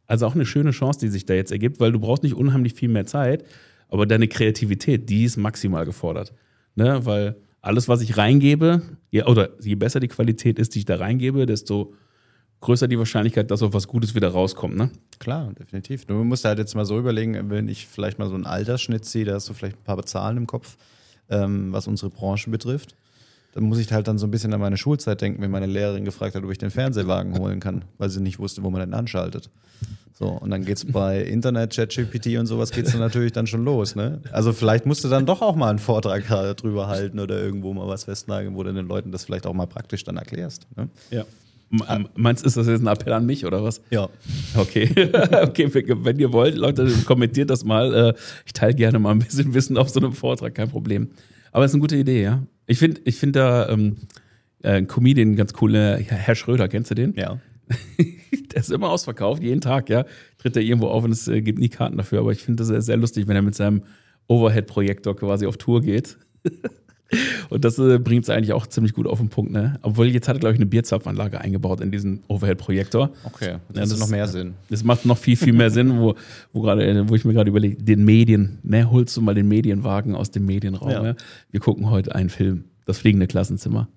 also 0.07 0.25
auch 0.25 0.35
eine 0.35 0.45
schöne 0.45 0.71
Chance, 0.71 0.99
die 0.99 1.07
sich 1.07 1.25
da 1.25 1.33
jetzt 1.33 1.51
ergibt, 1.51 1.79
weil 1.79 1.91
du 1.91 1.99
brauchst 1.99 2.23
nicht 2.23 2.35
unheimlich 2.35 2.73
viel 2.73 2.89
mehr 2.89 3.05
Zeit, 3.05 3.45
aber 3.89 4.05
deine 4.05 4.27
Kreativität, 4.27 5.09
die 5.09 5.23
ist 5.23 5.37
maximal 5.37 5.85
gefordert. 5.85 6.33
Ne? 6.75 7.05
Weil 7.05 7.35
alles, 7.61 7.87
was 7.87 8.01
ich 8.01 8.17
reingebe, 8.17 8.81
ja, 9.11 9.27
oder 9.27 9.49
je 9.61 9.75
besser 9.75 9.99
die 9.99 10.07
Qualität 10.07 10.59
ist, 10.59 10.75
die 10.75 10.79
ich 10.79 10.85
da 10.85 10.97
reingebe, 10.97 11.45
desto 11.45 11.93
größer 12.61 12.87
die 12.87 12.97
Wahrscheinlichkeit, 12.97 13.51
dass 13.51 13.61
auch 13.61 13.73
was 13.73 13.87
Gutes 13.87 14.15
wieder 14.15 14.29
rauskommt. 14.29 14.75
Ne? 14.75 14.89
Klar, 15.19 15.53
definitiv. 15.53 16.05
Du 16.05 16.23
musst 16.23 16.45
halt 16.45 16.59
jetzt 16.59 16.75
mal 16.75 16.85
so 16.85 16.97
überlegen, 16.97 17.49
wenn 17.49 17.67
ich 17.67 17.87
vielleicht 17.87 18.19
mal 18.19 18.29
so 18.29 18.35
einen 18.35 18.45
Altersschnitt 18.45 19.05
ziehe, 19.05 19.25
da 19.25 19.35
hast 19.35 19.49
du 19.49 19.53
vielleicht 19.53 19.77
ein 19.77 19.83
paar 19.83 20.03
Zahlen 20.05 20.37
im 20.37 20.47
Kopf, 20.47 20.77
ähm, 21.29 21.71
was 21.71 21.87
unsere 21.87 22.09
Branche 22.09 22.49
betrifft. 22.49 22.95
Dann 23.57 23.65
muss 23.65 23.79
ich 23.79 23.91
halt 23.91 24.07
dann 24.07 24.19
so 24.19 24.27
ein 24.27 24.31
bisschen 24.31 24.53
an 24.53 24.59
meine 24.59 24.77
Schulzeit 24.77 25.19
denken, 25.19 25.41
wenn 25.41 25.49
meine 25.49 25.65
Lehrerin 25.65 26.05
gefragt 26.05 26.35
hat, 26.35 26.43
ob 26.43 26.51
ich 26.51 26.59
den 26.59 26.69
Fernsehwagen 26.69 27.39
holen 27.39 27.59
kann, 27.59 27.85
weil 27.97 28.07
sie 28.11 28.21
nicht 28.21 28.37
wusste, 28.37 28.61
wo 28.61 28.69
man 28.69 28.81
den 28.81 28.93
anschaltet. 28.93 29.49
So, 30.13 30.27
und 30.27 30.51
dann 30.51 30.63
geht's 30.63 30.85
bei 30.85 31.23
Internet, 31.23 31.73
ChatGPT 31.75 32.37
und 32.37 32.45
sowas 32.45 32.69
geht's 32.69 32.91
dann 32.91 32.99
natürlich 32.99 33.31
dann 33.31 33.47
schon 33.47 33.65
los, 33.65 33.95
ne? 33.95 34.21
Also 34.31 34.53
vielleicht 34.53 34.85
musst 34.85 35.03
du 35.03 35.09
dann 35.09 35.25
doch 35.25 35.41
auch 35.41 35.55
mal 35.55 35.71
einen 35.71 35.79
Vortrag 35.79 36.23
drüber 36.57 36.85
halten 36.87 37.19
oder 37.19 37.41
irgendwo 37.41 37.73
mal 37.73 37.87
was 37.87 38.03
festnageln, 38.03 38.53
wo 38.55 38.61
du 38.61 38.71
den 38.71 38.87
Leuten 38.87 39.11
das 39.11 39.25
vielleicht 39.25 39.47
auch 39.47 39.53
mal 39.53 39.65
praktisch 39.65 40.03
dann 40.03 40.17
erklärst. 40.17 40.67
Ne? 40.77 40.89
Ja. 41.09 41.25
M- 41.71 42.07
Meinst 42.15 42.43
du, 42.43 42.47
ist 42.47 42.57
das 42.57 42.67
jetzt 42.67 42.81
ein 42.81 42.87
Appell 42.87 43.13
an 43.13 43.25
mich 43.25 43.43
oder 43.43 43.63
was? 43.63 43.81
Ja. 43.89 44.07
Okay, 44.55 44.89
okay, 45.43 45.69
wenn 46.03 46.19
ihr 46.19 46.31
wollt, 46.31 46.55
Leute, 46.55 46.87
kommentiert 47.05 47.49
das 47.49 47.65
mal. 47.65 47.93
Äh, 47.93 48.13
Ich 48.45 48.53
teile 48.53 48.75
gerne 48.75 48.99
mal 48.99 49.11
ein 49.11 49.19
bisschen 49.19 49.53
Wissen 49.55 49.77
auf 49.77 49.89
so 49.89 49.99
einem 49.99 50.13
Vortrag, 50.13 50.53
kein 50.53 50.69
Problem. 50.69 51.09
Aber 51.57 51.65
es 51.65 51.71
ist 51.71 51.75
eine 51.75 51.81
gute 51.81 51.97
Idee, 51.97 52.21
ja. 52.21 52.43
Ich 52.67 52.77
finde 52.77 53.01
ich 53.05 53.15
find 53.15 53.35
da 53.35 53.67
ähm, 53.67 53.95
äh, 54.61 54.73
ein 54.73 54.85
Comedian 54.85 55.35
ganz 55.35 55.53
cool, 55.59 55.73
äh, 55.73 56.03
Herr 56.03 56.35
Schröder, 56.35 56.67
kennst 56.67 56.91
du 56.91 56.93
den? 56.93 57.15
Ja. 57.15 57.39
Der 58.51 58.59
ist 58.59 58.69
immer 58.69 58.91
ausverkauft, 58.91 59.41
jeden 59.41 59.59
Tag, 59.59 59.89
ja. 59.89 60.05
Tritt 60.37 60.55
er 60.55 60.61
irgendwo 60.61 60.89
auf 60.89 61.03
und 61.03 61.09
es 61.09 61.27
äh, 61.27 61.41
gibt 61.41 61.57
nie 61.57 61.69
Karten 61.69 61.97
dafür. 61.97 62.19
Aber 62.19 62.31
ich 62.31 62.43
finde 62.43 62.61
das 62.61 62.67
sehr, 62.67 62.83
sehr 62.83 62.97
lustig, 62.97 63.27
wenn 63.27 63.35
er 63.35 63.41
mit 63.41 63.55
seinem 63.55 63.81
Overhead-Projektor 64.27 65.15
quasi 65.15 65.47
auf 65.47 65.57
Tour 65.57 65.81
geht. 65.81 66.19
und 67.49 67.63
das 67.63 67.79
äh, 67.79 67.99
bringt 67.99 68.23
es 68.23 68.29
eigentlich 68.29 68.53
auch 68.53 68.67
ziemlich 68.67 68.93
gut 68.93 69.07
auf 69.07 69.19
den 69.19 69.29
Punkt, 69.29 69.51
ne? 69.51 69.79
Obwohl 69.81 70.07
jetzt 70.07 70.27
hat 70.27 70.37
er, 70.37 70.39
glaube 70.39 70.53
ich, 70.53 70.59
eine 70.59 70.65
Bierzapfanlage 70.65 71.39
eingebaut 71.39 71.81
in 71.81 71.91
diesen 71.91 72.23
Overhead-Projektor. 72.27 73.11
Okay. 73.23 73.51
Ja, 73.51 73.59
Das, 73.73 73.91
ist 73.91 73.99
noch 73.99 74.09
mehr 74.09 74.27
Sinn. 74.27 74.55
Das 74.69 74.83
macht 74.83 75.05
noch 75.05 75.17
viel, 75.17 75.37
viel 75.37 75.53
mehr 75.53 75.69
Sinn, 75.69 75.99
wo, 75.99 76.15
wo, 76.53 76.61
gerade, 76.61 77.09
wo 77.09 77.15
ich 77.15 77.25
mir 77.25 77.33
gerade 77.33 77.49
überlege, 77.49 77.81
den 77.81 78.03
Medien, 78.03 78.59
ne, 78.63 78.89
holst 78.89 79.15
du 79.15 79.21
mal 79.21 79.35
den 79.35 79.47
Medienwagen 79.47 80.15
aus 80.15 80.31
dem 80.31 80.45
Medienraum. 80.45 80.91
Ja. 80.91 81.03
Ja. 81.03 81.15
Wir 81.51 81.59
gucken 81.59 81.89
heute 81.89 82.13
einen 82.15 82.29
Film, 82.29 82.65
das 82.85 82.97
fliegende 82.97 83.27
Klassenzimmer. 83.27 83.87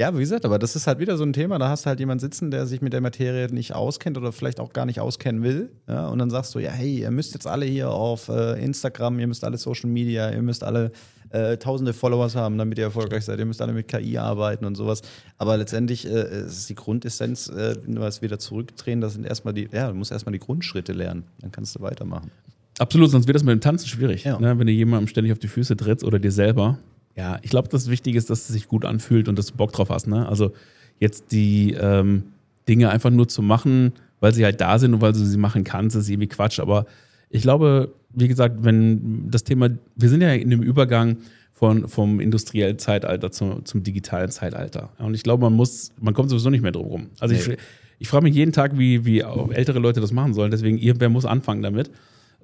Ja, 0.00 0.14
wie 0.14 0.20
gesagt, 0.20 0.46
aber 0.46 0.58
das 0.58 0.76
ist 0.76 0.86
halt 0.86 0.98
wieder 0.98 1.18
so 1.18 1.24
ein 1.24 1.34
Thema, 1.34 1.58
da 1.58 1.68
hast 1.68 1.84
du 1.84 1.88
halt 1.88 2.00
jemanden 2.00 2.20
sitzen, 2.20 2.50
der 2.50 2.64
sich 2.64 2.80
mit 2.80 2.94
der 2.94 3.02
Materie 3.02 3.52
nicht 3.52 3.74
auskennt 3.74 4.16
oder 4.16 4.32
vielleicht 4.32 4.58
auch 4.58 4.72
gar 4.72 4.86
nicht 4.86 4.98
auskennen 4.98 5.42
will. 5.42 5.68
Ja, 5.86 6.08
und 6.08 6.18
dann 6.18 6.30
sagst 6.30 6.54
du, 6.54 6.58
ja, 6.58 6.70
hey, 6.70 7.00
ihr 7.00 7.10
müsst 7.10 7.34
jetzt 7.34 7.46
alle 7.46 7.66
hier 7.66 7.90
auf 7.90 8.30
äh, 8.30 8.64
Instagram, 8.64 9.18
ihr 9.18 9.26
müsst 9.26 9.44
alle 9.44 9.58
Social 9.58 9.90
Media, 9.90 10.30
ihr 10.30 10.40
müsst 10.40 10.64
alle 10.64 10.90
äh, 11.30 11.56
tausende 11.56 11.92
Followers 11.92 12.36
haben, 12.36 12.58
damit 12.58 12.78
ihr 12.78 12.84
erfolgreich 12.84 13.24
seid. 13.24 13.38
Ihr 13.38 13.46
müsst 13.46 13.62
alle 13.62 13.72
mit 13.72 13.88
KI 13.88 14.18
arbeiten 14.18 14.64
und 14.64 14.74
sowas. 14.74 15.02
Aber 15.38 15.56
letztendlich 15.56 16.06
äh, 16.06 16.46
ist 16.46 16.68
die 16.68 16.74
Grundessenz, 16.74 17.48
äh, 17.48 17.76
wenn 17.84 17.98
wir 17.98 18.06
es 18.06 18.22
wieder 18.22 18.38
zurückdrehen, 18.38 19.00
das 19.00 19.14
sind 19.14 19.24
erstmal 19.24 19.54
die, 19.54 19.68
ja, 19.72 19.88
du 19.88 19.94
musst 19.94 20.12
erstmal 20.12 20.32
die 20.32 20.38
Grundschritte 20.38 20.92
lernen. 20.92 21.24
Dann 21.40 21.52
kannst 21.52 21.76
du 21.76 21.80
weitermachen. 21.80 22.30
Absolut, 22.78 23.10
sonst 23.10 23.26
wird 23.26 23.36
das 23.36 23.42
mit 23.42 23.52
dem 23.52 23.60
Tanzen 23.60 23.88
schwierig. 23.88 24.24
Ja. 24.24 24.38
Ne? 24.38 24.58
Wenn 24.58 24.66
du 24.66 24.72
jemandem 24.72 25.06
ständig 25.06 25.32
auf 25.32 25.38
die 25.38 25.48
Füße 25.48 25.76
trittst 25.76 26.04
oder 26.04 26.18
dir 26.18 26.32
selber. 26.32 26.78
Ja, 27.14 27.38
ich 27.42 27.50
glaube, 27.50 27.68
das 27.68 27.90
Wichtige 27.90 28.16
ist, 28.16 28.30
dass 28.30 28.40
es 28.40 28.48
sich 28.48 28.68
gut 28.68 28.84
anfühlt 28.84 29.28
und 29.28 29.38
dass 29.38 29.46
du 29.46 29.54
Bock 29.54 29.72
drauf 29.72 29.90
hast. 29.90 30.06
Ne? 30.06 30.26
Also 30.28 30.52
jetzt 30.98 31.32
die 31.32 31.74
ähm, 31.74 32.24
Dinge 32.68 32.90
einfach 32.90 33.10
nur 33.10 33.28
zu 33.28 33.42
machen, 33.42 33.92
weil 34.20 34.32
sie 34.32 34.44
halt 34.44 34.60
da 34.60 34.78
sind 34.78 34.94
und 34.94 35.00
weil 35.00 35.12
du 35.12 35.18
sie 35.18 35.38
machen 35.38 35.64
kannst, 35.64 35.96
ist 35.96 36.08
irgendwie 36.08 36.28
Quatsch. 36.28 36.60
Aber 36.60 36.86
ich 37.28 37.42
glaube, 37.42 37.92
wie 38.12 38.28
gesagt, 38.28 38.56
wenn 38.62 39.30
das 39.30 39.44
Thema, 39.44 39.70
wir 39.96 40.08
sind 40.08 40.20
ja 40.20 40.32
in 40.32 40.50
dem 40.50 40.62
Übergang 40.62 41.18
von, 41.52 41.88
vom 41.88 42.20
industriellen 42.20 42.78
Zeitalter 42.78 43.30
zum, 43.30 43.64
zum 43.64 43.82
digitalen 43.82 44.30
Zeitalter. 44.30 44.90
Und 44.98 45.14
ich 45.14 45.22
glaube, 45.22 45.42
man 45.42 45.52
muss, 45.52 45.92
man 46.00 46.14
kommt 46.14 46.30
sowieso 46.30 46.50
nicht 46.50 46.62
mehr 46.62 46.72
drum 46.72 46.86
rum. 46.86 47.06
Also 47.18 47.34
nee. 47.34 47.40
ich, 47.40 47.58
ich 47.98 48.08
frage 48.08 48.24
mich 48.24 48.34
jeden 48.34 48.52
Tag, 48.52 48.78
wie, 48.78 49.04
wie 49.04 49.24
auch 49.24 49.52
ältere 49.52 49.78
Leute 49.78 50.00
das 50.00 50.10
machen 50.10 50.32
sollen. 50.32 50.50
Deswegen, 50.50 50.78
irgendwer 50.78 51.10
muss 51.10 51.26
anfangen 51.26 51.62
damit. 51.62 51.90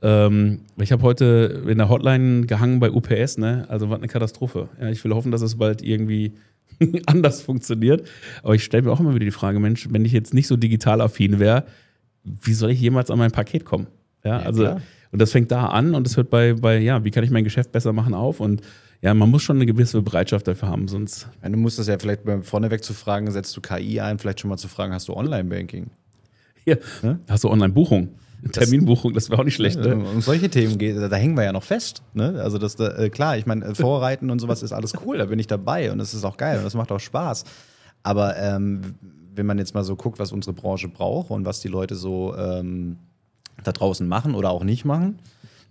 Ähm, 0.02 0.60
ich 0.78 0.92
habe 0.92 1.02
heute 1.02 1.62
in 1.66 1.78
der 1.78 1.88
Hotline 1.88 2.46
gehangen 2.46 2.78
bei 2.78 2.90
UPS, 2.90 3.38
ne? 3.38 3.64
Also 3.68 3.88
was 3.88 3.98
eine 3.98 4.08
Katastrophe. 4.08 4.68
Ja, 4.78 4.90
ich 4.90 5.02
will 5.02 5.14
hoffen, 5.14 5.32
dass 5.32 5.40
es 5.40 5.56
bald 5.56 5.82
irgendwie 5.82 6.34
anders 7.06 7.40
funktioniert. 7.40 8.06
Aber 8.42 8.54
ich 8.54 8.64
stelle 8.64 8.82
mir 8.82 8.92
auch 8.92 9.00
immer 9.00 9.14
wieder 9.14 9.24
die 9.24 9.30
Frage, 9.30 9.58
Mensch, 9.60 9.88
wenn 9.90 10.04
ich 10.04 10.12
jetzt 10.12 10.34
nicht 10.34 10.46
so 10.46 10.56
digital 10.56 11.00
affin 11.00 11.38
wäre, 11.38 11.64
wie 12.22 12.52
soll 12.52 12.70
ich 12.70 12.80
jemals 12.80 13.10
an 13.10 13.18
mein 13.18 13.30
Paket 13.30 13.64
kommen? 13.64 13.86
Ja, 14.26 14.40
ja 14.40 14.46
also, 14.46 14.62
klar. 14.62 14.80
und 15.12 15.22
das 15.22 15.32
fängt 15.32 15.50
da 15.50 15.66
an 15.66 15.94
und 15.94 16.06
das 16.06 16.16
hört 16.16 16.30
bei, 16.30 16.54
bei, 16.54 16.78
ja, 16.78 17.04
wie 17.04 17.10
kann 17.10 17.24
ich 17.24 17.30
mein 17.30 17.44
Geschäft 17.44 17.72
besser 17.72 17.92
machen 17.92 18.14
auf 18.14 18.40
und 18.40 18.62
ja, 19.02 19.12
man 19.14 19.30
muss 19.30 19.42
schon 19.42 19.56
eine 19.56 19.66
gewisse 19.66 20.00
Bereitschaft 20.02 20.48
dafür 20.48 20.68
haben, 20.68 20.88
sonst. 20.88 21.28
Meine, 21.42 21.56
du 21.56 21.62
musst 21.62 21.78
das 21.78 21.86
ja 21.86 21.98
vielleicht 21.98 22.22
vorneweg 22.42 22.82
zu 22.82 22.94
fragen, 22.94 23.30
setzt 23.30 23.56
du 23.56 23.60
KI 23.60 24.00
ein, 24.00 24.18
vielleicht 24.18 24.40
schon 24.40 24.48
mal 24.48 24.56
zu 24.56 24.68
fragen, 24.68 24.92
hast 24.92 25.08
du 25.08 25.14
Online-Banking? 25.14 25.90
Ja. 26.64 26.76
ja. 27.02 27.18
Hast 27.28 27.44
du 27.44 27.50
Online-Buchung? 27.50 28.08
Terminbuchung, 28.52 29.12
das 29.12 29.30
wäre 29.30 29.40
auch 29.40 29.44
nicht 29.44 29.54
schlecht. 29.54 29.78
Ne? 29.78 29.96
Um 29.96 30.20
solche 30.20 30.48
Themen 30.48 30.78
geht, 30.78 30.96
da 30.96 31.16
hängen 31.16 31.36
wir 31.36 31.44
ja 31.44 31.52
noch 31.52 31.62
fest. 31.62 32.02
Ne? 32.14 32.40
Also 32.40 32.58
das, 32.58 32.74
äh, 32.76 33.10
klar, 33.10 33.36
ich 33.36 33.46
meine, 33.46 33.74
Vorreiten 33.74 34.30
und 34.30 34.40
sowas 34.40 34.62
ist 34.62 34.72
alles 34.72 34.92
cool, 35.04 35.18
da 35.18 35.26
bin 35.26 35.38
ich 35.38 35.46
dabei 35.46 35.90
und 35.90 35.98
das 35.98 36.14
ist 36.14 36.24
auch 36.24 36.36
geil 36.36 36.58
und 36.58 36.64
das 36.64 36.74
macht 36.74 36.92
auch 36.92 37.00
Spaß. 37.00 37.44
Aber 38.02 38.36
ähm, 38.36 38.94
wenn 39.34 39.46
man 39.46 39.58
jetzt 39.58 39.74
mal 39.74 39.84
so 39.84 39.96
guckt, 39.96 40.18
was 40.18 40.32
unsere 40.32 40.54
Branche 40.54 40.88
braucht 40.88 41.30
und 41.30 41.44
was 41.44 41.60
die 41.60 41.68
Leute 41.68 41.94
so 41.94 42.34
ähm, 42.36 42.98
da 43.62 43.72
draußen 43.72 44.06
machen 44.06 44.34
oder 44.34 44.50
auch 44.50 44.64
nicht 44.64 44.84
machen, 44.84 45.18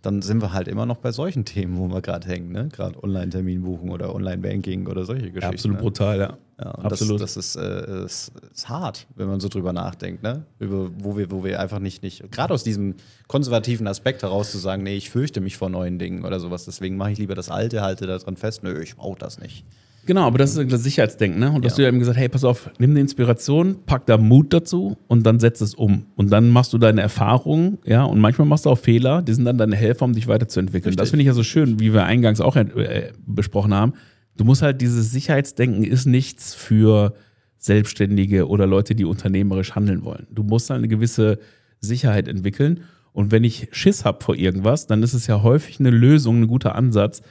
dann 0.05 0.21
sind 0.21 0.41
wir 0.41 0.53
halt 0.53 0.67
immer 0.67 0.85
noch 0.85 0.97
bei 0.97 1.11
solchen 1.11 1.45
Themen, 1.45 1.77
wo 1.77 1.87
wir 1.87 2.01
gerade 2.01 2.27
hängen, 2.27 2.51
ne? 2.51 2.69
Gerade 2.71 3.01
Online-Terminbuchung 3.03 3.89
oder 3.89 4.13
Online-Banking 4.13 4.87
oder 4.87 5.03
solche 5.03 5.31
Geschichten. 5.31 5.41
Ja, 5.41 5.49
absolut 5.49 5.77
ne? 5.77 5.83
brutal, 5.83 6.19
ja. 6.19 6.37
ja 6.59 6.71
absolut. 6.71 7.21
Das, 7.21 7.33
das 7.33 7.55
ist, 7.55 7.55
äh, 7.55 8.05
ist, 8.05 8.31
ist, 8.53 8.69
hart, 8.69 9.07
wenn 9.15 9.27
man 9.27 9.39
so 9.39 9.49
drüber 9.49 9.73
nachdenkt, 9.73 10.21
ne? 10.21 10.45
Über, 10.59 10.91
wo 10.99 11.17
wir, 11.17 11.31
wo 11.31 11.43
wir 11.43 11.59
einfach 11.59 11.79
nicht, 11.79 12.03
nicht, 12.03 12.31
gerade 12.31 12.53
aus 12.53 12.63
diesem 12.63 12.95
konservativen 13.27 13.87
Aspekt 13.87 14.21
heraus 14.21 14.51
zu 14.51 14.59
sagen, 14.59 14.83
nee, 14.83 14.95
ich 14.95 15.09
fürchte 15.09 15.41
mich 15.41 15.57
vor 15.57 15.69
neuen 15.69 15.97
Dingen 15.97 16.23
oder 16.23 16.39
sowas, 16.39 16.65
deswegen 16.65 16.97
mache 16.97 17.13
ich 17.13 17.17
lieber 17.17 17.33
das 17.33 17.49
Alte, 17.49 17.81
halte 17.81 18.05
daran 18.05 18.37
fest, 18.37 18.61
nö, 18.61 18.79
ich 18.81 18.95
brauche 18.95 19.17
das 19.17 19.39
nicht. 19.39 19.65
Genau, 20.05 20.27
aber 20.27 20.37
das 20.37 20.55
ist 20.55 20.71
das 20.71 20.83
Sicherheitsdenken, 20.83 21.39
ne? 21.39 21.51
Und 21.51 21.63
ja. 21.63 21.69
hast 21.69 21.77
du 21.77 21.81
ja 21.81 21.87
eben 21.87 21.99
gesagt, 21.99 22.17
hey, 22.17 22.29
pass 22.29 22.43
auf, 22.43 22.69
nimm 22.77 22.91
eine 22.91 22.99
Inspiration, 22.99 23.77
pack 23.85 24.05
da 24.05 24.17
Mut 24.17 24.53
dazu 24.53 24.97
und 25.07 25.25
dann 25.25 25.39
setz 25.39 25.61
es 25.61 25.73
um. 25.73 26.05
Und 26.15 26.31
dann 26.31 26.49
machst 26.49 26.73
du 26.73 26.77
deine 26.77 27.01
Erfahrungen, 27.01 27.79
ja, 27.85 28.03
und 28.03 28.19
manchmal 28.19 28.47
machst 28.47 28.65
du 28.65 28.69
auch 28.69 28.77
Fehler, 28.77 29.21
die 29.21 29.33
sind 29.33 29.45
dann 29.45 29.57
deine 29.57 29.75
Helfer, 29.75 30.05
um 30.05 30.13
dich 30.13 30.27
weiterzuentwickeln. 30.27 30.91
Richtig. 30.91 30.97
Das 30.97 31.09
finde 31.09 31.23
ich 31.23 31.27
ja 31.27 31.33
so 31.33 31.43
schön, 31.43 31.79
wie 31.79 31.93
wir 31.93 32.03
eingangs 32.03 32.39
auch 32.39 32.55
äh, 32.55 33.11
besprochen 33.25 33.73
haben. 33.73 33.93
Du 34.37 34.43
musst 34.43 34.61
halt 34.61 34.81
dieses 34.81 35.11
Sicherheitsdenken 35.11 35.83
ist 35.83 36.05
nichts 36.05 36.53
für 36.53 37.13
Selbstständige 37.57 38.47
oder 38.47 38.67
Leute, 38.67 38.93
die 38.93 39.05
unternehmerisch 39.05 39.73
handeln 39.75 40.03
wollen. 40.03 40.27
Du 40.29 40.43
musst 40.43 40.69
halt 40.69 40.79
eine 40.79 40.87
gewisse 40.87 41.39
Sicherheit 41.79 42.27
entwickeln. 42.27 42.81
Und 43.11 43.31
wenn 43.31 43.43
ich 43.43 43.69
Schiss 43.71 44.05
habe 44.05 44.23
vor 44.23 44.35
irgendwas, 44.35 44.87
dann 44.87 45.01
ist 45.01 45.13
es 45.13 45.25
ja 45.25 45.41
häufig 45.41 45.79
eine 45.79 45.89
Lösung, 45.89 46.41
ein 46.41 46.47
guter 46.47 46.75
Ansatz, 46.75 47.21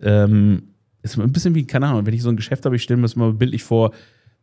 ähm, 0.00 0.71
ist 1.02 1.18
ein 1.18 1.32
bisschen 1.32 1.54
wie, 1.54 1.66
keine 1.66 1.88
Ahnung, 1.88 2.06
wenn 2.06 2.14
ich 2.14 2.22
so 2.22 2.28
ein 2.28 2.36
Geschäft 2.36 2.64
habe, 2.64 2.76
ich 2.76 2.82
stelle 2.82 2.98
mir 2.98 3.02
das 3.02 3.16
mal 3.16 3.32
bildlich 3.32 3.64
vor, 3.64 3.92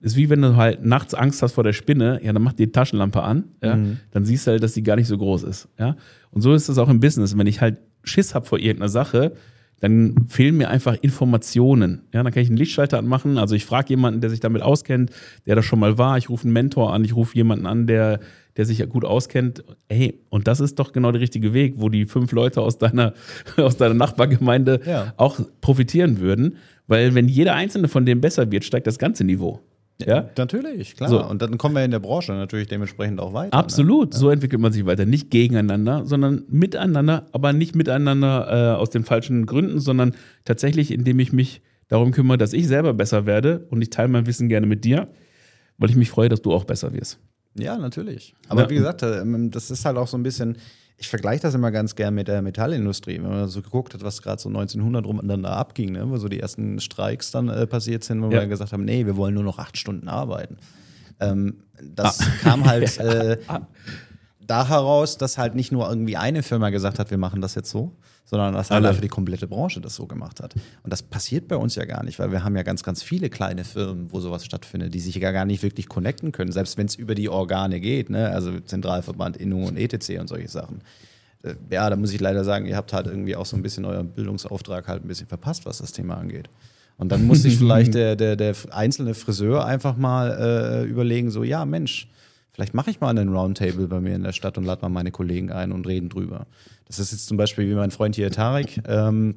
ist 0.01 0.15
wie 0.15 0.29
wenn 0.29 0.41
du 0.41 0.55
halt 0.55 0.85
nachts 0.85 1.13
Angst 1.13 1.41
hast 1.41 1.53
vor 1.53 1.63
der 1.63 1.73
Spinne, 1.73 2.19
ja, 2.23 2.31
dann 2.31 2.41
mach 2.41 2.53
die 2.53 2.71
Taschenlampe 2.71 3.21
an, 3.21 3.45
ja, 3.61 3.75
mhm. 3.75 3.97
dann 4.11 4.25
siehst 4.25 4.47
du 4.47 4.51
halt, 4.51 4.63
dass 4.63 4.73
die 4.73 4.83
gar 4.83 4.95
nicht 4.95 5.07
so 5.07 5.17
groß 5.17 5.43
ist, 5.43 5.67
ja. 5.77 5.95
Und 6.31 6.41
so 6.41 6.53
ist 6.53 6.69
es 6.69 6.77
auch 6.77 6.89
im 6.89 6.99
Business. 6.99 7.37
Wenn 7.37 7.47
ich 7.47 7.59
halt 7.59 7.77
Schiss 8.03 8.35
habe 8.35 8.45
vor 8.45 8.59
irgendeiner 8.59 8.89
Sache, 8.89 9.33
dann 9.79 10.27
fehlen 10.27 10.57
mir 10.57 10.69
einfach 10.69 10.95
Informationen. 11.01 12.03
Ja, 12.13 12.23
dann 12.23 12.33
kann 12.33 12.43
ich 12.43 12.49
einen 12.49 12.57
Lichtschalter 12.57 12.97
anmachen. 12.97 13.37
Also 13.37 13.55
ich 13.55 13.65
frage 13.65 13.89
jemanden, 13.89 14.21
der 14.21 14.29
sich 14.29 14.39
damit 14.39 14.61
auskennt, 14.61 15.11
der 15.45 15.55
da 15.55 15.63
schon 15.63 15.79
mal 15.79 15.97
war. 15.97 16.17
Ich 16.17 16.29
rufe 16.29 16.43
einen 16.43 16.53
Mentor 16.53 16.93
an, 16.93 17.03
ich 17.05 17.15
rufe 17.15 17.35
jemanden 17.35 17.65
an, 17.65 17.87
der 17.87 18.19
der 18.59 18.65
sich 18.65 18.79
ja 18.79 18.85
gut 18.85 19.05
auskennt, 19.05 19.63
hey, 19.87 20.19
und 20.27 20.49
das 20.49 20.59
ist 20.59 20.79
doch 20.79 20.91
genau 20.91 21.13
der 21.13 21.21
richtige 21.21 21.53
Weg, 21.53 21.75
wo 21.77 21.87
die 21.87 22.05
fünf 22.05 22.33
Leute 22.33 22.59
aus 22.59 22.77
deiner, 22.77 23.13
aus 23.57 23.77
deiner 23.77 23.93
Nachbargemeinde 23.93 24.81
ja. 24.85 25.13
auch 25.15 25.39
profitieren 25.61 26.19
würden. 26.19 26.57
Weil 26.85 27.15
wenn 27.15 27.29
jeder 27.29 27.55
einzelne 27.55 27.87
von 27.87 28.05
denen 28.05 28.19
besser 28.19 28.51
wird, 28.51 28.65
steigt 28.65 28.85
das 28.85 28.99
ganze 28.99 29.23
Niveau. 29.23 29.61
Ja, 30.05 30.29
natürlich, 30.37 30.97
klar. 30.97 31.09
So. 31.09 31.25
Und 31.25 31.41
dann 31.41 31.57
kommen 31.57 31.73
wir 31.73 31.85
in 31.85 31.91
der 31.91 31.99
Branche 31.99 32.33
natürlich 32.33 32.67
dementsprechend 32.67 33.21
auch 33.21 33.33
weiter. 33.33 33.55
Ne? 33.55 33.63
Absolut, 33.63 34.11
ne? 34.11 34.19
so 34.19 34.29
entwickelt 34.29 34.61
man 34.61 34.73
sich 34.73 34.85
weiter. 34.85 35.05
Nicht 35.05 35.31
gegeneinander, 35.31 36.05
sondern 36.05 36.43
miteinander, 36.49 37.27
aber 37.31 37.53
nicht 37.53 37.77
miteinander 37.77 38.73
äh, 38.75 38.77
aus 38.77 38.89
den 38.89 39.05
falschen 39.05 39.45
Gründen, 39.45 39.79
sondern 39.79 40.15
tatsächlich, 40.43 40.91
indem 40.91 41.19
ich 41.19 41.31
mich 41.31 41.61
darum 41.87 42.11
kümmere, 42.11 42.37
dass 42.37 42.51
ich 42.51 42.67
selber 42.67 42.93
besser 42.93 43.25
werde 43.25 43.67
und 43.69 43.81
ich 43.81 43.89
teile 43.89 44.09
mein 44.09 44.25
Wissen 44.25 44.49
gerne 44.49 44.67
mit 44.67 44.83
dir, 44.83 45.07
weil 45.77 45.89
ich 45.89 45.95
mich 45.95 46.09
freue, 46.09 46.27
dass 46.27 46.41
du 46.41 46.51
auch 46.51 46.65
besser 46.65 46.91
wirst. 46.91 47.19
Ja, 47.55 47.77
natürlich. 47.77 48.35
Aber 48.47 48.63
ja. 48.63 48.69
wie 48.69 48.75
gesagt, 48.75 49.03
ähm, 49.03 49.51
das 49.51 49.71
ist 49.71 49.85
halt 49.85 49.97
auch 49.97 50.07
so 50.07 50.17
ein 50.17 50.23
bisschen, 50.23 50.57
ich 50.97 51.07
vergleiche 51.07 51.41
das 51.41 51.55
immer 51.55 51.71
ganz 51.71 51.95
gern 51.95 52.13
mit 52.13 52.27
der 52.27 52.41
Metallindustrie. 52.41 53.15
Wenn 53.15 53.29
man 53.29 53.47
so 53.47 53.61
geguckt 53.61 53.93
hat, 53.93 54.03
was 54.03 54.21
gerade 54.21 54.41
so 54.41 54.49
1900 54.49 55.05
rum 55.05 55.21
dann 55.23 55.43
da 55.43 55.53
abging, 55.53 55.93
ne? 55.93 56.09
wo 56.09 56.17
so 56.17 56.27
die 56.27 56.39
ersten 56.39 56.79
Streiks 56.79 57.31
dann 57.31 57.49
äh, 57.49 57.67
passiert 57.67 58.03
sind, 58.03 58.21
wo 58.21 58.25
ja. 58.25 58.41
wir 58.41 58.47
gesagt 58.47 58.73
haben, 58.73 58.85
nee, 58.85 59.05
wir 59.05 59.17
wollen 59.17 59.33
nur 59.33 59.43
noch 59.43 59.59
acht 59.59 59.77
Stunden 59.77 60.07
arbeiten. 60.07 60.57
Ähm, 61.19 61.63
das 61.81 62.21
ah. 62.21 62.25
kam 62.41 62.65
halt 62.65 62.97
äh, 62.99 63.37
da 64.49 64.67
heraus, 64.67 65.17
dass 65.17 65.37
halt 65.37 65.55
nicht 65.55 65.71
nur 65.71 65.87
irgendwie 65.87 66.17
eine 66.17 66.41
Firma 66.41 66.69
gesagt 66.69 66.97
hat, 66.97 67.11
wir 67.11 67.17
machen 67.17 67.41
das 67.41 67.55
jetzt 67.55 67.69
so, 67.69 67.95
sondern 68.25 68.53
dass 68.53 68.71
halt 68.71 68.83
einfach 68.83 69.01
die 69.01 69.07
komplette 69.07 69.47
Branche 69.47 69.79
das 69.79 69.95
so 69.95 70.07
gemacht 70.07 70.39
hat. 70.41 70.55
Und 70.83 70.91
das 70.91 71.03
passiert 71.03 71.47
bei 71.47 71.55
uns 71.55 71.75
ja 71.75 71.85
gar 71.85 72.03
nicht, 72.03 72.17
weil 72.19 72.31
wir 72.31 72.43
haben 72.43 72.55
ja 72.55 72.63
ganz, 72.63 72.83
ganz 72.83 73.03
viele 73.03 73.29
kleine 73.29 73.63
Firmen, 73.63 74.11
wo 74.11 74.19
sowas 74.19 74.45
stattfindet, 74.45 74.93
die 74.93 74.99
sich 74.99 75.15
ja 75.15 75.31
gar 75.31 75.45
nicht 75.45 75.61
wirklich 75.61 75.87
connecten 75.87 76.31
können, 76.31 76.51
selbst 76.51 76.77
wenn 76.77 76.87
es 76.87 76.95
über 76.95 77.15
die 77.15 77.29
Organe 77.29 77.79
geht, 77.79 78.09
ne? 78.09 78.29
also 78.29 78.59
Zentralverband, 78.59 79.37
Innung 79.37 79.65
und 79.65 79.77
ETC 79.77 80.19
und 80.19 80.27
solche 80.27 80.47
Sachen. 80.47 80.81
Äh, 81.43 81.53
ja, 81.69 81.89
da 81.89 81.95
muss 81.95 82.11
ich 82.11 82.19
leider 82.19 82.43
sagen, 82.43 82.65
ihr 82.65 82.75
habt 82.75 82.91
halt 82.91 83.05
irgendwie 83.05 83.35
auch 83.35 83.45
so 83.45 83.55
ein 83.55 83.61
bisschen 83.61 83.85
euren 83.85 84.09
Bildungsauftrag 84.09 84.87
halt 84.87 85.03
ein 85.03 85.07
bisschen 85.07 85.27
verpasst, 85.27 85.65
was 85.65 85.77
das 85.77 85.91
Thema 85.91 86.17
angeht. 86.17 86.49
Und 86.97 87.11
dann 87.11 87.25
muss 87.25 87.43
sich 87.43 87.57
vielleicht 87.59 87.93
der, 87.93 88.15
der, 88.15 88.35
der 88.35 88.55
einzelne 88.71 89.13
Friseur 89.13 89.65
einfach 89.65 89.95
mal 89.95 90.31
äh, 90.31 90.83
überlegen, 90.85 91.29
so, 91.29 91.43
ja, 91.43 91.65
Mensch, 91.65 92.07
Vielleicht 92.59 92.73
mache 92.73 92.89
ich 92.89 92.99
mal 92.99 93.07
einen 93.07 93.33
Roundtable 93.33 93.87
bei 93.87 94.01
mir 94.01 94.15
in 94.15 94.23
der 94.23 94.33
Stadt 94.33 94.57
und 94.57 94.65
lade 94.65 94.81
mal 94.81 94.89
meine 94.89 95.11
Kollegen 95.11 95.49
ein 95.49 95.71
und 95.71 95.87
reden 95.87 96.09
drüber. 96.09 96.45
Das 96.87 96.99
ist 96.99 97.13
jetzt 97.13 97.27
zum 97.27 97.37
Beispiel 97.37 97.69
wie 97.69 97.73
mein 97.73 97.89
Freund 97.89 98.17
hier, 98.17 98.29
Tarek. 98.31 98.81
Ähm, 98.85 99.35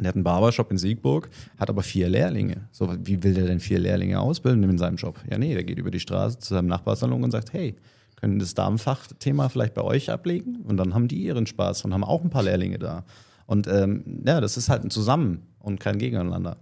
der 0.00 0.10
hat 0.10 0.14
einen 0.14 0.22
Barbershop 0.22 0.70
in 0.70 0.78
Siegburg, 0.78 1.28
hat 1.58 1.70
aber 1.70 1.82
vier 1.82 2.08
Lehrlinge. 2.08 2.68
So, 2.70 2.94
wie 3.02 3.20
will 3.24 3.34
der 3.34 3.46
denn 3.46 3.58
vier 3.58 3.80
Lehrlinge 3.80 4.20
ausbilden 4.20 4.62
in 4.62 4.78
seinem 4.78 4.94
Job? 4.94 5.18
Ja, 5.28 5.38
nee, 5.38 5.54
der 5.54 5.64
geht 5.64 5.80
über 5.80 5.90
die 5.90 5.98
Straße 5.98 6.38
zu 6.38 6.54
seinem 6.54 6.68
Nachbarsalon 6.68 7.24
und 7.24 7.32
sagt, 7.32 7.52
hey, 7.52 7.74
können 8.14 8.38
das 8.38 8.54
Damenfachthema 8.54 9.48
vielleicht 9.48 9.74
bei 9.74 9.82
euch 9.82 10.08
ablegen? 10.12 10.60
Und 10.62 10.76
dann 10.76 10.94
haben 10.94 11.08
die 11.08 11.20
ihren 11.20 11.48
Spaß 11.48 11.84
und 11.84 11.92
haben 11.92 12.04
auch 12.04 12.22
ein 12.22 12.30
paar 12.30 12.44
Lehrlinge 12.44 12.78
da. 12.78 13.02
Und 13.46 13.66
ähm, 13.66 14.22
ja, 14.24 14.40
das 14.40 14.56
ist 14.56 14.68
halt 14.68 14.84
ein 14.84 14.90
Zusammen 14.90 15.42
und 15.58 15.80
kein 15.80 15.98
Gegeneinander. 15.98 16.58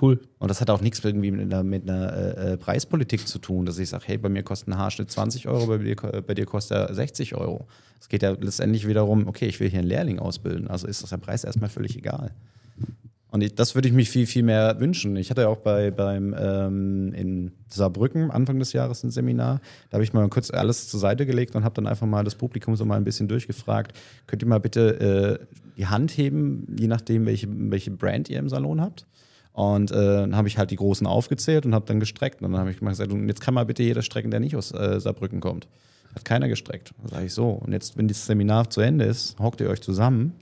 Cool. 0.00 0.20
Und 0.38 0.48
das 0.48 0.60
hat 0.60 0.70
auch 0.70 0.80
nichts 0.80 1.04
irgendwie 1.04 1.30
mit 1.30 1.52
einer, 1.52 1.62
mit 1.62 1.88
einer 1.88 2.12
äh, 2.12 2.52
äh 2.52 2.56
Preispolitik 2.56 3.28
zu 3.28 3.38
tun, 3.38 3.64
dass 3.64 3.78
ich 3.78 3.88
sage, 3.88 4.04
hey, 4.06 4.18
bei 4.18 4.28
mir 4.28 4.42
kostet 4.42 4.68
ein 4.68 4.76
Haarschnitt 4.76 5.10
20 5.10 5.46
Euro, 5.48 5.66
bei 5.66 5.78
dir, 5.78 5.94
bei 5.96 6.34
dir 6.34 6.46
kostet 6.46 6.76
er 6.76 6.94
60 6.94 7.36
Euro. 7.36 7.66
Es 8.00 8.08
geht 8.08 8.22
ja 8.22 8.32
letztendlich 8.32 8.88
wiederum, 8.88 9.28
okay, 9.28 9.46
ich 9.46 9.60
will 9.60 9.70
hier 9.70 9.78
einen 9.78 9.88
Lehrling 9.88 10.18
ausbilden, 10.18 10.68
also 10.68 10.86
ist 10.86 11.02
das 11.02 11.10
der 11.10 11.18
Preis 11.18 11.44
erstmal 11.44 11.70
völlig 11.70 11.96
egal. 11.96 12.32
Und 13.34 13.42
ich, 13.42 13.54
das 13.54 13.74
würde 13.74 13.88
ich 13.88 13.94
mich 13.94 14.10
viel, 14.10 14.28
viel 14.28 14.44
mehr 14.44 14.78
wünschen. 14.78 15.16
Ich 15.16 15.28
hatte 15.28 15.40
ja 15.40 15.48
auch 15.48 15.58
bei, 15.58 15.90
beim 15.90 16.36
ähm, 16.38 17.12
in 17.14 17.50
Saarbrücken 17.68 18.30
Anfang 18.30 18.60
des 18.60 18.72
Jahres 18.72 19.02
ein 19.02 19.10
Seminar. 19.10 19.60
Da 19.90 19.96
habe 19.96 20.04
ich 20.04 20.12
mal 20.12 20.28
kurz 20.28 20.52
alles 20.52 20.88
zur 20.88 21.00
Seite 21.00 21.26
gelegt 21.26 21.56
und 21.56 21.64
habe 21.64 21.74
dann 21.74 21.88
einfach 21.88 22.06
mal 22.06 22.22
das 22.22 22.36
Publikum 22.36 22.76
so 22.76 22.84
mal 22.84 22.96
ein 22.96 23.02
bisschen 23.02 23.26
durchgefragt. 23.26 23.98
Könnt 24.28 24.42
ihr 24.42 24.48
mal 24.48 24.60
bitte 24.60 25.40
äh, 25.40 25.46
die 25.76 25.88
Hand 25.88 26.16
heben, 26.16 26.76
je 26.78 26.86
nachdem, 26.86 27.26
welche, 27.26 27.48
welche 27.50 27.90
Brand 27.90 28.30
ihr 28.30 28.38
im 28.38 28.48
Salon 28.48 28.80
habt? 28.80 29.04
Und 29.54 29.92
äh, 29.92 29.94
dann 29.94 30.36
habe 30.36 30.48
ich 30.48 30.58
halt 30.58 30.72
die 30.72 30.76
Großen 30.76 31.06
aufgezählt 31.06 31.64
und 31.64 31.74
habe 31.74 31.86
dann 31.86 32.00
gestreckt. 32.00 32.42
Und 32.42 32.50
dann 32.50 32.60
habe 32.60 32.72
ich 32.72 32.82
mal 32.82 32.90
gesagt, 32.90 33.12
jetzt 33.12 33.40
kann 33.40 33.54
mal 33.54 33.64
bitte 33.64 33.84
jeder 33.84 34.02
strecken, 34.02 34.32
der 34.32 34.40
nicht 34.40 34.56
aus 34.56 34.72
äh, 34.72 35.00
Saarbrücken 35.00 35.40
kommt. 35.40 35.68
Hat 36.12 36.24
keiner 36.24 36.48
gestreckt. 36.48 36.92
Dann 37.00 37.10
sage 37.10 37.26
ich 37.26 37.34
so. 37.34 37.50
Und 37.50 37.72
jetzt, 37.72 37.96
wenn 37.96 38.08
das 38.08 38.26
Seminar 38.26 38.68
zu 38.70 38.80
Ende 38.80 39.04
ist, 39.04 39.38
hockt 39.38 39.60
ihr 39.60 39.70
euch 39.70 39.80
zusammen 39.80 40.32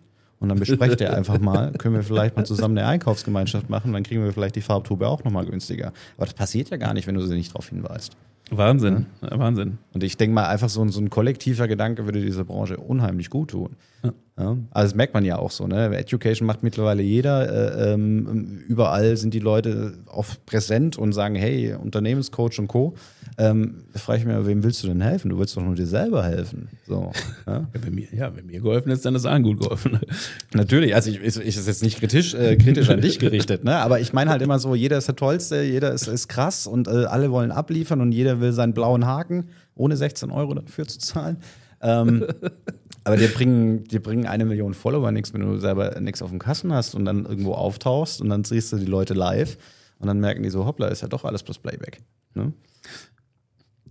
und 0.40 0.48
dann 0.48 0.58
besprecht 0.58 1.00
ihr 1.02 1.14
einfach 1.14 1.38
mal, 1.40 1.72
können 1.72 1.94
wir 1.94 2.02
vielleicht 2.02 2.36
mal 2.36 2.46
zusammen 2.46 2.76
eine 2.78 2.88
Einkaufsgemeinschaft 2.88 3.68
machen, 3.68 3.92
dann 3.92 4.02
kriegen 4.02 4.24
wir 4.24 4.32
vielleicht 4.32 4.56
die 4.56 4.62
Farbtube 4.62 5.06
auch 5.06 5.22
nochmal 5.24 5.44
günstiger. 5.44 5.92
Aber 6.16 6.24
das 6.24 6.34
passiert 6.34 6.70
ja 6.70 6.78
gar 6.78 6.94
nicht, 6.94 7.06
wenn 7.06 7.14
du 7.14 7.20
sie 7.26 7.34
nicht 7.34 7.50
darauf 7.50 7.68
hinweist. 7.68 8.16
Wahnsinn, 8.50 9.06
ja. 9.22 9.38
Wahnsinn. 9.38 9.78
Und 9.92 10.02
ich 10.02 10.16
denke 10.16 10.34
mal, 10.34 10.46
einfach 10.46 10.68
so 10.68 10.82
ein, 10.82 10.88
so 10.88 11.00
ein 11.00 11.10
kollektiver 11.10 11.68
Gedanke 11.68 12.06
würde 12.06 12.20
dieser 12.20 12.44
Branche 12.44 12.76
unheimlich 12.78 13.30
gut 13.30 13.50
tun. 13.50 13.76
Ja. 14.02 14.12
Ja. 14.39 14.57
Also 14.70 14.89
das 14.89 14.95
merkt 14.95 15.12
man 15.12 15.24
ja 15.24 15.37
auch 15.37 15.51
so. 15.51 15.66
Ne? 15.66 15.95
Education 15.97 16.47
macht 16.47 16.62
mittlerweile 16.62 17.03
jeder. 17.03 17.76
Äh, 17.76 17.93
ähm, 17.93 18.62
überall 18.66 19.16
sind 19.18 19.35
die 19.35 19.41
Leute 19.41 19.99
oft 20.07 20.47
präsent 20.47 20.97
und 20.97 21.12
sagen, 21.12 21.35
hey, 21.35 21.74
Unternehmenscoach 21.74 22.59
und 22.59 22.68
Co. 22.68 22.95
Ähm, 23.37 23.85
da 23.93 23.99
frage 23.99 24.20
ich 24.20 24.24
mich, 24.24 24.35
wem 24.47 24.62
willst 24.64 24.83
du 24.83 24.89
denn 24.89 25.03
helfen? 25.03 25.28
Du 25.28 25.39
willst 25.39 25.57
doch 25.57 25.62
nur 25.62 25.74
dir 25.74 25.87
selber 25.87 26.24
helfen. 26.24 26.68
So, 26.87 27.12
ja? 27.47 27.53
ja, 27.53 27.68
wenn, 27.83 27.95
mir, 27.95 28.07
ja 28.11 28.35
wenn 28.35 28.47
mir 28.47 28.61
geholfen 28.61 28.91
ist, 28.91 29.05
dann 29.05 29.14
ist 29.14 29.26
allen 29.26 29.43
gut 29.43 29.61
geholfen. 29.61 30.01
Natürlich, 30.55 30.95
also 30.95 31.11
ich, 31.11 31.20
ich, 31.20 31.37
ich 31.37 31.57
ist 31.57 31.66
jetzt 31.66 31.83
nicht 31.83 31.99
kritisch, 31.99 32.33
äh, 32.33 32.57
kritisch 32.57 32.89
an 32.89 33.03
dich 33.03 33.18
gerichtet, 33.18 33.64
ne? 33.64 33.76
aber 33.76 34.01
ich 34.01 34.14
meine 34.14 34.30
halt 34.30 34.41
immer 34.41 34.59
so, 34.59 34.74
jeder 34.74 34.97
ist 34.99 35.09
der 35.09 35.16
Tollste, 35.16 35.62
jeder 35.62 35.93
ist, 35.93 36.09
ist 36.09 36.28
krass 36.28 36.66
und 36.66 36.89
äh, 36.89 37.05
alle 37.05 37.30
wollen 37.30 37.51
abliefern 37.51 38.01
und 38.01 38.12
jeder 38.12 38.41
will 38.41 38.53
seinen 38.53 38.72
blauen 38.72 39.07
Haken, 39.07 39.49
ohne 39.74 39.97
16 39.97 40.30
Euro 40.30 40.55
dafür 40.55 40.87
zu 40.87 40.99
zahlen. 40.99 41.37
Ähm, 41.83 42.26
aber 43.05 43.16
dir 43.16 43.28
bringen, 43.28 43.84
dir 43.84 44.03
bringen 44.03 44.26
eine 44.26 44.44
Million 44.44 44.74
Follower 44.74 45.11
nichts, 45.11 45.32
wenn 45.34 45.40
du 45.40 45.59
selber 45.59 46.00
nichts 46.00 46.22
auf 46.22 46.30
dem 46.30 46.38
Kassen 46.38 46.72
hast 46.72 46.94
und 46.94 47.05
dann 47.05 47.24
irgendwo 47.26 47.55
auftauchst 47.55 48.20
und 48.20 48.28
dann 48.28 48.44
siehst 48.44 48.72
du 48.72 48.76
die 48.76 48.86
Leute 48.86 49.14
live 49.14 49.57
und 49.98 50.07
dann 50.07 50.20
merken 50.20 50.42
die 50.42 50.50
so, 50.50 50.66
hoppla, 50.66 50.88
ist 50.88 51.03
ja 51.03 51.09
doch 51.09 51.24
alles 51.24 51.42
plus 51.42 51.59
Playback. 51.59 52.00
Ne? 52.34 52.53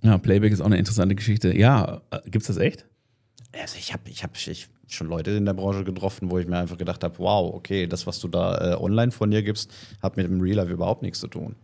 Ja, 0.01 0.17
Playback 0.17 0.51
ist 0.51 0.61
auch 0.61 0.65
eine 0.65 0.77
interessante 0.77 1.15
Geschichte. 1.15 1.55
Ja, 1.55 2.01
äh, 2.11 2.19
gibt's 2.25 2.47
das 2.47 2.57
echt? 2.57 2.85
Also 3.59 3.77
ich 3.77 3.93
habe 3.93 4.09
ich 4.09 4.23
hab, 4.23 4.35
ich 4.35 4.69
schon 4.87 5.07
Leute 5.07 5.31
in 5.31 5.45
der 5.45 5.53
Branche 5.53 5.83
getroffen, 5.83 6.31
wo 6.31 6.39
ich 6.39 6.47
mir 6.47 6.57
einfach 6.57 6.77
gedacht 6.77 7.03
habe, 7.03 7.17
wow, 7.19 7.53
okay, 7.53 7.87
das, 7.87 8.07
was 8.07 8.19
du 8.19 8.27
da 8.27 8.73
äh, 8.73 8.75
online 8.75 9.11
von 9.11 9.29
dir 9.29 9.43
gibst, 9.43 9.71
hat 10.01 10.17
mit 10.17 10.25
dem 10.25 10.41
Real 10.41 10.57
Life 10.57 10.71
überhaupt 10.71 11.01
nichts 11.01 11.19
zu 11.19 11.27
tun. 11.27 11.55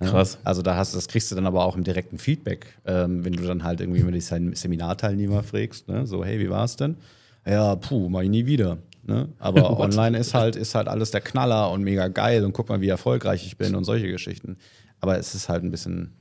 Krass. 0.00 0.38
Also 0.44 0.62
da 0.62 0.76
hast, 0.76 0.94
das 0.94 1.08
kriegst 1.08 1.30
du 1.30 1.34
dann 1.34 1.46
aber 1.46 1.64
auch 1.64 1.76
im 1.76 1.82
direkten 1.82 2.18
Feedback, 2.18 2.78
ähm, 2.86 3.24
wenn 3.24 3.32
du 3.32 3.44
dann 3.44 3.64
halt 3.64 3.80
irgendwie 3.80 4.02
mit 4.02 4.14
die 4.14 4.20
Seminarteilnehmer 4.20 5.42
fragst, 5.42 5.88
ne? 5.88 6.06
so 6.06 6.24
hey, 6.24 6.38
wie 6.38 6.50
war 6.50 6.64
es 6.64 6.76
denn? 6.76 6.96
Ja, 7.44 7.74
puh, 7.76 8.08
mach 8.08 8.20
ich 8.20 8.28
nie 8.28 8.46
wieder. 8.46 8.78
Ne? 9.04 9.28
Aber 9.38 9.80
online 9.80 10.18
ist 10.18 10.34
halt, 10.34 10.54
ist 10.54 10.74
halt 10.74 10.86
alles 10.86 11.10
der 11.10 11.20
Knaller 11.20 11.70
und 11.70 11.82
mega 11.82 12.08
geil 12.08 12.44
und 12.44 12.52
guck 12.52 12.68
mal, 12.68 12.80
wie 12.80 12.88
erfolgreich 12.88 13.44
ich 13.46 13.56
bin 13.56 13.74
und 13.74 13.84
solche 13.84 14.08
Geschichten. 14.08 14.56
Aber 15.00 15.18
es 15.18 15.34
ist 15.34 15.48
halt 15.48 15.64
ein 15.64 15.70
bisschen, 15.70 16.12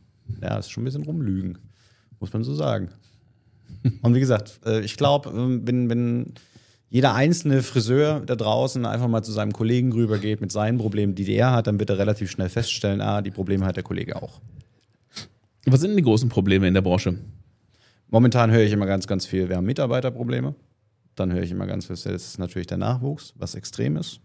ja, 0.42 0.58
es 0.58 0.68
ist 0.68 0.72
schon 0.72 0.84
ein 0.84 0.86
bisschen 0.86 1.04
rumlügen, 1.04 1.58
muss 2.20 2.34
man 2.34 2.44
so 2.44 2.56
sagen. 2.56 2.90
Und 4.02 4.16
wie 4.16 4.20
gesagt, 4.20 4.60
äh, 4.66 4.82
ich 4.82 4.98
glaube, 4.98 5.30
ähm, 5.30 5.62
wenn, 5.66 5.90
wenn 5.90 6.34
jeder 6.90 7.14
einzelne 7.14 7.64
Friseur 7.64 8.22
da 8.22 8.36
draußen 8.36 8.86
einfach 8.86 9.08
mal 9.08 9.22
zu 9.22 9.32
seinem 9.32 9.52
Kollegen 9.52 9.92
rübergeht 9.92 10.40
mit 10.40 10.52
seinen 10.52 10.78
Problemen, 10.78 11.16
die 11.16 11.30
er 11.34 11.52
hat, 11.52 11.68
dann 11.68 11.80
wird 11.80 11.90
er 11.90 11.98
relativ 11.98 12.32
schnell 12.32 12.50
feststellen, 12.50 13.02
ah, 13.02 13.22
die 13.22 13.32
Probleme 13.32 13.66
hat 13.66 13.76
der 13.76 13.84
Kollege 13.84 14.16
auch. 14.22 14.40
Was 15.66 15.82
sind 15.82 15.90
denn 15.90 15.98
die 15.98 16.04
großen 16.04 16.30
Probleme 16.30 16.68
in 16.68 16.74
der 16.74 16.82
Branche? 16.82 17.18
Momentan 18.10 18.52
höre 18.52 18.62
ich 18.64 18.72
immer 18.72 18.86
ganz, 18.86 19.06
ganz 19.06 19.26
viel, 19.26 19.50
wir 19.50 19.58
haben 19.58 19.66
Mitarbeiterprobleme. 19.66 20.56
Dann 21.16 21.34
höre 21.34 21.44
ich 21.44 21.52
immer 21.52 21.68
ganz 21.68 21.88
viel, 21.88 21.96
das 21.96 22.06
ist 22.06 22.40
natürlich 22.40 22.68
der 22.68 22.78
Nachwuchs, 22.78 23.34
was 23.36 23.56
extrem 23.56 23.98
ist. 23.98 24.22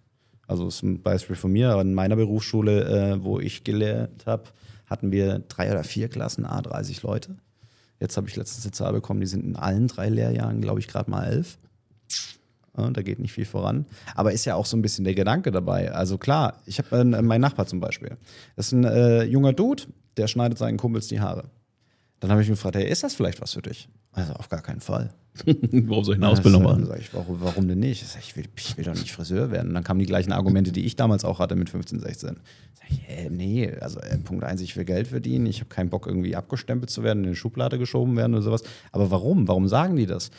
Also 0.47 0.67
das 0.67 0.77
ist 0.77 0.83
ein 0.83 1.03
Beispiel 1.03 1.35
von 1.35 1.51
mir, 1.51 1.81
in 1.81 1.95
meiner 1.95 2.15
Berufsschule, 2.15 2.85
äh, 2.85 3.25
wo 3.25 3.41
ich 3.41 3.65
gelehrt 3.65 4.27
habe, 4.27 4.45
hatten 4.87 5.11
wir 5.11 5.41
drei 5.41 5.71
oder 5.71 5.83
vier 5.83 6.09
Klassen, 6.09 6.45
A, 6.45 6.61
30 6.63 7.03
Leute. 7.03 7.37
Jetzt 7.99 8.17
habe 8.17 8.29
ich 8.29 8.37
letztens 8.37 8.65
eine 8.65 8.73
Zahl 8.73 8.93
bekommen, 8.93 9.21
die 9.21 9.27
sind 9.27 9.45
in 9.45 9.57
allen 9.57 9.89
drei 9.89 10.09
Lehrjahren, 10.09 10.61
glaube 10.61 10.81
ich, 10.81 10.89
gerade 10.89 11.11
mal 11.11 11.25
elf. 11.25 11.59
Ja, 12.77 12.91
da 12.91 13.03
geht 13.03 13.19
nicht 13.19 13.33
viel 13.33 13.45
voran. 13.45 13.87
Aber 14.15 14.33
ist 14.33 14.45
ja 14.45 14.55
auch 14.55 14.67
so 14.67 14.77
ein 14.77 14.83
bisschen 14.83 15.05
der 15.05 15.15
Gedanke 15.15 15.51
dabei. 15.51 15.93
Also 15.93 16.17
klar, 16.17 16.63
ich 16.65 16.79
habe 16.79 17.01
äh, 17.01 17.05
meinen 17.05 17.41
Nachbar 17.41 17.67
zum 17.67 17.81
Beispiel. 17.81 18.17
Das 18.57 18.67
ist 18.67 18.73
ein 18.73 18.85
äh, 18.85 19.25
junger 19.25 19.53
Dude, 19.53 19.85
der 20.17 20.27
schneidet 20.27 20.59
seinen 20.59 20.79
Kumpels 20.79 21.09
die 21.09 21.21
Haare. 21.21 21.51
Dann 22.21 22.31
habe 22.31 22.41
ich 22.41 22.49
mich 22.49 22.57
gefragt, 22.57 22.77
hey, 22.77 22.89
ist 22.89 23.03
das 23.03 23.15
vielleicht 23.15 23.41
was 23.43 23.53
für 23.53 23.63
dich? 23.63 23.89
Also 24.13 24.33
auf 24.35 24.49
gar 24.49 24.63
keinen 24.63 24.81
Fall. 24.81 25.13
warum 25.47 26.05
soll 26.05 26.15
ich 26.15 26.23
eine 26.23 26.29
Ausbildung 26.29 26.63
machen? 26.63 26.87
Sag 26.87 27.01
ich, 27.01 27.13
warum, 27.15 27.41
warum 27.41 27.67
denn 27.67 27.79
nicht? 27.79 28.03
Ich, 28.03 28.09
sag, 28.09 28.21
ich, 28.21 28.37
will, 28.37 28.45
ich 28.57 28.77
will 28.77 28.85
doch 28.85 28.95
nicht 28.95 29.13
Friseur 29.13 29.51
werden. 29.51 29.69
Und 29.69 29.75
dann 29.75 29.85
kamen 29.85 30.01
die 30.01 30.07
gleichen 30.07 30.33
Argumente, 30.33 30.73
die 30.73 30.85
ich 30.85 30.95
damals 30.95 31.25
auch 31.25 31.39
hatte 31.39 31.57
mit 31.57 31.71
15, 31.71 32.01
16. 32.01 32.37
Sag 32.75 32.91
ich, 32.91 33.01
hey, 33.05 33.31
nee, 33.31 33.73
also 33.81 33.99
äh, 34.01 34.19
Punkt 34.19 34.45
eins, 34.45 34.61
ich 34.61 34.77
will 34.77 34.85
Geld 34.85 35.09
verdienen, 35.09 35.47
ich 35.47 35.61
habe 35.61 35.69
keinen 35.69 35.89
Bock 35.89 36.07
irgendwie 36.07 36.37
abgestempelt 36.37 36.91
zu 36.91 37.03
werden, 37.03 37.21
in 37.21 37.31
eine 37.31 37.37
Schublade 37.37 37.79
geschoben 37.79 38.17
werden 38.17 38.35
oder 38.35 38.43
sowas. 38.43 38.63
Aber 38.93 39.11
warum? 39.11 39.49
Warum 39.49 39.69
sagen 39.69 39.97
die 39.97 40.07
das? 40.07 40.31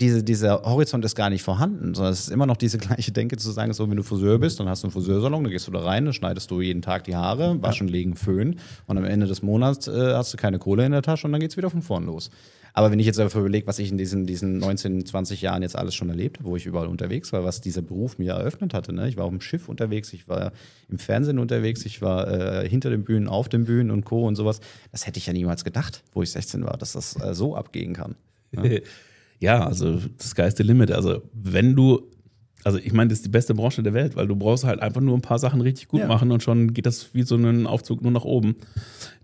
Diese, 0.00 0.22
dieser 0.22 0.62
Horizont 0.62 1.04
ist 1.04 1.14
gar 1.14 1.30
nicht 1.30 1.42
vorhanden, 1.42 1.94
sondern 1.94 2.12
es 2.12 2.20
ist 2.20 2.30
immer 2.30 2.46
noch 2.46 2.56
diese 2.56 2.78
gleiche 2.78 3.12
Denke 3.12 3.36
zu 3.36 3.50
sagen, 3.50 3.72
so 3.72 3.88
wenn 3.88 3.96
du 3.96 4.02
Friseur 4.02 4.38
bist, 4.38 4.60
dann 4.60 4.68
hast 4.68 4.82
du 4.82 4.86
einen 4.86 4.92
Friseursalon, 4.92 5.42
dann 5.42 5.52
gehst 5.52 5.66
du 5.66 5.72
da 5.72 5.80
rein, 5.80 6.04
dann 6.04 6.14
schneidest 6.14 6.50
du 6.50 6.60
jeden 6.60 6.82
Tag 6.82 7.04
die 7.04 7.16
Haare, 7.16 7.60
waschen, 7.62 7.88
legen, 7.88 8.16
föhnen 8.16 8.58
und 8.86 8.98
am 8.98 9.04
Ende 9.04 9.26
des 9.26 9.42
Monats 9.42 9.88
äh, 9.88 10.14
hast 10.14 10.32
du 10.32 10.36
keine 10.36 10.58
Kohle 10.58 10.86
in 10.86 10.92
der 10.92 11.02
Tasche 11.02 11.26
und 11.26 11.32
dann 11.32 11.40
geht 11.40 11.50
es 11.50 11.56
wieder 11.56 11.70
von 11.70 11.82
vorn 11.82 12.06
los. 12.06 12.30
Aber 12.74 12.92
wenn 12.92 13.00
ich 13.00 13.06
jetzt 13.06 13.18
dafür 13.18 13.40
überlege, 13.40 13.66
was 13.66 13.80
ich 13.80 13.90
in 13.90 13.98
diesen, 13.98 14.26
diesen 14.26 14.58
19, 14.58 15.04
20 15.04 15.42
Jahren 15.42 15.62
jetzt 15.62 15.74
alles 15.74 15.96
schon 15.96 16.10
erlebt 16.10 16.38
habe, 16.38 16.48
wo 16.48 16.54
ich 16.54 16.66
überall 16.66 16.86
unterwegs 16.86 17.32
war, 17.32 17.42
was 17.42 17.60
dieser 17.60 17.82
Beruf 17.82 18.18
mir 18.18 18.34
eröffnet 18.34 18.72
hatte. 18.72 18.92
Ne? 18.92 19.08
Ich 19.08 19.16
war 19.16 19.24
auf 19.24 19.30
dem 19.30 19.40
Schiff 19.40 19.68
unterwegs, 19.68 20.12
ich 20.12 20.28
war 20.28 20.52
im 20.88 20.98
Fernsehen 21.00 21.40
unterwegs, 21.40 21.84
ich 21.86 22.02
war 22.02 22.62
äh, 22.62 22.68
hinter 22.68 22.90
den 22.90 23.02
Bühnen, 23.02 23.26
auf 23.26 23.48
den 23.48 23.64
Bühnen 23.64 23.90
und 23.90 24.04
Co. 24.04 24.26
und 24.28 24.36
sowas. 24.36 24.60
Das 24.92 25.08
hätte 25.08 25.18
ich 25.18 25.26
ja 25.26 25.32
niemals 25.32 25.64
gedacht, 25.64 26.04
wo 26.12 26.22
ich 26.22 26.30
16 26.30 26.64
war, 26.64 26.76
dass 26.76 26.92
das 26.92 27.20
äh, 27.20 27.34
so 27.34 27.56
abgehen 27.56 27.94
kann. 27.94 28.14
Ne? 28.52 28.82
ja, 29.40 29.64
also 29.64 30.00
das 30.16 30.34
geilste 30.34 30.62
Limit. 30.62 30.90
Also 30.90 31.22
wenn 31.32 31.76
du, 31.76 32.02
also 32.64 32.78
ich 32.78 32.92
meine, 32.92 33.08
das 33.08 33.18
ist 33.18 33.26
die 33.26 33.30
beste 33.30 33.54
Branche 33.54 33.82
der 33.82 33.94
Welt, 33.94 34.16
weil 34.16 34.26
du 34.26 34.36
brauchst 34.36 34.64
halt 34.64 34.80
einfach 34.80 35.00
nur 35.00 35.16
ein 35.16 35.22
paar 35.22 35.38
Sachen 35.38 35.60
richtig 35.60 35.88
gut 35.88 36.00
ja. 36.00 36.06
machen 36.06 36.32
und 36.32 36.42
schon 36.42 36.72
geht 36.72 36.86
das 36.86 37.14
wie 37.14 37.22
so 37.22 37.36
ein 37.36 37.66
Aufzug 37.66 38.02
nur 38.02 38.10
nach 38.10 38.24
oben. 38.24 38.56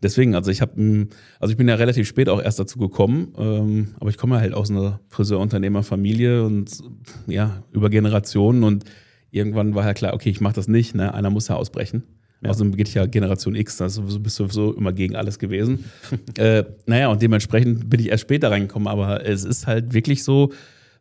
Deswegen, 0.03 0.35
also 0.35 0.51
ich 0.51 0.61
habe, 0.61 1.09
also 1.41 1.51
ich 1.51 1.57
bin 1.57 1.69
ja 1.69 1.75
relativ 1.75 2.07
spät 2.07 2.29
auch 2.29 2.41
erst 2.41 2.59
dazu 2.59 2.79
gekommen, 2.79 3.35
ähm, 3.37 3.95
aber 3.99 4.11
ich 4.11 4.19
komme 4.19 4.39
halt 4.39 4.55
aus 4.55 4.71
einer 4.71 5.01
Friseurunternehmerfamilie 5.09 6.45
und 6.45 6.79
ja, 7.27 7.65
über 7.73 7.91
Generationen 7.91 8.62
und 8.62 8.85
irgendwann 9.31 9.75
war 9.75 9.85
ja 9.85 9.95
klar, 9.95 10.15
okay, 10.15 10.31
ich 10.31 10.41
mache 10.41 10.55
das 10.55 10.69
nicht, 10.69 10.95
ne? 10.95 11.12
einer 11.12 11.31
muss 11.31 11.49
ja 11.49 11.57
ausbrechen. 11.57 12.05
Ja. 12.45 12.51
Außerdem 12.51 12.77
geht 12.77 12.93
ja 12.93 13.07
Generation 13.07 13.55
X, 13.55 13.81
also 13.81 14.03
bist 14.03 14.39
du 14.39 14.45
sowieso 14.45 14.75
immer 14.75 14.93
gegen 14.93 15.17
alles 15.17 15.39
gewesen. 15.39 15.85
äh, 16.39 16.65
naja, 16.87 17.09
und 17.09 17.23
dementsprechend 17.23 17.89
bin 17.89 18.01
ich 18.01 18.11
erst 18.11 18.23
später 18.23 18.51
reingekommen, 18.51 18.87
aber 18.87 19.27
es 19.27 19.45
ist 19.45 19.67
halt 19.67 19.95
wirklich 19.95 20.23
so, 20.23 20.53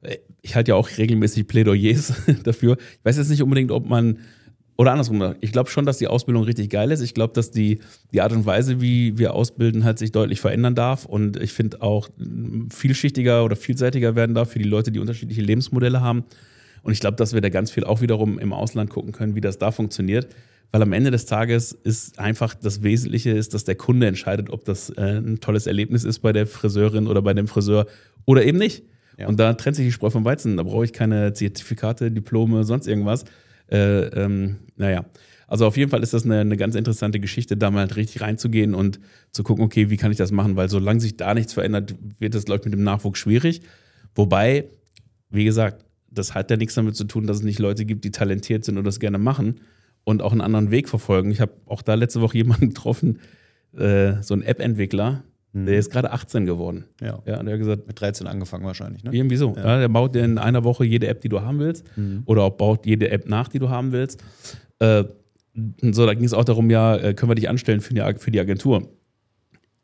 äh, 0.02 0.18
ich 0.42 0.56
halte 0.56 0.72
ja 0.72 0.76
auch 0.76 0.90
regelmäßig 0.98 1.48
Plädoyers 1.48 2.14
dafür. 2.44 2.78
Ich 3.00 3.06
weiß 3.06 3.18
jetzt 3.18 3.30
nicht 3.30 3.44
unbedingt, 3.44 3.72
ob 3.72 3.90
man, 3.90 4.20
oder 4.78 4.92
andersrum, 4.92 5.36
ich 5.42 5.52
glaube 5.52 5.70
schon, 5.70 5.86
dass 5.86 5.98
die 5.98 6.08
Ausbildung 6.08 6.44
richtig 6.44 6.70
geil 6.70 6.92
ist. 6.92 7.02
Ich 7.02 7.14
glaube, 7.14 7.34
dass 7.34 7.52
die, 7.52 7.80
die 8.14 8.22
Art 8.22 8.32
und 8.32 8.46
Weise, 8.46 8.80
wie 8.80 9.18
wir 9.18 9.34
ausbilden, 9.34 9.84
halt 9.84 10.00
sich 10.00 10.14
deutlich 10.14 10.40
verändern 10.40 10.76
darf. 10.76 11.04
Und 11.06 11.36
ich 11.42 11.52
finde 11.52 11.82
auch 11.82 12.10
vielschichtiger 12.70 13.44
oder 13.44 13.58
vielseitiger 13.58 14.16
werden 14.16 14.34
darf 14.34 14.52
für 14.52 14.60
die 14.60 14.66
Leute, 14.66 14.92
die 14.92 15.00
unterschiedliche 15.00 15.42
Lebensmodelle 15.42 16.00
haben. 16.00 16.24
Und 16.84 16.94
ich 16.94 17.02
glaube, 17.02 17.18
dass 17.18 17.34
wir 17.34 17.42
da 17.42 17.50
ganz 17.50 17.70
viel 17.70 17.84
auch 17.84 18.00
wiederum 18.00 18.40
im 18.40 18.54
Ausland 18.54 18.90
gucken 18.90 19.12
können, 19.12 19.36
wie 19.36 19.42
das 19.42 19.58
da 19.58 19.72
funktioniert 19.72 20.28
weil 20.74 20.82
am 20.82 20.92
Ende 20.92 21.12
des 21.12 21.28
Tages 21.28 21.72
ist 21.72 22.18
einfach 22.18 22.56
das 22.56 22.82
Wesentliche 22.82 23.30
ist, 23.30 23.54
dass 23.54 23.64
der 23.64 23.76
Kunde 23.76 24.08
entscheidet, 24.08 24.50
ob 24.50 24.66
das 24.66 24.90
äh, 24.90 25.20
ein 25.20 25.40
tolles 25.40 25.68
Erlebnis 25.68 26.04
ist 26.04 26.20
bei 26.20 26.34
der 26.34 26.48
Friseurin 26.48 27.06
oder 27.06 27.22
bei 27.22 27.36
dem 27.36 27.48
Friseur 27.48 27.86
oder 28.26 28.44
eben 28.44 28.58
nicht. 28.58 28.84
Ja. 29.20 29.28
Und 29.28 29.40
da 29.40 29.54
trennt 29.54 29.76
sich 29.76 29.86
die 29.86 29.92
Spreu 29.92 30.10
vom 30.10 30.26
Weizen. 30.26 30.58
Da 30.58 30.64
brauche 30.64 30.84
ich 30.84 30.92
keine 30.92 31.32
Zertifikate, 31.34 32.10
Diplome, 32.10 32.64
sonst 32.64 32.88
irgendwas. 32.88 33.24
Äh, 33.72 34.06
ähm, 34.08 34.56
naja, 34.76 35.06
also 35.48 35.68
auf 35.68 35.78
jeden 35.78 35.92
Fall 35.92 36.02
ist 36.02 36.16
das 36.16 36.26
eine, 36.26 36.40
eine, 36.40 36.58
ganz 36.58 36.74
interessante 36.74 37.20
Geschichte, 37.20 37.56
da 37.56 37.70
mal 37.70 37.86
richtig 37.86 38.22
reinzugehen 38.22 38.74
und 38.74 39.00
zu 39.32 39.44
gucken, 39.44 39.64
okay, 39.64 39.92
wie 39.92 39.98
kann 39.98 40.12
ich 40.12 40.18
das 40.18 40.32
machen? 40.32 40.56
Weil 40.56 40.70
solange 40.70 41.02
sich 41.02 41.18
da 41.18 41.36
nichts 41.36 41.54
verändert, 41.54 41.94
wird 42.18 42.34
das, 42.34 42.46
glaube 42.46 42.62
ich, 42.62 42.66
mit 42.66 42.74
dem 42.74 42.84
Nachwuchs 42.84 43.20
schwierig. 43.20 43.62
Wobei, 44.16 44.66
wie 45.30 45.46
gesagt, 45.46 45.86
das 46.10 46.34
hat 46.34 46.50
ja 46.50 46.58
nichts 46.58 46.74
damit 46.74 46.96
zu 46.96 47.04
tun, 47.04 47.28
dass 47.28 47.38
es 47.38 47.44
nicht 47.44 47.60
Leute 47.60 47.86
gibt, 47.86 48.06
die 48.06 48.12
talentiert 48.12 48.66
sind 48.66 48.80
und 48.80 48.86
das 48.86 49.00
gerne 49.00 49.20
machen, 49.20 49.60
und 50.04 50.22
auch 50.22 50.32
einen 50.32 50.42
anderen 50.42 50.72
Weg 50.72 50.90
verfolgen. 50.90 51.32
Ich 51.32 51.42
habe 51.42 51.54
auch 51.66 51.82
da 51.82 51.94
letzte 51.94 52.22
Woche 52.22 52.38
jemanden 52.40 52.70
getroffen, 52.70 53.20
äh, 53.78 54.22
so 54.22 54.34
ein 54.34 54.42
App-Entwickler, 54.44 55.24
mhm. 55.54 55.66
der 55.66 55.78
ist 55.78 55.92
gerade 55.92 56.12
18 56.12 56.46
geworden. 56.46 56.86
Ja. 57.02 57.22
ja. 57.26 57.40
Und 57.40 57.46
der 57.46 57.54
hat 57.54 57.60
gesagt, 57.60 57.88
mit 57.88 58.00
13 58.00 58.28
angefangen 58.28 58.66
wahrscheinlich, 58.66 59.04
ne? 59.04 59.12
Irgendwie 59.14 59.38
so. 59.38 59.54
Ja. 59.56 59.66
ja 59.66 59.80
der 59.80 59.90
baut 59.90 60.16
dir 60.16 60.24
in 60.24 60.38
einer 60.38 60.64
Woche 60.64 60.86
jede 60.86 61.08
App, 61.08 61.22
die 61.22 61.30
du 61.30 61.42
haben 61.42 61.60
willst, 61.60 61.86
mhm. 61.98 62.24
oder 62.26 62.44
auch 62.44 62.52
baut 62.52 62.86
jede 62.86 63.10
App 63.10 63.28
nach, 63.28 63.48
die 63.48 63.60
du 63.60 63.70
haben 63.70 63.92
willst. 63.92 64.24
Äh, 64.80 65.06
so, 65.82 66.06
da 66.06 66.14
ging 66.14 66.26
es 66.26 66.34
auch 66.34 66.46
darum, 66.46 66.70
ja, 66.70 66.96
äh, 66.96 67.14
können 67.14 67.30
wir 67.30 67.36
dich 67.36 67.50
anstellen 67.50 67.82
für 67.82 67.94
die, 67.94 68.02
für 68.18 68.32
die 68.32 68.40
Agentur. 68.40 68.90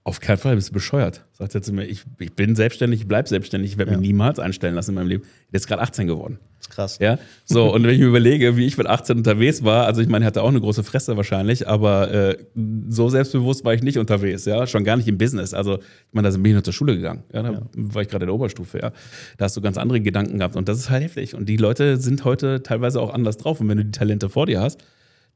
Auf 0.09 0.19
keinen 0.19 0.37
Fall, 0.39 0.55
bist 0.55 0.69
du 0.69 0.73
bescheuert. 0.73 1.23
Sagt 1.33 1.53
er 1.53 1.61
zu 1.61 1.71
mir, 1.71 1.85
ich, 1.85 2.03
ich 2.17 2.33
bin 2.33 2.55
selbstständig, 2.55 3.01
ich 3.01 3.07
bleib 3.07 3.27
selbstständig, 3.27 3.73
ich 3.73 3.77
werde 3.77 3.91
Ja. 3.91 3.97
mich 3.99 4.07
niemals 4.07 4.39
einstellen 4.39 4.73
lassen 4.73 4.89
in 4.91 4.95
meinem 4.95 5.07
Leben. 5.07 5.23
Der 5.51 5.57
ist 5.59 5.67
gerade 5.67 5.83
18 5.83 6.07
geworden. 6.07 6.39
Das 6.57 6.67
ist 6.67 6.73
krass. 6.73 6.97
Ja, 6.99 7.19
so, 7.45 7.71
und 7.71 7.83
wenn 7.83 7.91
ich 7.91 7.99
mir 7.99 8.07
überlege, 8.07 8.57
wie 8.57 8.65
ich 8.65 8.75
mit 8.75 8.87
18 8.87 9.17
unterwegs 9.17 9.63
war, 9.63 9.85
also 9.85 10.01
ich 10.01 10.07
meine, 10.07 10.25
er 10.25 10.27
hatte 10.27 10.41
auch 10.41 10.49
eine 10.49 10.59
große 10.59 10.83
Fresse 10.83 11.15
wahrscheinlich, 11.15 11.67
aber 11.67 12.11
äh, 12.11 12.37
so 12.89 13.07
selbstbewusst 13.09 13.63
war 13.65 13.75
ich 13.75 13.83
nicht 13.83 13.99
unterwegs, 13.99 14.45
ja, 14.45 14.65
schon 14.65 14.83
gar 14.83 14.97
nicht 14.97 15.07
im 15.07 15.19
Business. 15.19 15.53
Also, 15.53 15.75
ich 15.77 15.83
meine, 16.13 16.27
da 16.31 16.35
bin 16.35 16.45
ich 16.47 16.55
noch 16.55 16.63
zur 16.63 16.73
Schule 16.73 16.95
gegangen, 16.95 17.23
ja, 17.31 17.43
da 17.43 17.61
war 17.75 18.01
ich 18.01 18.07
gerade 18.07 18.23
in 18.23 18.29
der 18.29 18.35
Oberstufe, 18.35 18.79
ja. 18.79 18.91
Da 19.37 19.45
hast 19.45 19.55
du 19.55 19.61
ganz 19.61 19.77
andere 19.77 20.01
Gedanken 20.01 20.39
gehabt 20.39 20.55
und 20.55 20.67
das 20.67 20.79
ist 20.79 20.89
halt 20.89 21.03
heftig. 21.03 21.35
Und 21.35 21.47
die 21.47 21.57
Leute 21.57 21.97
sind 21.97 22.25
heute 22.25 22.63
teilweise 22.63 22.99
auch 22.99 23.13
anders 23.13 23.37
drauf. 23.37 23.61
Und 23.61 23.69
wenn 23.69 23.77
du 23.77 23.85
die 23.85 23.91
Talente 23.91 24.27
vor 24.27 24.47
dir 24.47 24.59
hast, 24.59 24.81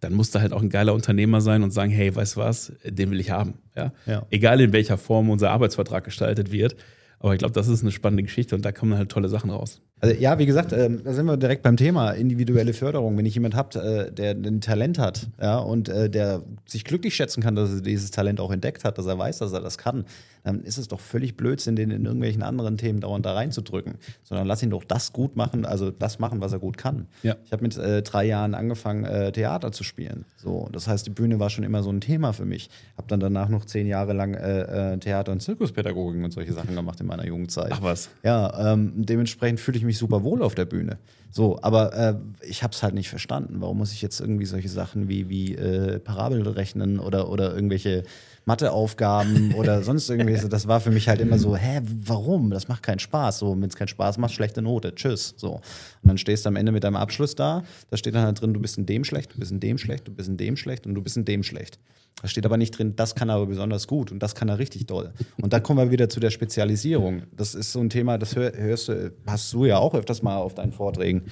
dann 0.04 0.14
musst 0.14 0.36
du 0.36 0.40
halt 0.40 0.54
auch 0.54 0.62
ein 0.62 0.70
geiler 0.70 0.94
Unternehmer 0.94 1.42
sein 1.42 1.64
und 1.64 1.72
sagen, 1.72 1.92
hey, 1.92 2.16
weißt 2.16 2.36
du 2.36 2.40
was, 2.42 2.74
den 2.84 3.12
will 3.12 3.20
ich 3.20 3.32
haben. 3.32 3.56
Ja? 3.76 3.94
Ja. 4.06 4.26
Egal 4.30 4.62
in 4.62 4.74
welcher 4.74 4.98
Form 4.98 5.30
unser 5.30 5.52
Arbeitsvertrag 5.52 6.04
gestaltet 6.04 6.52
wird. 6.52 6.76
Aber 7.20 7.34
ich 7.34 7.40
glaube, 7.40 7.54
das 7.54 7.70
ist 7.70 7.82
eine 7.82 7.92
spannende 7.92 8.24
Geschichte 8.24 8.54
und 8.54 8.66
da 8.66 8.72
kommen 8.72 8.98
halt 8.98 9.10
tolle 9.10 9.30
Sachen 9.30 9.50
raus. 9.50 9.82
Also, 10.04 10.20
ja, 10.20 10.38
wie 10.38 10.46
gesagt, 10.46 10.74
ähm, 10.74 11.02
da 11.06 11.14
sind 11.14 11.26
wir 11.28 11.38
direkt 11.38 11.64
beim 11.64 11.78
Thema 11.78 12.12
individuelle 12.12 12.74
Förderung. 12.74 13.18
Wenn 13.18 13.26
ich 13.26 13.36
jemand 13.36 13.56
habt, 13.56 13.78
äh, 13.78 14.12
der 14.12 14.32
ein 14.32 14.60
Talent 14.60 15.00
hat, 15.00 15.30
ja, 15.42 15.60
und 15.60 15.88
äh, 15.88 16.10
der 16.10 16.44
sich 16.66 16.84
glücklich 16.84 17.16
schätzen 17.16 17.42
kann, 17.42 17.56
dass 17.56 17.74
er 17.74 17.80
dieses 17.80 18.12
Talent 18.12 18.42
auch 18.42 18.52
entdeckt 18.52 18.84
hat, 18.84 18.98
dass 18.98 19.06
er 19.06 19.18
weiß, 19.18 19.38
dass 19.38 19.54
er 19.54 19.62
das 19.62 19.78
kann, 19.78 20.04
dann 20.44 20.62
ist 20.64 20.78
es 20.78 20.90
doch 20.90 21.00
völlig 21.00 21.38
Blödsinn, 21.38 21.78
den 21.78 21.90
in 21.90 22.04
irgendwelchen 22.04 22.44
anderen 22.44 22.78
Themen 22.78 23.00
dauernd 23.00 23.26
da 23.26 23.34
reinzudrücken. 23.34 23.96
Sondern 24.24 24.46
lass 24.46 24.62
ihn 24.62 24.72
doch 24.72 24.84
das 24.84 25.14
gut 25.14 25.38
machen, 25.38 25.66
also 25.66 25.90
das 25.90 26.20
machen, 26.20 26.42
was 26.42 26.52
er 26.52 26.60
gut 26.60 26.78
kann. 26.78 27.08
Ja. 27.22 27.38
Ich 27.46 27.54
habe 27.54 27.64
mit 27.64 27.78
äh, 27.78 28.02
drei 28.02 28.26
Jahren 28.26 28.56
angefangen, 28.56 29.06
äh, 29.06 29.32
Theater 29.32 29.72
zu 29.72 29.86
spielen. 29.86 30.26
So, 30.36 30.68
das 30.74 30.90
heißt, 30.90 31.06
die 31.06 31.12
Bühne 31.12 31.40
war 31.40 31.50
schon 31.50 31.64
immer 31.64 31.82
so 31.82 31.90
ein 31.90 32.02
Thema 32.02 32.34
für 32.34 32.46
mich. 32.46 32.70
Habe 32.98 33.08
dann 33.08 33.22
danach 33.22 33.48
noch 33.48 33.64
zehn 33.64 33.88
Jahre 33.88 34.12
lang 34.12 34.34
äh, 34.34 34.94
äh, 34.94 34.98
Theater- 34.98 35.32
und 35.32 35.42
Zirkuspädagogik 35.42 36.22
und 36.22 36.32
solche 36.32 36.52
Sachen 36.52 36.76
gemacht 36.76 37.00
in 37.00 37.08
meiner 37.08 37.26
Jugendzeit. 37.26 37.72
Ach 37.72 37.82
was. 37.82 38.10
Ja, 38.24 38.74
ähm, 38.74 38.92
dementsprechend 38.96 39.62
fühle 39.62 39.78
ich 39.78 39.86
mich 39.86 39.93
super 39.98 40.24
wohl 40.24 40.42
auf 40.42 40.56
der 40.56 40.66
Bühne. 40.66 40.98
So, 41.32 41.60
aber 41.62 41.94
äh, 41.94 42.16
ich 42.48 42.64
habe 42.64 42.74
es 42.74 42.84
halt 42.84 42.94
nicht 42.94 43.10
verstanden. 43.10 43.56
Warum 43.60 43.78
muss 43.78 43.92
ich 43.92 44.02
jetzt 44.02 44.20
irgendwie 44.20 44.46
solche 44.46 44.70
Sachen 44.70 45.10
wie, 45.10 45.30
wie 45.30 45.56
äh, 45.56 46.00
Parabel 46.00 46.48
rechnen 46.48 47.00
oder, 47.00 47.30
oder 47.30 47.56
irgendwelche 47.56 48.04
Matheaufgaben 48.46 49.54
oder 49.54 49.84
sonst 49.84 50.10
irgendwie? 50.10 50.36
so? 50.38 50.48
Das 50.48 50.68
war 50.68 50.80
für 50.80 50.92
mich 50.92 51.08
halt 51.08 51.22
immer 51.22 51.38
so, 51.38 51.56
hä, 51.56 51.82
warum? 51.84 52.50
Das 52.50 52.68
macht 52.68 52.84
keinen 52.84 53.00
Spaß. 53.00 53.40
So, 53.40 53.52
wenn 53.60 53.70
es 53.70 53.76
keinen 53.76 53.88
Spaß 53.88 54.18
macht, 54.18 54.34
schlechte 54.34 54.62
Note. 54.62 54.94
Tschüss. 54.96 55.34
So. 55.38 55.54
Und 55.54 55.62
dann 56.04 56.18
stehst 56.18 56.46
du 56.46 56.50
am 56.50 56.56
Ende 56.56 56.72
mit 56.72 56.84
deinem 56.84 56.96
Abschluss 56.96 57.36
da, 57.36 57.64
da 57.90 57.98
steht 57.98 58.16
dann 58.16 58.26
halt 58.26 58.42
drin, 58.42 58.54
du 58.54 58.60
bist 58.60 58.78
in 58.78 58.86
dem 58.86 59.04
schlecht, 59.04 59.34
du 59.34 59.40
bist 59.40 59.52
in 59.52 59.60
dem 59.60 59.78
schlecht, 59.78 60.08
du 60.08 60.14
bist 60.14 60.30
in 60.30 60.38
dem 60.38 60.58
schlecht 60.58 60.86
und 60.86 60.96
du 60.96 61.02
bist 61.02 61.18
in 61.18 61.26
dem 61.26 61.44
schlecht. 61.44 61.80
Da 62.22 62.28
steht 62.28 62.46
aber 62.46 62.58
nicht 62.58 62.78
drin, 62.78 62.96
das 62.96 63.16
kann 63.16 63.30
er 63.30 63.36
aber 63.36 63.48
besonders 63.48 63.88
gut 63.88 64.12
und 64.12 64.20
das 64.20 64.36
kann 64.36 64.48
er 64.48 64.60
richtig 64.60 64.86
doll. 64.86 65.12
Und 65.42 65.52
da 65.52 65.60
kommen 65.60 65.80
wir 65.80 65.92
wieder 65.92 66.10
zu 66.10 66.20
der 66.20 66.30
Spezialisierung. 66.30 67.24
Das 67.36 67.56
ist 67.56 67.72
so 67.72 67.80
ein 67.80 67.90
Thema, 67.90 68.18
das 68.18 68.36
hör, 68.36 68.54
hörst 68.56 68.88
du, 68.88 69.12
hast 69.26 69.52
du 69.52 69.66
ja 69.66 69.78
auch 69.78 69.94
öfters 69.94 70.22
mal 70.22 70.38
auf 70.38 70.54
deinen 70.54 70.72
Vorträgen. 70.72 71.24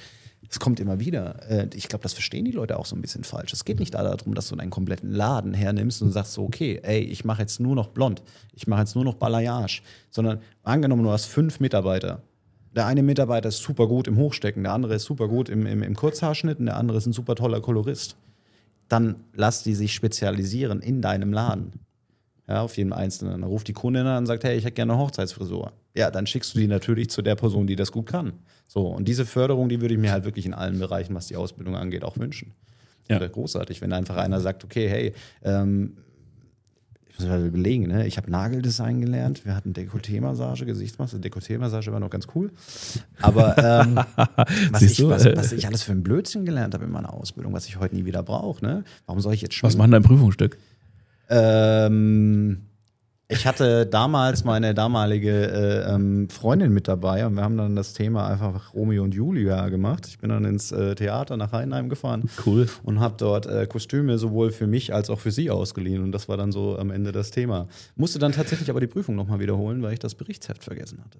Es 0.52 0.60
kommt 0.60 0.80
immer 0.80 1.00
wieder. 1.00 1.50
Äh, 1.50 1.68
Ich 1.74 1.88
glaube, 1.88 2.02
das 2.02 2.12
verstehen 2.12 2.44
die 2.44 2.50
Leute 2.50 2.78
auch 2.78 2.84
so 2.84 2.94
ein 2.94 3.00
bisschen 3.00 3.24
falsch. 3.24 3.54
Es 3.54 3.64
geht 3.64 3.80
nicht 3.80 3.94
da 3.94 4.02
darum, 4.02 4.34
dass 4.34 4.48
du 4.48 4.56
deinen 4.56 4.68
kompletten 4.68 5.10
Laden 5.10 5.54
hernimmst 5.54 6.02
und 6.02 6.12
sagst 6.12 6.34
so, 6.34 6.44
okay, 6.44 6.78
ey, 6.82 7.00
ich 7.00 7.24
mache 7.24 7.40
jetzt 7.40 7.58
nur 7.58 7.74
noch 7.74 7.88
blond, 7.88 8.22
ich 8.52 8.66
mache 8.66 8.80
jetzt 8.80 8.94
nur 8.94 9.04
noch 9.04 9.14
Balayage, 9.14 9.80
sondern 10.10 10.40
angenommen, 10.62 11.04
du 11.04 11.10
hast 11.10 11.24
fünf 11.24 11.58
Mitarbeiter. 11.58 12.20
Der 12.76 12.84
eine 12.84 13.02
Mitarbeiter 13.02 13.48
ist 13.48 13.62
super 13.62 13.86
gut 13.86 14.06
im 14.06 14.18
Hochstecken, 14.18 14.62
der 14.64 14.74
andere 14.74 14.94
ist 14.94 15.04
super 15.04 15.26
gut 15.26 15.48
im, 15.48 15.64
im, 15.64 15.82
im 15.82 15.96
Kurzhaarschnitt 15.96 16.58
und 16.58 16.66
der 16.66 16.76
andere 16.76 16.98
ist 16.98 17.06
ein 17.06 17.14
super 17.14 17.34
toller 17.34 17.62
Kolorist. 17.62 18.16
Dann 18.88 19.24
lass 19.32 19.62
die 19.62 19.74
sich 19.74 19.94
spezialisieren 19.94 20.80
in 20.82 21.00
deinem 21.00 21.32
Laden. 21.32 21.80
Ja, 22.48 22.62
auf 22.62 22.76
jeden 22.76 22.92
Einzelnen. 22.92 23.40
Dann 23.40 23.44
ruft 23.44 23.68
die 23.68 23.72
Kundin 23.72 24.06
an 24.06 24.18
und 24.18 24.26
sagt, 24.26 24.44
hey, 24.44 24.56
ich 24.56 24.64
hätte 24.64 24.74
gerne 24.74 24.94
eine 24.94 25.02
Hochzeitsfrisur. 25.02 25.72
Ja, 25.94 26.10
dann 26.10 26.26
schickst 26.26 26.54
du 26.54 26.58
die 26.58 26.66
natürlich 26.66 27.10
zu 27.10 27.22
der 27.22 27.36
Person, 27.36 27.66
die 27.66 27.76
das 27.76 27.92
gut 27.92 28.06
kann. 28.06 28.32
So, 28.66 28.88
und 28.88 29.06
diese 29.06 29.26
Förderung, 29.26 29.68
die 29.68 29.80
würde 29.80 29.94
ich 29.94 30.00
mir 30.00 30.10
halt 30.10 30.24
wirklich 30.24 30.46
in 30.46 30.54
allen 30.54 30.78
Bereichen, 30.78 31.14
was 31.14 31.26
die 31.26 31.36
Ausbildung 31.36 31.76
angeht, 31.76 32.04
auch 32.04 32.16
wünschen. 32.16 32.52
Ja. 33.08 33.20
Wäre 33.20 33.30
großartig, 33.30 33.80
wenn 33.80 33.92
einfach 33.92 34.16
einer 34.16 34.40
sagt, 34.40 34.64
okay, 34.64 34.88
hey, 34.88 35.12
ähm, 35.42 35.96
ich 37.12 37.18
muss 37.18 37.28
mal 37.28 37.44
überlegen, 37.44 37.88
ne? 37.88 38.06
ich 38.06 38.16
habe 38.16 38.30
Nageldesign 38.30 39.02
gelernt, 39.02 39.44
wir 39.44 39.54
hatten 39.54 39.74
Dekolleté-Massage, 39.74 40.64
Gesichtsmaske, 40.64 41.18
Dekolleté-Massage 41.18 41.92
war 41.92 42.00
noch 42.00 42.08
ganz 42.08 42.26
cool. 42.34 42.50
Aber 43.20 43.58
ähm, 43.58 43.96
was, 44.70 44.82
ich, 44.82 45.06
was, 45.06 45.26
was 45.26 45.52
ich 45.52 45.66
alles 45.66 45.82
für 45.82 45.92
ein 45.92 46.02
Blödsinn 46.02 46.46
gelernt 46.46 46.72
habe 46.72 46.84
in 46.84 46.90
meiner 46.90 47.12
Ausbildung, 47.12 47.52
was 47.52 47.66
ich 47.66 47.78
heute 47.78 47.94
nie 47.94 48.06
wieder 48.06 48.22
brauche, 48.22 48.64
ne? 48.64 48.84
warum 49.04 49.20
soll 49.20 49.34
ich 49.34 49.42
jetzt 49.42 49.62
Was 49.62 49.72
schwimmen? 49.72 49.90
macht 49.90 49.92
dein 49.92 50.02
Prüfungsstück? 50.02 50.56
Ähm, 51.32 52.58
ich 53.28 53.46
hatte 53.46 53.86
damals 53.86 54.44
meine 54.44 54.74
damalige 54.74 55.30
äh, 55.30 55.94
ähm, 55.94 56.28
Freundin 56.28 56.70
mit 56.72 56.86
dabei 56.86 57.24
und 57.24 57.34
wir 57.34 57.42
haben 57.42 57.56
dann 57.56 57.74
das 57.74 57.94
Thema 57.94 58.28
einfach 58.28 58.74
Romeo 58.74 59.02
und 59.02 59.14
Julia 59.14 59.70
gemacht. 59.70 60.06
Ich 60.06 60.18
bin 60.18 60.28
dann 60.28 60.44
ins 60.44 60.70
äh, 60.70 60.94
Theater 60.94 61.38
nach 61.38 61.52
Heidenheim 61.52 61.88
gefahren 61.88 62.28
Cool. 62.44 62.66
und 62.82 63.00
habe 63.00 63.14
dort 63.16 63.46
äh, 63.46 63.66
Kostüme 63.66 64.18
sowohl 64.18 64.52
für 64.52 64.66
mich 64.66 64.92
als 64.92 65.08
auch 65.08 65.18
für 65.18 65.30
sie 65.30 65.50
ausgeliehen 65.50 66.02
und 66.02 66.12
das 66.12 66.28
war 66.28 66.36
dann 66.36 66.52
so 66.52 66.76
am 66.76 66.90
Ende 66.90 67.10
das 67.10 67.30
Thema. 67.30 67.68
Musste 67.96 68.18
dann 68.18 68.32
tatsächlich 68.32 68.68
aber 68.68 68.80
die 68.80 68.86
Prüfung 68.86 69.16
nochmal 69.16 69.40
wiederholen, 69.40 69.82
weil 69.82 69.94
ich 69.94 69.98
das 69.98 70.14
Berichtsheft 70.14 70.62
vergessen 70.62 71.02
hatte. 71.02 71.18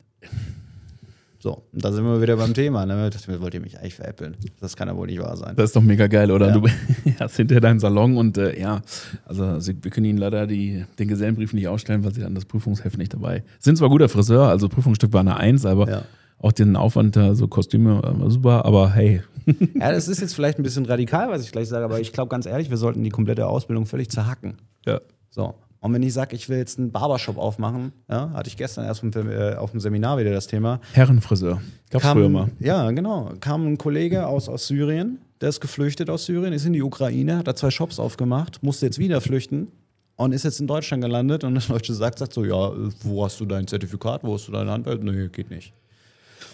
So, 1.42 1.64
und 1.72 1.84
da 1.84 1.90
sind 1.90 2.04
wir 2.04 2.22
wieder 2.22 2.36
beim 2.36 2.54
Thema. 2.54 2.86
Ne? 2.86 3.10
Mir, 3.26 3.40
Wollt 3.40 3.52
ihr 3.54 3.60
mich 3.60 3.76
eigentlich 3.76 3.96
veräppeln? 3.96 4.36
Das 4.60 4.76
kann 4.76 4.86
ja 4.86 4.96
wohl 4.96 5.08
nicht 5.08 5.18
wahr 5.20 5.36
sein. 5.36 5.56
Das 5.56 5.70
ist 5.70 5.76
doch 5.76 5.82
mega 5.82 6.06
geil, 6.06 6.30
oder? 6.30 6.46
Ja. 6.50 6.52
Du 6.52 6.68
hast 7.18 7.36
hinter 7.36 7.58
deinen 7.60 7.80
Salon 7.80 8.16
und 8.16 8.38
äh, 8.38 8.56
ja, 8.60 8.80
also 9.24 9.44
wir 9.60 9.90
können 9.90 10.06
Ihnen 10.06 10.18
leider 10.18 10.46
die, 10.46 10.84
den 11.00 11.08
Gesellenbrief 11.08 11.52
nicht 11.52 11.66
ausstellen, 11.66 12.04
weil 12.04 12.14
Sie 12.14 12.20
dann 12.20 12.36
das 12.36 12.44
Prüfungsheft 12.44 12.96
nicht 12.96 13.12
dabei. 13.12 13.42
Sind 13.58 13.76
zwar 13.76 13.88
guter 13.88 14.08
Friseur, 14.08 14.46
also 14.48 14.68
Prüfungsstück 14.68 15.12
war 15.12 15.18
eine 15.20 15.36
Eins, 15.36 15.66
aber 15.66 15.88
Ja. 15.90 16.02
auch 16.38 16.52
den 16.52 16.76
Aufwand 16.76 17.16
da, 17.16 17.34
so 17.34 17.48
Kostüme 17.48 18.00
äh, 18.04 18.30
super, 18.30 18.64
aber 18.64 18.92
hey, 18.92 19.22
Ja, 19.74 19.90
das 19.90 20.06
ist 20.06 20.20
jetzt 20.20 20.34
vielleicht 20.36 20.60
ein 20.60 20.62
bisschen 20.62 20.86
radikal, 20.86 21.28
was 21.28 21.42
ich 21.42 21.50
gleich 21.50 21.66
sage, 21.66 21.84
aber 21.84 21.98
ich 21.98 22.12
glaube 22.12 22.28
ganz 22.28 22.46
ehrlich, 22.46 22.70
wir 22.70 22.76
sollten 22.76 23.02
die 23.02 23.10
komplette 23.10 23.48
Ausbildung 23.48 23.86
völlig 23.86 24.10
zerhacken. 24.10 24.58
ja. 24.86 25.00
So. 25.30 25.54
Und 25.82 25.92
wenn 25.92 26.02
ich 26.04 26.12
sage, 26.12 26.36
ich 26.36 26.48
will 26.48 26.58
jetzt 26.58 26.78
einen 26.78 26.92
Barbershop 26.92 27.36
aufmachen, 27.36 27.92
ja, 28.08 28.30
hatte 28.30 28.48
ich 28.48 28.56
gestern 28.56 28.84
erst 28.84 29.02
auf 29.02 29.10
dem, 29.10 29.28
äh, 29.28 29.80
Seminar 29.80 30.16
wieder 30.16 30.30
das 30.30 30.46
Thema. 30.46 30.80
Herrenfriseur. 30.92 31.60
Gab's 31.90 32.06
früher 32.06 32.28
mal. 32.28 32.50
Ja, 32.60 32.88
genau. 32.92 33.32
Kam 33.40 33.66
ein 33.66 33.78
Kollege 33.78 34.28
aus, 34.28 34.48
aus 34.48 34.68
Syrien, 34.68 35.18
der 35.40 35.48
ist 35.48 35.60
geflüchtet 35.60 36.08
aus 36.08 36.24
Syrien, 36.24 36.52
ist 36.52 36.64
in 36.64 36.72
die 36.72 36.82
Ukraine, 36.82 37.36
hat 37.36 37.48
da 37.48 37.56
zwei 37.56 37.72
Shops 37.72 37.98
aufgemacht, 37.98 38.62
musste 38.62 38.86
jetzt 38.86 39.00
wieder 39.00 39.20
flüchten 39.20 39.72
und 40.14 40.30
ist 40.30 40.44
jetzt 40.44 40.60
in 40.60 40.68
Deutschland 40.68 41.02
gelandet 41.02 41.42
und 41.42 41.54
der 41.54 41.62
Deutsche 41.64 41.94
sagt, 41.94 42.20
sagt 42.20 42.32
so, 42.32 42.44
ja, 42.44 42.68
äh, 42.68 42.90
wo 43.02 43.24
hast 43.24 43.40
du 43.40 43.44
dein 43.44 43.66
Zertifikat, 43.66 44.22
wo 44.22 44.34
hast 44.34 44.46
du 44.46 44.52
deinen 44.52 44.68
Anwalt? 44.68 45.02
Nee, 45.02 45.28
geht 45.28 45.50
nicht. 45.50 45.72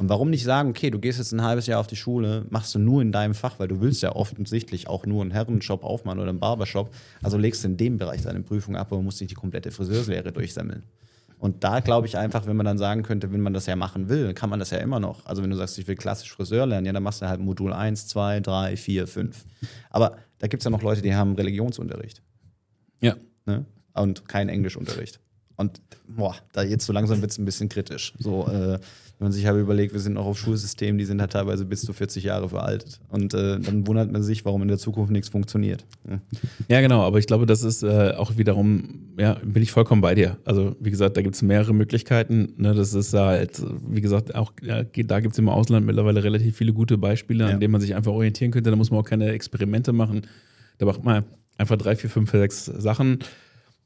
Und 0.00 0.08
warum 0.08 0.30
nicht 0.30 0.44
sagen, 0.44 0.70
okay, 0.70 0.90
du 0.90 0.98
gehst 0.98 1.18
jetzt 1.18 1.32
ein 1.32 1.42
halbes 1.42 1.66
Jahr 1.66 1.80
auf 1.80 1.86
die 1.86 1.96
Schule, 1.96 2.46
machst 2.50 2.74
du 2.74 2.78
nur 2.78 3.02
in 3.02 3.12
deinem 3.12 3.34
Fach, 3.34 3.58
weil 3.58 3.68
du 3.68 3.80
willst 3.80 4.02
ja 4.02 4.14
offensichtlich 4.14 4.88
auch 4.88 5.06
nur 5.06 5.22
einen 5.22 5.30
Herrenshop 5.30 5.84
aufmachen 5.84 6.18
oder 6.20 6.30
einen 6.30 6.38
Barbershop. 6.40 6.90
Also 7.22 7.36
legst 7.38 7.64
du 7.64 7.68
in 7.68 7.76
dem 7.76 7.96
Bereich 7.98 8.22
deine 8.22 8.40
Prüfung 8.40 8.76
ab, 8.76 8.88
aber 8.92 9.02
musst 9.02 9.20
nicht 9.20 9.30
die 9.30 9.34
komplette 9.34 9.70
Friseurslehre 9.70 10.32
durchsammeln. 10.32 10.82
Und 11.38 11.62
da 11.62 11.78
glaube 11.80 12.06
ich 12.08 12.16
einfach, 12.18 12.46
wenn 12.46 12.56
man 12.56 12.66
dann 12.66 12.78
sagen 12.78 13.02
könnte, 13.04 13.32
wenn 13.32 13.40
man 13.40 13.52
das 13.52 13.66
ja 13.66 13.76
machen 13.76 14.08
will, 14.08 14.34
kann 14.34 14.50
man 14.50 14.58
das 14.58 14.70
ja 14.70 14.78
immer 14.78 14.98
noch. 14.98 15.24
Also 15.24 15.42
wenn 15.42 15.50
du 15.50 15.56
sagst, 15.56 15.78
ich 15.78 15.86
will 15.86 15.94
klassisch 15.94 16.32
Friseur 16.32 16.66
lernen, 16.66 16.86
ja, 16.86 16.92
dann 16.92 17.02
machst 17.04 17.22
du 17.22 17.28
halt 17.28 17.40
Modul 17.40 17.72
1, 17.72 18.08
2, 18.08 18.40
3, 18.40 18.76
4, 18.76 19.06
5. 19.06 19.44
Aber 19.90 20.16
da 20.38 20.48
gibt 20.48 20.62
es 20.62 20.64
ja 20.64 20.70
noch 20.70 20.82
Leute, 20.82 21.00
die 21.00 21.14
haben 21.14 21.34
Religionsunterricht 21.36 22.22
Ja. 23.00 23.14
ne? 23.46 23.64
und 23.94 24.28
kein 24.28 24.48
Englischunterricht. 24.48 25.20
Und 25.58 25.80
boah, 26.06 26.36
da 26.52 26.62
jetzt 26.62 26.86
so 26.86 26.92
langsam 26.92 27.20
wird 27.20 27.32
es 27.32 27.38
ein 27.38 27.44
bisschen 27.44 27.68
kritisch. 27.68 28.14
So, 28.18 28.46
äh, 28.46 28.78
wenn 29.18 29.24
man 29.26 29.32
sich 29.32 29.44
halt 29.44 29.58
überlegt, 29.60 29.92
wir 29.92 29.98
sind 29.98 30.12
noch 30.12 30.24
auf 30.26 30.38
Schulsystemen, 30.38 30.96
die 30.98 31.04
sind 31.04 31.20
halt 31.20 31.32
teilweise 31.32 31.64
bis 31.64 31.80
zu 31.82 31.92
40 31.92 32.22
Jahre 32.22 32.48
veraltet. 32.48 33.00
Und 33.08 33.34
äh, 33.34 33.58
dann 33.58 33.84
wundert 33.88 34.12
man 34.12 34.22
sich, 34.22 34.44
warum 34.44 34.62
in 34.62 34.68
der 34.68 34.78
Zukunft 34.78 35.10
nichts 35.10 35.28
funktioniert. 35.28 35.84
Hm. 36.06 36.20
Ja, 36.68 36.80
genau, 36.80 37.02
aber 37.02 37.18
ich 37.18 37.26
glaube, 37.26 37.44
das 37.44 37.64
ist 37.64 37.82
äh, 37.82 38.12
auch 38.16 38.36
wiederum, 38.36 39.08
ja, 39.18 39.34
bin 39.42 39.60
ich 39.60 39.72
vollkommen 39.72 40.00
bei 40.00 40.14
dir. 40.14 40.38
Also, 40.44 40.76
wie 40.78 40.90
gesagt, 40.92 41.16
da 41.16 41.22
gibt 41.22 41.34
es 41.34 41.42
mehrere 41.42 41.74
Möglichkeiten. 41.74 42.54
Ne? 42.56 42.74
Das 42.74 42.94
ist 42.94 43.12
halt, 43.12 43.60
wie 43.88 44.00
gesagt, 44.00 44.36
auch 44.36 44.52
ja, 44.62 44.84
da 44.84 45.18
gibt 45.18 45.32
es 45.32 45.38
im 45.40 45.48
Ausland 45.48 45.84
mittlerweile 45.84 46.22
relativ 46.22 46.56
viele 46.56 46.72
gute 46.72 46.96
Beispiele, 46.96 47.48
Ja. 47.48 47.50
an 47.50 47.58
denen 47.58 47.72
man 47.72 47.80
sich 47.80 47.96
einfach 47.96 48.12
orientieren 48.12 48.52
könnte. 48.52 48.70
Da 48.70 48.76
muss 48.76 48.92
man 48.92 49.00
auch 49.00 49.04
keine 49.08 49.32
Experimente 49.32 49.92
machen. 49.92 50.22
Da 50.78 50.86
macht 50.86 51.02
man 51.04 51.24
einfach 51.56 51.76
drei, 51.76 51.96
vier, 51.96 52.08
fünf, 52.08 52.30
sechs 52.30 52.66
Sachen. 52.66 53.18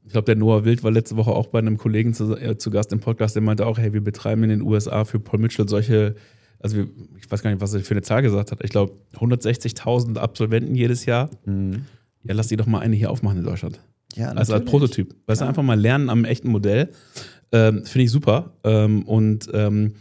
Ich 0.05 0.13
glaube, 0.13 0.25
der 0.27 0.37
Noah 0.37 0.65
Wild 0.65 0.83
war 0.83 0.91
letzte 0.91 1.17
Woche 1.17 1.31
auch 1.31 1.47
bei 1.47 1.59
einem 1.61 1.79
Kollegen 1.79 2.13
zu, 2.13 2.37
äh, 2.37 2.59
zu 2.59 2.71
Gast 2.71 2.93
im 2.93 3.01
Podcast, 3.01 3.35
der 3.37 3.43
meinte 3.43 3.67
auch, 3.67 3.79
hey, 3.79 3.93
wir 3.93 4.03
betreiben 4.03 4.43
in 4.45 4.51
den 4.51 4.63
USA 4.63 5.05
für 5.05 5.21
Paul 5.21 5.41
Mitchell 5.41 5.69
solche, 5.69 6.17
also 6.59 6.77
wir, 6.77 6.89
ich 7.19 7.31
weiß 7.31 7.43
gar 7.43 7.51
nicht, 7.51 7.61
was 7.61 7.73
er 7.75 7.81
für 7.81 7.95
eine 7.95 8.03
Zahl 8.03 8.23
gesagt 8.23 8.51
hat. 8.53 8.63
Ich 8.65 8.71
glaube, 8.71 8.93
160.000 9.17 10.17
Absolventen 10.19 10.75
jedes 10.75 11.07
Jahr. 11.07 11.31
Ja, 11.47 12.35
lass 12.35 12.49
die 12.49 12.57
doch 12.57 12.67
mal 12.67 12.81
eine 12.81 12.97
hier 12.97 13.11
aufmachen 13.11 13.39
in 13.39 13.45
Deutschland. 13.45 13.81
Ja, 14.15 14.29
Also 14.29 14.39
als 14.39 14.49
natürlich. 14.51 14.71
Prototyp. 14.71 15.15
Weißt 15.27 15.41
du, 15.41 15.47
einfach 15.47 15.63
mal 15.63 15.79
lernen 15.81 16.11
am 16.11 16.25
echten 16.25 16.49
Modell. 16.51 16.91
Ähm, 17.51 17.85
Finde 17.85 18.05
ich 18.05 18.11
super. 18.11 18.53
Ähm, 18.65 19.03
und 19.05 19.49
ähm, 19.53 19.95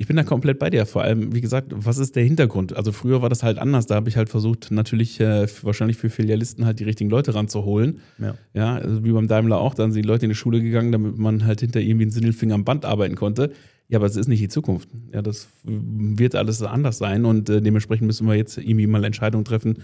Ich 0.00 0.06
bin 0.06 0.14
da 0.14 0.22
komplett 0.22 0.60
bei 0.60 0.70
dir. 0.70 0.86
Vor 0.86 1.02
allem, 1.02 1.34
wie 1.34 1.40
gesagt, 1.40 1.72
was 1.74 1.98
ist 1.98 2.14
der 2.14 2.22
Hintergrund? 2.22 2.76
Also 2.76 2.92
früher 2.92 3.20
war 3.20 3.28
das 3.28 3.42
halt 3.42 3.58
anders. 3.58 3.86
Da 3.86 3.96
habe 3.96 4.08
ich 4.08 4.16
halt 4.16 4.28
versucht, 4.28 4.70
natürlich 4.70 5.18
äh, 5.18 5.48
wahrscheinlich 5.62 5.96
für 5.96 6.08
Filialisten 6.08 6.64
halt 6.64 6.78
die 6.78 6.84
richtigen 6.84 7.10
Leute 7.10 7.34
ranzuholen. 7.34 7.98
Ja. 8.20 8.34
Ja, 8.54 8.76
also 8.76 9.04
wie 9.04 9.10
beim 9.10 9.26
Daimler 9.26 9.58
auch. 9.58 9.74
Dann 9.74 9.90
sind 9.90 10.04
die 10.04 10.08
Leute 10.08 10.26
in 10.26 10.30
die 10.30 10.36
Schule 10.36 10.62
gegangen, 10.62 10.92
damit 10.92 11.18
man 11.18 11.44
halt 11.44 11.60
hinter 11.60 11.80
irgendwie 11.80 12.04
einen 12.04 12.12
Sinnelfinger 12.12 12.54
am 12.54 12.64
Band 12.64 12.84
arbeiten 12.84 13.16
konnte. 13.16 13.50
Ja, 13.88 13.98
aber 13.98 14.06
es 14.06 14.14
ist 14.14 14.28
nicht 14.28 14.40
die 14.40 14.48
Zukunft. 14.48 14.88
Ja, 15.12 15.20
das 15.20 15.48
wird 15.64 16.36
alles 16.36 16.62
anders 16.62 16.98
sein 16.98 17.24
und 17.24 17.50
äh, 17.50 17.60
dementsprechend 17.60 18.06
müssen 18.06 18.28
wir 18.28 18.36
jetzt 18.36 18.56
irgendwie 18.56 18.86
mal 18.86 19.02
Entscheidungen 19.02 19.44
treffen, 19.44 19.78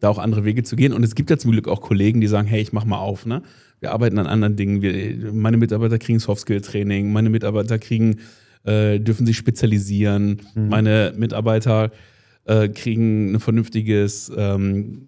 da 0.00 0.08
auch 0.08 0.18
andere 0.18 0.44
Wege 0.44 0.64
zu 0.64 0.74
gehen. 0.74 0.92
Und 0.92 1.04
es 1.04 1.14
gibt 1.14 1.30
ja 1.30 1.38
zum 1.38 1.52
Glück 1.52 1.68
auch 1.68 1.80
Kollegen, 1.80 2.20
die 2.20 2.26
sagen, 2.26 2.48
hey, 2.48 2.60
ich 2.60 2.72
mach 2.72 2.84
mal 2.84 2.98
auf. 2.98 3.24
Ne? 3.24 3.42
Wir 3.78 3.92
arbeiten 3.92 4.18
an 4.18 4.26
anderen 4.26 4.56
Dingen. 4.56 4.82
Wir, 4.82 5.32
meine 5.32 5.58
Mitarbeiter 5.58 5.98
kriegen 6.00 6.18
Softskill-Training, 6.18 7.12
meine 7.12 7.30
Mitarbeiter 7.30 7.78
kriegen, 7.78 8.16
äh, 8.64 8.98
dürfen 8.98 9.26
sich 9.26 9.36
spezialisieren, 9.36 10.42
meine 10.54 11.12
Mitarbeiter 11.16 11.90
äh, 12.44 12.68
kriegen 12.68 13.34
ein 13.34 13.40
vernünftiges, 13.40 14.30
ähm, 14.36 15.06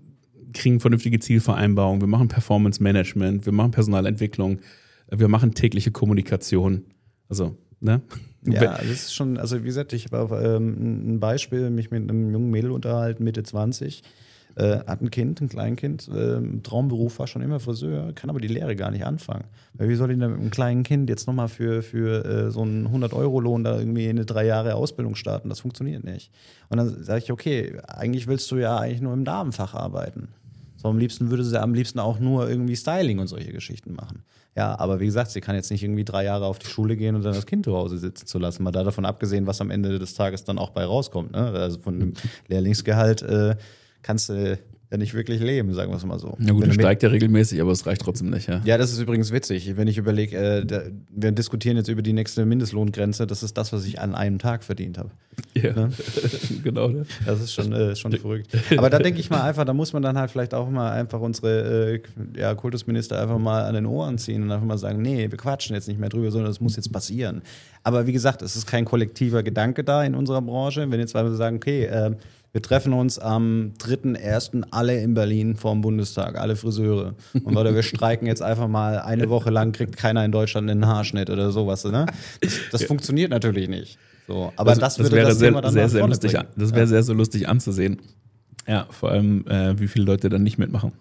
kriegen 0.52 0.80
vernünftige 0.80 1.18
Zielvereinbarungen. 1.18 2.00
Wir 2.00 2.08
machen 2.08 2.28
Performance-Management, 2.28 3.46
wir 3.46 3.52
machen 3.52 3.70
Personalentwicklung, 3.70 4.58
äh, 5.08 5.18
wir 5.18 5.28
machen 5.28 5.54
tägliche 5.54 5.90
Kommunikation. 5.90 6.84
Also, 7.28 7.56
ne? 7.80 8.02
Ja, 8.44 8.78
das 8.78 8.86
ist 8.86 9.14
schon, 9.14 9.38
also 9.38 9.60
wie 9.60 9.66
gesagt, 9.66 9.92
ich 9.92 10.06
habe 10.10 10.56
ähm, 10.56 11.14
ein 11.14 11.20
Beispiel, 11.20 11.70
mich 11.70 11.90
mit 11.90 12.02
einem 12.02 12.32
jungen 12.32 12.50
Mädel 12.50 12.72
unterhalten, 12.72 13.22
Mitte 13.22 13.42
20, 13.42 14.02
äh, 14.56 14.78
hat 14.86 15.00
ein 15.00 15.10
Kind, 15.10 15.40
ein 15.40 15.48
Kleinkind, 15.48 16.08
äh, 16.08 16.40
Traumberuf 16.62 17.18
war 17.18 17.26
schon 17.26 17.42
immer 17.42 17.60
Friseur, 17.60 18.12
kann 18.12 18.30
aber 18.30 18.40
die 18.40 18.48
Lehre 18.48 18.76
gar 18.76 18.90
nicht 18.90 19.04
anfangen. 19.04 19.44
Weil 19.74 19.88
wie 19.88 19.94
soll 19.94 20.10
ich 20.10 20.18
denn 20.18 20.30
mit 20.30 20.40
einem 20.40 20.50
kleinen 20.50 20.82
Kind 20.82 21.08
jetzt 21.08 21.26
nochmal 21.26 21.48
für, 21.48 21.82
für 21.82 22.24
äh, 22.24 22.50
so 22.50 22.62
einen 22.62 22.88
100-Euro-Lohn 22.88 23.64
da 23.64 23.78
irgendwie 23.78 24.08
eine 24.08 24.24
drei 24.24 24.46
Jahre 24.46 24.74
Ausbildung 24.74 25.14
starten? 25.14 25.48
Das 25.48 25.60
funktioniert 25.60 26.04
nicht. 26.04 26.30
Und 26.68 26.78
dann 26.78 27.02
sage 27.02 27.22
ich, 27.22 27.32
okay, 27.32 27.78
eigentlich 27.86 28.26
willst 28.26 28.50
du 28.50 28.56
ja 28.56 28.78
eigentlich 28.78 29.00
nur 29.00 29.14
im 29.14 29.24
Damenfach 29.24 29.74
arbeiten. 29.74 30.28
So, 30.76 30.88
am 30.88 30.98
liebsten 30.98 31.30
würde 31.30 31.44
sie 31.44 31.60
am 31.60 31.74
liebsten 31.74 32.00
auch 32.00 32.18
nur 32.18 32.48
irgendwie 32.48 32.74
Styling 32.74 33.20
und 33.20 33.28
solche 33.28 33.52
Geschichten 33.52 33.94
machen. 33.94 34.24
Ja, 34.56 34.78
aber 34.78 35.00
wie 35.00 35.06
gesagt, 35.06 35.30
sie 35.30 35.40
kann 35.40 35.54
jetzt 35.54 35.70
nicht 35.70 35.82
irgendwie 35.82 36.04
drei 36.04 36.24
Jahre 36.24 36.44
auf 36.44 36.58
die 36.58 36.66
Schule 36.66 36.96
gehen 36.96 37.14
und 37.14 37.24
dann 37.24 37.34
das 37.34 37.46
Kind 37.46 37.64
zu 37.64 37.74
Hause 37.74 37.96
sitzen 37.98 38.26
zu 38.26 38.38
lassen. 38.38 38.64
Mal 38.64 38.72
da 38.72 38.82
davon 38.82 39.06
abgesehen, 39.06 39.46
was 39.46 39.60
am 39.60 39.70
Ende 39.70 39.98
des 39.98 40.14
Tages 40.14 40.44
dann 40.44 40.58
auch 40.58 40.70
bei 40.70 40.84
rauskommt. 40.84 41.32
Ne? 41.32 41.38
Also 41.38 41.78
von 41.80 41.98
dem 41.98 42.12
Lehrlingsgehalt 42.48 43.22
äh, 43.22 43.56
kannst 44.02 44.28
du 44.28 44.58
ja 44.92 44.98
nicht 44.98 45.14
wirklich 45.14 45.40
leben, 45.40 45.72
sagen 45.72 45.90
wir 45.90 45.96
es 45.96 46.04
mal 46.04 46.18
so. 46.18 46.36
Ja 46.38 46.52
gut, 46.52 46.62
Wenn 46.62 46.68
du 46.68 46.74
steigt 46.74 47.02
ja 47.02 47.08
regelmäßig, 47.08 47.62
aber 47.62 47.72
es 47.72 47.86
reicht 47.86 48.02
trotzdem 48.02 48.28
nicht, 48.28 48.46
ja. 48.48 48.60
ja, 48.64 48.76
das 48.76 48.92
ist 48.92 49.00
übrigens 49.00 49.32
witzig. 49.32 49.74
Wenn 49.76 49.88
ich 49.88 49.96
überlege, 49.96 50.36
äh, 50.36 50.92
wir 51.08 51.32
diskutieren 51.32 51.78
jetzt 51.78 51.88
über 51.88 52.02
die 52.02 52.12
nächste 52.12 52.44
Mindestlohngrenze, 52.44 53.26
das 53.26 53.42
ist 53.42 53.56
das, 53.56 53.72
was 53.72 53.86
ich 53.86 54.00
an 54.00 54.14
einem 54.14 54.38
Tag 54.38 54.62
verdient 54.62 54.98
habe. 54.98 55.10
Ja, 55.54 55.72
Ne? 55.72 55.90
genau. 56.62 56.88
Ne? 56.88 57.06
Das 57.24 57.40
ist 57.40 57.54
schon, 57.54 57.72
äh, 57.72 57.96
schon 57.96 58.12
verrückt. 58.12 58.54
Aber 58.76 58.90
da 58.90 58.98
denke 58.98 59.18
ich 59.20 59.30
mal 59.30 59.40
einfach, 59.42 59.64
da 59.64 59.72
muss 59.72 59.94
man 59.94 60.02
dann 60.02 60.18
halt 60.18 60.30
vielleicht 60.30 60.52
auch 60.52 60.68
mal 60.68 60.92
einfach 60.92 61.20
unsere 61.20 61.94
äh, 61.94 62.00
ja, 62.36 62.54
Kultusminister 62.54 63.20
einfach 63.20 63.38
mal 63.38 63.64
an 63.64 63.74
den 63.74 63.86
Ohren 63.86 64.18
ziehen 64.18 64.42
und 64.42 64.50
einfach 64.50 64.66
mal 64.66 64.78
sagen, 64.78 65.00
nee, 65.00 65.30
wir 65.30 65.38
quatschen 65.38 65.74
jetzt 65.74 65.88
nicht 65.88 66.00
mehr 66.00 66.10
drüber, 66.10 66.30
sondern 66.30 66.50
das 66.50 66.60
muss 66.60 66.76
jetzt 66.76 66.92
passieren. 66.92 67.40
Aber 67.82 68.06
wie 68.06 68.12
gesagt, 68.12 68.42
es 68.42 68.56
ist 68.56 68.66
kein 68.66 68.84
kollektiver 68.84 69.42
Gedanke 69.42 69.84
da 69.84 70.04
in 70.04 70.14
unserer 70.14 70.42
Branche. 70.42 70.90
Wenn 70.90 71.00
jetzt 71.00 71.16
einfach 71.16 71.34
sagen, 71.34 71.56
okay, 71.56 71.84
äh, 71.84 72.12
wir 72.52 72.60
treffen 72.62 72.92
uns 72.92 73.18
am 73.18 73.72
3.1. 73.78 74.64
alle 74.70 75.00
in 75.00 75.14
Berlin 75.14 75.56
vorm 75.56 75.80
Bundestag, 75.80 76.38
alle 76.38 76.54
Friseure. 76.56 77.14
Und 77.44 77.56
oder 77.56 77.74
wir 77.74 77.82
streiken 77.82 78.26
jetzt 78.26 78.42
einfach 78.42 78.68
mal 78.68 78.98
eine 78.98 79.28
Woche 79.30 79.50
lang, 79.50 79.72
kriegt 79.72 79.96
keiner 79.96 80.24
in 80.24 80.32
Deutschland 80.32 80.70
einen 80.70 80.86
Haarschnitt 80.86 81.30
oder 81.30 81.50
sowas. 81.50 81.84
Ne? 81.84 82.06
Das, 82.40 82.52
das 82.70 82.84
funktioniert 82.84 83.30
natürlich 83.30 83.68
nicht. 83.68 83.98
So, 84.28 84.52
aber 84.56 84.74
das, 84.74 84.98
würde 84.98 85.16
wäre 85.16 85.28
das 85.28 85.38
sehr, 85.38 85.48
Thema 85.48 85.62
dann 85.62 85.72
sehr, 85.72 85.88
sehr 85.88 86.06
lustig. 86.06 86.32
bringen. 86.32 86.46
Das 86.56 86.74
wäre 86.74 86.86
sehr, 86.86 87.02
sehr 87.02 87.14
lustig 87.14 87.48
anzusehen. 87.48 87.98
Ja, 88.68 88.86
vor 88.90 89.10
allem, 89.10 89.44
äh, 89.48 89.78
wie 89.80 89.88
viele 89.88 90.04
Leute 90.04 90.28
dann 90.28 90.42
nicht 90.42 90.58
mitmachen. 90.58 90.92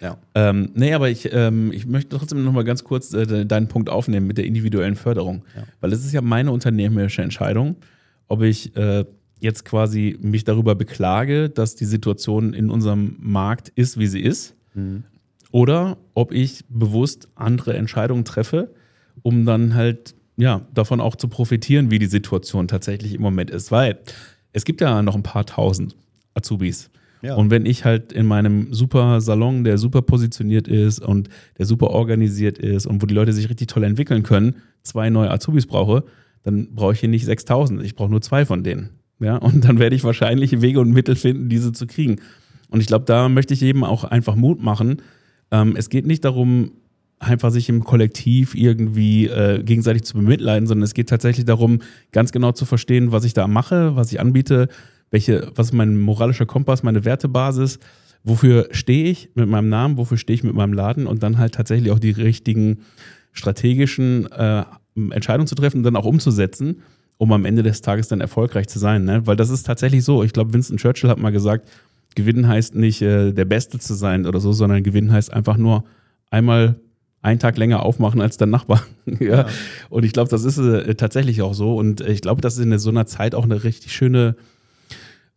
Ja. 0.00 0.16
Ähm, 0.34 0.70
nee, 0.74 0.92
aber 0.92 1.08
ich, 1.08 1.32
ähm, 1.32 1.70
ich 1.72 1.86
möchte 1.86 2.16
trotzdem 2.18 2.44
noch 2.44 2.52
mal 2.52 2.64
ganz 2.64 2.82
kurz 2.82 3.12
äh, 3.14 3.26
de- 3.26 3.44
deinen 3.44 3.68
Punkt 3.68 3.88
aufnehmen 3.88 4.26
mit 4.26 4.36
der 4.38 4.44
individuellen 4.46 4.96
Förderung. 4.96 5.44
Ja. 5.56 5.62
Weil 5.80 5.92
es 5.92 6.04
ist 6.04 6.12
ja 6.12 6.20
meine 6.20 6.50
unternehmerische 6.50 7.22
Entscheidung, 7.22 7.76
ob 8.26 8.42
ich 8.42 8.74
äh, 8.76 9.04
jetzt 9.44 9.64
quasi 9.64 10.18
mich 10.20 10.42
darüber 10.42 10.74
beklage, 10.74 11.48
dass 11.48 11.76
die 11.76 11.84
Situation 11.84 12.52
in 12.52 12.68
unserem 12.70 13.16
Markt 13.20 13.68
ist, 13.76 13.98
wie 13.98 14.08
sie 14.08 14.20
ist, 14.20 14.56
oder 15.52 15.98
ob 16.14 16.32
ich 16.32 16.64
bewusst 16.68 17.28
andere 17.36 17.74
Entscheidungen 17.74 18.24
treffe, 18.24 18.74
um 19.22 19.46
dann 19.46 19.74
halt 19.74 20.16
ja 20.36 20.66
davon 20.74 21.00
auch 21.00 21.14
zu 21.14 21.28
profitieren, 21.28 21.92
wie 21.92 22.00
die 22.00 22.06
Situation 22.06 22.66
tatsächlich 22.66 23.14
im 23.14 23.22
Moment 23.22 23.50
ist. 23.50 23.70
Weil 23.70 24.00
es 24.52 24.64
gibt 24.64 24.80
ja 24.80 25.00
noch 25.02 25.14
ein 25.14 25.22
paar 25.22 25.46
tausend 25.46 25.94
Azubis. 26.34 26.90
Ja. 27.22 27.36
Und 27.36 27.50
wenn 27.50 27.64
ich 27.66 27.84
halt 27.84 28.12
in 28.12 28.26
meinem 28.26 28.74
super 28.74 29.20
Salon, 29.20 29.64
der 29.64 29.78
super 29.78 30.02
positioniert 30.02 30.68
ist 30.68 31.00
und 31.00 31.28
der 31.56 31.66
super 31.66 31.90
organisiert 31.90 32.58
ist 32.58 32.86
und 32.86 33.00
wo 33.00 33.06
die 33.06 33.14
Leute 33.14 33.32
sich 33.32 33.48
richtig 33.48 33.68
toll 33.68 33.84
entwickeln 33.84 34.24
können, 34.24 34.56
zwei 34.82 35.08
neue 35.08 35.30
Azubis 35.30 35.66
brauche, 35.66 36.04
dann 36.42 36.74
brauche 36.74 36.92
ich 36.92 37.00
hier 37.00 37.08
nicht 37.08 37.24
6000. 37.24 37.82
Ich 37.82 37.94
brauche 37.94 38.10
nur 38.10 38.20
zwei 38.20 38.44
von 38.44 38.62
denen. 38.62 38.90
Ja, 39.24 39.36
und 39.36 39.64
dann 39.64 39.78
werde 39.78 39.96
ich 39.96 40.04
wahrscheinlich 40.04 40.60
Wege 40.60 40.80
und 40.80 40.90
Mittel 40.90 41.16
finden, 41.16 41.48
diese 41.48 41.72
zu 41.72 41.86
kriegen. 41.86 42.16
Und 42.68 42.80
ich 42.80 42.86
glaube, 42.86 43.04
da 43.06 43.28
möchte 43.28 43.54
ich 43.54 43.62
eben 43.62 43.84
auch 43.84 44.04
einfach 44.04 44.36
Mut 44.36 44.62
machen. 44.62 45.02
Ähm, 45.50 45.74
es 45.76 45.88
geht 45.88 46.06
nicht 46.06 46.24
darum, 46.24 46.72
einfach 47.18 47.50
sich 47.50 47.68
im 47.68 47.84
Kollektiv 47.84 48.54
irgendwie 48.54 49.26
äh, 49.28 49.62
gegenseitig 49.62 50.04
zu 50.04 50.14
bemitleiden, 50.14 50.66
sondern 50.66 50.82
es 50.84 50.94
geht 50.94 51.08
tatsächlich 51.08 51.46
darum, 51.46 51.80
ganz 52.12 52.32
genau 52.32 52.52
zu 52.52 52.66
verstehen, 52.66 53.12
was 53.12 53.24
ich 53.24 53.32
da 53.32 53.46
mache, 53.46 53.96
was 53.96 54.12
ich 54.12 54.20
anbiete, 54.20 54.68
welche, 55.10 55.50
was 55.54 55.68
ist 55.68 55.72
mein 55.72 55.98
moralischer 55.98 56.46
Kompass, 56.46 56.82
meine 56.82 57.04
Wertebasis, 57.04 57.78
wofür 58.24 58.68
stehe 58.72 59.08
ich 59.08 59.30
mit 59.34 59.48
meinem 59.48 59.68
Namen, 59.68 59.96
wofür 59.96 60.18
stehe 60.18 60.34
ich 60.34 60.44
mit 60.44 60.54
meinem 60.54 60.72
Laden 60.72 61.06
und 61.06 61.22
dann 61.22 61.38
halt 61.38 61.54
tatsächlich 61.54 61.92
auch 61.92 61.98
die 61.98 62.10
richtigen 62.10 62.80
strategischen 63.32 64.30
äh, 64.32 64.64
Entscheidungen 65.10 65.46
zu 65.46 65.54
treffen 65.54 65.78
und 65.78 65.84
dann 65.84 65.96
auch 65.96 66.04
umzusetzen, 66.04 66.82
um 67.16 67.32
am 67.32 67.44
Ende 67.44 67.62
des 67.62 67.80
Tages 67.80 68.08
dann 68.08 68.20
erfolgreich 68.20 68.68
zu 68.68 68.78
sein. 68.78 69.04
Ne? 69.04 69.26
Weil 69.26 69.36
das 69.36 69.50
ist 69.50 69.64
tatsächlich 69.64 70.04
so. 70.04 70.22
Ich 70.22 70.32
glaube, 70.32 70.52
Winston 70.52 70.76
Churchill 70.76 71.10
hat 71.10 71.18
mal 71.18 71.30
gesagt, 71.30 71.68
gewinnen 72.14 72.48
heißt 72.48 72.74
nicht 72.74 73.02
äh, 73.02 73.32
der 73.32 73.44
Beste 73.44 73.78
zu 73.78 73.94
sein 73.94 74.26
oder 74.26 74.40
so, 74.40 74.52
sondern 74.52 74.82
gewinnen 74.82 75.12
heißt 75.12 75.32
einfach 75.32 75.56
nur 75.56 75.84
einmal 76.30 76.76
einen 77.22 77.38
Tag 77.38 77.56
länger 77.56 77.82
aufmachen 77.82 78.20
als 78.20 78.36
dein 78.36 78.50
Nachbar. 78.50 78.84
ja. 79.06 79.26
Ja. 79.26 79.46
Und 79.88 80.04
ich 80.04 80.12
glaube, 80.12 80.30
das 80.30 80.44
ist 80.44 80.58
äh, 80.58 80.94
tatsächlich 80.94 81.42
auch 81.42 81.54
so. 81.54 81.76
Und 81.76 82.00
äh, 82.00 82.12
ich 82.12 82.20
glaube, 82.20 82.40
dass 82.40 82.58
in 82.58 82.76
so 82.78 82.90
einer 82.90 83.06
Zeit 83.06 83.34
auch 83.34 83.44
eine 83.44 83.64
richtig 83.64 83.92
schöne 83.92 84.36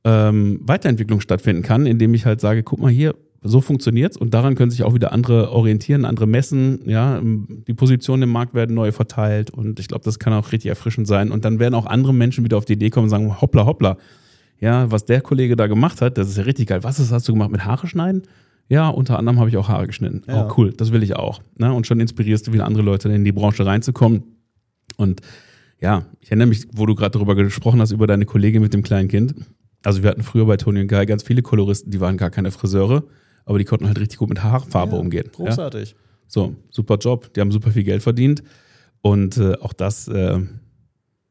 ähm, 0.04 0.60
Weiterentwicklung 0.64 1.22
stattfinden 1.22 1.64
kann, 1.64 1.86
indem 1.86 2.14
ich 2.14 2.26
halt 2.26 2.42
sage, 2.42 2.64
guck 2.64 2.80
mal 2.80 2.92
hier, 2.92 3.16
so 3.48 3.62
funktioniert's 3.62 4.18
und 4.18 4.34
daran 4.34 4.56
können 4.56 4.72
sich 4.72 4.84
auch 4.84 4.94
wieder 4.94 5.12
andere 5.12 5.52
orientieren, 5.52 6.06
andere 6.06 6.28
messen, 6.28 6.82
ja, 6.86 7.22
die 7.22 7.74
Positionen 7.74 8.24
im 8.24 8.30
Markt 8.30 8.54
werden 8.54 8.76
neu 8.76 8.92
verteilt 8.92 9.50
und 9.50 9.80
ich 9.80 9.88
glaube, 9.88 10.04
das 10.06 10.20
kann 10.20 10.34
auch 10.34 10.52
richtig 10.52 10.70
erfrischend 10.70 11.08
sein 11.08 11.32
und 11.32 11.46
dann 11.46 11.60
werden 11.60 11.74
auch 11.74 11.86
andere 11.86 12.14
Menschen 12.14 12.44
wieder 12.44 12.58
auf 12.58 12.66
die 12.66 12.74
Idee 12.74 12.90
kommen 12.90 13.06
und 13.06 13.10
sagen, 13.10 13.42
hoppla, 13.42 13.66
hoppla, 13.66 13.98
ja, 14.60 14.92
was 14.92 15.06
der 15.06 15.22
Kollege 15.22 15.56
da 15.56 15.68
gemacht 15.68 16.02
hat, 16.02 16.18
das 16.18 16.30
ist 16.30 16.38
ja 16.38 16.44
richtig 16.44 16.68
geil. 16.68 16.84
Was 16.84 17.00
ist, 17.00 17.12
hast 17.12 17.28
du 17.28 17.34
gemacht 17.34 17.52
mit 17.52 17.66
Haare 17.66 17.88
schneiden? 17.88 18.24
Ja, 18.70 18.90
unter 18.90 19.18
anderem 19.18 19.40
habe 19.40 19.50
ich 19.50 19.58
auch 19.58 19.70
Haare 19.70 19.88
geschnitten. 19.88 20.24
Ja. 20.28 20.46
Oh, 20.46 20.54
cool, 20.58 20.74
das 20.74 20.92
will 20.92 21.04
ich 21.04 21.16
auch. 21.16 21.42
Ne? 21.58 21.72
Und 21.72 21.88
schon 21.88 22.00
inspirierst 22.00 22.48
du 22.48 22.54
wieder 22.54 22.66
andere 22.66 22.84
Leute 22.84 23.10
in 23.10 23.24
die 23.24 23.32
Branche 23.32 23.66
reinzukommen. 23.66 24.24
Und 24.98 25.22
ja, 25.80 26.06
ich 26.20 26.30
erinnere 26.30 26.48
mich, 26.48 26.68
wo 26.74 26.86
du 26.86 26.96
gerade 26.96 27.12
darüber 27.12 27.36
gesprochen 27.36 27.80
hast, 27.80 27.92
über 27.92 28.08
deine 28.08 28.26
Kollegin 28.26 28.62
mit 28.62 28.74
dem 28.74 28.84
kleinen 28.84 29.08
Kind. 29.08 29.36
Also 29.84 30.04
wir 30.04 30.10
hatten 30.10 30.24
früher 30.24 30.46
bei 30.46 30.58
Tony 30.58 30.82
und 30.82 30.88
Guy 30.88 31.06
ganz 31.06 31.24
viele 31.24 31.42
Koloristen, 31.42 31.92
die 31.92 32.02
waren 32.02 32.18
gar 32.18 32.30
keine 32.30 32.52
Friseure, 32.52 33.04
aber 33.48 33.58
die 33.58 33.66
konnten 33.66 33.88
halt 33.88 34.00
richtig 34.00 34.20
gut 34.20 34.30
mit 34.30 34.44
Haarfarbe 34.44 34.94
Ja, 34.96 35.00
umgehen. 35.00 35.26
Ja? 35.26 35.32
Großartig. 35.46 35.96
So, 36.28 36.56
super 36.70 36.98
Job, 36.98 37.34
die 37.34 37.40
haben 37.42 37.52
super 37.52 37.72
viel 37.72 37.84
Geld 37.84 38.04
verdient. 38.04 38.44
Und 39.02 39.38
äh, 39.38 39.54
auch 39.62 39.72
das, 39.74 40.08
äh, 40.10 40.40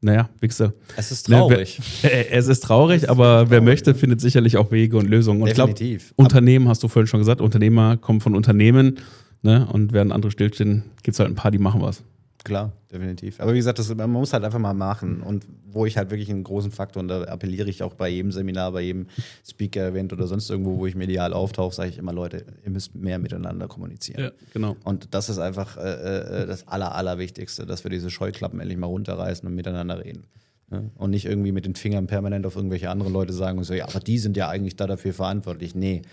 naja, 0.01 0.29
Wichse. 0.39 0.73
Es 0.95 1.11
ist 1.11 1.27
traurig. 1.27 1.79
Äh, 2.03 2.25
Es 2.31 2.47
ist 2.47 2.61
traurig, 2.63 3.09
aber 3.09 3.49
wer 3.51 3.61
möchte, 3.61 3.93
findet 3.93 4.19
sicherlich 4.21 4.57
auch 4.57 4.71
Wege 4.71 4.97
und 4.97 5.07
Lösungen. 5.07 5.41
Und 5.41 5.47
ich 5.49 5.53
glaube, 5.53 5.73
Definitiv. 5.73 6.13
Unternehmen, 6.15 6.67
hast 6.67 6.81
du 6.81 6.87
vorhin 6.87 7.07
schon 7.07 7.19
gesagt, 7.19 7.39
Unternehmer 7.41 7.97
kommen 7.97 8.19
von 8.21 8.35
Unternehmen 8.35 8.95
ne, 9.43 9.67
und 9.71 9.93
während 9.93 10.11
andere 10.11 10.31
stillstehen, 10.31 10.83
gibt 11.03 11.13
es 11.13 11.19
halt 11.19 11.29
ein 11.29 11.35
paar, 11.35 11.51
die 11.51 11.59
machen 11.59 11.81
was. 11.81 12.03
Klar, 12.47 12.71
definitiv. 12.89 13.41
Aber 13.41 13.51
wie 13.51 13.57
gesagt, 13.57 13.77
das, 13.77 13.93
man 13.93 14.09
muss 14.09 14.31
halt 14.31 14.45
einfach 14.45 14.57
mal 14.57 14.73
machen. 14.73 15.21
Und 15.21 15.45
wo 15.65 15.85
ich 15.85 15.97
halt 15.97 16.11
wirklich 16.11 16.29
einen 16.29 16.45
großen 16.45 16.71
Faktor, 16.71 17.01
und 17.01 17.09
da 17.09 17.23
appelliere 17.23 17.69
ich 17.69 17.83
auch 17.83 17.93
bei 17.93 18.07
jedem 18.07 18.31
Seminar, 18.31 18.71
bei 18.71 18.83
jedem 18.83 19.07
Speaker-Event 19.45 20.13
oder 20.13 20.27
sonst 20.27 20.49
irgendwo, 20.49 20.77
wo 20.77 20.87
ich 20.87 20.95
medial 20.95 21.33
auftauche, 21.33 21.75
sage 21.75 21.89
ich 21.89 21.97
immer, 21.97 22.13
Leute, 22.13 22.45
ihr 22.63 22.71
müsst 22.71 22.95
mehr 22.95 23.19
miteinander 23.19 23.67
kommunizieren. 23.67 24.31
genau. 24.53 24.77
Und 24.85 25.13
das 25.13 25.27
ist 25.27 25.39
einfach 25.39 25.75
äh, 25.75 26.43
äh, 26.43 26.47
das 26.47 26.65
Aller, 26.69 26.95
Allerwichtigste, 26.95 27.65
dass 27.65 27.83
wir 27.83 27.91
diese 27.91 28.09
Scheuklappen 28.09 28.61
endlich 28.61 28.77
mal 28.77 28.87
runterreißen 28.87 29.45
und 29.45 29.53
miteinander 29.53 30.05
reden. 30.05 30.23
Ne? 30.69 30.89
Und 30.95 31.09
nicht 31.09 31.25
irgendwie 31.25 31.51
mit 31.51 31.65
den 31.65 31.75
Fingern 31.75 32.07
permanent 32.07 32.45
auf 32.45 32.55
irgendwelche 32.55 32.89
anderen 32.89 33.11
Leute 33.11 33.33
sagen 33.33 33.57
und 33.57 33.65
so, 33.65 33.73
ja, 33.73 33.89
aber 33.89 33.99
die 33.99 34.19
sind 34.19 34.37
ja 34.37 34.47
eigentlich 34.47 34.77
da 34.77 34.87
dafür 34.87 35.13
verantwortlich. 35.13 35.75
Nee, 35.75 36.03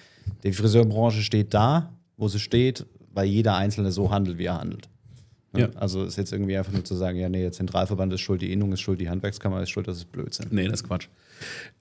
die 0.43 0.53
Friseurbranche 0.53 1.23
steht 1.23 1.55
da, 1.55 1.93
wo 2.17 2.27
sie 2.27 2.41
steht, 2.41 2.87
weil 3.13 3.27
jeder 3.27 3.55
Einzelne 3.55 3.93
so 3.93 4.11
handelt, 4.11 4.39
wie 4.39 4.47
er 4.47 4.59
handelt. 4.59 4.89
Ne? 5.55 5.61
Ja. 5.61 5.81
Also 5.81 6.05
ist 6.05 6.17
jetzt 6.19 6.33
irgendwie 6.33 6.57
einfach 6.57 6.73
nur 6.73 6.85
zu 6.85 6.95
sagen, 6.95 7.19
ja, 7.19 7.29
nee, 7.29 7.41
der 7.41 7.53
Zentralverband 7.53 8.13
ist 8.13 8.21
schuld, 8.21 8.43
die 8.43 8.53
Innung 8.53 8.73
ist 8.73 8.81
schuld, 8.81 9.01
die 9.01 9.09
Handwerkskammer 9.09 9.63
ist 9.63 9.71
schuld, 9.71 9.89
das 9.89 9.97
ist 9.99 10.13
Blödsinn. 10.13 10.47
Nee, 10.51 10.65
das 10.65 10.81
ist 10.83 10.89
Quatsch. 10.89 11.09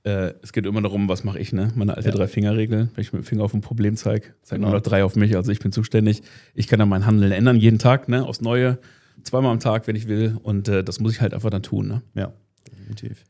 Äh, 0.04 0.34
es 0.42 0.54
geht 0.54 0.66
immer 0.66 0.82
darum, 0.82 1.10
was 1.10 1.24
mache 1.24 1.40
ich, 1.40 1.54
ne? 1.54 1.72
Meine 1.76 1.96
alte 1.96 2.10
Ja. 2.10 2.16
Drei-Finger-Regel. 2.16 2.90
Wenn 2.94 3.02
ich 3.02 3.14
mit 3.14 3.24
dem 3.24 3.26
Finger 3.26 3.44
auf 3.44 3.54
ein 3.54 3.62
Problem 3.62 3.96
zeige, 3.98 4.28
zeigt 4.44 4.60
Genau. 4.60 4.68
nur 4.70 4.78
noch 4.78 4.84
drei 4.84 5.04
auf 5.04 5.16
mich. 5.16 5.36
Also 5.36 5.52
ich 5.52 5.60
bin 5.60 5.72
zuständig. 5.72 6.22
Ich 6.56 6.68
kann 6.68 6.80
dann 6.80 6.90
mein 6.90 7.06
Handeln 7.06 7.32
ändern, 7.32 7.58
jeden 7.58 7.80
Tag, 7.80 8.08
ne? 8.10 8.26
Aufs 8.26 8.42
Neue. 8.42 8.80
Zweimal 9.24 9.52
am 9.52 9.60
Tag, 9.60 9.88
wenn 9.88 9.96
ich 9.96 10.08
will. 10.08 10.38
Und 10.44 10.68
äh, 10.68 10.84
das 10.84 11.00
muss 11.00 11.14
ich 11.14 11.22
halt 11.22 11.34
einfach 11.34 11.50
dann 11.50 11.64
tun, 11.64 11.88
ne? 11.88 12.02
Ja, 12.16 12.34
definitiv. 12.72 13.24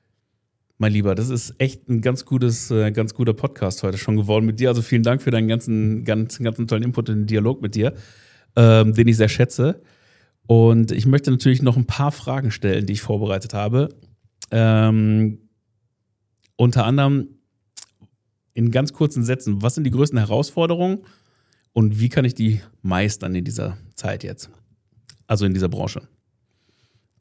Mein 0.79 0.91
Lieber, 0.91 1.13
das 1.13 1.29
ist 1.29 1.53
echt 1.59 1.87
ein 1.87 2.01
ganz 2.01 2.25
gutes, 2.25 2.71
äh, 2.71 2.91
ganz 2.91 3.13
guter 3.13 3.33
Podcast 3.33 3.83
heute 3.83 3.97
schon 3.97 4.17
geworden 4.17 4.45
mit 4.45 4.59
dir. 4.59 4.69
Also 4.69 4.81
vielen 4.81 5.03
Dank 5.03 5.21
für 5.21 5.29
deinen 5.31 5.47
ganzen, 5.47 6.03
ganzen, 6.03 6.43
ganzen 6.43 6.67
tollen 6.67 6.83
Input 6.83 7.09
in 7.09 7.19
den 7.19 7.27
Dialog 7.27 7.61
mit 7.61 7.75
dir, 7.75 7.93
ähm, 8.55 8.93
den 8.93 9.07
ich 9.07 9.17
sehr 9.17 9.29
schätze. 9.29 9.81
Und 10.47 10.91
ich 10.91 11.05
möchte 11.05 11.31
natürlich 11.31 11.61
noch 11.61 11.77
ein 11.77 11.85
paar 11.85 12.11
Fragen 12.11 12.51
stellen, 12.51 12.85
die 12.85 12.93
ich 12.93 13.01
vorbereitet 13.01 13.53
habe. 13.53 13.89
Ähm, 14.51 15.39
unter 16.57 16.85
anderem 16.85 17.29
in 18.53 18.71
ganz 18.71 18.93
kurzen 18.93 19.23
Sätzen, 19.23 19.61
was 19.61 19.75
sind 19.75 19.83
die 19.85 19.91
größten 19.91 20.19
Herausforderungen 20.19 21.03
und 21.71 21.99
wie 21.99 22.09
kann 22.09 22.25
ich 22.25 22.35
die 22.35 22.61
meistern 22.81 23.33
in 23.35 23.43
dieser 23.43 23.77
Zeit 23.95 24.23
jetzt? 24.23 24.49
Also 25.25 25.45
in 25.45 25.53
dieser 25.53 25.69
Branche. 25.69 26.03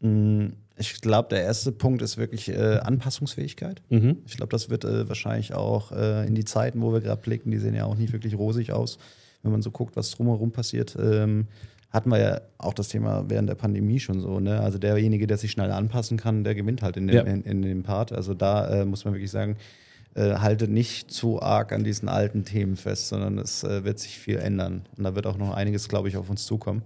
Mm, 0.00 0.48
Ich 0.76 1.00
glaube, 1.00 1.28
der 1.30 1.42
erste 1.42 1.72
Punkt 1.72 2.02
ist 2.02 2.18
wirklich 2.18 2.48
äh, 2.48 2.78
Anpassungsfähigkeit. 2.82 3.82
Mhm. 3.88 4.18
Ich 4.26 4.36
glaube, 4.36 4.50
das 4.50 4.68
wird 4.68 4.84
äh, 4.84 5.08
wahrscheinlich 5.08 5.54
auch 5.54 5.92
äh, 5.92 6.26
in 6.26 6.34
die 6.34 6.44
Zeiten, 6.44 6.82
wo 6.82 6.92
wir 6.92 7.00
gerade 7.00 7.22
blicken, 7.22 7.50
die 7.50 7.58
sehen 7.58 7.74
ja 7.74 7.84
auch 7.84 7.96
nicht 7.96 8.12
wirklich 8.12 8.36
rosig 8.36 8.72
aus, 8.72 8.98
wenn 9.42 9.52
man 9.52 9.62
so 9.62 9.70
guckt, 9.70 9.96
was 9.96 10.10
drumherum 10.10 10.50
passiert. 10.52 10.96
Ähm, 11.00 11.46
hatten 11.92 12.10
wir 12.10 12.18
ja 12.18 12.40
auch 12.58 12.74
das 12.74 12.88
Thema 12.88 13.24
während 13.28 13.48
der 13.48 13.54
Pandemie 13.54 14.00
schon 14.00 14.20
so. 14.20 14.40
Ne? 14.40 14.60
Also 14.60 14.78
derjenige, 14.78 15.26
der 15.26 15.36
sich 15.36 15.50
schnell 15.50 15.70
anpassen 15.70 16.16
kann, 16.16 16.42
der 16.42 16.54
gewinnt 16.54 16.82
halt 16.82 16.96
in 16.96 17.06
dem, 17.06 17.16
Ja. 17.16 17.22
in, 17.22 17.42
in 17.42 17.62
dem 17.62 17.82
Part. 17.82 18.12
Also 18.12 18.32
da 18.34 18.80
äh, 18.80 18.84
muss 18.84 19.04
man 19.04 19.12
wirklich 19.14 19.30
sagen, 19.30 19.56
äh, 20.14 20.36
halte 20.36 20.68
nicht 20.68 21.10
zu 21.10 21.40
arg 21.42 21.72
an 21.72 21.84
diesen 21.84 22.08
alten 22.08 22.44
Themen 22.44 22.76
fest, 22.76 23.08
sondern 23.08 23.38
es 23.38 23.62
äh, 23.64 23.84
wird 23.84 23.98
sich 23.98 24.18
viel 24.18 24.36
ändern. 24.38 24.86
Und 24.96 25.04
da 25.04 25.14
wird 25.14 25.26
auch 25.26 25.36
noch 25.36 25.52
einiges, 25.54 25.88
glaube 25.88 26.08
ich, 26.08 26.16
auf 26.16 26.30
uns 26.30 26.46
zukommen. 26.46 26.82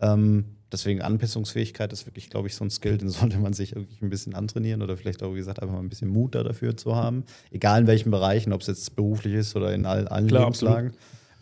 Ähm, 0.00 0.44
deswegen 0.72 1.02
Anpassungsfähigkeit 1.02 1.92
ist 1.92 2.06
wirklich, 2.06 2.30
glaube 2.30 2.48
ich, 2.48 2.54
so 2.56 2.64
ein 2.64 2.70
Skill, 2.70 2.98
den 2.98 3.08
sollte 3.08 3.38
man 3.38 3.52
sich 3.52 3.74
wirklich 3.74 4.02
ein 4.02 4.10
bisschen 4.10 4.34
antrainieren 4.34 4.82
oder 4.82 4.96
vielleicht 4.96 5.22
auch, 5.22 5.32
wie 5.32 5.38
gesagt, 5.38 5.62
einfach 5.62 5.74
mal 5.74 5.80
ein 5.82 5.88
bisschen 5.88 6.08
Mut 6.08 6.34
da 6.34 6.42
dafür 6.42 6.76
zu 6.76 6.94
haben. 6.96 7.24
Egal 7.50 7.82
in 7.82 7.86
welchen 7.86 8.10
Bereichen, 8.10 8.52
ob 8.52 8.60
es 8.60 8.66
jetzt 8.66 8.94
beruflich 8.96 9.34
ist 9.34 9.54
oder 9.56 9.72
in 9.72 9.86
all, 9.86 10.06
allen 10.08 10.26
Klar, 10.26 10.42
Lebenslagen. 10.44 10.90
Ein 10.90 10.94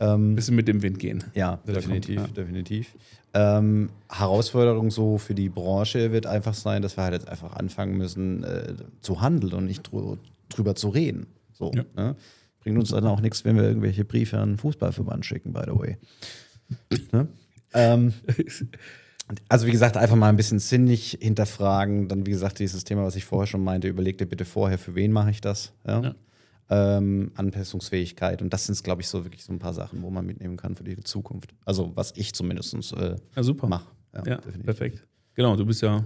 Ähm, 0.02 0.34
bisschen 0.34 0.56
mit 0.56 0.66
dem 0.68 0.82
Wind 0.82 0.98
gehen. 0.98 1.22
ja, 1.34 1.56
definitiv, 1.66 2.16
kommt, 2.16 2.28
ja. 2.28 2.34
definitiv. 2.42 2.94
Ähm, 3.34 3.90
Herausforderung 4.10 4.90
so 4.90 5.16
für 5.16 5.34
die 5.34 5.48
Branche 5.48 6.12
wird 6.12 6.26
einfach 6.26 6.54
sein, 6.54 6.82
dass 6.82 6.96
wir 6.98 7.04
halt 7.04 7.14
jetzt 7.14 7.28
einfach 7.28 7.54
anfangen 7.54 7.96
müssen 7.96 8.42
äh, 8.44 8.74
zu 9.00 9.20
handeln 9.20 9.54
und 9.54 9.64
nicht 9.66 9.90
drü 9.90 10.16
drüber 10.48 10.74
zu 10.74 10.88
reden. 10.90 11.26
So, 11.52 11.72
Ja. 11.74 11.84
ne? 11.96 12.16
Bringt 12.60 12.78
uns 12.78 12.90
dann 12.90 13.06
auch 13.06 13.20
nichts, 13.20 13.44
wenn 13.44 13.56
wir 13.56 13.62
irgendwelche 13.64 14.04
Briefe 14.04 14.38
an 14.38 14.50
den 14.52 14.58
Fußballverband 14.58 15.24
schicken, 15.24 15.52
by 15.52 15.62
the 15.66 15.78
way. 15.78 15.96
ne? 17.12 17.28
ähm, 17.72 18.12
also 19.48 19.66
wie 19.66 19.72
gesagt, 19.72 19.96
einfach 19.96 20.16
mal 20.16 20.28
ein 20.28 20.36
bisschen 20.36 20.58
sinnig 20.58 21.18
hinterfragen. 21.20 22.08
Dann, 22.08 22.26
wie 22.26 22.30
gesagt, 22.30 22.58
dieses 22.58 22.84
Thema, 22.84 23.04
was 23.04 23.16
ich 23.16 23.24
vorher 23.24 23.46
schon 23.46 23.64
meinte, 23.64 23.88
überleg 23.88 24.18
dir 24.18 24.26
bitte 24.26 24.44
vorher, 24.44 24.78
für 24.78 24.94
wen 24.94 25.12
mache 25.12 25.30
ich 25.30 25.40
das. 25.40 25.72
Ja? 25.86 26.14
Ja. 26.72 26.98
Ähm, 26.98 27.32
Anpassungsfähigkeit. 27.34 28.40
Und 28.42 28.52
das 28.52 28.66
sind, 28.66 28.82
glaube 28.82 29.02
ich, 29.02 29.08
so 29.08 29.24
wirklich 29.24 29.44
so 29.44 29.52
ein 29.52 29.58
paar 29.58 29.74
Sachen, 29.74 30.02
wo 30.02 30.10
man 30.10 30.24
mitnehmen 30.24 30.56
kann 30.56 30.74
für 30.76 30.84
die 30.84 30.96
Zukunft. 31.02 31.54
Also 31.64 31.92
was 31.94 32.12
ich 32.16 32.32
zumindest 32.34 32.74
äh, 32.94 33.16
Ja, 33.36 33.42
super. 33.42 33.66
mache. 33.68 33.86
Ja, 34.26 34.38
perfekt. 34.38 35.06
Genau, 35.34 35.56
du 35.56 35.64
bist 35.66 35.82
ja 35.82 36.04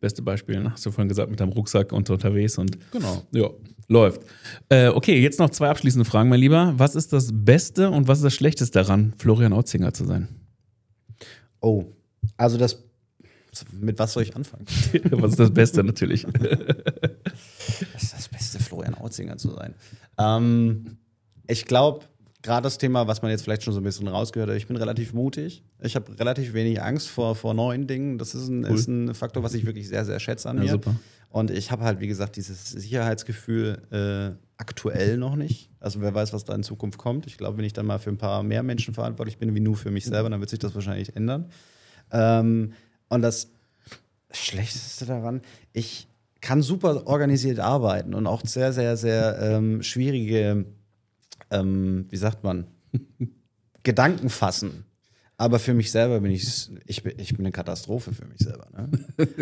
beste 0.00 0.22
Beispiel, 0.22 0.60
ne? 0.62 0.70
hast 0.72 0.86
du 0.86 0.90
vorhin 0.92 1.08
gesagt, 1.08 1.30
mit 1.30 1.40
deinem 1.40 1.52
Rucksack 1.52 1.92
und 1.92 2.08
unterwegs 2.10 2.56
und 2.58 2.78
Genau. 2.92 3.22
ja, 3.32 3.50
läuft. 3.88 4.20
Äh, 4.68 4.88
okay, 4.88 5.20
jetzt 5.20 5.38
noch 5.40 5.50
zwei 5.50 5.68
abschließende 5.70 6.04
Fragen, 6.04 6.28
mein 6.28 6.38
Lieber. 6.40 6.74
Was 6.76 6.94
ist 6.94 7.12
das 7.12 7.30
Beste 7.32 7.90
und 7.90 8.06
was 8.06 8.18
ist 8.18 8.24
das 8.24 8.34
Schlechteste 8.34 8.78
daran, 8.78 9.12
Florian 9.18 9.52
Otzinger 9.52 9.92
zu 9.92 10.04
sein? 10.04 10.28
Oh, 11.60 11.84
also 12.36 12.56
das. 12.58 12.84
Mit 13.72 13.98
was 13.98 14.12
soll 14.12 14.22
ich 14.22 14.36
anfangen? 14.36 14.66
was 15.10 15.30
ist 15.32 15.40
das 15.40 15.50
Beste 15.52 15.82
natürlich? 15.82 16.26
Das 17.92 18.02
ist 18.02 18.12
das 18.14 18.28
beste, 18.28 18.58
Autzinger 19.18 19.36
zu 19.36 19.50
sein. 19.50 19.74
Ähm, 20.18 20.98
ich 21.46 21.64
glaube, 21.64 22.04
gerade 22.42 22.62
das 22.62 22.78
Thema, 22.78 23.06
was 23.06 23.22
man 23.22 23.30
jetzt 23.30 23.42
vielleicht 23.42 23.62
schon 23.64 23.74
so 23.74 23.80
ein 23.80 23.84
bisschen 23.84 24.08
rausgehört 24.08 24.50
hat, 24.50 24.56
ich 24.56 24.66
bin 24.66 24.76
relativ 24.76 25.12
mutig. 25.12 25.62
Ich 25.80 25.96
habe 25.96 26.18
relativ 26.18 26.52
wenig 26.54 26.80
Angst 26.82 27.08
vor, 27.08 27.34
vor 27.34 27.54
neuen 27.54 27.86
Dingen. 27.86 28.18
Das 28.18 28.34
ist 28.34 28.48
ein, 28.48 28.64
Cool. 28.64 28.74
ist 28.78 28.86
ein 28.88 29.14
Faktor, 29.14 29.42
was 29.42 29.54
ich 29.54 29.66
wirklich 29.66 29.88
sehr, 29.88 30.04
sehr 30.04 30.20
schätze 30.20 30.48
an 30.48 30.58
Ja, 30.58 30.62
mir. 30.64 30.70
super. 30.70 30.94
Und 31.30 31.50
ich 31.50 31.70
habe 31.70 31.84
halt, 31.84 32.00
wie 32.00 32.06
gesagt, 32.06 32.36
dieses 32.36 32.70
Sicherheitsgefühl 32.70 33.82
äh, 33.90 34.38
aktuell 34.56 35.18
noch 35.18 35.36
nicht. 35.36 35.68
Also 35.78 36.00
wer 36.00 36.14
weiß, 36.14 36.32
was 36.32 36.44
da 36.44 36.54
in 36.54 36.62
Zukunft 36.62 36.98
kommt. 36.98 37.26
Ich 37.26 37.36
glaube, 37.36 37.58
wenn 37.58 37.64
ich 37.64 37.74
dann 37.74 37.84
mal 37.86 37.98
für 37.98 38.08
ein 38.10 38.16
paar 38.16 38.42
mehr 38.42 38.62
Menschen 38.62 38.94
verantwortlich 38.94 39.36
bin, 39.36 39.54
wie 39.54 39.60
nur 39.60 39.76
für 39.76 39.90
mich 39.90 40.06
selber, 40.06 40.30
dann 40.30 40.40
wird 40.40 40.48
sich 40.50 40.58
das 40.58 40.74
wahrscheinlich 40.74 41.16
ändern. 41.16 41.50
Ähm, 42.12 42.72
und 43.10 43.20
das 43.22 43.50
Schlechteste 44.30 45.04
daran, 45.06 45.42
ich 45.72 46.08
kann 46.40 46.62
super 46.62 47.06
organisiert 47.06 47.58
arbeiten 47.58 48.14
und 48.14 48.26
auch 48.26 48.42
sehr, 48.44 48.72
sehr, 48.72 48.96
sehr 48.96 49.38
ähm, 49.40 49.82
schwierige, 49.82 50.66
ähm, 51.50 52.06
wie 52.08 52.16
sagt 52.16 52.44
man, 52.44 52.66
Gedanken 53.82 54.28
fassen. 54.28 54.84
Aber 55.40 55.60
für 55.60 55.72
mich 55.72 55.92
selber 55.92 56.20
bin 56.20 56.32
ich, 56.32 56.68
ich 56.84 57.04
ich 57.04 57.36
bin 57.36 57.46
eine 57.46 57.52
Katastrophe 57.52 58.12
für 58.12 58.26
mich 58.26 58.40
selber. 58.40 58.66
Ne? 58.76 58.88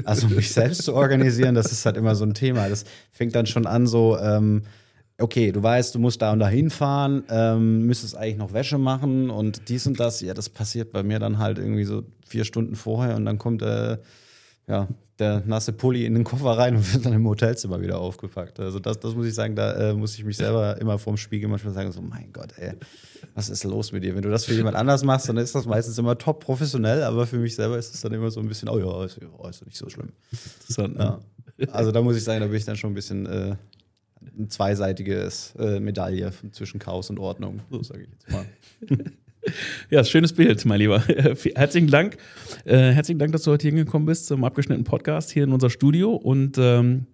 Also 0.05 0.29
mich 0.29 0.53
selbst 0.53 0.83
zu 0.83 0.95
organisieren, 0.95 1.55
das 1.55 1.73
ist 1.73 1.87
halt 1.87 1.97
immer 1.97 2.15
so 2.15 2.25
ein 2.25 2.35
Thema. 2.35 2.69
Das 2.69 2.85
fängt 3.13 3.35
dann 3.35 3.47
schon 3.47 3.67
an 3.67 3.87
so, 3.87 4.19
ähm, 4.19 4.63
okay, 5.19 5.53
du 5.53 5.63
weißt, 5.63 5.95
du 5.95 5.99
musst 5.99 6.21
da 6.21 6.33
und 6.33 6.41
da 6.41 6.49
hinfahren, 6.49 7.25
ähm, 7.31 7.87
müsstest 7.87 8.15
eigentlich 8.15 8.37
noch 8.37 8.53
Wäsche 8.53 8.77
machen 8.77 9.31
und 9.31 9.71
dies 9.71 9.87
und 9.87 9.99
das. 9.99 10.21
Ja, 10.21 10.35
das 10.35 10.51
passiert 10.51 10.93
bei 10.93 11.03
mir 11.03 11.19
dann 11.19 11.39
halt 11.39 11.59
irgendwie 11.59 11.85
so 11.85 12.03
vier 12.27 12.45
Stunden 12.45 12.77
vorher 12.77 13.17
und 13.17 13.25
dann 13.25 13.39
kommt 13.39 13.63
äh, 13.63 13.97
ja, 14.69 14.89
der 15.19 15.43
nasse 15.47 15.73
Pulli 15.73 16.05
in 16.05 16.15
den 16.15 16.25
Koffer 16.25 16.59
rein 16.59 16.77
und 16.77 16.93
wird 16.93 17.07
dann 17.07 17.13
im 17.13 17.27
Hotelzimmer 17.27 17.81
wieder 17.81 17.99
aufgepackt. 17.99 18.61
Also 18.61 18.79
das, 18.81 18.99
das 19.01 19.15
muss 19.15 19.27
ich 19.27 19.35
sagen, 19.35 19.55
da 19.55 19.91
äh, 19.91 19.95
muss 19.95 20.15
ich 20.19 20.25
mich 20.25 20.37
selber 20.37 20.79
immer 20.81 20.99
vorm 20.99 21.17
Spiegel 21.17 21.49
manchmal 21.49 21.73
sagen, 21.73 21.93
so 21.93 22.03
mein 22.03 22.33
Gott, 22.33 22.53
ey, 22.59 22.73
was 23.35 23.49
ist 23.49 23.65
los 23.65 23.93
mit 23.93 24.05
dir? 24.05 24.15
Wenn 24.15 24.23
du 24.23 24.31
das 24.31 24.45
für 24.45 24.55
jemand 24.55 24.77
anders 24.77 25.05
machst, 25.05 25.29
dann 25.29 25.37
ist 25.37 25.55
das 25.55 25.67
meistens 25.67 25.97
immer 25.99 26.19
top 26.19 26.41
professionell, 26.41 27.03
aber 27.03 27.27
für 27.27 27.39
mich 27.39 27.55
selber 27.55 27.79
ist 27.79 27.95
es 27.95 28.01
dann 28.01 28.13
immer 28.13 28.31
so 28.31 28.41
ein 28.41 28.49
bisschen, 28.49 28.69
oh 28.69 28.79
ja, 28.79 29.05
ist, 29.05 29.19
oh, 29.39 29.49
ist 29.49 29.65
nicht 29.65 29.79
so 29.79 29.89
schlimm. 29.89 30.13
Interessant, 30.61 30.97
ne? 30.97 31.21
Ja. 31.59 31.69
Also 31.73 31.91
da 31.93 32.03
muss 32.03 32.17
ich 32.17 32.25
sagen, 32.25 32.41
da 32.41 32.47
bin 32.47 32.57
ich 32.57 32.67
dann 32.67 32.77
schon 32.77 32.91
ein 32.91 32.95
bisschen 32.95 33.25
äh, 33.25 33.57
ein 34.39 34.51
zweiseitiges 34.51 35.55
äh, 35.59 35.81
Medaille 35.81 36.33
zwischen 36.53 36.79
Chaos 36.79 37.09
und 37.09 37.19
Ordnung, 37.19 37.61
so 37.71 37.83
sage 37.83 38.03
ich 38.03 38.11
jetzt 38.11 38.31
mal. 38.31 38.45
Ja, 39.91 40.05
schönes 40.05 40.33
Bild, 40.33 40.65
mein 40.65 40.79
Lieber. 40.79 41.01
Herzlichen 41.55 41.89
Dank. 41.89 42.17
Äh, 42.65 42.93
herzlichen 42.93 43.19
Dank, 43.19 43.33
dass 43.33 43.43
du 43.43 43.51
heute 43.51 43.69
hingekommen 43.69 44.07
bist 44.07 44.27
zum 44.27 44.45
abgeschnittenen 44.45 44.85
Podcast 44.85 45.31
hier 45.31 45.45
in 45.45 45.53
unser 45.53 45.71
Studio. 45.71 46.15
Und 46.15 46.59
ähm, 46.59 47.07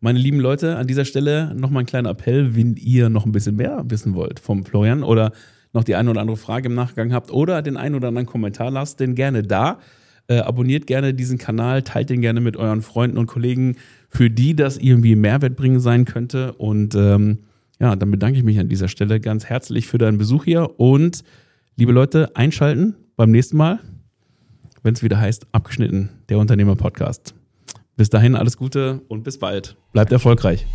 meine 0.00 0.18
lieben 0.18 0.40
Leute, 0.40 0.76
an 0.76 0.86
dieser 0.86 1.04
Stelle 1.04 1.54
nochmal 1.54 1.82
ein 1.82 1.86
kleiner 1.86 2.10
Appell, 2.10 2.54
wenn 2.54 2.76
ihr 2.76 3.08
noch 3.08 3.26
ein 3.26 3.32
bisschen 3.32 3.56
mehr 3.56 3.84
wissen 3.88 4.14
wollt 4.14 4.40
vom 4.40 4.64
Florian 4.64 5.02
oder 5.02 5.32
noch 5.72 5.84
die 5.84 5.96
eine 5.96 6.10
oder 6.10 6.20
andere 6.20 6.36
Frage 6.36 6.68
im 6.68 6.74
Nachgang 6.74 7.12
habt 7.12 7.30
oder 7.30 7.62
den 7.62 7.76
einen 7.76 7.94
oder 7.94 8.08
anderen 8.08 8.26
Kommentar 8.26 8.70
lasst, 8.70 9.00
den 9.00 9.14
gerne 9.14 9.42
da. 9.42 9.80
Äh, 10.28 10.40
abonniert 10.40 10.86
gerne 10.86 11.14
diesen 11.14 11.38
Kanal, 11.38 11.82
teilt 11.82 12.10
den 12.10 12.20
gerne 12.20 12.40
mit 12.40 12.56
euren 12.56 12.82
Freunden 12.82 13.16
und 13.16 13.26
Kollegen, 13.26 13.76
für 14.10 14.28
die 14.28 14.54
das 14.54 14.76
irgendwie 14.76 15.16
Mehrwert 15.16 15.56
bringen 15.56 15.80
sein 15.80 16.04
könnte. 16.04 16.52
Und 16.52 16.94
ähm, 16.94 17.38
ja, 17.80 17.96
dann 17.96 18.10
bedanke 18.10 18.38
ich 18.38 18.44
mich 18.44 18.58
an 18.58 18.68
dieser 18.68 18.88
Stelle 18.88 19.20
ganz 19.20 19.46
herzlich 19.46 19.86
für 19.86 19.98
deinen 19.98 20.18
Besuch 20.18 20.44
hier 20.44 20.78
und 20.78 21.24
liebe 21.78 21.92
Leute, 21.92 22.34
einschalten 22.34 22.96
beim 23.16 23.30
nächsten 23.30 23.56
Mal, 23.56 23.78
wenn 24.82 24.94
es 24.94 25.02
wieder 25.04 25.18
heißt, 25.18 25.46
abgeschnitten, 25.52 26.10
der 26.28 26.38
Unternehmer-Podcast. 26.38 27.34
Bis 27.96 28.10
dahin 28.10 28.34
alles 28.34 28.56
Gute 28.56 29.02
und 29.06 29.22
bis 29.22 29.38
bald. 29.38 29.76
Bleibt 29.92 30.10
erfolgreich. 30.10 30.66